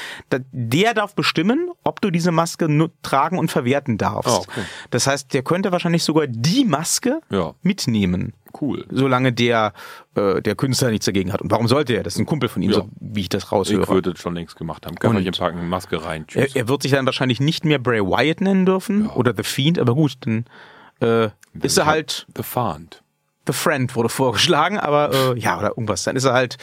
der 0.53 0.95
darf 0.95 1.15
bestimmen, 1.15 1.69
ob 1.85 2.01
du 2.01 2.11
diese 2.11 2.33
Maske 2.33 2.91
tragen 3.03 3.39
und 3.39 3.51
verwerten 3.51 3.99
darfst. 3.99 4.31
Ah, 4.35 4.39
okay. 4.51 4.63
Das 4.91 5.07
heißt, 5.07 5.35
der 5.35 5.43
könnte 5.43 5.71
wahrscheinlich 5.71 6.03
sogar 6.03 6.27
die 6.27 6.65
Maske 6.65 7.21
Ja. 7.31 7.53
mitnehmen 7.63 8.33
Cool. 8.59 8.87
solange 8.91 9.35
der 9.35 9.75
äh, 10.15 10.41
der 10.41 10.55
Künstler 10.55 10.91
nichts 10.91 11.05
dagegen 11.05 11.31
hat. 11.35 11.43
Und 11.43 11.51
warum 11.51 11.69
sollte 11.69 11.93
er? 11.93 12.03
Das 12.03 12.15
ist 12.15 12.19
ein 12.19 12.25
Kumpel 12.27 12.49
von 12.49 12.63
ihm, 12.63 12.71
Ja. 12.71 12.77
so 12.79 12.89
wie 12.99 13.21
ich 13.21 13.29
das 13.29 13.45
Ich 13.45 13.53
raushöre. 13.53 13.87
würde 13.89 14.13
es 14.13 14.19
schon 14.19 14.35
längst 14.35 14.57
gemacht 14.57 14.87
haben. 14.87 14.97
Köfferchen 14.97 15.33
packen, 15.35 15.69
Maske 15.69 16.03
rein. 16.03 16.25
Er, 16.33 16.57
er 16.57 16.69
wird 16.69 16.83
sich 16.83 16.93
dann 16.93 17.05
wahrscheinlich 17.05 17.39
nicht 17.39 17.67
mehr 17.67 17.79
Bray 17.79 18.01
Wyatt 18.01 18.41
nennen 18.41 18.65
dürfen 18.65 19.09
oder 19.11 19.35
The 19.37 19.43
Fiend, 19.43 19.79
aber 19.79 19.95
gut, 19.95 20.15
dann 20.21 20.47
äh, 21.01 21.29
ist 21.61 21.77
er 21.77 21.85
halt 21.85 22.27
The 22.35 22.43
Fahnd. 22.43 23.03
The 23.49 23.53
Friend 23.53 23.95
wurde 23.97 24.09
vorgeschlagen, 24.09 24.79
aber 24.79 25.13
äh, 25.13 25.39
ja 25.39 25.59
oder 25.59 25.71
irgendwas. 25.71 26.05
Dann 26.05 26.15
ist 26.17 26.25
er 26.25 26.35
halt, 26.35 26.57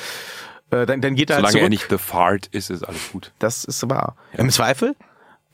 äh, 0.72 0.86
dann, 0.86 1.02
dann 1.02 1.16
geht 1.16 1.30
er 1.30 1.38
halt 1.38 1.48
Solange 1.48 1.52
zurück. 1.54 1.64
er 1.64 1.70
nicht 1.70 1.90
The 1.90 1.98
Fart 1.98 2.48
ist, 2.48 2.70
ist 2.70 2.84
alles 2.84 3.12
gut. 3.12 3.34
Das 3.40 3.66
ist 3.66 3.90
wahr. 3.90 4.16
Im 4.34 4.50
Zweifel 4.50 4.96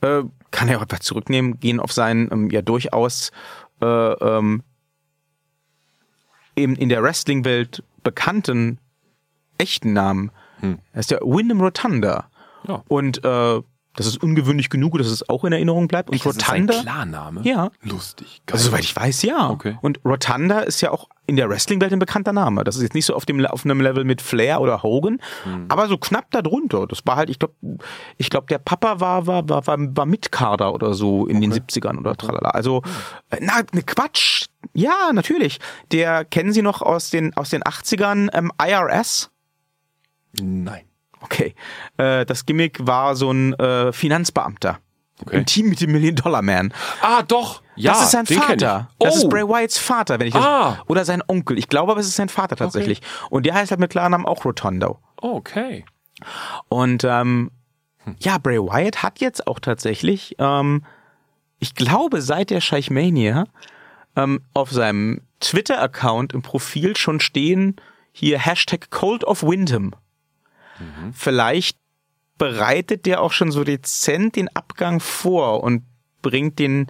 äh, 0.01 0.23
kann 0.51 0.67
er 0.69 0.77
auch 0.77 0.83
etwas 0.83 0.99
zurücknehmen, 1.01 1.59
gehen 1.59 1.79
auf 1.79 1.91
seinen 1.91 2.31
ähm, 2.31 2.49
ja 2.51 2.61
durchaus 2.61 3.31
äh, 3.81 3.85
ähm, 3.85 4.63
in, 6.55 6.75
in 6.75 6.89
der 6.89 7.01
Wrestling-Welt 7.01 7.83
bekannten 8.03 8.77
echten 9.57 9.93
Namen. 9.93 10.31
Er 10.93 10.99
ist 10.99 11.09
der 11.09 11.21
Wyndham 11.21 11.61
Rotunda. 11.61 12.29
Hm. 12.63 12.69
Ja. 12.69 12.83
Und 12.87 13.23
äh, 13.25 13.61
das 13.95 14.05
ist 14.05 14.21
ungewöhnlich 14.23 14.69
genug, 14.69 14.97
dass 14.97 15.07
es 15.07 15.27
auch 15.27 15.43
in 15.43 15.53
Erinnerung 15.53 15.87
bleibt. 15.87 16.09
Und 16.09 16.23
Das 16.23 16.35
ist 16.35 16.49
ein 16.49 16.61
Rotunda, 16.61 16.81
Klarname? 16.81 17.41
Ja. 17.43 17.71
Lustig. 17.81 18.41
Geil. 18.45 18.53
also 18.57 18.69
soweit 18.69 18.83
ich 18.83 18.95
weiß, 18.95 19.23
ja. 19.23 19.49
Okay. 19.49 19.77
Und 19.81 19.99
Rotunda 20.05 20.59
ist 20.61 20.81
ja 20.81 20.91
auch 20.91 21.09
in 21.31 21.37
der 21.37 21.49
Wrestling-Welt 21.49 21.93
ein 21.93 21.99
bekannter 21.99 22.33
Name. 22.33 22.65
Das 22.65 22.75
ist 22.75 22.81
jetzt 22.81 22.93
nicht 22.93 23.05
so 23.05 23.15
auf 23.15 23.25
dem 23.25 23.45
auf 23.45 23.63
einem 23.63 23.79
Level 23.79 24.03
mit 24.03 24.21
Flair 24.21 24.59
oder 24.59 24.83
Hogan, 24.83 25.19
Hm. 25.43 25.65
aber 25.69 25.87
so 25.87 25.97
knapp 25.97 26.29
darunter. 26.31 26.85
Das 26.87 26.99
war 27.05 27.15
halt, 27.15 27.29
ich 27.29 27.39
glaube, 27.39 27.55
ich 28.17 28.29
glaube, 28.29 28.47
der 28.47 28.57
Papa 28.59 28.99
war 28.99 29.25
war 29.27 29.47
war 29.47 29.65
war, 29.65 29.77
war 29.79 30.05
Mitkader 30.05 30.73
oder 30.73 30.93
so 30.93 31.25
in 31.27 31.39
den 31.39 31.53
70ern 31.53 31.97
oder 31.97 32.17
tralala. 32.17 32.49
Also 32.49 32.81
äh, 33.29 33.37
na, 33.39 33.61
ne 33.71 33.81
Quatsch. 33.83 34.47
Ja, 34.73 35.11
natürlich. 35.13 35.59
Der 35.93 36.25
kennen 36.25 36.51
Sie 36.51 36.61
noch 36.61 36.81
aus 36.81 37.09
den 37.11 37.33
aus 37.37 37.49
den 37.49 37.63
80ern 37.63 38.29
ähm, 38.33 38.51
IRS? 38.61 39.31
Nein. 40.41 40.83
Okay. 41.21 41.55
Äh, 41.97 42.25
das 42.25 42.45
Gimmick 42.45 42.85
war 42.85 43.15
so 43.15 43.31
ein 43.31 43.53
äh, 43.53 43.93
Finanzbeamter. 43.93 44.79
Okay. 45.21 45.37
Im 45.37 45.45
Team 45.45 45.69
mit 45.69 45.79
dem 45.79 45.91
Million 45.91 46.15
Dollar 46.15 46.41
Man. 46.41 46.73
Ah, 47.01 47.21
doch. 47.23 47.60
Ja, 47.81 47.93
das 47.93 48.03
ist 48.03 48.11
sein 48.11 48.25
Vater. 48.25 48.89
Oh. 48.99 49.05
Das 49.05 49.17
ist 49.17 49.29
Bray 49.29 49.47
Wyatts 49.47 49.77
Vater, 49.77 50.19
wenn 50.19 50.27
ich 50.27 50.33
das. 50.33 50.45
Ah. 50.45 50.83
Oder 50.87 51.05
sein 51.05 51.23
Onkel. 51.27 51.57
Ich 51.57 51.67
glaube 51.67 51.91
aber, 51.91 52.01
es 52.01 52.07
ist 52.07 52.15
sein 52.15 52.29
Vater 52.29 52.55
tatsächlich. 52.55 53.01
Und 53.29 53.45
der 53.45 53.55
heißt 53.55 53.71
halt 53.71 53.79
mit 53.79 53.91
Klarnamen 53.91 54.25
auch 54.25 54.45
Rotondo. 54.45 54.99
Okay. 55.17 55.85
Und 56.69 57.03
ähm, 57.03 57.51
ja, 58.19 58.37
Bray 58.37 58.59
Wyatt 58.59 59.03
hat 59.03 59.19
jetzt 59.19 59.47
auch 59.47 59.59
tatsächlich, 59.59 60.35
ähm, 60.39 60.83
ich 61.59 61.75
glaube, 61.75 62.21
seit 62.21 62.49
der 62.49 62.61
Scheichmania 62.61 63.45
ähm, 64.15 64.41
auf 64.53 64.71
seinem 64.71 65.21
Twitter-Account 65.39 66.33
im 66.33 66.41
Profil 66.41 66.95
schon 66.95 67.19
stehen, 67.19 67.75
hier 68.11 68.39
Hashtag 68.39 68.91
Cold 68.91 69.23
of 69.23 69.43
Windham. 69.43 69.95
Vielleicht 71.13 71.77
bereitet 72.37 73.05
der 73.05 73.21
auch 73.21 73.31
schon 73.31 73.51
so 73.51 73.63
dezent 73.63 74.35
den 74.35 74.49
Abgang 74.55 74.99
vor 74.99 75.63
und 75.63 75.83
bringt 76.21 76.57
den 76.59 76.87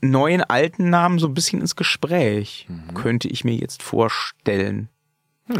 neuen 0.00 0.42
alten 0.42 0.90
Namen 0.90 1.18
so 1.18 1.26
ein 1.28 1.34
bisschen 1.34 1.60
ins 1.60 1.76
Gespräch, 1.76 2.66
könnte 2.94 3.28
ich 3.28 3.44
mir 3.44 3.54
jetzt 3.54 3.82
vorstellen. 3.82 4.88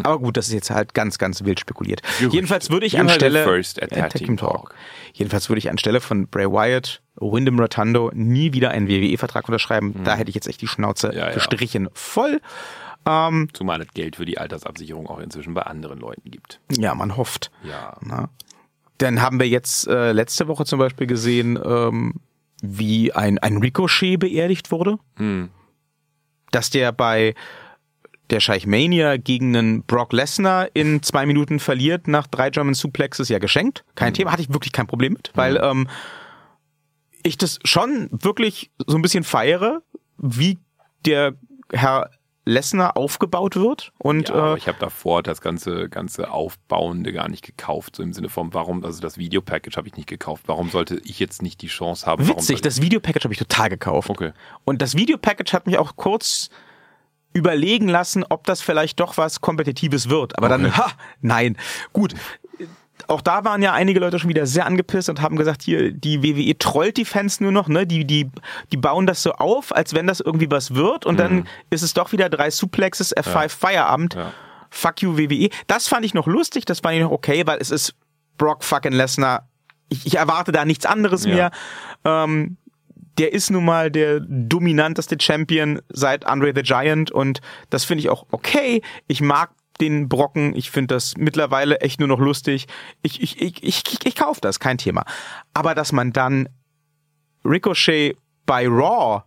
Aber 0.05 0.21
gut, 0.21 0.37
das 0.37 0.47
ist 0.47 0.55
jetzt 0.55 0.71
halt 0.71 0.95
ganz, 0.95 1.19
ganz 1.19 1.43
wild 1.45 1.59
spekuliert. 1.59 2.03
Gerüchte. 2.03 2.37
Jedenfalls 2.37 2.71
würde 2.71 2.87
ich 2.87 2.93
You 2.93 3.01
anstelle 3.01 3.45
Team 4.15 4.37
Talk. 4.37 4.53
Talk. 4.71 4.75
Jedenfalls 5.15 5.49
würde 5.49 5.59
ich 5.59 5.69
anstelle 5.69 6.01
von 6.01 6.29
Bray 6.29 6.47
Wyatt 6.47 7.03
Wyndham 7.17 7.59
Rotundo 7.59 8.11
nie 8.15 8.53
wieder 8.53 8.71
einen 8.71 8.87
WWE-Vertrag 8.89 9.49
unterschreiben. 9.49 10.05
Da 10.05 10.15
hätte 10.15 10.29
ich 10.29 10.37
jetzt 10.37 10.47
echt 10.47 10.61
die 10.63 10.69
Schnauze 10.69 11.09
Mhm. 11.09 11.15
Ja, 11.15 11.27
ja. 11.29 11.35
gestrichen 11.35 11.89
voll. 11.93 12.41
Ähm, 13.05 13.49
Zumal 13.53 13.81
es 13.81 13.89
Geld 13.93 14.15
für 14.17 14.27
die 14.27 14.39
Altersabsicherung 14.39 15.09
auch 15.09 15.19
inzwischen 15.19 15.55
bei 15.55 15.63
anderen 15.63 15.99
Leuten 15.99 16.31
gibt. 16.31 16.61
ja, 16.71 16.95
man 16.95 17.17
hofft. 17.17 17.51
Ja. 17.65 17.97
Na? 18.03 18.29
Dann 18.99 19.21
haben 19.23 19.41
wir 19.41 19.49
jetzt 19.49 19.89
äh, 19.89 20.13
letzte 20.13 20.47
Woche 20.47 20.67
zum 20.67 20.79
Beispiel 20.79 21.07
gesehen, 21.09 21.59
ähm, 21.65 22.15
wie 22.63 23.13
ein, 23.13 23.39
ein 23.39 23.59
Ricochet 23.59 24.19
beerdigt 24.19 24.71
wurde. 24.71 24.99
Hm. 25.17 25.51
Dass 26.51 26.71
der 26.71 26.93
bei 26.93 27.35
der 28.31 28.41
Scheich 28.41 28.67
Mania 28.67 29.17
gegen 29.17 29.57
einen 29.57 29.83
Brock 29.83 30.13
Lesnar 30.13 30.69
in 30.75 31.03
zwei 31.03 31.27
Minuten 31.27 31.59
verliert 31.59 32.09
nach 32.09 32.27
drei 32.27 32.51
German 32.51 32.75
Suplexes, 32.75 33.29
ja 33.29 33.39
geschenkt. 33.39 33.85
Kein 33.95 34.15
Thema, 34.15 34.33
hatte 34.33 34.43
ich 34.43 34.53
wirklich 34.53 34.73
kein 34.73 34.87
Problem 34.87 35.15
mit, 35.15 35.33
weil 35.35 35.59
ähm, 35.63 35.89
ich 37.23 37.37
das 37.37 37.59
schon 37.65 38.09
wirklich 38.13 38.71
so 38.87 38.97
ein 38.97 39.03
bisschen 39.03 39.25
feiere, 39.25 39.83
wie 40.17 40.59
der 41.05 41.35
Herr 41.73 42.11
Lesnar 42.51 42.97
aufgebaut 42.97 43.57
wird. 43.57 43.93
Und 43.99 44.29
Ja, 44.29 44.35
aber 44.35 44.55
äh, 44.55 44.59
ich 44.59 44.69
habe 44.69 44.79
davor 44.79 45.23
das 45.23 45.41
ganze, 45.41 45.89
ganze 45.89 46.31
Aufbauende 46.31 47.13
gar 47.13 47.29
nicht 47.29 47.45
gekauft, 47.45 47.97
so 47.97 48.03
im 48.03 48.13
Sinne 48.13 48.29
von, 48.29 48.53
warum, 48.53 48.85
also 48.85 49.01
das 49.01 49.17
Videopackage 49.19 49.77
habe 49.77 49.89
ich 49.89 49.97
nicht 49.97 50.09
gekauft. 50.09 50.45
Warum 50.47 50.69
sollte 50.71 51.01
ich 51.05 51.19
jetzt 51.21 51.43
nicht 51.43 51.63
die 51.63 51.69
Chance 51.69 52.07
haben? 52.07 52.27
Witzig, 52.29 52.61
das 52.61 52.83
Videopackage 52.83 53.25
habe 53.25 53.33
ich 53.35 53.39
total 53.39 53.69
gekauft. 53.69 54.11
Okay. 54.11 54.33
Und 54.65 54.83
das 54.83 54.97
Videopackage 54.97 55.53
hat 55.53 55.67
mich 55.67 55.79
auch 55.79 55.97
kurz 55.97 56.51
überlegen 57.33 57.89
lassen, 57.89 58.25
ob 58.29 58.45
das 58.45 58.61
vielleicht 58.61 58.99
doch 59.01 59.17
was 59.17 59.41
Kompetitives 59.41 60.09
wird. 60.11 60.37
Aber 60.37 60.49
dann, 60.49 60.67
Okay. 60.67 60.75
ha, 60.77 60.91
nein. 61.21 61.57
Gut. 61.93 62.15
Auch 63.09 63.21
da 63.21 63.45
waren 63.45 63.63
ja 63.63 63.73
einige 63.73 64.01
Leute 64.01 64.19
schon 64.19 64.29
wieder 64.29 64.47
sehr 64.47 64.67
angepisst 64.67 65.09
und 65.09 65.21
haben 65.21 65.37
gesagt, 65.37 65.63
hier, 65.63 65.93
die 65.93 66.23
WWE 66.23 66.57
trollt 66.59 66.97
die 66.97 67.05
Fans 67.05 67.41
nur 67.41 67.53
noch, 67.53 67.69
ne? 67.69 67.87
Die, 67.87 68.05
die, 68.05 68.31
die 68.73 68.77
bauen 68.77 69.07
das 69.07 69.23
so 69.23 69.33
auf, 69.33 69.75
als 69.75 69.95
wenn 69.95 70.07
das 70.07 70.21
irgendwie 70.21 70.51
was 70.51 70.75
wird 70.75 71.07
und 71.07 71.19
dann 71.19 71.47
ist 71.71 71.83
es 71.83 71.95
doch 71.95 72.13
wieder 72.13 72.29
drei 72.29 72.51
Suplexes, 72.51 73.17
F5 73.17 73.49
Feierabend. 73.49 74.15
Ja. 74.15 74.33
Fuck 74.71 75.03
you 75.03 75.19
WWE. 75.19 75.51
Das 75.67 75.89
fand 75.89 76.05
ich 76.05 76.15
noch 76.15 76.27
lustig, 76.27 76.65
das 76.65 76.81
fand 76.81 76.95
ich 76.97 77.03
noch 77.03 77.11
okay, 77.11 77.43
weil 77.47 77.59
es 77.61 77.71
ist 77.71 77.95
Brock 78.39 78.63
fucking 78.65 78.93
Lesnar. 78.93 79.49
Ich, 79.89 80.07
ich 80.07 80.17
erwarte 80.17 80.53
da 80.53 80.65
nichts 80.65 80.87
anderes 80.87 81.25
Ja. 81.25 81.35
mehr. 81.35 81.51
Ähm, 82.05 82.57
der 83.19 83.33
ist 83.33 83.51
nun 83.51 83.65
mal 83.65 83.91
der 83.91 84.21
dominanteste 84.21 85.17
Champion 85.21 85.81
seit 85.91 86.25
Andre 86.25 86.53
the 86.55 86.63
Giant 86.63 87.11
und 87.11 87.41
das 87.69 87.85
finde 87.85 88.01
ich 88.03 88.09
auch 88.09 88.25
okay. 88.31 88.81
Ich 89.09 89.21
mag 89.21 89.51
den 89.81 90.09
Brocken, 90.09 90.55
ich 90.55 90.71
finde 90.71 90.95
das 90.95 91.17
mittlerweile 91.17 91.81
echt 91.81 91.99
nur 92.01 92.09
noch 92.09 92.19
lustig. 92.21 92.67
Ich, 93.03 93.23
ich, 93.23 93.41
ich, 93.41 93.63
ich, 93.63 93.83
ich, 93.87 94.07
ich 94.07 94.15
kaufe 94.17 94.41
das, 94.41 94.61
kein 94.61 94.79
Thema. 94.79 95.05
Aber 95.55 95.75
dass 95.75 95.93
man 95.93 96.13
dann 96.13 96.49
Ricochet 97.45 98.17
bei 98.47 98.67
Raw 98.69 99.23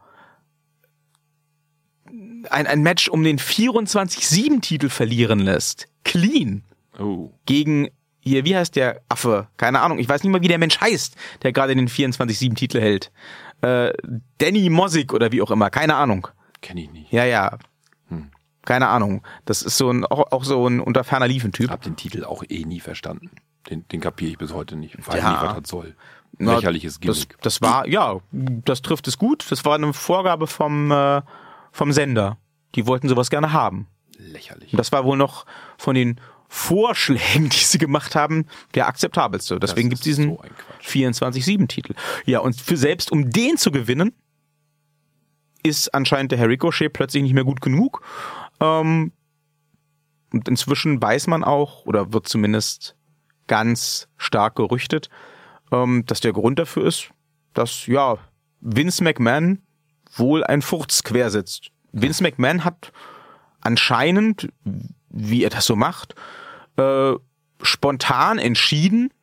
ein, 2.50 2.68
ein 2.68 2.82
Match 2.84 3.08
um 3.08 3.24
den 3.24 3.40
24-7-Titel 3.40 4.90
verlieren 4.90 5.40
lässt, 5.40 5.88
clean, 6.04 6.64
Oh. 7.00 7.32
gegen 7.48 7.90
hier, 8.20 8.46
wie 8.46 8.56
heißt 8.56 8.76
der 8.76 9.02
Affe? 9.10 9.48
Keine 9.58 9.82
Ahnung, 9.82 9.98
ich 9.98 10.08
weiß 10.08 10.24
nicht 10.24 10.32
mal, 10.32 10.42
wie 10.42 10.48
der 10.48 10.60
Mensch 10.60 10.80
heißt, 10.80 11.16
der 11.42 11.52
gerade 11.52 11.76
den 11.76 11.90
24-7-Titel 11.90 12.80
hält. 12.80 13.12
Äh, 13.62 13.94
Danny 14.38 14.70
Mosig 14.70 15.12
oder 15.12 15.32
wie 15.32 15.42
auch 15.42 15.50
immer, 15.52 15.70
keine 15.72 15.96
Ahnung. 15.96 16.28
Kenne 16.62 16.84
ich 16.84 16.92
nicht. 16.92 17.12
Ja, 17.12 17.26
ja. 17.26 17.58
Keine 18.66 18.88
Ahnung. 18.88 19.24
Das 19.46 19.62
ist 19.62 19.78
so 19.78 19.90
ein, 19.90 20.06
auch, 20.06 20.32
auch 20.32 20.44
so 20.44 20.66
ein 20.68 20.80
unter 20.80 21.04
ferner 21.04 21.28
Liefen-Typ. 21.28 21.70
Hab 21.70 21.82
den 21.82 21.96
Titel 21.96 22.24
auch 22.24 22.44
eh 22.48 22.64
nie 22.66 22.80
verstanden. 22.80 23.30
Den, 23.70 23.88
den 23.90 24.02
kapiere 24.02 24.32
ich 24.32 24.38
bis 24.38 24.54
heute 24.54 24.76
nicht. 24.76 24.98
Weiß 25.08 25.16
Ja. 25.22 25.32
nicht, 25.32 25.42
was 25.42 25.62
das 25.62 25.70
soll. 25.70 25.96
Na, 26.38 26.56
Lächerliches 26.56 27.00
das, 27.00 27.02
Gimmick. 27.28 27.38
das 27.42 27.62
war, 27.62 27.88
ja, 27.88 28.20
das 28.32 28.82
trifft 28.82 29.08
es 29.08 29.18
gut. 29.18 29.46
Das 29.52 29.64
war 29.66 29.76
eine 29.76 29.94
Vorgabe 29.94 30.48
vom, 30.48 30.92
äh, 30.92 31.22
vom 31.72 31.92
Sender. 31.92 32.38
Die 32.76 32.88
wollten 32.88 33.08
sowas 33.08 33.30
gerne 33.30 33.54
haben. 33.54 33.88
Lächerlich. 34.18 34.74
Und 34.74 34.78
das 34.80 34.92
war 34.92 35.04
wohl 35.06 35.18
noch 35.18 35.46
von 35.78 35.94
den 35.96 36.20
Vorschlägen, 36.48 37.50
die 37.50 37.58
sie 37.58 37.78
gemacht 37.78 38.16
haben, 38.16 38.46
der 38.76 38.88
akzeptabelste. 38.88 39.60
Deswegen 39.60 39.90
Das 39.90 40.00
gibt's 40.02 40.08
ist 40.08 40.18
diesen 40.18 40.36
so 40.36 40.40
ein 40.42 40.50
Quatsch. 40.56 40.96
24-7-Titel. 40.96 41.94
Ja, 42.26 42.40
und 42.40 42.56
für 42.60 42.78
selbst 42.78 43.12
um 43.12 43.30
den 43.30 43.58
zu 43.58 43.72
gewinnen, 43.72 44.14
ist 45.64 45.94
anscheinend 45.94 46.32
der 46.32 46.40
Herr 46.40 46.50
Ricochet 46.50 46.90
plötzlich 46.92 47.24
nicht 47.24 47.34
mehr 47.34 47.46
gut 47.46 47.62
genug. 47.62 48.02
Ähm, 48.64 49.12
und 50.32 50.48
inzwischen 50.48 51.02
weiß 51.02 51.28
man 51.28 51.44
auch, 51.44 51.86
oder 51.86 52.14
wird 52.14 52.28
zumindest 52.28 52.96
ganz 53.48 54.08
stark 54.18 54.56
gerüchtet, 54.56 55.10
ähm, 55.72 56.06
dass 56.06 56.22
der 56.22 56.34
Grund 56.34 56.60
dafür 56.60 56.86
ist, 56.86 57.10
dass, 57.54 57.86
ja, 57.88 58.18
Vince 58.62 59.04
McMahon 59.04 59.62
wohl 60.16 60.44
ein 60.44 60.62
Furz 60.62 61.04
quer 61.04 61.30
sitzt. 61.30 61.72
Vince 61.92 62.24
McMahon 62.24 62.64
hat 62.64 62.92
anscheinend, 63.62 64.50
wie 65.10 65.44
er 65.44 65.50
das 65.50 65.66
so 65.66 65.76
macht, 65.76 66.16
äh, 66.78 67.14
spontan 67.62 68.40
entschieden, 68.40 69.14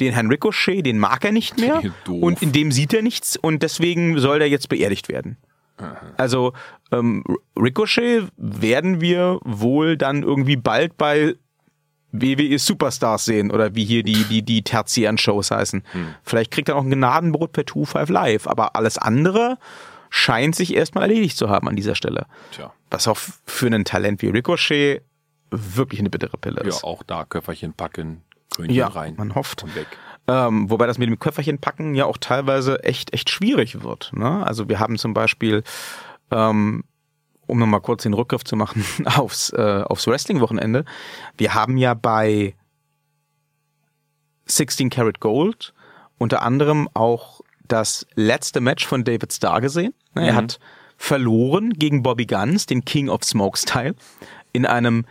den 0.00 0.12
Herrn 0.12 0.28
Ricochet, 0.28 0.84
den 0.84 0.98
mag 0.98 1.24
er 1.24 1.32
nicht 1.32 1.58
mehr 1.58 1.82
und 2.08 2.42
in 2.42 2.52
dem 2.52 2.72
sieht 2.72 2.92
er 2.92 3.02
nichts 3.02 3.36
und 3.36 3.62
deswegen 3.62 4.18
soll 4.18 4.38
der 4.38 4.48
jetzt 4.48 4.68
beerdigt 4.68 5.08
werden. 5.08 5.36
Also 6.16 6.52
ähm, 6.92 7.22
Ricochet 7.58 8.24
werden 8.36 9.00
wir 9.00 9.38
wohl 9.44 9.96
dann 9.96 10.22
irgendwie 10.22 10.56
bald 10.56 10.96
bei 10.96 11.34
WWE 12.12 12.58
Superstars 12.58 13.24
sehen 13.26 13.50
oder 13.50 13.74
wie 13.74 13.84
hier 13.84 14.02
die 14.02 14.24
die 14.24 14.42
die 14.42 14.62
tertiären 14.62 15.18
Shows 15.18 15.50
heißen. 15.50 15.82
Vielleicht 16.22 16.50
kriegt 16.50 16.68
er 16.68 16.76
noch 16.76 16.84
ein 16.84 16.90
Gnadenbrot 16.90 17.52
per 17.52 17.64
2-5 17.64 18.10
Live, 18.12 18.46
aber 18.46 18.74
alles 18.76 18.96
andere 18.96 19.58
scheint 20.08 20.54
sich 20.54 20.74
erstmal 20.74 21.02
erledigt 21.10 21.36
zu 21.36 21.50
haben 21.50 21.68
an 21.68 21.76
dieser 21.76 21.94
Stelle. 21.94 22.26
Tja. 22.52 22.72
Was 22.90 23.06
auch 23.08 23.18
für 23.44 23.66
ein 23.66 23.84
Talent 23.84 24.22
wie 24.22 24.28
Ricochet 24.28 25.02
wirklich 25.50 26.00
eine 26.00 26.08
bittere 26.10 26.38
Pille 26.38 26.60
Ja, 26.62 26.68
ist. 26.68 26.84
auch 26.84 27.02
da 27.02 27.24
Köfferchen 27.24 27.72
packen, 27.74 28.22
Krönchen 28.54 28.74
Ja, 28.74 28.86
rein. 28.86 29.14
man 29.18 29.34
hofft. 29.34 29.64
Und 29.64 29.74
weg. 29.74 29.86
Ähm, 30.28 30.68
wobei 30.70 30.86
das 30.86 30.98
mit 30.98 31.08
dem 31.08 31.18
Köfferchen 31.20 31.58
packen 31.58 31.94
ja 31.94 32.04
auch 32.06 32.16
teilweise 32.18 32.82
echt, 32.82 33.12
echt 33.12 33.30
schwierig 33.30 33.82
wird. 33.82 34.10
Ne? 34.12 34.44
Also 34.44 34.68
wir 34.68 34.80
haben 34.80 34.98
zum 34.98 35.14
Beispiel, 35.14 35.62
ähm, 36.32 36.82
um 37.46 37.58
nochmal 37.60 37.80
kurz 37.80 38.02
den 38.02 38.12
Rückgriff 38.14 38.42
zu 38.42 38.56
machen 38.56 38.84
aufs, 39.04 39.50
äh, 39.52 39.82
aufs 39.86 40.06
Wrestling-Wochenende, 40.08 40.84
wir 41.36 41.54
haben 41.54 41.76
ja 41.76 41.94
bei 41.94 42.54
16 44.46 44.90
Karat 44.90 45.20
Gold 45.20 45.74
unter 46.18 46.42
anderem 46.42 46.88
auch 46.94 47.40
das 47.68 48.06
letzte 48.14 48.60
Match 48.60 48.86
von 48.86 49.04
David 49.04 49.32
Starr 49.32 49.60
gesehen. 49.60 49.92
Ne, 50.14 50.26
Er 50.26 50.32
Mhm. 50.32 50.36
hat 50.36 50.58
verloren 50.96 51.70
gegen 51.74 52.02
Bobby 52.02 52.26
Guns, 52.26 52.66
den 52.66 52.84
King 52.84 53.08
of 53.08 53.22
Smoke 53.24 53.58
Style, 53.58 53.94
in 54.52 54.64
einem, 54.64 55.04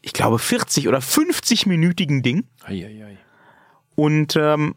ich 0.00 0.12
glaube, 0.12 0.38
40 0.38 0.88
oder 0.88 0.98
50-minütigen 1.00 2.22
Ding 2.22 2.44
Eieiei. 2.64 3.18
Und 3.98 4.36
ähm, 4.36 4.76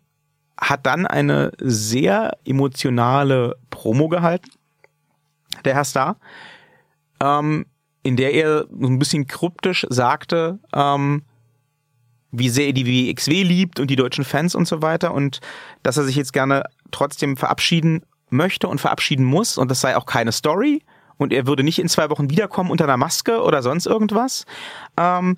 hat 0.59 0.87
dann 0.87 1.05
eine 1.05 1.51
sehr 1.59 2.31
emotionale 2.43 3.55
Promo 3.69 4.09
gehalten, 4.09 4.49
der 5.63 5.75
Herr 5.75 5.85
Star, 5.85 6.17
ähm, 7.21 7.67
in 8.01 8.15
der 8.15 8.33
er 8.33 8.61
so 8.61 8.87
ein 8.87 8.97
bisschen 8.97 9.27
kryptisch 9.27 9.85
sagte, 9.91 10.57
ähm, 10.73 11.21
wie 12.31 12.49
sehr 12.49 12.65
er 12.65 12.73
die 12.73 12.87
WXW 12.87 13.43
liebt 13.43 13.79
und 13.79 13.91
die 13.91 13.95
deutschen 13.95 14.25
Fans 14.25 14.55
und 14.55 14.67
so 14.67 14.81
weiter 14.81 15.13
und 15.13 15.39
dass 15.83 15.97
er 15.97 16.03
sich 16.03 16.15
jetzt 16.15 16.33
gerne 16.33 16.63
trotzdem 16.89 17.37
verabschieden 17.37 18.01
möchte 18.31 18.67
und 18.67 18.81
verabschieden 18.81 19.25
muss 19.25 19.59
und 19.59 19.69
das 19.69 19.81
sei 19.81 19.95
auch 19.95 20.07
keine 20.07 20.31
Story 20.31 20.81
und 21.17 21.31
er 21.31 21.45
würde 21.45 21.63
nicht 21.63 21.77
in 21.77 21.89
zwei 21.89 22.09
Wochen 22.09 22.31
wiederkommen 22.31 22.71
unter 22.71 22.85
einer 22.85 22.97
Maske 22.97 23.43
oder 23.43 23.61
sonst 23.61 23.85
irgendwas. 23.85 24.45
Ähm, 24.97 25.37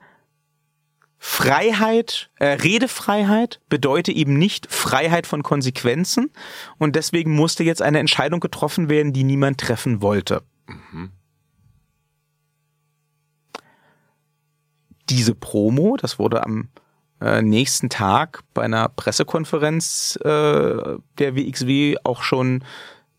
Freiheit, 1.25 2.29
äh, 2.35 2.47
Redefreiheit 2.47 3.61
bedeutet 3.69 4.13
eben 4.13 4.37
nicht 4.37 4.69
Freiheit 4.69 5.25
von 5.25 5.41
Konsequenzen 5.41 6.31
und 6.77 6.97
deswegen 6.97 7.33
musste 7.33 7.63
jetzt 7.63 7.81
eine 7.81 7.99
Entscheidung 7.99 8.41
getroffen 8.41 8.89
werden, 8.89 9.13
die 9.13 9.23
niemand 9.23 9.57
treffen 9.57 10.01
wollte. 10.01 10.43
Diese 15.09 15.33
Promo, 15.33 15.95
das 15.95 16.19
wurde 16.19 16.43
am 16.43 16.67
äh, 17.21 17.41
nächsten 17.41 17.89
Tag 17.89 18.41
bei 18.53 18.63
einer 18.63 18.89
Pressekonferenz 18.89 20.17
äh, 20.17 20.27
der 20.27 21.35
WXW 21.37 21.95
auch 22.03 22.21
schon 22.21 22.65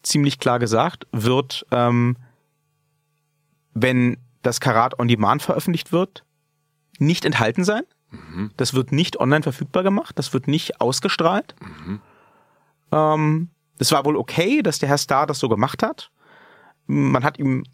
ziemlich 0.03 0.39
klar 0.39 0.59
gesagt, 0.59 1.07
wird, 1.11 1.65
ähm, 1.71 2.19
wenn 3.73 4.19
das 4.43 4.61
Karat 4.61 4.99
on 5.01 5.09
Demand 5.09 5.41
veröffentlicht 5.41 5.91
wird, 5.91 6.23
nicht 6.99 7.25
enthalten 7.25 7.65
sein. 7.65 7.83
Das 8.57 8.75
wird 8.75 8.93
nicht 8.93 9.19
online 9.21 9.43
verfügbar 9.43 9.83
gemacht, 9.83 10.19
das 10.19 10.33
wird 10.33 10.49
nicht 10.49 10.81
ausgestrahlt. 10.81 11.55
Ähm, 12.93 13.51
es 13.79 13.93
war 13.93 14.05
wohl 14.05 14.17
okay, 14.17 14.63
dass 14.63 14.79
der 14.79 14.89
Herr 14.89 14.99
Starr 14.99 15.27
das 15.27 15.39
so 15.39 15.49
gemacht 15.49 15.83
hat. 15.83 16.11
Man 16.87 17.25
hat 17.25 17.39
ihm 17.39 17.65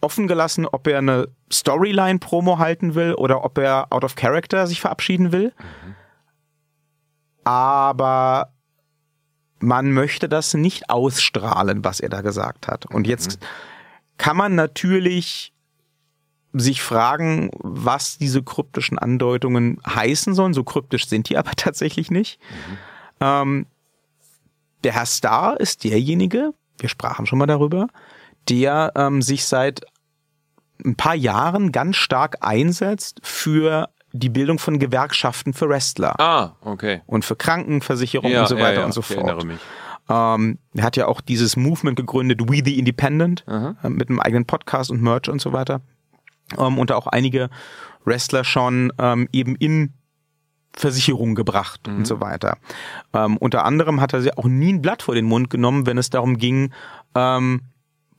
offen 0.00 0.26
gelassen, 0.26 0.66
ob 0.66 0.86
er 0.86 0.98
eine 0.98 1.28
Storyline-Promo 1.52 2.58
halten 2.58 2.94
will 2.94 3.14
oder 3.14 3.44
ob 3.44 3.58
er 3.58 3.88
out 3.90 4.04
of 4.04 4.14
character 4.14 4.66
sich 4.66 4.80
verabschieden 4.80 5.32
will. 5.32 5.52
Aber 7.44 8.52
man 9.58 9.92
möchte 9.92 10.28
das 10.28 10.54
nicht 10.54 10.88
ausstrahlen, 10.88 11.84
was 11.84 12.00
er 12.00 12.08
da 12.08 12.22
gesagt 12.22 12.66
hat. 12.66 12.86
Und 12.86 13.06
jetzt 13.06 13.38
kann 14.16 14.36
man 14.36 14.54
natürlich 14.54 15.52
sich 16.52 16.82
fragen, 16.82 17.50
was 17.58 18.18
diese 18.18 18.42
kryptischen 18.42 18.98
Andeutungen 18.98 19.78
heißen 19.86 20.34
sollen. 20.34 20.54
So 20.54 20.64
kryptisch 20.64 21.06
sind 21.08 21.28
die 21.28 21.36
aber 21.38 21.52
tatsächlich 21.52 22.10
nicht. 22.10 22.40
Ähm, 23.20 23.66
der 24.84 24.92
Herr 24.94 25.06
Starr 25.06 25.60
ist 25.60 25.84
derjenige, 25.84 26.52
wir 26.78 26.88
sprachen 26.88 27.26
schon 27.26 27.38
mal 27.38 27.46
darüber, 27.46 27.88
der 28.48 28.92
ähm, 28.96 29.20
sich 29.22 29.44
seit 29.44 29.82
ein 30.84 30.96
paar 30.96 31.14
Jahren 31.14 31.72
ganz 31.72 31.96
stark 31.96 32.38
einsetzt 32.40 33.20
für 33.22 33.90
die 34.12 34.30
Bildung 34.30 34.58
von 34.58 34.78
Gewerkschaften 34.78 35.52
für 35.52 35.68
Wrestler 35.68 36.18
Ah, 36.18 36.56
okay. 36.62 37.02
und 37.06 37.24
für 37.24 37.36
Krankenversicherung 37.36 38.30
Ja, 38.30 38.40
und 38.42 38.48
so 38.48 38.56
ja, 38.56 38.62
weiter 38.64 38.80
ja, 38.80 38.84
und 38.86 38.92
so 38.92 39.02
ich 39.02 39.10
erinnere 39.10 39.34
fort. 39.36 39.44
mich. 39.46 39.60
Ähm, 40.08 40.58
er 40.74 40.82
hat 40.84 40.96
ja 40.96 41.06
auch 41.06 41.20
dieses 41.20 41.56
Movement 41.56 41.96
gegründet, 41.96 42.40
We 42.50 42.62
the 42.64 42.78
Independent, 42.78 43.44
äh, 43.46 43.88
mit 43.88 44.08
einem 44.08 44.18
eigenen 44.18 44.46
Podcast 44.46 44.90
und 44.90 45.00
Merch 45.02 45.28
und 45.28 45.40
so 45.40 45.52
weiter. 45.52 45.82
Ähm, 46.58 46.78
und 46.78 46.92
auch 46.92 47.06
einige 47.06 47.50
Wrestler 48.04 48.44
schon 48.44 48.92
ähm, 48.98 49.28
eben 49.32 49.56
in 49.56 49.92
Versicherungen 50.72 51.34
gebracht 51.34 51.88
und 51.88 52.06
so 52.06 52.20
weiter. 52.20 52.56
Ähm, 53.12 53.36
unter 53.36 53.64
anderem 53.64 54.00
hat 54.00 54.12
er 54.12 54.22
sich 54.22 54.38
auch 54.38 54.44
nie 54.44 54.72
ein 54.72 54.82
Blatt 54.82 55.02
vor 55.02 55.14
den 55.14 55.26
Mund 55.26 55.50
genommen, 55.50 55.86
wenn 55.86 55.98
es 55.98 56.10
darum 56.10 56.38
ging, 56.38 56.72
ähm, 57.14 57.62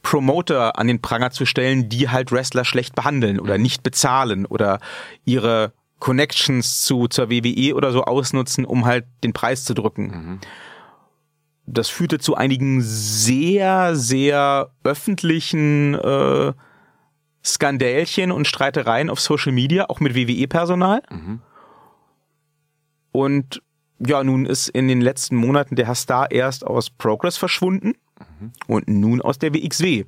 Promoter 0.03 0.77
an 0.77 0.87
den 0.87 1.01
Pranger 1.01 1.31
zu 1.31 1.45
stellen, 1.45 1.87
die 1.87 2.09
halt 2.09 2.31
Wrestler 2.31 2.65
schlecht 2.65 2.95
behandeln 2.95 3.39
oder 3.39 3.57
nicht 3.57 3.83
bezahlen 3.83 4.45
oder 4.45 4.79
ihre 5.25 5.73
Connections 5.99 6.81
zu 6.81 7.07
zur 7.07 7.29
WWE 7.29 7.75
oder 7.75 7.91
so 7.91 8.03
ausnutzen, 8.03 8.65
um 8.65 8.85
halt 8.85 9.05
den 9.23 9.33
Preis 9.33 9.63
zu 9.63 9.73
drücken. 9.73 10.39
Das 11.67 11.89
führte 11.89 12.19
zu 12.19 12.35
einigen 12.35 12.81
sehr, 12.81 13.95
sehr 13.95 14.71
öffentlichen 14.83 15.93
äh, 15.93 16.53
Skandälchen 17.43 18.31
und 18.31 18.47
Streitereien 18.47 19.09
auf 19.09 19.19
Social 19.19 19.51
Media, 19.51 19.89
auch 19.89 19.99
mit 19.99 20.15
WWE-Personal. 20.15 21.01
Und 23.11 23.61
ja, 23.99 24.23
nun 24.23 24.45
ist 24.45 24.69
in 24.69 24.87
den 24.87 25.01
letzten 25.01 25.35
Monaten 25.35 25.75
der 25.75 25.87
Herr 25.87 25.95
Star 25.95 26.31
erst 26.31 26.65
aus 26.65 26.89
Progress 26.89 27.37
verschwunden 27.37 27.93
und 28.67 28.87
nun 28.87 29.21
aus 29.21 29.37
der 29.37 29.53
WXW. 29.53 30.05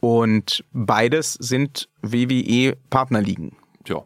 Und 0.00 0.64
beides 0.72 1.34
sind 1.34 1.88
WWE-Partnerligen. 2.02 3.56
Tja. 3.84 4.04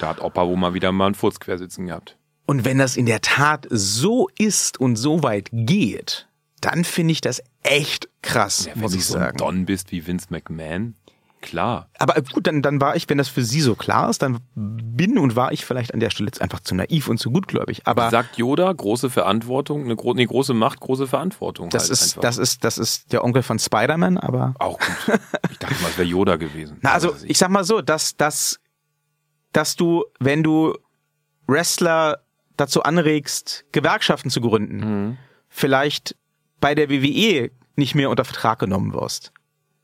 Da 0.00 0.08
hat 0.08 0.20
Opa 0.20 0.46
wohl 0.46 0.56
mal 0.56 0.74
wieder 0.74 0.92
mal 0.92 1.06
einen 1.06 1.14
Furz 1.14 1.40
quersitzen 1.40 1.86
gehabt. 1.86 2.18
Und 2.46 2.64
wenn 2.64 2.78
das 2.78 2.96
in 2.96 3.06
der 3.06 3.20
Tat 3.20 3.66
so 3.70 4.28
ist 4.36 4.78
und 4.80 4.96
so 4.96 5.22
weit 5.22 5.48
geht, 5.52 6.28
dann 6.62 6.84
finde 6.84 7.12
ich 7.12 7.20
das 7.20 7.42
echt 7.62 8.08
krass, 8.22 8.64
Ja, 8.66 8.74
wenn 8.74 8.82
muss 8.82 8.92
du 8.92 8.98
ich 8.98 9.06
so 9.06 9.14
ein 9.16 9.20
sagen. 9.24 9.36
Don 9.38 9.66
bist 9.66 9.92
wie 9.92 10.06
Vince 10.06 10.26
McMahon, 10.30 10.94
klar. 11.40 11.88
Aber 11.98 12.14
gut, 12.22 12.46
dann, 12.46 12.62
dann 12.62 12.80
war 12.80 12.94
ich, 12.96 13.08
wenn 13.08 13.18
das 13.18 13.28
für 13.28 13.44
Sie 13.44 13.60
so 13.60 13.74
klar 13.74 14.08
ist, 14.08 14.22
dann 14.22 14.38
bin 14.54 15.18
und 15.18 15.34
war 15.36 15.52
ich 15.52 15.64
vielleicht 15.64 15.92
an 15.92 15.98
der 16.00 16.10
Stelle 16.10 16.28
jetzt 16.28 16.40
einfach 16.40 16.60
zu 16.60 16.74
naiv 16.74 17.08
und 17.08 17.18
zu 17.18 17.30
gutgläubig. 17.32 17.82
Aber 17.84 18.10
Sagt 18.10 18.38
Yoda, 18.38 18.72
große 18.72 19.10
Verantwortung, 19.10 19.82
eine 19.84 19.96
gro 19.96 20.14
nee, 20.14 20.24
große 20.24 20.54
Macht, 20.54 20.78
große 20.80 21.06
Verantwortung. 21.08 21.68
das 21.70 21.82
halt 21.84 21.90
ist, 21.92 22.02
einfach. 22.04 22.20
das 22.22 22.38
ist, 22.38 22.64
das 22.64 22.78
ist 22.78 23.12
der 23.12 23.24
Onkel 23.24 23.42
von 23.42 23.58
Spider-Man, 23.58 24.18
aber. 24.18 24.54
auch 24.60 24.78
gut. 24.78 25.18
Ich 25.50 25.58
dachte 25.58 25.74
mal, 25.82 25.88
es 25.90 25.98
wäre 25.98 26.08
Yoda 26.08 26.36
gewesen. 26.36 26.78
Na, 26.80 26.92
also 26.92 27.14
ich 27.24 27.38
sag 27.38 27.50
mal 27.50 27.64
so, 27.64 27.82
dass, 27.82 28.16
dass, 28.16 28.60
dass 29.52 29.74
du, 29.76 30.04
wenn 30.20 30.42
du 30.44 30.76
Wrestler 31.48 32.20
dazu 32.56 32.82
anregst, 32.84 33.64
Gewerkschaften 33.72 34.30
zu 34.30 34.40
gründen, 34.40 34.76
Mhm. 35.08 35.18
vielleicht 35.48 36.14
bei 36.62 36.74
der 36.74 36.88
WWE 36.88 37.50
nicht 37.76 37.94
mehr 37.94 38.08
unter 38.08 38.24
Vertrag 38.24 38.60
genommen 38.60 38.94
wirst. 38.94 39.32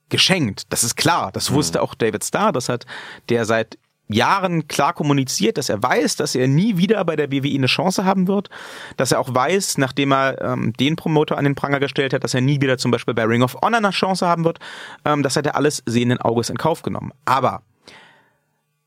Geschenkt, 0.08 0.72
das 0.72 0.84
ist 0.84 0.96
klar. 0.96 1.30
Das 1.32 1.52
wusste 1.52 1.82
auch 1.82 1.94
David 1.94 2.24
Starr, 2.24 2.52
das 2.52 2.70
hat 2.70 2.86
der 3.28 3.44
seit 3.44 3.76
Jahren 4.10 4.68
klar 4.68 4.94
kommuniziert, 4.94 5.58
dass 5.58 5.68
er 5.68 5.82
weiß, 5.82 6.16
dass 6.16 6.34
er 6.34 6.48
nie 6.48 6.78
wieder 6.78 7.04
bei 7.04 7.14
der 7.14 7.30
WWE 7.30 7.54
eine 7.54 7.66
Chance 7.66 8.06
haben 8.06 8.26
wird, 8.26 8.48
dass 8.96 9.12
er 9.12 9.20
auch 9.20 9.34
weiß, 9.34 9.76
nachdem 9.76 10.12
er 10.12 10.40
ähm, 10.40 10.72
den 10.72 10.96
Promoter 10.96 11.36
an 11.36 11.44
den 11.44 11.54
Pranger 11.54 11.78
gestellt 11.78 12.14
hat, 12.14 12.24
dass 12.24 12.32
er 12.32 12.40
nie 12.40 12.62
wieder 12.62 12.78
zum 12.78 12.90
Beispiel 12.90 13.12
bei 13.12 13.24
Ring 13.24 13.42
of 13.42 13.56
Honor 13.60 13.78
eine 13.78 13.90
Chance 13.90 14.26
haben 14.26 14.44
wird, 14.44 14.60
ähm, 15.04 15.22
das 15.22 15.36
hat 15.36 15.44
er 15.44 15.56
alles 15.56 15.82
sehenden 15.84 16.22
Auges 16.22 16.48
in 16.48 16.56
Kauf 16.56 16.80
genommen. 16.80 17.12
Aber 17.26 17.62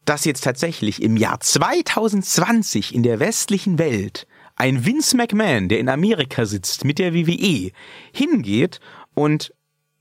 dass 0.06 0.26
jetzt 0.26 0.44
tatsächlich 0.44 1.04
im 1.04 1.18
Jahr 1.18 1.40
2020 1.40 2.96
in 2.96 3.04
der 3.04 3.20
westlichen 3.20 3.78
Welt 3.78 4.26
ein 4.62 4.86
Vince 4.86 5.18
McMahon, 5.18 5.70
der 5.70 5.80
in 5.80 5.90
Amerika 5.90 6.46
sitzt, 6.46 6.86
mit 6.86 7.00
der 7.00 7.14
WWE 7.16 7.72
hingeht 8.14 8.80
und 9.16 9.54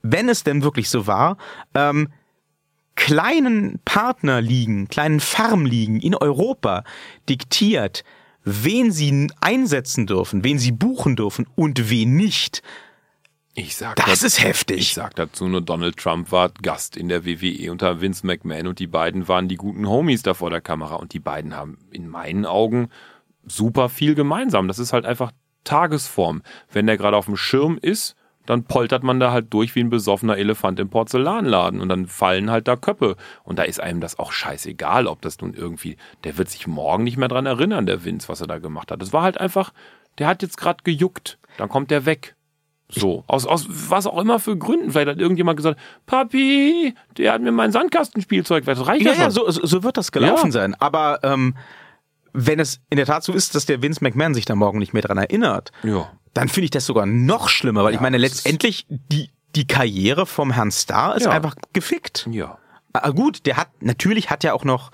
wenn 0.02 0.28
es 0.28 0.44
denn 0.44 0.62
wirklich 0.62 0.88
so 0.90 1.06
war, 1.06 1.36
ähm, 1.74 2.08
kleinen 2.94 3.80
Partnerligen, 3.84 4.88
kleinen 4.88 5.20
Farmligen 5.20 6.00
in 6.00 6.14
Europa 6.14 6.84
diktiert, 7.28 8.04
wen 8.44 8.92
sie 8.92 9.28
einsetzen 9.40 10.06
dürfen, 10.06 10.44
wen 10.44 10.58
sie 10.58 10.72
buchen 10.72 11.16
dürfen 11.16 11.46
und 11.54 11.90
wen 11.90 12.16
nicht. 12.16 12.62
ich 13.54 13.76
sag 13.76 13.96
Das 13.96 14.06
dazu- 14.06 14.26
ist 14.26 14.42
heftig. 14.42 14.78
Ich 14.78 14.94
sag 14.94 15.14
dazu 15.16 15.48
nur, 15.48 15.60
Donald 15.60 15.96
Trump 15.96 16.30
war 16.32 16.50
Gast 16.62 16.96
in 16.96 17.08
der 17.08 17.24
WWE 17.24 17.70
unter 17.72 18.00
Vince 18.00 18.26
McMahon 18.26 18.66
und 18.66 18.78
die 18.78 18.86
beiden 18.86 19.26
waren 19.28 19.48
die 19.48 19.56
guten 19.56 19.88
Homies 19.88 20.22
da 20.22 20.34
vor 20.34 20.50
der 20.50 20.60
Kamera 20.60 20.94
und 20.96 21.12
die 21.14 21.18
beiden 21.18 21.56
haben 21.56 21.78
in 21.90 22.08
meinen 22.08 22.46
Augen 22.46 22.88
super 23.46 23.88
viel 23.88 24.14
gemeinsam. 24.14 24.68
Das 24.68 24.78
ist 24.78 24.92
halt 24.92 25.06
einfach 25.06 25.32
Tagesform. 25.64 26.42
Wenn 26.72 26.86
der 26.86 26.96
gerade 26.96 27.16
auf 27.16 27.26
dem 27.26 27.36
Schirm 27.36 27.78
ist, 27.80 28.16
dann 28.46 28.64
poltert 28.64 29.02
man 29.02 29.20
da 29.20 29.30
halt 29.32 29.52
durch 29.52 29.74
wie 29.74 29.80
ein 29.80 29.90
besoffener 29.90 30.36
Elefant 30.36 30.80
im 30.80 30.88
Porzellanladen 30.88 31.80
und 31.80 31.88
dann 31.88 32.06
fallen 32.06 32.50
halt 32.50 32.66
da 32.66 32.74
Köpfe. 32.76 33.16
Und 33.44 33.58
da 33.58 33.62
ist 33.64 33.78
einem 33.80 34.00
das 34.00 34.18
auch 34.18 34.32
scheißegal, 34.32 35.06
ob 35.06 35.20
das 35.22 35.40
nun 35.40 35.54
irgendwie, 35.54 35.96
der 36.24 36.38
wird 36.38 36.48
sich 36.48 36.66
morgen 36.66 37.04
nicht 37.04 37.16
mehr 37.18 37.28
dran 37.28 37.46
erinnern, 37.46 37.86
der 37.86 38.04
Vince, 38.04 38.28
was 38.28 38.40
er 38.40 38.46
da 38.46 38.58
gemacht 38.58 38.90
hat. 38.90 39.02
Das 39.02 39.12
war 39.12 39.22
halt 39.22 39.38
einfach, 39.38 39.72
der 40.18 40.26
hat 40.26 40.42
jetzt 40.42 40.56
gerade 40.56 40.82
gejuckt, 40.82 41.38
dann 41.58 41.68
kommt 41.68 41.90
der 41.90 42.06
weg. 42.06 42.34
So, 42.92 43.22
aus, 43.28 43.46
aus 43.46 43.66
was 43.68 44.08
auch 44.08 44.18
immer 44.18 44.40
für 44.40 44.56
Gründen. 44.56 44.90
Vielleicht 44.90 45.10
hat 45.10 45.18
irgendjemand 45.20 45.56
gesagt, 45.56 45.78
Papi, 46.06 46.92
der 47.18 47.32
hat 47.34 47.40
mir 47.42 47.52
mein 47.52 47.70
Sandkastenspielzeug, 47.70 48.64
das 48.64 48.84
reicht 48.84 49.04
ja, 49.06 49.12
Ja, 49.12 49.30
schon. 49.30 49.30
so 49.30 49.48
so 49.50 49.82
wird 49.84 49.96
das 49.96 50.10
gelaufen 50.10 50.46
Ja. 50.46 50.50
sein. 50.52 50.74
Aber 50.74 51.20
ähm, 51.22 51.54
wenn 52.32 52.60
es 52.60 52.80
in 52.90 52.96
der 52.96 53.06
Tat 53.06 53.22
so 53.24 53.32
ist, 53.32 53.54
dass 53.54 53.66
der 53.66 53.82
Vince 53.82 54.02
McMahon 54.02 54.34
sich 54.34 54.44
da 54.44 54.54
morgen 54.54 54.78
nicht 54.78 54.92
mehr 54.92 55.02
dran 55.02 55.18
erinnert, 55.18 55.72
Ja. 55.82 56.10
dann 56.34 56.48
finde 56.48 56.64
ich 56.66 56.70
das 56.70 56.86
sogar 56.86 57.06
noch 57.06 57.48
schlimmer, 57.48 57.84
weil 57.84 57.94
ich 57.94 58.00
meine, 58.00 58.18
letztendlich 58.18 58.86
die, 58.88 59.30
die 59.56 59.66
Karriere 59.66 60.26
vom 60.26 60.52
Herrn 60.52 60.70
Star 60.70 61.16
ist 61.16 61.24
Ja. 61.24 61.30
einfach 61.32 61.54
gefickt. 61.72 62.28
Ja. 62.30 62.58
Ah, 62.92 63.10
gut, 63.10 63.46
der 63.46 63.56
hat, 63.56 63.68
natürlich 63.80 64.30
hat 64.30 64.42
er 64.42 64.54
auch 64.54 64.64
noch 64.64 64.90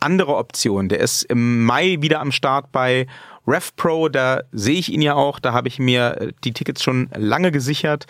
andere 0.00 0.36
Optionen. 0.36 0.90
Der 0.90 1.00
ist 1.00 1.22
im 1.22 1.64
Mai 1.64 1.96
wieder 2.00 2.20
am 2.20 2.30
Start 2.30 2.72
bei 2.72 3.06
RevPro, 3.46 4.10
da 4.10 4.42
sehe 4.52 4.78
ich 4.78 4.92
ihn 4.92 5.00
ja 5.00 5.14
auch, 5.14 5.38
da 5.38 5.54
habe 5.54 5.68
ich 5.68 5.78
mir 5.78 6.20
äh, 6.20 6.32
die 6.44 6.52
Tickets 6.52 6.82
schon 6.82 7.08
lange 7.16 7.50
gesichert. 7.50 8.06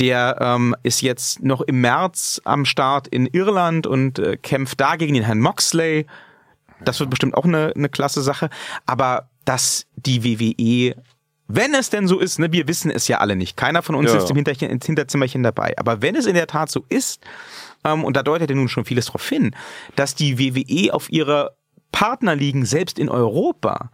Der 0.00 0.36
ähm, 0.40 0.74
ist 0.82 1.00
jetzt 1.02 1.44
noch 1.44 1.60
im 1.60 1.80
März 1.80 2.40
am 2.44 2.64
Start 2.64 3.06
in 3.06 3.26
Irland 3.26 3.86
und 3.86 4.18
äh, 4.18 4.36
kämpft 4.36 4.80
da 4.80 4.96
gegen 4.96 5.14
den 5.14 5.22
Herrn 5.22 5.38
Moxley. 5.38 6.06
Das 6.84 7.00
wird 7.00 7.10
bestimmt 7.10 7.34
auch 7.36 7.44
eine, 7.44 7.72
eine 7.76 7.88
klasse 7.88 8.22
Sache. 8.22 8.50
Aber 8.86 9.28
dass 9.44 9.86
die 9.96 10.22
WWE, 10.24 10.96
wenn 11.48 11.74
es 11.74 11.90
denn 11.90 12.06
so 12.08 12.18
ist, 12.18 12.38
ne, 12.38 12.52
wir 12.52 12.68
wissen 12.68 12.90
es 12.90 13.08
ja 13.08 13.18
alle 13.18 13.36
nicht. 13.36 13.56
Keiner 13.56 13.82
von 13.82 13.94
uns 13.94 14.10
Ja. 14.12 14.18
sitzt 14.18 14.30
im, 14.30 14.36
Hinterchen, 14.36 14.70
im 14.70 14.80
Hinterzimmerchen 14.80 15.42
dabei. 15.42 15.74
Aber 15.78 16.00
wenn 16.02 16.14
es 16.16 16.26
in 16.26 16.34
der 16.34 16.46
Tat 16.46 16.70
so 16.70 16.84
ist, 16.88 17.22
ähm, 17.84 18.04
und 18.04 18.16
da 18.16 18.22
deutet 18.22 18.48
ja 18.50 18.56
nun 18.56 18.68
schon 18.68 18.84
vieles 18.84 19.06
darauf 19.06 19.28
hin, 19.28 19.54
dass 19.96 20.14
die 20.14 20.38
WWE 20.38 20.94
auf 20.94 21.10
ihre 21.10 21.56
Partnerligen 21.90 22.64
selbst 22.64 22.98
in 22.98 23.08
Europa 23.08 23.90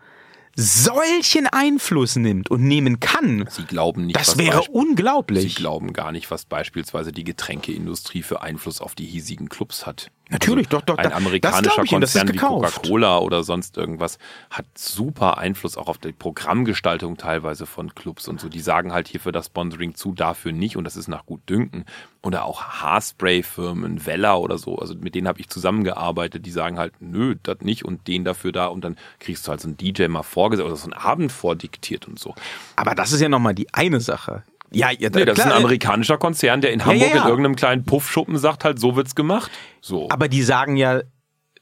solchen 0.61 1.47
Einfluss 1.47 2.17
nimmt 2.17 2.51
und 2.51 2.62
nehmen 2.65 2.99
kann, 3.01 3.47
Sie 3.51 3.65
glauben 3.65 4.07
nicht, 4.07 4.17
das 4.19 4.37
wäre 4.39 4.59
Beisp- 4.59 4.65
Sie 4.65 4.71
unglaublich. 4.73 5.55
glauben 5.55 5.93
gar 5.93 6.11
nicht, 6.11 6.31
was 6.33 6.45
beispielsweise 6.47 7.12
die 7.12 7.23
Getränkeindustrie 7.25 8.23
für 8.25 8.43
Einfluss 8.43 8.81
auf 8.81 8.95
die 8.97 9.07
hiesigen 9.07 9.49
Clubs 9.49 9.87
hat. 9.87 10.11
Natürlich, 10.31 10.69
doch, 10.69 10.83
doch, 10.83 10.99
Ein 10.99 11.05
das 11.05 11.13
amerikanischer 11.15 11.83
ich 11.83 11.91
das 11.91 12.15
ist 12.15 12.21
Konzern 12.21 12.35
wie. 12.35 12.37
Coca-Cola 12.37 13.19
oder 13.19 13.43
sonst 13.43 13.79
irgendwas 13.79 14.19
hat 14.51 14.67
super 14.77 15.39
Einfluss 15.39 15.79
auch 15.79 15.89
auf 15.89 15.97
die 15.97 16.13
Programmgestaltung 16.13 17.17
teilweise 17.17 17.65
von 17.65 17.95
Clubs 17.95 18.29
und 18.29 18.39
so. 18.39 18.49
Die 18.49 18.61
sagen 18.61 18.93
halt 18.93 19.09
hier 19.09 19.21
für 19.21 19.33
das 19.33 19.47
Sponsoring 19.47 19.95
zu, 19.95 20.13
dafür 20.13 20.53
nicht 20.53 20.77
und 20.77 20.85
das 20.85 20.97
ist 20.97 21.09
nach 21.09 21.25
gut 21.25 21.49
Dünken. 21.49 21.87
Oder 22.23 22.45
auch 22.45 22.63
Haarspray-Firmen, 22.63 24.05
Weller 24.05 24.41
oder 24.41 24.59
so, 24.59 24.77
also 24.77 24.95
mit 24.95 25.15
denen 25.15 25.29
habe 25.29 25.41
ich 25.41 25.49
zusammengearbeitet, 25.49 26.45
die 26.45 26.51
sagen 26.51 26.79
halt, 26.79 26.95
nö, 27.01 27.37
das 27.43 27.61
nicht 27.61 27.85
und 27.85 28.07
den 28.07 28.25
dafür 28.25 28.53
da 28.53 28.67
und 28.67 28.83
dann 28.83 28.97
kriegst 29.21 29.47
du 29.47 29.51
halt 29.51 29.61
so 29.61 29.69
einen 29.69 29.77
DJ 29.77 30.09
mal 30.09 30.23
vorgesetzt 30.23 30.67
oder 30.67 30.77
so 30.77 30.85
einen 30.85 30.95
Abend 30.95 31.33
vordiktiert 31.33 32.07
und 32.07 32.19
so. 32.19 32.35
Aber 32.77 32.95
das 32.95 33.13
ist 33.13 33.21
ja 33.21 33.29
nochmal 33.29 33.55
die 33.55 33.73
eine 33.73 34.01
Sache. 34.01 34.43
Ja, 34.70 34.90
ja 34.90 35.09
Nee, 35.12 35.24
das 35.24 35.39
ist 35.39 35.45
klar, 35.45 35.57
ein 35.57 35.62
amerikanischer 35.62 36.19
Konzern, 36.19 36.61
der 36.61 36.73
in 36.73 36.81
ja, 36.81 36.86
Hamburg 36.86 37.15
ja. 37.15 37.23
in 37.23 37.28
irgendeinem 37.28 37.57
kleinen 37.57 37.85
Puffschuppen 37.85 38.36
sagt 38.39 38.65
halt, 38.65 38.78
so 38.78 38.97
wird's 38.97 39.15
gemacht. 39.15 39.51
So. 39.81 40.09
Aber 40.11 40.28
die 40.28 40.43
sagen 40.43 40.77
ja 40.77 41.03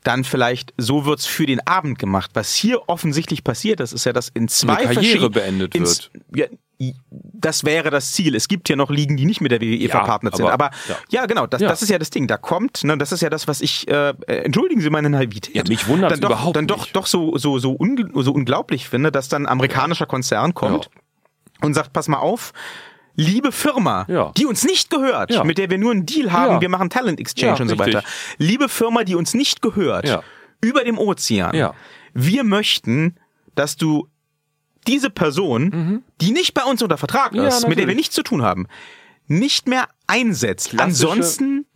dann 0.03 0.23
vielleicht 0.25 0.73
so 0.77 1.05
wird's 1.05 1.27
für 1.27 1.47
den 1.47 1.67
Abend 1.67 1.99
gemacht. 1.99 2.31
Was 2.35 2.55
hier 2.55 2.89
offensichtlich 2.89 3.43
passiert 3.43 3.81
ist, 3.81 3.93
ist 3.93 4.05
ja, 4.07 4.13
dass 4.13 4.29
in 4.29 4.47
zwei 4.49 4.77
Eine 4.77 4.95
Karriere 4.95 5.31
beendet 5.31 5.75
ins- 5.75 6.11
Ja, 6.35 6.47
i- 6.81 6.95
das 7.11 7.65
wäre 7.65 7.91
das 7.91 8.13
Ziel. 8.13 8.37
Es 8.37 8.47
gibt 8.47 8.69
ja 8.69 8.77
noch 8.77 8.89
Ligen, 8.91 9.17
die 9.17 9.25
nicht 9.25 9.41
mit 9.41 9.51
der 9.51 9.61
WWE 9.61 9.89
verpartnet 9.89 10.37
sind. 10.37 10.47
aber- 10.47 10.71
ja. 10.89 10.97
ja, 11.11 11.27
genau, 11.27 11.47
das, 11.49 11.61
Ja. 11.61 11.69
das 11.69 11.83
ist 11.83 11.89
ja 11.89 11.99
das 11.99 12.11
Ding. 12.11 12.29
Da 12.29 12.37
kommt, 12.37 12.85
ne, 12.85 12.97
das 12.97 13.11
ist 13.11 13.21
ja 13.21 13.31
das, 13.31 13.49
was 13.49 13.61
ich, 13.61 13.89
äh, 13.89 14.11
äh, 14.29 14.37
entschuldigen 14.45 14.81
Sie 14.81 14.91
meine 14.91 15.11
Naivität. 15.11 15.57
Ja, 15.57 15.65
mich 15.67 15.89
wundert's 15.89 16.13
dann 16.15 16.21
doch, 16.21 16.29
überhaupt 16.31 16.57
Dann 16.57 16.67
doch, 16.69 16.83
nicht. 16.83 16.95
doch 16.95 17.07
so, 17.07 17.37
so, 17.37 17.59
so, 17.59 17.73
un, 17.77 18.09
so 18.15 18.33
unglaublich 18.33 18.89
finde, 18.89 19.11
dass 19.11 19.29
dann 19.29 19.47
ein 19.47 19.51
amerikanischer 19.51 20.07
Konzern 20.07 20.55
kommt 20.55 20.89
und 21.63 21.75
sagt, 21.75 21.93
pass 21.93 22.07
mal 22.07 22.19
auf, 22.19 22.53
liebe 23.17 23.51
Firma, 23.53 24.05
Ja. 24.09 24.33
die 24.37 24.47
uns 24.47 24.65
nicht 24.65 24.91
gehört, 24.91 25.31
Ja. 25.33 25.43
mit 25.45 25.59
der 25.59 25.69
wir 25.71 25.79
nur 25.79 25.91
einen 25.93 26.07
Deal 26.07 26.33
haben, 26.33 26.53
Ja. 26.55 26.61
wir 26.61 26.69
machen 26.69 26.91
Talent 26.91 27.19
Exchange 27.19 27.61
und 27.63 27.69
so 27.69 27.75
richtig. 27.75 27.95
weiter. 27.97 28.07
Liebe 28.39 28.69
Firma, 28.69 29.05
die 29.05 29.15
uns 29.17 29.35
nicht 29.35 29.61
gehört, 29.63 30.23
über 30.61 30.85
dem 30.85 30.99
Ozean, 30.99 31.73
wir 32.15 32.45
möchten, 32.45 33.17
dass 33.55 33.77
du 33.77 34.09
diese 34.87 35.11
Person, 35.11 36.05
die 36.21 36.31
nicht 36.31 36.55
bei 36.55 36.63
uns 36.63 36.83
unter 36.83 36.97
Vertrag 36.97 37.33
Mhm. 37.33 37.41
Ist, 37.41 37.63
mit 37.63 37.73
der 37.73 37.77
wir 37.79 37.87
natürlich. 37.87 37.97
nichts 37.97 38.15
zu 38.15 38.23
tun 38.23 38.43
haben, 38.43 38.67
nicht 39.29 39.67
mehr 39.67 39.89
einsetzt. 40.07 40.71
Klassische- 40.71 40.83
Ansonsten 41.11 41.67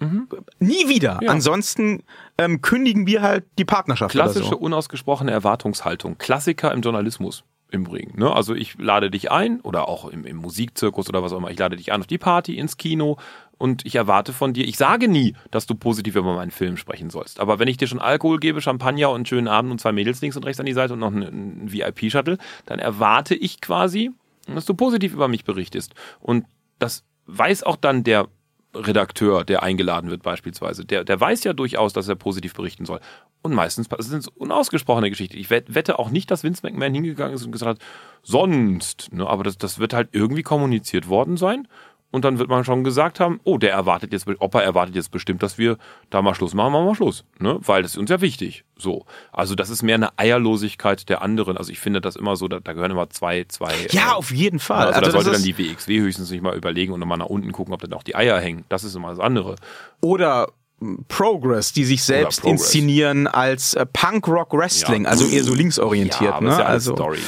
nie 0.61 0.89
wieder. 0.89 1.19
Ja. 1.21 1.31
Ansonsten 1.31 2.05
ähm, 2.39 2.63
kündigen 2.63 3.07
wir 3.09 3.23
halt 3.23 3.45
die 3.59 3.65
Partnerschaft 3.65 4.13
Klassische, 4.13 4.51
so. 4.51 4.57
unausgesprochene 4.57 5.33
Erwartungshaltung. 5.33 6.17
Klassiker 6.19 6.73
im 6.73 6.81
Journalismus 6.83 7.43
im 7.71 7.83
Übrigen. 7.83 8.19
Ne? 8.19 8.33
Also 8.33 8.55
ich 8.55 8.79
lade 8.79 9.11
dich 9.11 9.31
ein 9.31 9.61
oder 9.61 9.89
auch 9.89 10.07
im, 10.07 10.25
im 10.25 10.37
Musikzirkus 10.37 11.09
oder 11.09 11.23
was 11.23 11.33
auch 11.33 11.39
immer. 11.39 11.51
Ich 11.51 11.59
lade 11.59 11.77
dich 11.77 11.93
ein 11.93 12.01
auf 12.01 12.07
die 12.07 12.19
Party, 12.19 12.59
ins 12.59 12.77
Kino 12.77 13.17
und 13.59 13.85
ich 13.85 13.95
erwarte 13.95 14.33
von 14.33 14.53
dir, 14.53 14.67
ich 14.67 14.77
sage 14.77 15.07
nie, 15.07 15.35
dass 15.51 15.67
du 15.67 15.75
positiv 15.75 16.17
über 16.17 16.35
meinen 16.35 16.51
Film 16.51 16.77
sprechen 16.77 17.11
sollst. 17.11 17.41
Aber 17.41 17.59
wenn 17.59 17.69
ich 17.69 17.77
dir 17.77 17.87
schon 17.87 17.99
Alkohol 17.99 18.39
gebe, 18.39 18.61
Champagner 18.61 19.11
und 19.11 19.17
einen 19.17 19.27
schönen 19.27 19.49
Abend 19.49 19.71
und 19.71 19.81
zwei 19.81 19.93
Mädels 19.93 20.21
links 20.23 20.37
und 20.37 20.45
rechts 20.45 20.61
an 20.61 20.67
die 20.67 20.73
Seite 20.73 20.95
und 20.95 21.01
noch 21.01 21.13
einen, 21.13 21.27
einen 21.27 21.73
VIP-Shuttle, 21.73 22.39
dann 22.67 22.79
erwarte 22.79 23.35
ich 23.35 23.61
quasi, 23.61 24.13
dass 24.47 24.65
du 24.65 24.75
positiv 24.75 25.13
über 25.13 25.29
mich 25.29 25.45
berichtest. 25.45 25.95
Und 26.21 26.47
das 26.79 27.05
weiß 27.27 27.63
auch 27.65 27.77
dann 27.77 28.03
der 28.03 28.29
Redakteur, 28.75 29.45
der 29.45 29.63
eingeladen 29.63 30.11
wird 30.11 30.23
beispielsweise, 30.23 30.85
der, 30.85 31.05
der 31.05 31.21
weiß 31.21 31.43
ja 31.45 31.53
durchaus, 31.53 31.93
dass 31.93 32.09
er 32.09 32.15
positiv 32.15 32.55
berichten 32.55 32.85
soll. 32.87 33.01
Und 33.43 33.55
meistens 33.55 33.89
sind 33.99 34.19
es 34.19 34.29
unausgesprochene 34.29 35.11
Geschichten. 35.11 35.37
Ich 35.39 35.51
wett- 35.51 35.75
wette 35.75 35.99
auch 35.99 36.11
nicht, 36.11 36.31
dass 36.31 36.45
Vince 36.45 36.61
McMahon 36.63 36.95
hingegangen 36.95 37.35
ist 37.35 37.45
und 37.45 37.53
gesagt 37.53 37.81
hat, 37.81 37.87
sonst. 38.23 39.13
Ne? 39.13 39.27
Aber 39.27 39.45
das, 39.45 39.59
das 39.59 39.79
wird 39.79 39.93
halt 39.93 40.11
irgendwie 40.13 40.43
kommuniziert 40.43 41.09
worden 41.09 41.37
sein. 41.37 41.67
Und 42.13 42.25
dann 42.25 42.39
wird 42.41 42.49
man 42.49 42.65
schon 42.65 42.83
gesagt 42.83 43.21
haben, 43.21 43.41
oh, 43.45 43.57
der 43.57 43.73
erwartet 43.73 44.13
jetzt, 44.13 44.27
Opa 44.41 44.61
erwartet 44.61 44.97
jetzt 44.97 45.13
bestimmt, 45.13 45.43
dass 45.45 45.59
wir 45.59 45.77
da 46.11 46.23
mal 46.23 46.35
Schluss 46.35 46.55
machen, 46.55 46.73
machen 46.73 46.83
wir 46.83 46.89
mal 46.89 46.95
Schluss. 46.97 47.25
Ne? 47.39 47.59
Weil 47.61 47.83
das 47.83 47.93
ist 47.93 47.99
uns 47.99 48.11
ja 48.11 48.21
wichtig. 48.21 48.65
So. 48.77 49.05
Also 49.33 49.55
das 49.55 49.71
ist 49.71 49.83
mehr 49.83 49.95
eine 49.95 50.19
Eierlosigkeit 50.19 51.09
der 51.09 51.23
anderen. 51.23 51.57
Also 51.57 51.71
ich 51.71 51.79
finde 51.79 52.01
das 52.01 52.17
immer 52.17 52.35
so, 52.35 52.49
da, 52.49 52.59
da 52.59 52.73
gehören 52.73 52.91
immer 52.91 53.09
zwei, 53.11 53.45
zwei. 53.49 53.73
Ja, 53.91 54.11
äh, 54.11 54.15
auf 54.15 54.33
jeden 54.33 54.59
Fall. 54.59 54.89
also, 54.89 54.95
da 54.95 55.01
das 55.03 55.13
sollte 55.13 55.31
dann 55.31 55.43
die 55.43 55.57
WXW 55.57 56.01
höchstens 56.01 56.31
nicht 56.31 56.43
mal 56.43 56.57
überlegen 56.57 56.93
und 56.93 56.99
nochmal 57.01 57.19
nach 57.19 57.27
unten 57.27 57.53
gucken, 57.53 57.73
ob 57.73 57.81
dann 57.81 57.93
auch 57.93 58.03
die 58.03 58.17
Eier 58.17 58.41
hängen. 58.41 58.65
Das 58.69 58.83
ist 58.83 58.95
immer 58.97 59.11
das 59.11 59.21
andere. 59.21 59.55
oder 60.01 60.49
m, 60.81 61.05
Progress, 61.09 61.73
die 61.73 61.85
sich 61.85 62.03
selbst 62.03 62.43
inszenieren 62.45 63.27
als 63.29 63.75
äh, 63.75 63.87
Punk-Rock 63.87 64.53
Wrestling, 64.55 65.05
Ja. 65.05 65.11
also 65.11 65.27
eher 65.27 65.45
so 65.45 65.55
linksorientiert. 65.55 66.33
Ja, 66.33 66.41
ne? 66.41 66.51
ist 66.51 66.59
ja 66.59 66.65
also, 66.65 66.93
Story. 66.97 67.19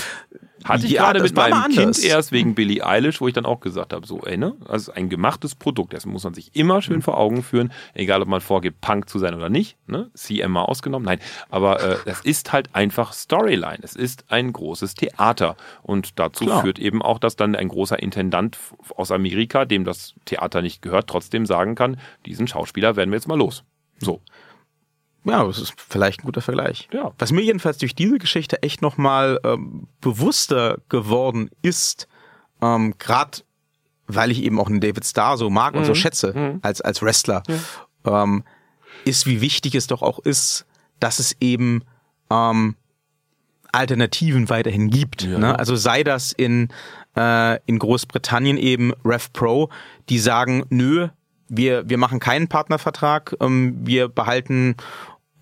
Hatte 0.64 0.86
ich 0.86 0.92
Ja, 0.92 1.02
gerade 1.04 1.18
das 1.20 1.30
mit 1.30 1.36
meinem. 1.36 1.70
Kind 1.72 2.04
erst 2.04 2.32
wegen 2.32 2.54
Billie 2.54 2.84
Eilish, 2.86 3.20
wo 3.20 3.28
ich 3.28 3.34
dann 3.34 3.46
auch 3.46 3.60
gesagt 3.60 3.92
habe, 3.92 4.06
so, 4.06 4.20
ey, 4.20 4.36
ne? 4.36 4.54
Also 4.68 4.92
ein 4.92 5.08
gemachtes 5.08 5.54
Produkt, 5.54 5.92
das 5.92 6.06
muss 6.06 6.24
man 6.24 6.34
sich 6.34 6.54
immer 6.54 6.82
schön 6.82 6.96
Mhm. 6.96 7.02
vor 7.02 7.18
Augen 7.18 7.42
führen, 7.42 7.72
egal 7.94 8.22
ob 8.22 8.28
man 8.28 8.40
vorgibt, 8.40 8.80
Punk 8.80 9.08
zu 9.08 9.18
sein 9.18 9.34
oder 9.34 9.48
nicht, 9.48 9.76
ne? 9.86 10.10
CM 10.14 10.52
mal 10.52 10.62
ausgenommen, 10.62 11.04
nein. 11.06 11.18
Aber 11.50 11.80
äh, 11.82 11.96
es 12.06 12.20
ist 12.20 12.52
halt 12.52 12.74
einfach 12.74 13.12
Storyline. 13.12 13.78
Es 13.82 13.96
ist 13.96 14.24
ein 14.28 14.52
großes 14.52 14.94
Theater. 14.94 15.56
Und 15.82 16.18
dazu 16.18 16.44
Klar. 16.44 16.62
führt 16.62 16.78
eben 16.78 17.02
auch, 17.02 17.18
dass 17.18 17.36
dann 17.36 17.54
ein 17.56 17.68
großer 17.68 17.98
Intendant 18.02 18.58
aus 18.96 19.10
Amerika, 19.10 19.64
dem 19.64 19.84
das 19.84 20.14
Theater 20.24 20.62
nicht 20.62 20.82
gehört, 20.82 21.08
trotzdem 21.08 21.46
sagen 21.46 21.74
kann, 21.74 21.98
diesen 22.26 22.46
Schauspieler 22.46 22.96
werden 22.96 23.10
wir 23.10 23.16
jetzt 23.16 23.28
mal 23.28 23.38
los. 23.38 23.64
So. 23.98 24.20
Ja, 25.24 25.44
das 25.44 25.58
ist 25.58 25.74
vielleicht 25.76 26.20
ein 26.20 26.26
guter 26.26 26.40
Vergleich. 26.40 26.88
Ja. 26.92 27.12
Was 27.18 27.32
mir 27.32 27.42
jedenfalls 27.42 27.78
durch 27.78 27.94
diese 27.94 28.18
Geschichte 28.18 28.62
echt 28.62 28.82
nochmal 28.82 29.38
ähm, 29.44 29.86
bewusster 30.00 30.78
geworden 30.88 31.50
ist, 31.62 32.08
ähm, 32.60 32.94
gerade 32.98 33.38
weil 34.06 34.30
ich 34.30 34.42
eben 34.42 34.58
auch 34.60 34.66
einen 34.68 34.80
David 34.80 35.04
Starr 35.04 35.36
so 35.36 35.48
mag 35.48 35.74
und 35.74 35.84
so 35.84 35.94
schätze 35.94 36.58
als, 36.62 36.80
als 36.80 37.02
Wrestler, 37.02 37.42
ähm, 38.04 38.44
ist, 39.04 39.26
wie 39.26 39.40
wichtig 39.40 39.74
es 39.74 39.86
doch 39.86 40.02
auch 40.02 40.18
ist, 40.18 40.66
dass 41.00 41.18
es 41.18 41.36
eben 41.40 41.82
ähm, 42.30 42.76
Alternativen 43.72 44.50
weiterhin 44.50 44.90
gibt. 44.90 45.26
Ne? 45.26 45.58
Also 45.58 45.76
sei 45.76 46.04
das 46.04 46.32
in, 46.32 46.68
äh, 47.16 47.58
in 47.64 47.78
Großbritannien 47.78 48.58
eben 48.58 48.92
Rev 49.04 49.28
Pro, 49.32 49.70
die 50.08 50.18
sagen, 50.18 50.64
nö, 50.68 51.08
wir, 51.48 51.88
wir 51.88 51.98
machen 51.98 52.20
keinen 52.20 52.48
Partnervertrag, 52.48 53.36
ähm, 53.40 53.76
wir 53.82 54.08
behalten 54.08 54.76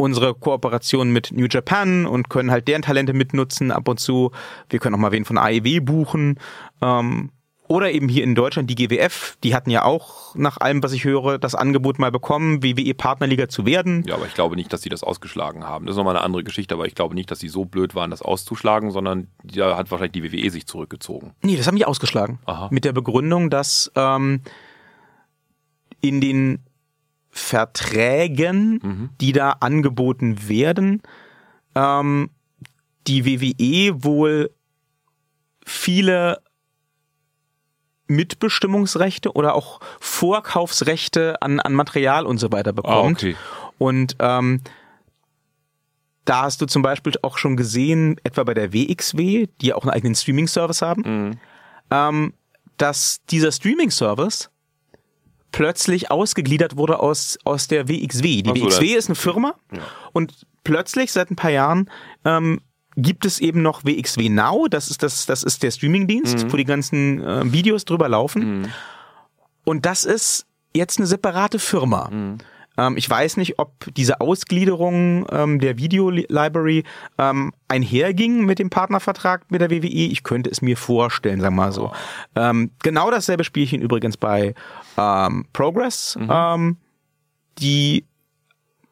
unsere 0.01 0.35
Kooperation 0.35 1.13
mit 1.13 1.33
New 1.33 1.47
Japan 1.49 2.07
und 2.07 2.29
können 2.29 2.51
halt 2.51 2.67
deren 2.67 2.83
Talente 2.83 3.13
mitnutzen 3.13 3.71
ab 3.71 3.89
und 3.89 4.01
zu. 4.01 4.33
Wir 4.69 4.79
können 4.79 4.95
auch 4.95 5.01
mal 5.01 5.13
wen 5.13 5.25
von 5.25 5.39
AEW 5.39 5.81
buchen. 5.81 6.39
Ähm, 6.83 7.31
oder 7.71 7.93
eben 7.93 8.09
hier 8.09 8.25
in 8.25 8.35
Deutschland 8.35 8.69
die 8.69 8.75
GWF, 8.75 9.37
die 9.45 9.55
hatten 9.55 9.71
ja 9.71 9.85
auch 9.85 10.35
nach 10.35 10.57
allem, 10.57 10.83
was 10.83 10.91
ich 10.91 11.05
höre, 11.05 11.39
das 11.39 11.55
Angebot 11.55 12.01
mal 12.01 12.11
bekommen, 12.11 12.65
WWE 12.65 12.95
Partnerliga 12.95 13.49
zu 13.49 13.65
werden. 13.65 14.03
Ja, 14.09 14.17
aber 14.17 14.27
ich 14.27 14.35
glaube 14.35 14.57
nicht, 14.57 14.73
dass 14.73 14.83
sie 14.83 14.89
das 14.89 15.05
ausgeschlagen 15.05 15.63
haben. 15.63 15.87
Das 15.87 15.93
ist 15.93 15.97
nochmal 15.97 16.17
eine 16.17 16.25
andere 16.25 16.43
Geschichte, 16.43 16.75
aber 16.75 16.87
ich 16.87 16.97
glaube 16.97 17.15
nicht, 17.15 17.31
dass 17.31 17.39
sie 17.39 17.49
so 17.49 17.67
blöd 17.67 17.95
waren, 17.95 18.11
das 18.11 18.23
auszuschlagen, 18.23 18.91
sondern 18.91 19.29
da 19.45 19.77
hat 19.77 19.89
wahrscheinlich 19.93 20.21
die 20.21 20.33
WWE 20.33 20.51
sich 20.51 20.67
zurückgezogen. 20.67 21.31
Nee, 21.43 21.57
das 21.57 21.69
haben 21.69 21.77
die 21.77 21.85
ausgeschlagen. 21.85 22.41
Aha. 22.45 22.67
Mit 22.73 22.85
der 22.85 22.93
Begründung, 22.93 23.51
dass 23.51 23.93
ähm, 23.95 24.41
in 26.01 26.21
den 26.21 26.59
Verträgen, 27.31 28.81
Mhm. 28.83 29.09
die 29.21 29.33
da 29.33 29.51
angeboten 29.61 30.49
werden, 30.49 31.03
ähm, 31.75 32.31
die 33.07 33.25
WWE 33.25 34.03
wohl 34.05 34.51
viele 35.65 36.43
Mitbestimmungsrechte 38.07 39.33
oder 39.33 39.55
auch 39.55 39.81
Vorkaufsrechte 40.01 41.41
an, 41.43 41.61
an 41.61 41.73
Material 41.75 42.27
und 42.27 42.39
so 42.39 42.51
weiter 42.51 42.73
bekommt. 42.73 43.19
okay. 43.19 43.37
Und 43.79 44.17
ähm, 44.19 44.61
da 46.25 46.43
hast 46.43 46.61
du 46.61 46.67
zum 46.67 46.83
Beispiel 46.83 47.13
auch 47.23 47.39
schon 47.39 47.57
gesehen, 47.57 48.17
etwa 48.25 48.45
bei 48.45 48.55
der 48.55 48.73
WXW, 48.73 49.47
die 49.61 49.67
ja 49.69 49.75
auch 49.77 49.83
einen 49.85 49.91
eigenen 49.93 50.15
Streaming-Service 50.15 50.83
haben, 50.83 51.03
Mhm. 51.07 51.39
ähm, 51.91 52.35
dass 52.77 53.21
dieser 53.31 53.53
Streaming-Service 53.53 54.51
plötzlich 55.53 56.11
ausgegliedert 56.11 56.77
wurde 56.77 57.01
aus, 57.01 57.39
aus 57.45 57.69
der 57.69 57.89
WXW. 57.89 58.43
Die 58.43 58.49
so, 58.49 58.55
WXW 58.67 58.87
ist 58.95 59.09
eine 59.09 59.15
Firma 59.17 59.55
und 60.13 60.47
plötzlich 60.65 61.13
seit 61.13 61.31
ein 61.31 61.37
paar 61.37 61.51
Jahren 61.51 61.91
ähm, 62.25 62.61
gibt 62.97 63.25
es 63.25 63.39
eben 63.41 63.63
noch 63.63 63.85
WXW 63.85 64.29
Now, 64.29 64.67
das 64.69 64.89
ist, 64.91 65.03
das, 65.03 65.27
das 65.27 65.43
ist 65.43 65.63
der 65.63 65.71
Streamingdienst, 65.71 66.45
Mhm. 66.45 66.53
wo 66.53 66.57
die 66.57 66.65
ganzen 66.65 67.21
äh, 67.23 67.53
Videos 67.53 67.85
drüber 67.85 68.09
laufen. 68.09 68.71
Und 69.65 69.87
das 69.87 70.05
ist 70.05 70.47
jetzt 70.75 70.99
eine 70.99 71.07
separate 71.07 71.59
Firma. 71.59 72.09
Mhm. 72.11 72.39
Ähm, 72.77 72.97
ich 72.97 73.09
weiß 73.09 73.37
nicht, 73.37 73.59
ob 73.59 73.73
diese 73.95 74.21
Ausgliederung 74.21 75.27
ähm, 75.31 75.59
der 75.59 75.79
Video-Library 75.79 76.85
ähm, 77.19 77.53
einherging 77.69 78.45
mit 78.45 78.59
dem 78.59 78.71
Partnervertrag 78.71 79.51
mit 79.51 79.61
der 79.61 79.71
WWE. 79.71 79.87
Ich 79.87 80.23
könnte 80.23 80.51
es 80.51 80.63
mir 80.63 80.77
vorstellen, 80.77 81.41
sagen 81.41 81.55
wir 81.55 81.65
mal 81.65 81.73
so. 81.73 81.93
Ähm, 82.35 82.71
genau 82.83 83.11
dasselbe 83.11 83.45
Spielchen 83.45 83.83
übrigens 83.83 84.17
bei 84.17 84.55
ähm, 84.97 85.47
Progress. 85.53 86.19
Ähm, 86.29 86.77
die 87.59 88.05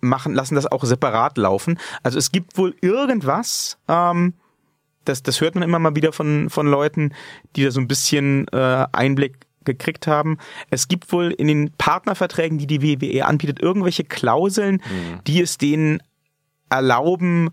machen, 0.01 0.35
lassen 0.35 0.55
das 0.55 0.67
auch 0.67 0.85
separat 0.85 1.39
laufen. 1.39 1.79
Also 2.03 2.19
es 2.19 2.31
gibt 2.31 2.57
wohl 2.57 2.75
irgendwas, 2.81 3.79
ähm, 3.89 4.35
das, 5.05 5.23
das 5.23 5.41
hört 5.41 5.55
man 5.55 5.65
immer 5.65 5.79
mal 5.79 5.97
wieder 5.97 6.13
von, 6.13 6.51
von 6.51 6.67
Leuten, 6.67 7.15
die 7.57 7.65
da 7.65 7.71
so 7.71 7.81
ein 7.81 7.89
bisschen 7.89 8.47
äh, 8.49 8.87
Einblick 8.93 9.48
gekriegt 9.69 10.07
haben. 10.07 10.39
Es 10.71 10.89
gibt 10.89 11.13
wohl 11.13 11.31
in 11.31 11.47
den 11.47 11.73
Partnerverträgen, 11.79 12.59
die 12.59 12.67
die 12.67 12.83
WWE 12.83 13.27
anbietet, 13.27 13.61
irgendwelche 13.61 14.05
Klauseln, 14.05 14.83
die 15.27 15.41
es 15.41 15.59
denen 15.59 16.03
erlauben, 16.69 17.51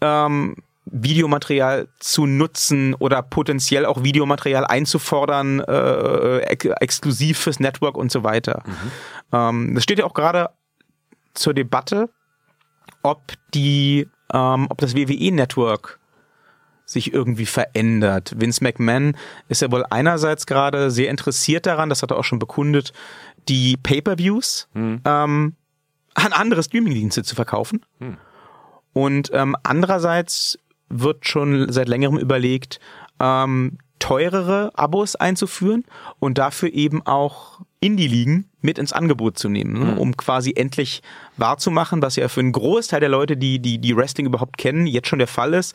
ähm, 0.00 0.56
Videomaterial 0.84 1.88
zu 2.00 2.26
nutzen 2.26 2.94
oder 2.94 3.22
potenziell 3.22 3.86
auch 3.86 4.02
Videomaterial 4.02 4.66
einzufordern, 4.66 5.60
äh, 5.60 6.38
ex 6.40 6.66
exklusiv 6.66 7.38
fürs 7.38 7.60
Network 7.60 7.96
und 7.96 8.10
so 8.10 8.24
weiter. 8.24 8.62
Ähm, 9.32 9.74
das 9.74 9.84
steht 9.84 9.98
ja 9.98 10.04
auch 10.04 10.14
gerade 10.14 10.50
zur 11.34 11.54
Debatte, 11.54 12.10
ob 13.02 13.32
die, 13.54 14.08
ähm, 14.32 14.66
ob 14.68 14.78
das 14.78 14.94
WWE-Network 14.94 15.98
sich 16.92 17.12
irgendwie 17.12 17.46
verändert. 17.46 18.34
Vince 18.36 18.62
McMahon 18.62 19.16
ist 19.48 19.62
ja 19.62 19.70
wohl 19.70 19.84
einerseits 19.90 20.46
gerade 20.46 20.90
sehr 20.90 21.10
interessiert 21.10 21.66
daran, 21.66 21.88
das 21.88 22.02
hat 22.02 22.10
er 22.10 22.18
auch 22.18 22.24
schon 22.24 22.38
bekundet, 22.38 22.92
die 23.48 23.76
Pay-per-Views 23.76 24.68
ähm, 25.04 25.54
an 26.14 26.32
andere 26.32 26.62
Streamingdienste 26.62 27.22
zu 27.22 27.34
verkaufen. 27.34 27.84
Und 28.92 29.30
ähm, 29.32 29.56
andererseits 29.62 30.58
wird 30.88 31.26
schon 31.26 31.72
seit 31.72 31.88
längerem 31.88 32.18
überlegt, 32.18 32.78
ähm, 33.18 33.78
teurere 33.98 34.72
Abos 34.74 35.14
einzuführen 35.16 35.84
und 36.18 36.36
dafür 36.36 36.72
eben 36.72 37.06
auch 37.06 37.60
Indie-Ligen 37.80 38.48
mit 38.60 38.78
ins 38.78 38.92
Angebot 38.92 39.38
zu 39.38 39.48
nehmen, 39.48 39.78
ne? 39.78 39.96
um 39.96 40.16
quasi 40.16 40.54
endlich 40.56 41.02
wahrzumachen, 41.36 42.02
was 42.02 42.16
ja 42.16 42.28
für 42.28 42.40
einen 42.40 42.52
Großteil 42.52 43.00
der 43.00 43.08
Leute, 43.08 43.36
die, 43.36 43.60
die, 43.60 43.78
die 43.78 43.96
Wrestling 43.96 44.26
überhaupt 44.26 44.58
kennen, 44.58 44.86
jetzt 44.86 45.08
schon 45.08 45.18
der 45.18 45.28
Fall 45.28 45.54
ist. 45.54 45.74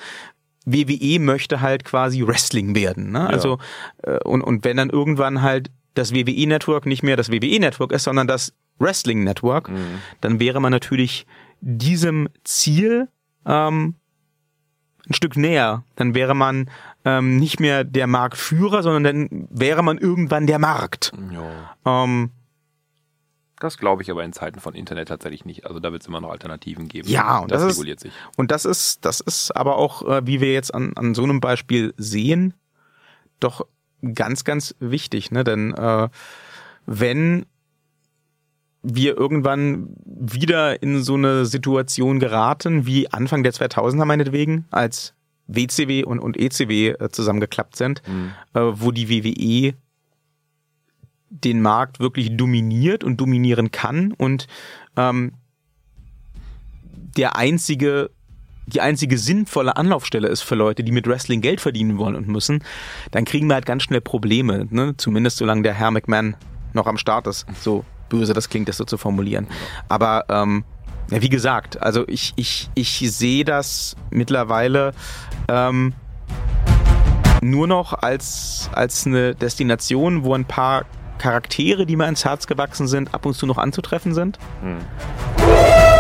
WWE 0.68 1.20
möchte 1.20 1.62
halt 1.62 1.86
quasi 1.86 2.26
Wrestling 2.28 2.76
werden. 2.76 3.12
Ne? 3.12 3.28
Also 3.28 3.58
äh, 4.04 4.20
und, 4.24 4.42
und 4.42 4.66
wenn 4.66 4.78
dann 4.78 4.90
irgendwann 4.90 5.42
halt 5.42 5.72
das 5.94 6.14
WWE-Network 6.14 6.86
nicht 6.86 7.04
mehr 7.04 7.16
das 7.16 7.32
WWE-Network 7.32 7.92
ist, 7.92 8.04
sondern 8.04 8.28
das 8.28 8.54
Wrestling-Network, 8.80 9.72
dann 10.22 10.40
wäre 10.40 10.60
man 10.60 10.72
natürlich 10.72 11.26
diesem 11.62 12.30
Ziel 12.44 13.08
ähm, 13.46 13.96
ein 15.10 15.14
Stück 15.14 15.38
näher. 15.38 15.84
Dann 15.96 16.14
wäre 16.14 16.36
man 16.36 16.70
ähm, 17.06 17.38
nicht 17.38 17.60
mehr 17.60 17.84
der 17.84 18.06
Marktführer, 18.06 18.84
sondern 18.84 19.04
dann 19.04 19.48
wäre 19.50 19.84
man 19.84 19.98
irgendwann 19.98 20.46
der 20.46 20.60
Markt. 20.60 21.12
Ja. 21.32 22.04
Ähm, 22.04 22.32
Das 23.60 23.78
glaube 23.78 24.04
ich 24.04 24.12
aber 24.12 24.24
in 24.24 24.34
Zeiten 24.34 24.60
von 24.60 24.76
Internet 24.76 25.08
tatsächlich 25.08 25.44
nicht. 25.46 25.66
Also 25.66 25.80
da 25.80 25.92
wird 25.92 26.04
es 26.04 26.08
immer 26.08 26.22
noch 26.22 26.30
Alternativen 26.30 26.88
geben. 26.88 27.08
Ja, 27.10 27.40
und 27.40 27.52
das, 27.52 27.62
das 27.62 27.72
ist- 27.72 27.78
reguliert 27.78 28.00
sich. 28.00 28.12
Und 28.36 28.52
das 28.52 28.66
ist, 28.66 29.04
das 29.06 29.20
ist 29.20 29.56
aber 29.56 29.78
auch, 29.78 30.08
äh, 30.08 30.26
wie 30.28 30.42
wir 30.42 30.54
jetzt 30.54 30.74
an, 30.74 30.94
an 30.96 31.16
so 31.16 31.24
einem 31.24 31.40
Beispiel 31.40 31.94
sehen, 31.98 32.54
doch 33.40 33.66
ganz, 34.14 34.44
ganz 34.44 34.76
wichtig, 34.80 35.32
ne? 35.32 35.44
Denn 35.44 35.74
äh, 35.74 36.08
wenn 36.86 37.46
wir 38.84 39.18
irgendwann 39.18 39.90
wieder 40.06 40.82
in 40.82 41.04
so 41.04 41.16
eine 41.16 41.46
Situation 41.46 42.20
geraten, 42.20 42.86
wie 42.86 43.12
Anfang 43.12 43.44
der 43.44 43.54
2000er 43.54 44.06
meinetwegen, 44.06 44.66
als 44.72 45.14
WCW 45.48 46.04
und, 46.04 46.20
und 46.20 46.38
ECW 46.38 46.90
äh, 46.92 47.10
zusammengeklappt 47.10 47.76
sind, 47.76 48.02
äh, 48.54 48.60
wo 48.62 48.92
die 48.92 49.10
WWE 49.10 49.74
den 51.30 51.62
Markt 51.62 52.00
wirklich 52.00 52.36
dominiert 52.38 53.04
und 53.04 53.18
dominieren 53.18 53.72
kann 53.72 54.12
und 54.14 54.48
ähm, 54.96 55.34
der 57.18 57.36
einzige 57.36 58.12
die 58.68 58.82
einzige 58.82 59.18
sinnvolle 59.18 59.78
Anlaufstelle 59.78 60.28
ist 60.28 60.42
für 60.42 60.56
Leute, 60.56 60.84
die 60.84 60.92
mit 60.92 61.08
Wrestling 61.08 61.40
Geld 61.40 61.62
verdienen 61.62 61.98
wollen 61.98 62.16
und 62.16 62.28
müssen, 62.28 62.64
dann 63.12 63.24
kriegen 63.24 63.48
wir 63.48 63.54
halt 63.54 63.66
ganz 63.66 63.84
schnell 63.84 64.02
Probleme. 64.02 64.68
Ne? 64.70 64.96
Zumindest 64.98 65.38
solange 65.38 65.62
der 65.62 65.74
Herr 65.74 65.90
McMahon 65.90 66.36
noch 66.74 66.86
am 66.86 66.98
Start 66.98 67.28
ist. 67.28 67.46
So 67.62 67.86
böse 68.10 68.34
das 68.34 68.50
klingt, 68.50 68.68
das 68.68 68.76
so 68.76 68.84
zu 68.84 68.98
formulieren. 68.98 69.48
Aber 69.88 70.26
ähm, 70.28 70.66
ja, 71.12 71.22
wie 71.22 71.30
gesagt, 71.30 71.82
also 71.82 72.04
ich, 72.08 72.34
ich, 72.36 72.70
ich 72.76 73.00
sehe 73.12 73.46
das 73.46 73.96
mittlerweile 74.10 74.94
ähm, 75.48 75.94
nur 77.42 77.68
noch 77.68 77.94
als, 77.94 78.70
als 78.74 79.06
eine 79.06 79.34
Destination, 79.34 80.26
wo 80.26 80.34
ein 80.34 80.46
paar 80.46 80.86
Charaktere, 81.18 81.86
die 81.86 81.96
mir 81.96 82.08
ins 82.08 82.26
Herz 82.26 82.48
gewachsen 82.48 82.88
sind, 82.88 83.14
ab 83.14 83.26
und 83.26 83.34
zu 83.34 83.46
noch 83.46 83.58
anzutreffen 83.58 84.14
sind. 84.14 84.38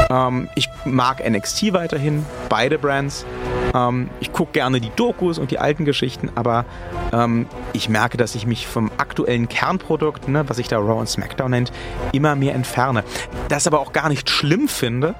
Ähm, 0.09 0.49
ich 0.55 0.69
mag 0.85 1.27
NXT 1.27 1.73
weiterhin, 1.73 2.25
beide 2.49 2.77
Brands. 2.77 3.25
Ähm, 3.73 4.09
ich 4.19 4.31
gucke 4.31 4.53
gerne 4.53 4.79
die 4.79 4.91
Dokus 4.95 5.37
und 5.39 5.51
die 5.51 5.59
alten 5.59 5.85
Geschichten, 5.85 6.29
aber 6.35 6.65
ähm, 7.11 7.47
ich 7.73 7.89
merke, 7.89 8.17
dass 8.17 8.35
ich 8.35 8.45
mich 8.45 8.67
vom 8.67 8.91
aktuellen 8.97 9.49
Kernprodukt, 9.49 10.27
ne, 10.27 10.47
was 10.47 10.57
sich 10.57 10.67
da 10.67 10.77
Raw 10.77 10.99
und 10.99 11.09
SmackDown 11.09 11.51
nennt, 11.51 11.71
immer 12.11 12.35
mehr 12.35 12.55
entferne. 12.55 13.03
Das 13.49 13.67
aber 13.67 13.79
auch 13.79 13.93
gar 13.93 14.09
nicht 14.09 14.29
schlimm 14.29 14.67
finde, 14.67 15.15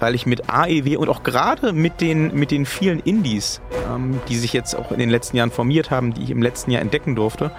weil 0.00 0.14
ich 0.14 0.26
mit 0.26 0.50
AEW 0.50 0.96
und 0.98 1.08
auch 1.08 1.22
gerade 1.22 1.72
mit 1.72 2.00
den, 2.00 2.34
mit 2.34 2.50
den 2.50 2.66
vielen 2.66 2.98
Indies, 3.00 3.60
ähm, 3.88 4.18
die 4.28 4.36
sich 4.36 4.52
jetzt 4.52 4.74
auch 4.74 4.90
in 4.90 4.98
den 4.98 5.10
letzten 5.10 5.36
Jahren 5.36 5.50
formiert 5.50 5.90
haben, 5.90 6.12
die 6.14 6.22
ich 6.24 6.30
im 6.30 6.42
letzten 6.42 6.70
Jahr 6.70 6.82
entdecken 6.82 7.14
durfte, 7.14 7.50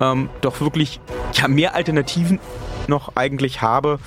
ähm, 0.00 0.28
doch 0.40 0.60
wirklich 0.60 1.00
ja, 1.34 1.48
mehr 1.48 1.74
Alternativen 1.74 2.40
noch 2.88 3.14
eigentlich 3.16 3.62
habe, 3.62 3.98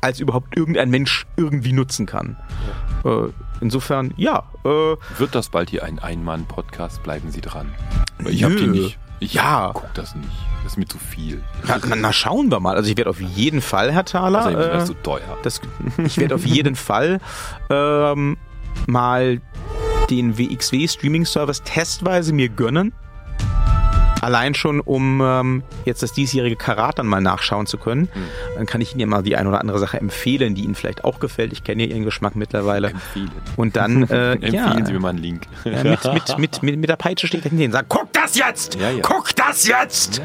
als 0.00 0.20
überhaupt 0.20 0.56
irgendein 0.56 0.90
Mensch 0.90 1.26
irgendwie 1.36 1.72
nutzen 1.72 2.06
kann. 2.06 2.36
Äh, 3.04 3.28
insofern, 3.60 4.12
ja, 4.16 4.44
äh, 4.64 4.68
Wird 5.18 5.34
das 5.34 5.48
bald 5.48 5.70
hier 5.70 5.84
ein 5.84 5.98
Ein-Mann-Podcast? 5.98 7.02
Bleiben 7.02 7.30
Sie 7.30 7.40
dran. 7.40 7.72
Ich 8.28 8.44
hab 8.44 8.56
die 8.56 8.66
nicht. 8.66 8.98
Ich 9.20 9.34
Ja. 9.34 9.70
guck 9.74 9.92
das 9.94 10.14
nicht. 10.14 10.28
Das 10.64 10.72
ist 10.72 10.78
mir 10.78 10.86
zu 10.86 10.98
viel. 10.98 11.42
na, 11.66 11.78
na, 11.94 12.12
schauen 12.12 12.50
wir 12.50 12.58
mal. 12.58 12.74
Also 12.74 12.90
ich 12.90 12.96
werde 12.96 13.10
auf 13.10 13.20
jeden 13.20 13.60
Fall, 13.60 13.92
Herr 13.92 14.04
Thaler, 14.04 14.40
Außerdem 14.40 14.58
ist 14.60 14.66
äh, 14.66 14.72
das 14.72 14.86
zu 14.86 14.94
teuer. 14.94 15.38
das, 15.42 15.60
ich 16.04 16.18
werde 16.18 16.34
auf 16.34 16.46
jeden 16.46 16.74
Fall 16.74 17.20
ähm, 17.70 18.38
mal 18.86 19.40
den 20.10 20.38
WXW 20.38 20.88
Streaming 20.88 21.26
Service 21.26 21.62
testweise 21.62 22.32
mir 22.32 22.48
gönnen. 22.48 22.92
Allein 24.24 24.54
schon, 24.54 24.80
um 24.80 25.20
ähm, 25.22 25.62
jetzt 25.84 26.02
das 26.02 26.14
diesjährige 26.14 26.56
Karat 26.56 26.98
dann 26.98 27.06
mal 27.06 27.20
nachschauen 27.20 27.66
zu 27.66 27.76
können. 27.76 28.08
Dann 28.56 28.64
kann 28.64 28.80
ich 28.80 28.92
Ihnen 28.92 29.00
ja 29.00 29.06
mal 29.06 29.22
die 29.22 29.36
ein 29.36 29.46
oder 29.46 29.60
andere 29.60 29.78
Sache 29.78 30.00
empfehlen, 30.00 30.54
die 30.54 30.64
Ihnen 30.64 30.74
vielleicht 30.74 31.04
auch 31.04 31.20
gefällt. 31.20 31.52
Ich 31.52 31.62
kenne 31.62 31.84
ja 31.84 31.90
Ihren 31.90 32.04
Geschmack 32.04 32.34
mittlerweile. 32.34 32.88
Empfehlen. 32.88 33.30
Und 33.56 33.76
dann, 33.76 34.02
äh, 34.08 34.32
Empfehlen 34.32 34.54
ja, 34.54 34.86
Sie 34.86 34.92
mir 34.94 35.00
mal 35.00 35.10
einen 35.10 35.18
Link. 35.18 35.46
ja, 35.64 35.84
mit, 35.84 36.04
mit, 36.04 36.38
mit, 36.38 36.62
mit, 36.62 36.78
mit 36.78 36.88
der 36.88 36.96
Peitsche 36.96 37.26
steht 37.26 37.42
hinten 37.42 37.62
und 37.62 37.72
sagt, 37.72 37.90
guck 37.90 38.10
das 38.14 38.34
jetzt! 38.34 38.76
Ja, 38.76 38.90
ja. 38.90 39.02
Guck 39.02 39.36
das 39.36 39.66
jetzt! 39.66 40.22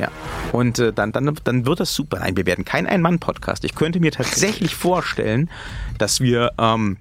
Ja. 0.00 0.08
Und 0.52 0.78
äh, 0.78 0.94
dann, 0.94 1.12
dann, 1.12 1.38
dann 1.44 1.66
wird 1.66 1.80
das 1.80 1.94
super. 1.94 2.20
Nein, 2.20 2.34
wir 2.34 2.46
werden 2.46 2.64
kein 2.64 2.86
Ein-Mann-Podcast. 2.86 3.62
Ich 3.64 3.74
könnte 3.74 4.00
mir 4.00 4.12
tatsächlich 4.12 4.74
vorstellen, 4.74 5.50
dass 5.98 6.22
wir 6.22 6.52
ähm, 6.58 6.96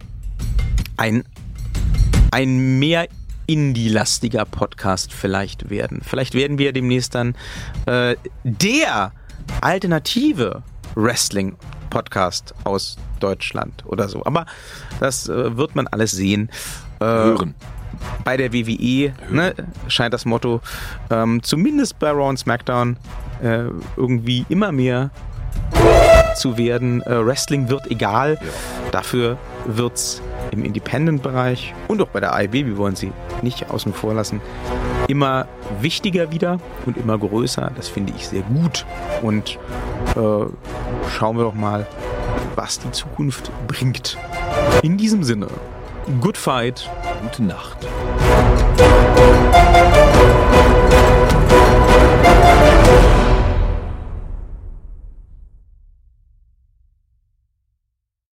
ein, 0.97 1.23
ein 2.31 2.79
mehr 2.79 3.07
Indie-lastiger 3.47 4.45
Podcast 4.45 5.13
vielleicht 5.13 5.69
werden. 5.69 6.01
Vielleicht 6.03 6.33
werden 6.33 6.57
wir 6.57 6.73
demnächst 6.73 7.15
dann 7.15 7.35
äh, 7.85 8.15
der 8.43 9.13
alternative 9.61 10.63
Wrestling-Podcast 10.95 12.53
aus 12.65 12.97
Deutschland 13.19 13.85
oder 13.85 14.09
so. 14.09 14.25
Aber 14.25 14.45
das 14.99 15.29
äh, 15.29 15.57
wird 15.57 15.75
man 15.75 15.87
alles 15.87 16.11
sehen. 16.11 16.49
Äh, 16.99 17.05
Hören. 17.05 17.55
bei 18.23 18.37
der 18.37 18.53
WWE 18.53 19.13
ne, 19.29 19.53
scheint 19.87 20.13
das 20.13 20.25
Motto 20.25 20.61
ähm, 21.09 21.41
zumindest 21.43 21.99
bei 21.99 22.09
Raw 22.11 22.29
und 22.29 22.37
SmackDown 22.37 22.97
äh, 23.41 23.65
irgendwie 23.95 24.45
immer 24.49 24.71
mehr 24.71 25.11
zu 26.35 26.57
werden. 26.57 27.01
Äh, 27.03 27.25
Wrestling 27.25 27.69
wird 27.69 27.89
egal. 27.89 28.37
Dafür 28.91 29.37
wird's 29.65 30.21
im 30.51 30.63
Independent-Bereich 30.63 31.73
und 31.87 32.01
auch 32.01 32.07
bei 32.07 32.19
der 32.19 32.33
AEW, 32.33 32.53
wir 32.53 32.77
wollen 32.77 32.95
sie 32.95 33.11
nicht 33.41 33.69
außen 33.69 33.93
vor 33.93 34.13
lassen, 34.13 34.41
immer 35.07 35.47
wichtiger 35.81 36.31
wieder 36.31 36.59
und 36.85 36.97
immer 36.97 37.17
größer. 37.17 37.71
Das 37.75 37.87
finde 37.89 38.13
ich 38.15 38.27
sehr 38.27 38.43
gut. 38.43 38.85
Und 39.21 39.59
äh, 40.15 40.45
schauen 41.09 41.37
wir 41.37 41.43
doch 41.43 41.53
mal, 41.53 41.85
was 42.55 42.79
die 42.79 42.91
Zukunft 42.91 43.51
bringt. 43.67 44.17
In 44.83 44.97
diesem 44.97 45.23
Sinne, 45.23 45.47
good 46.21 46.37
fight. 46.37 46.89
Gute 47.21 47.43
Nacht. 47.43 47.87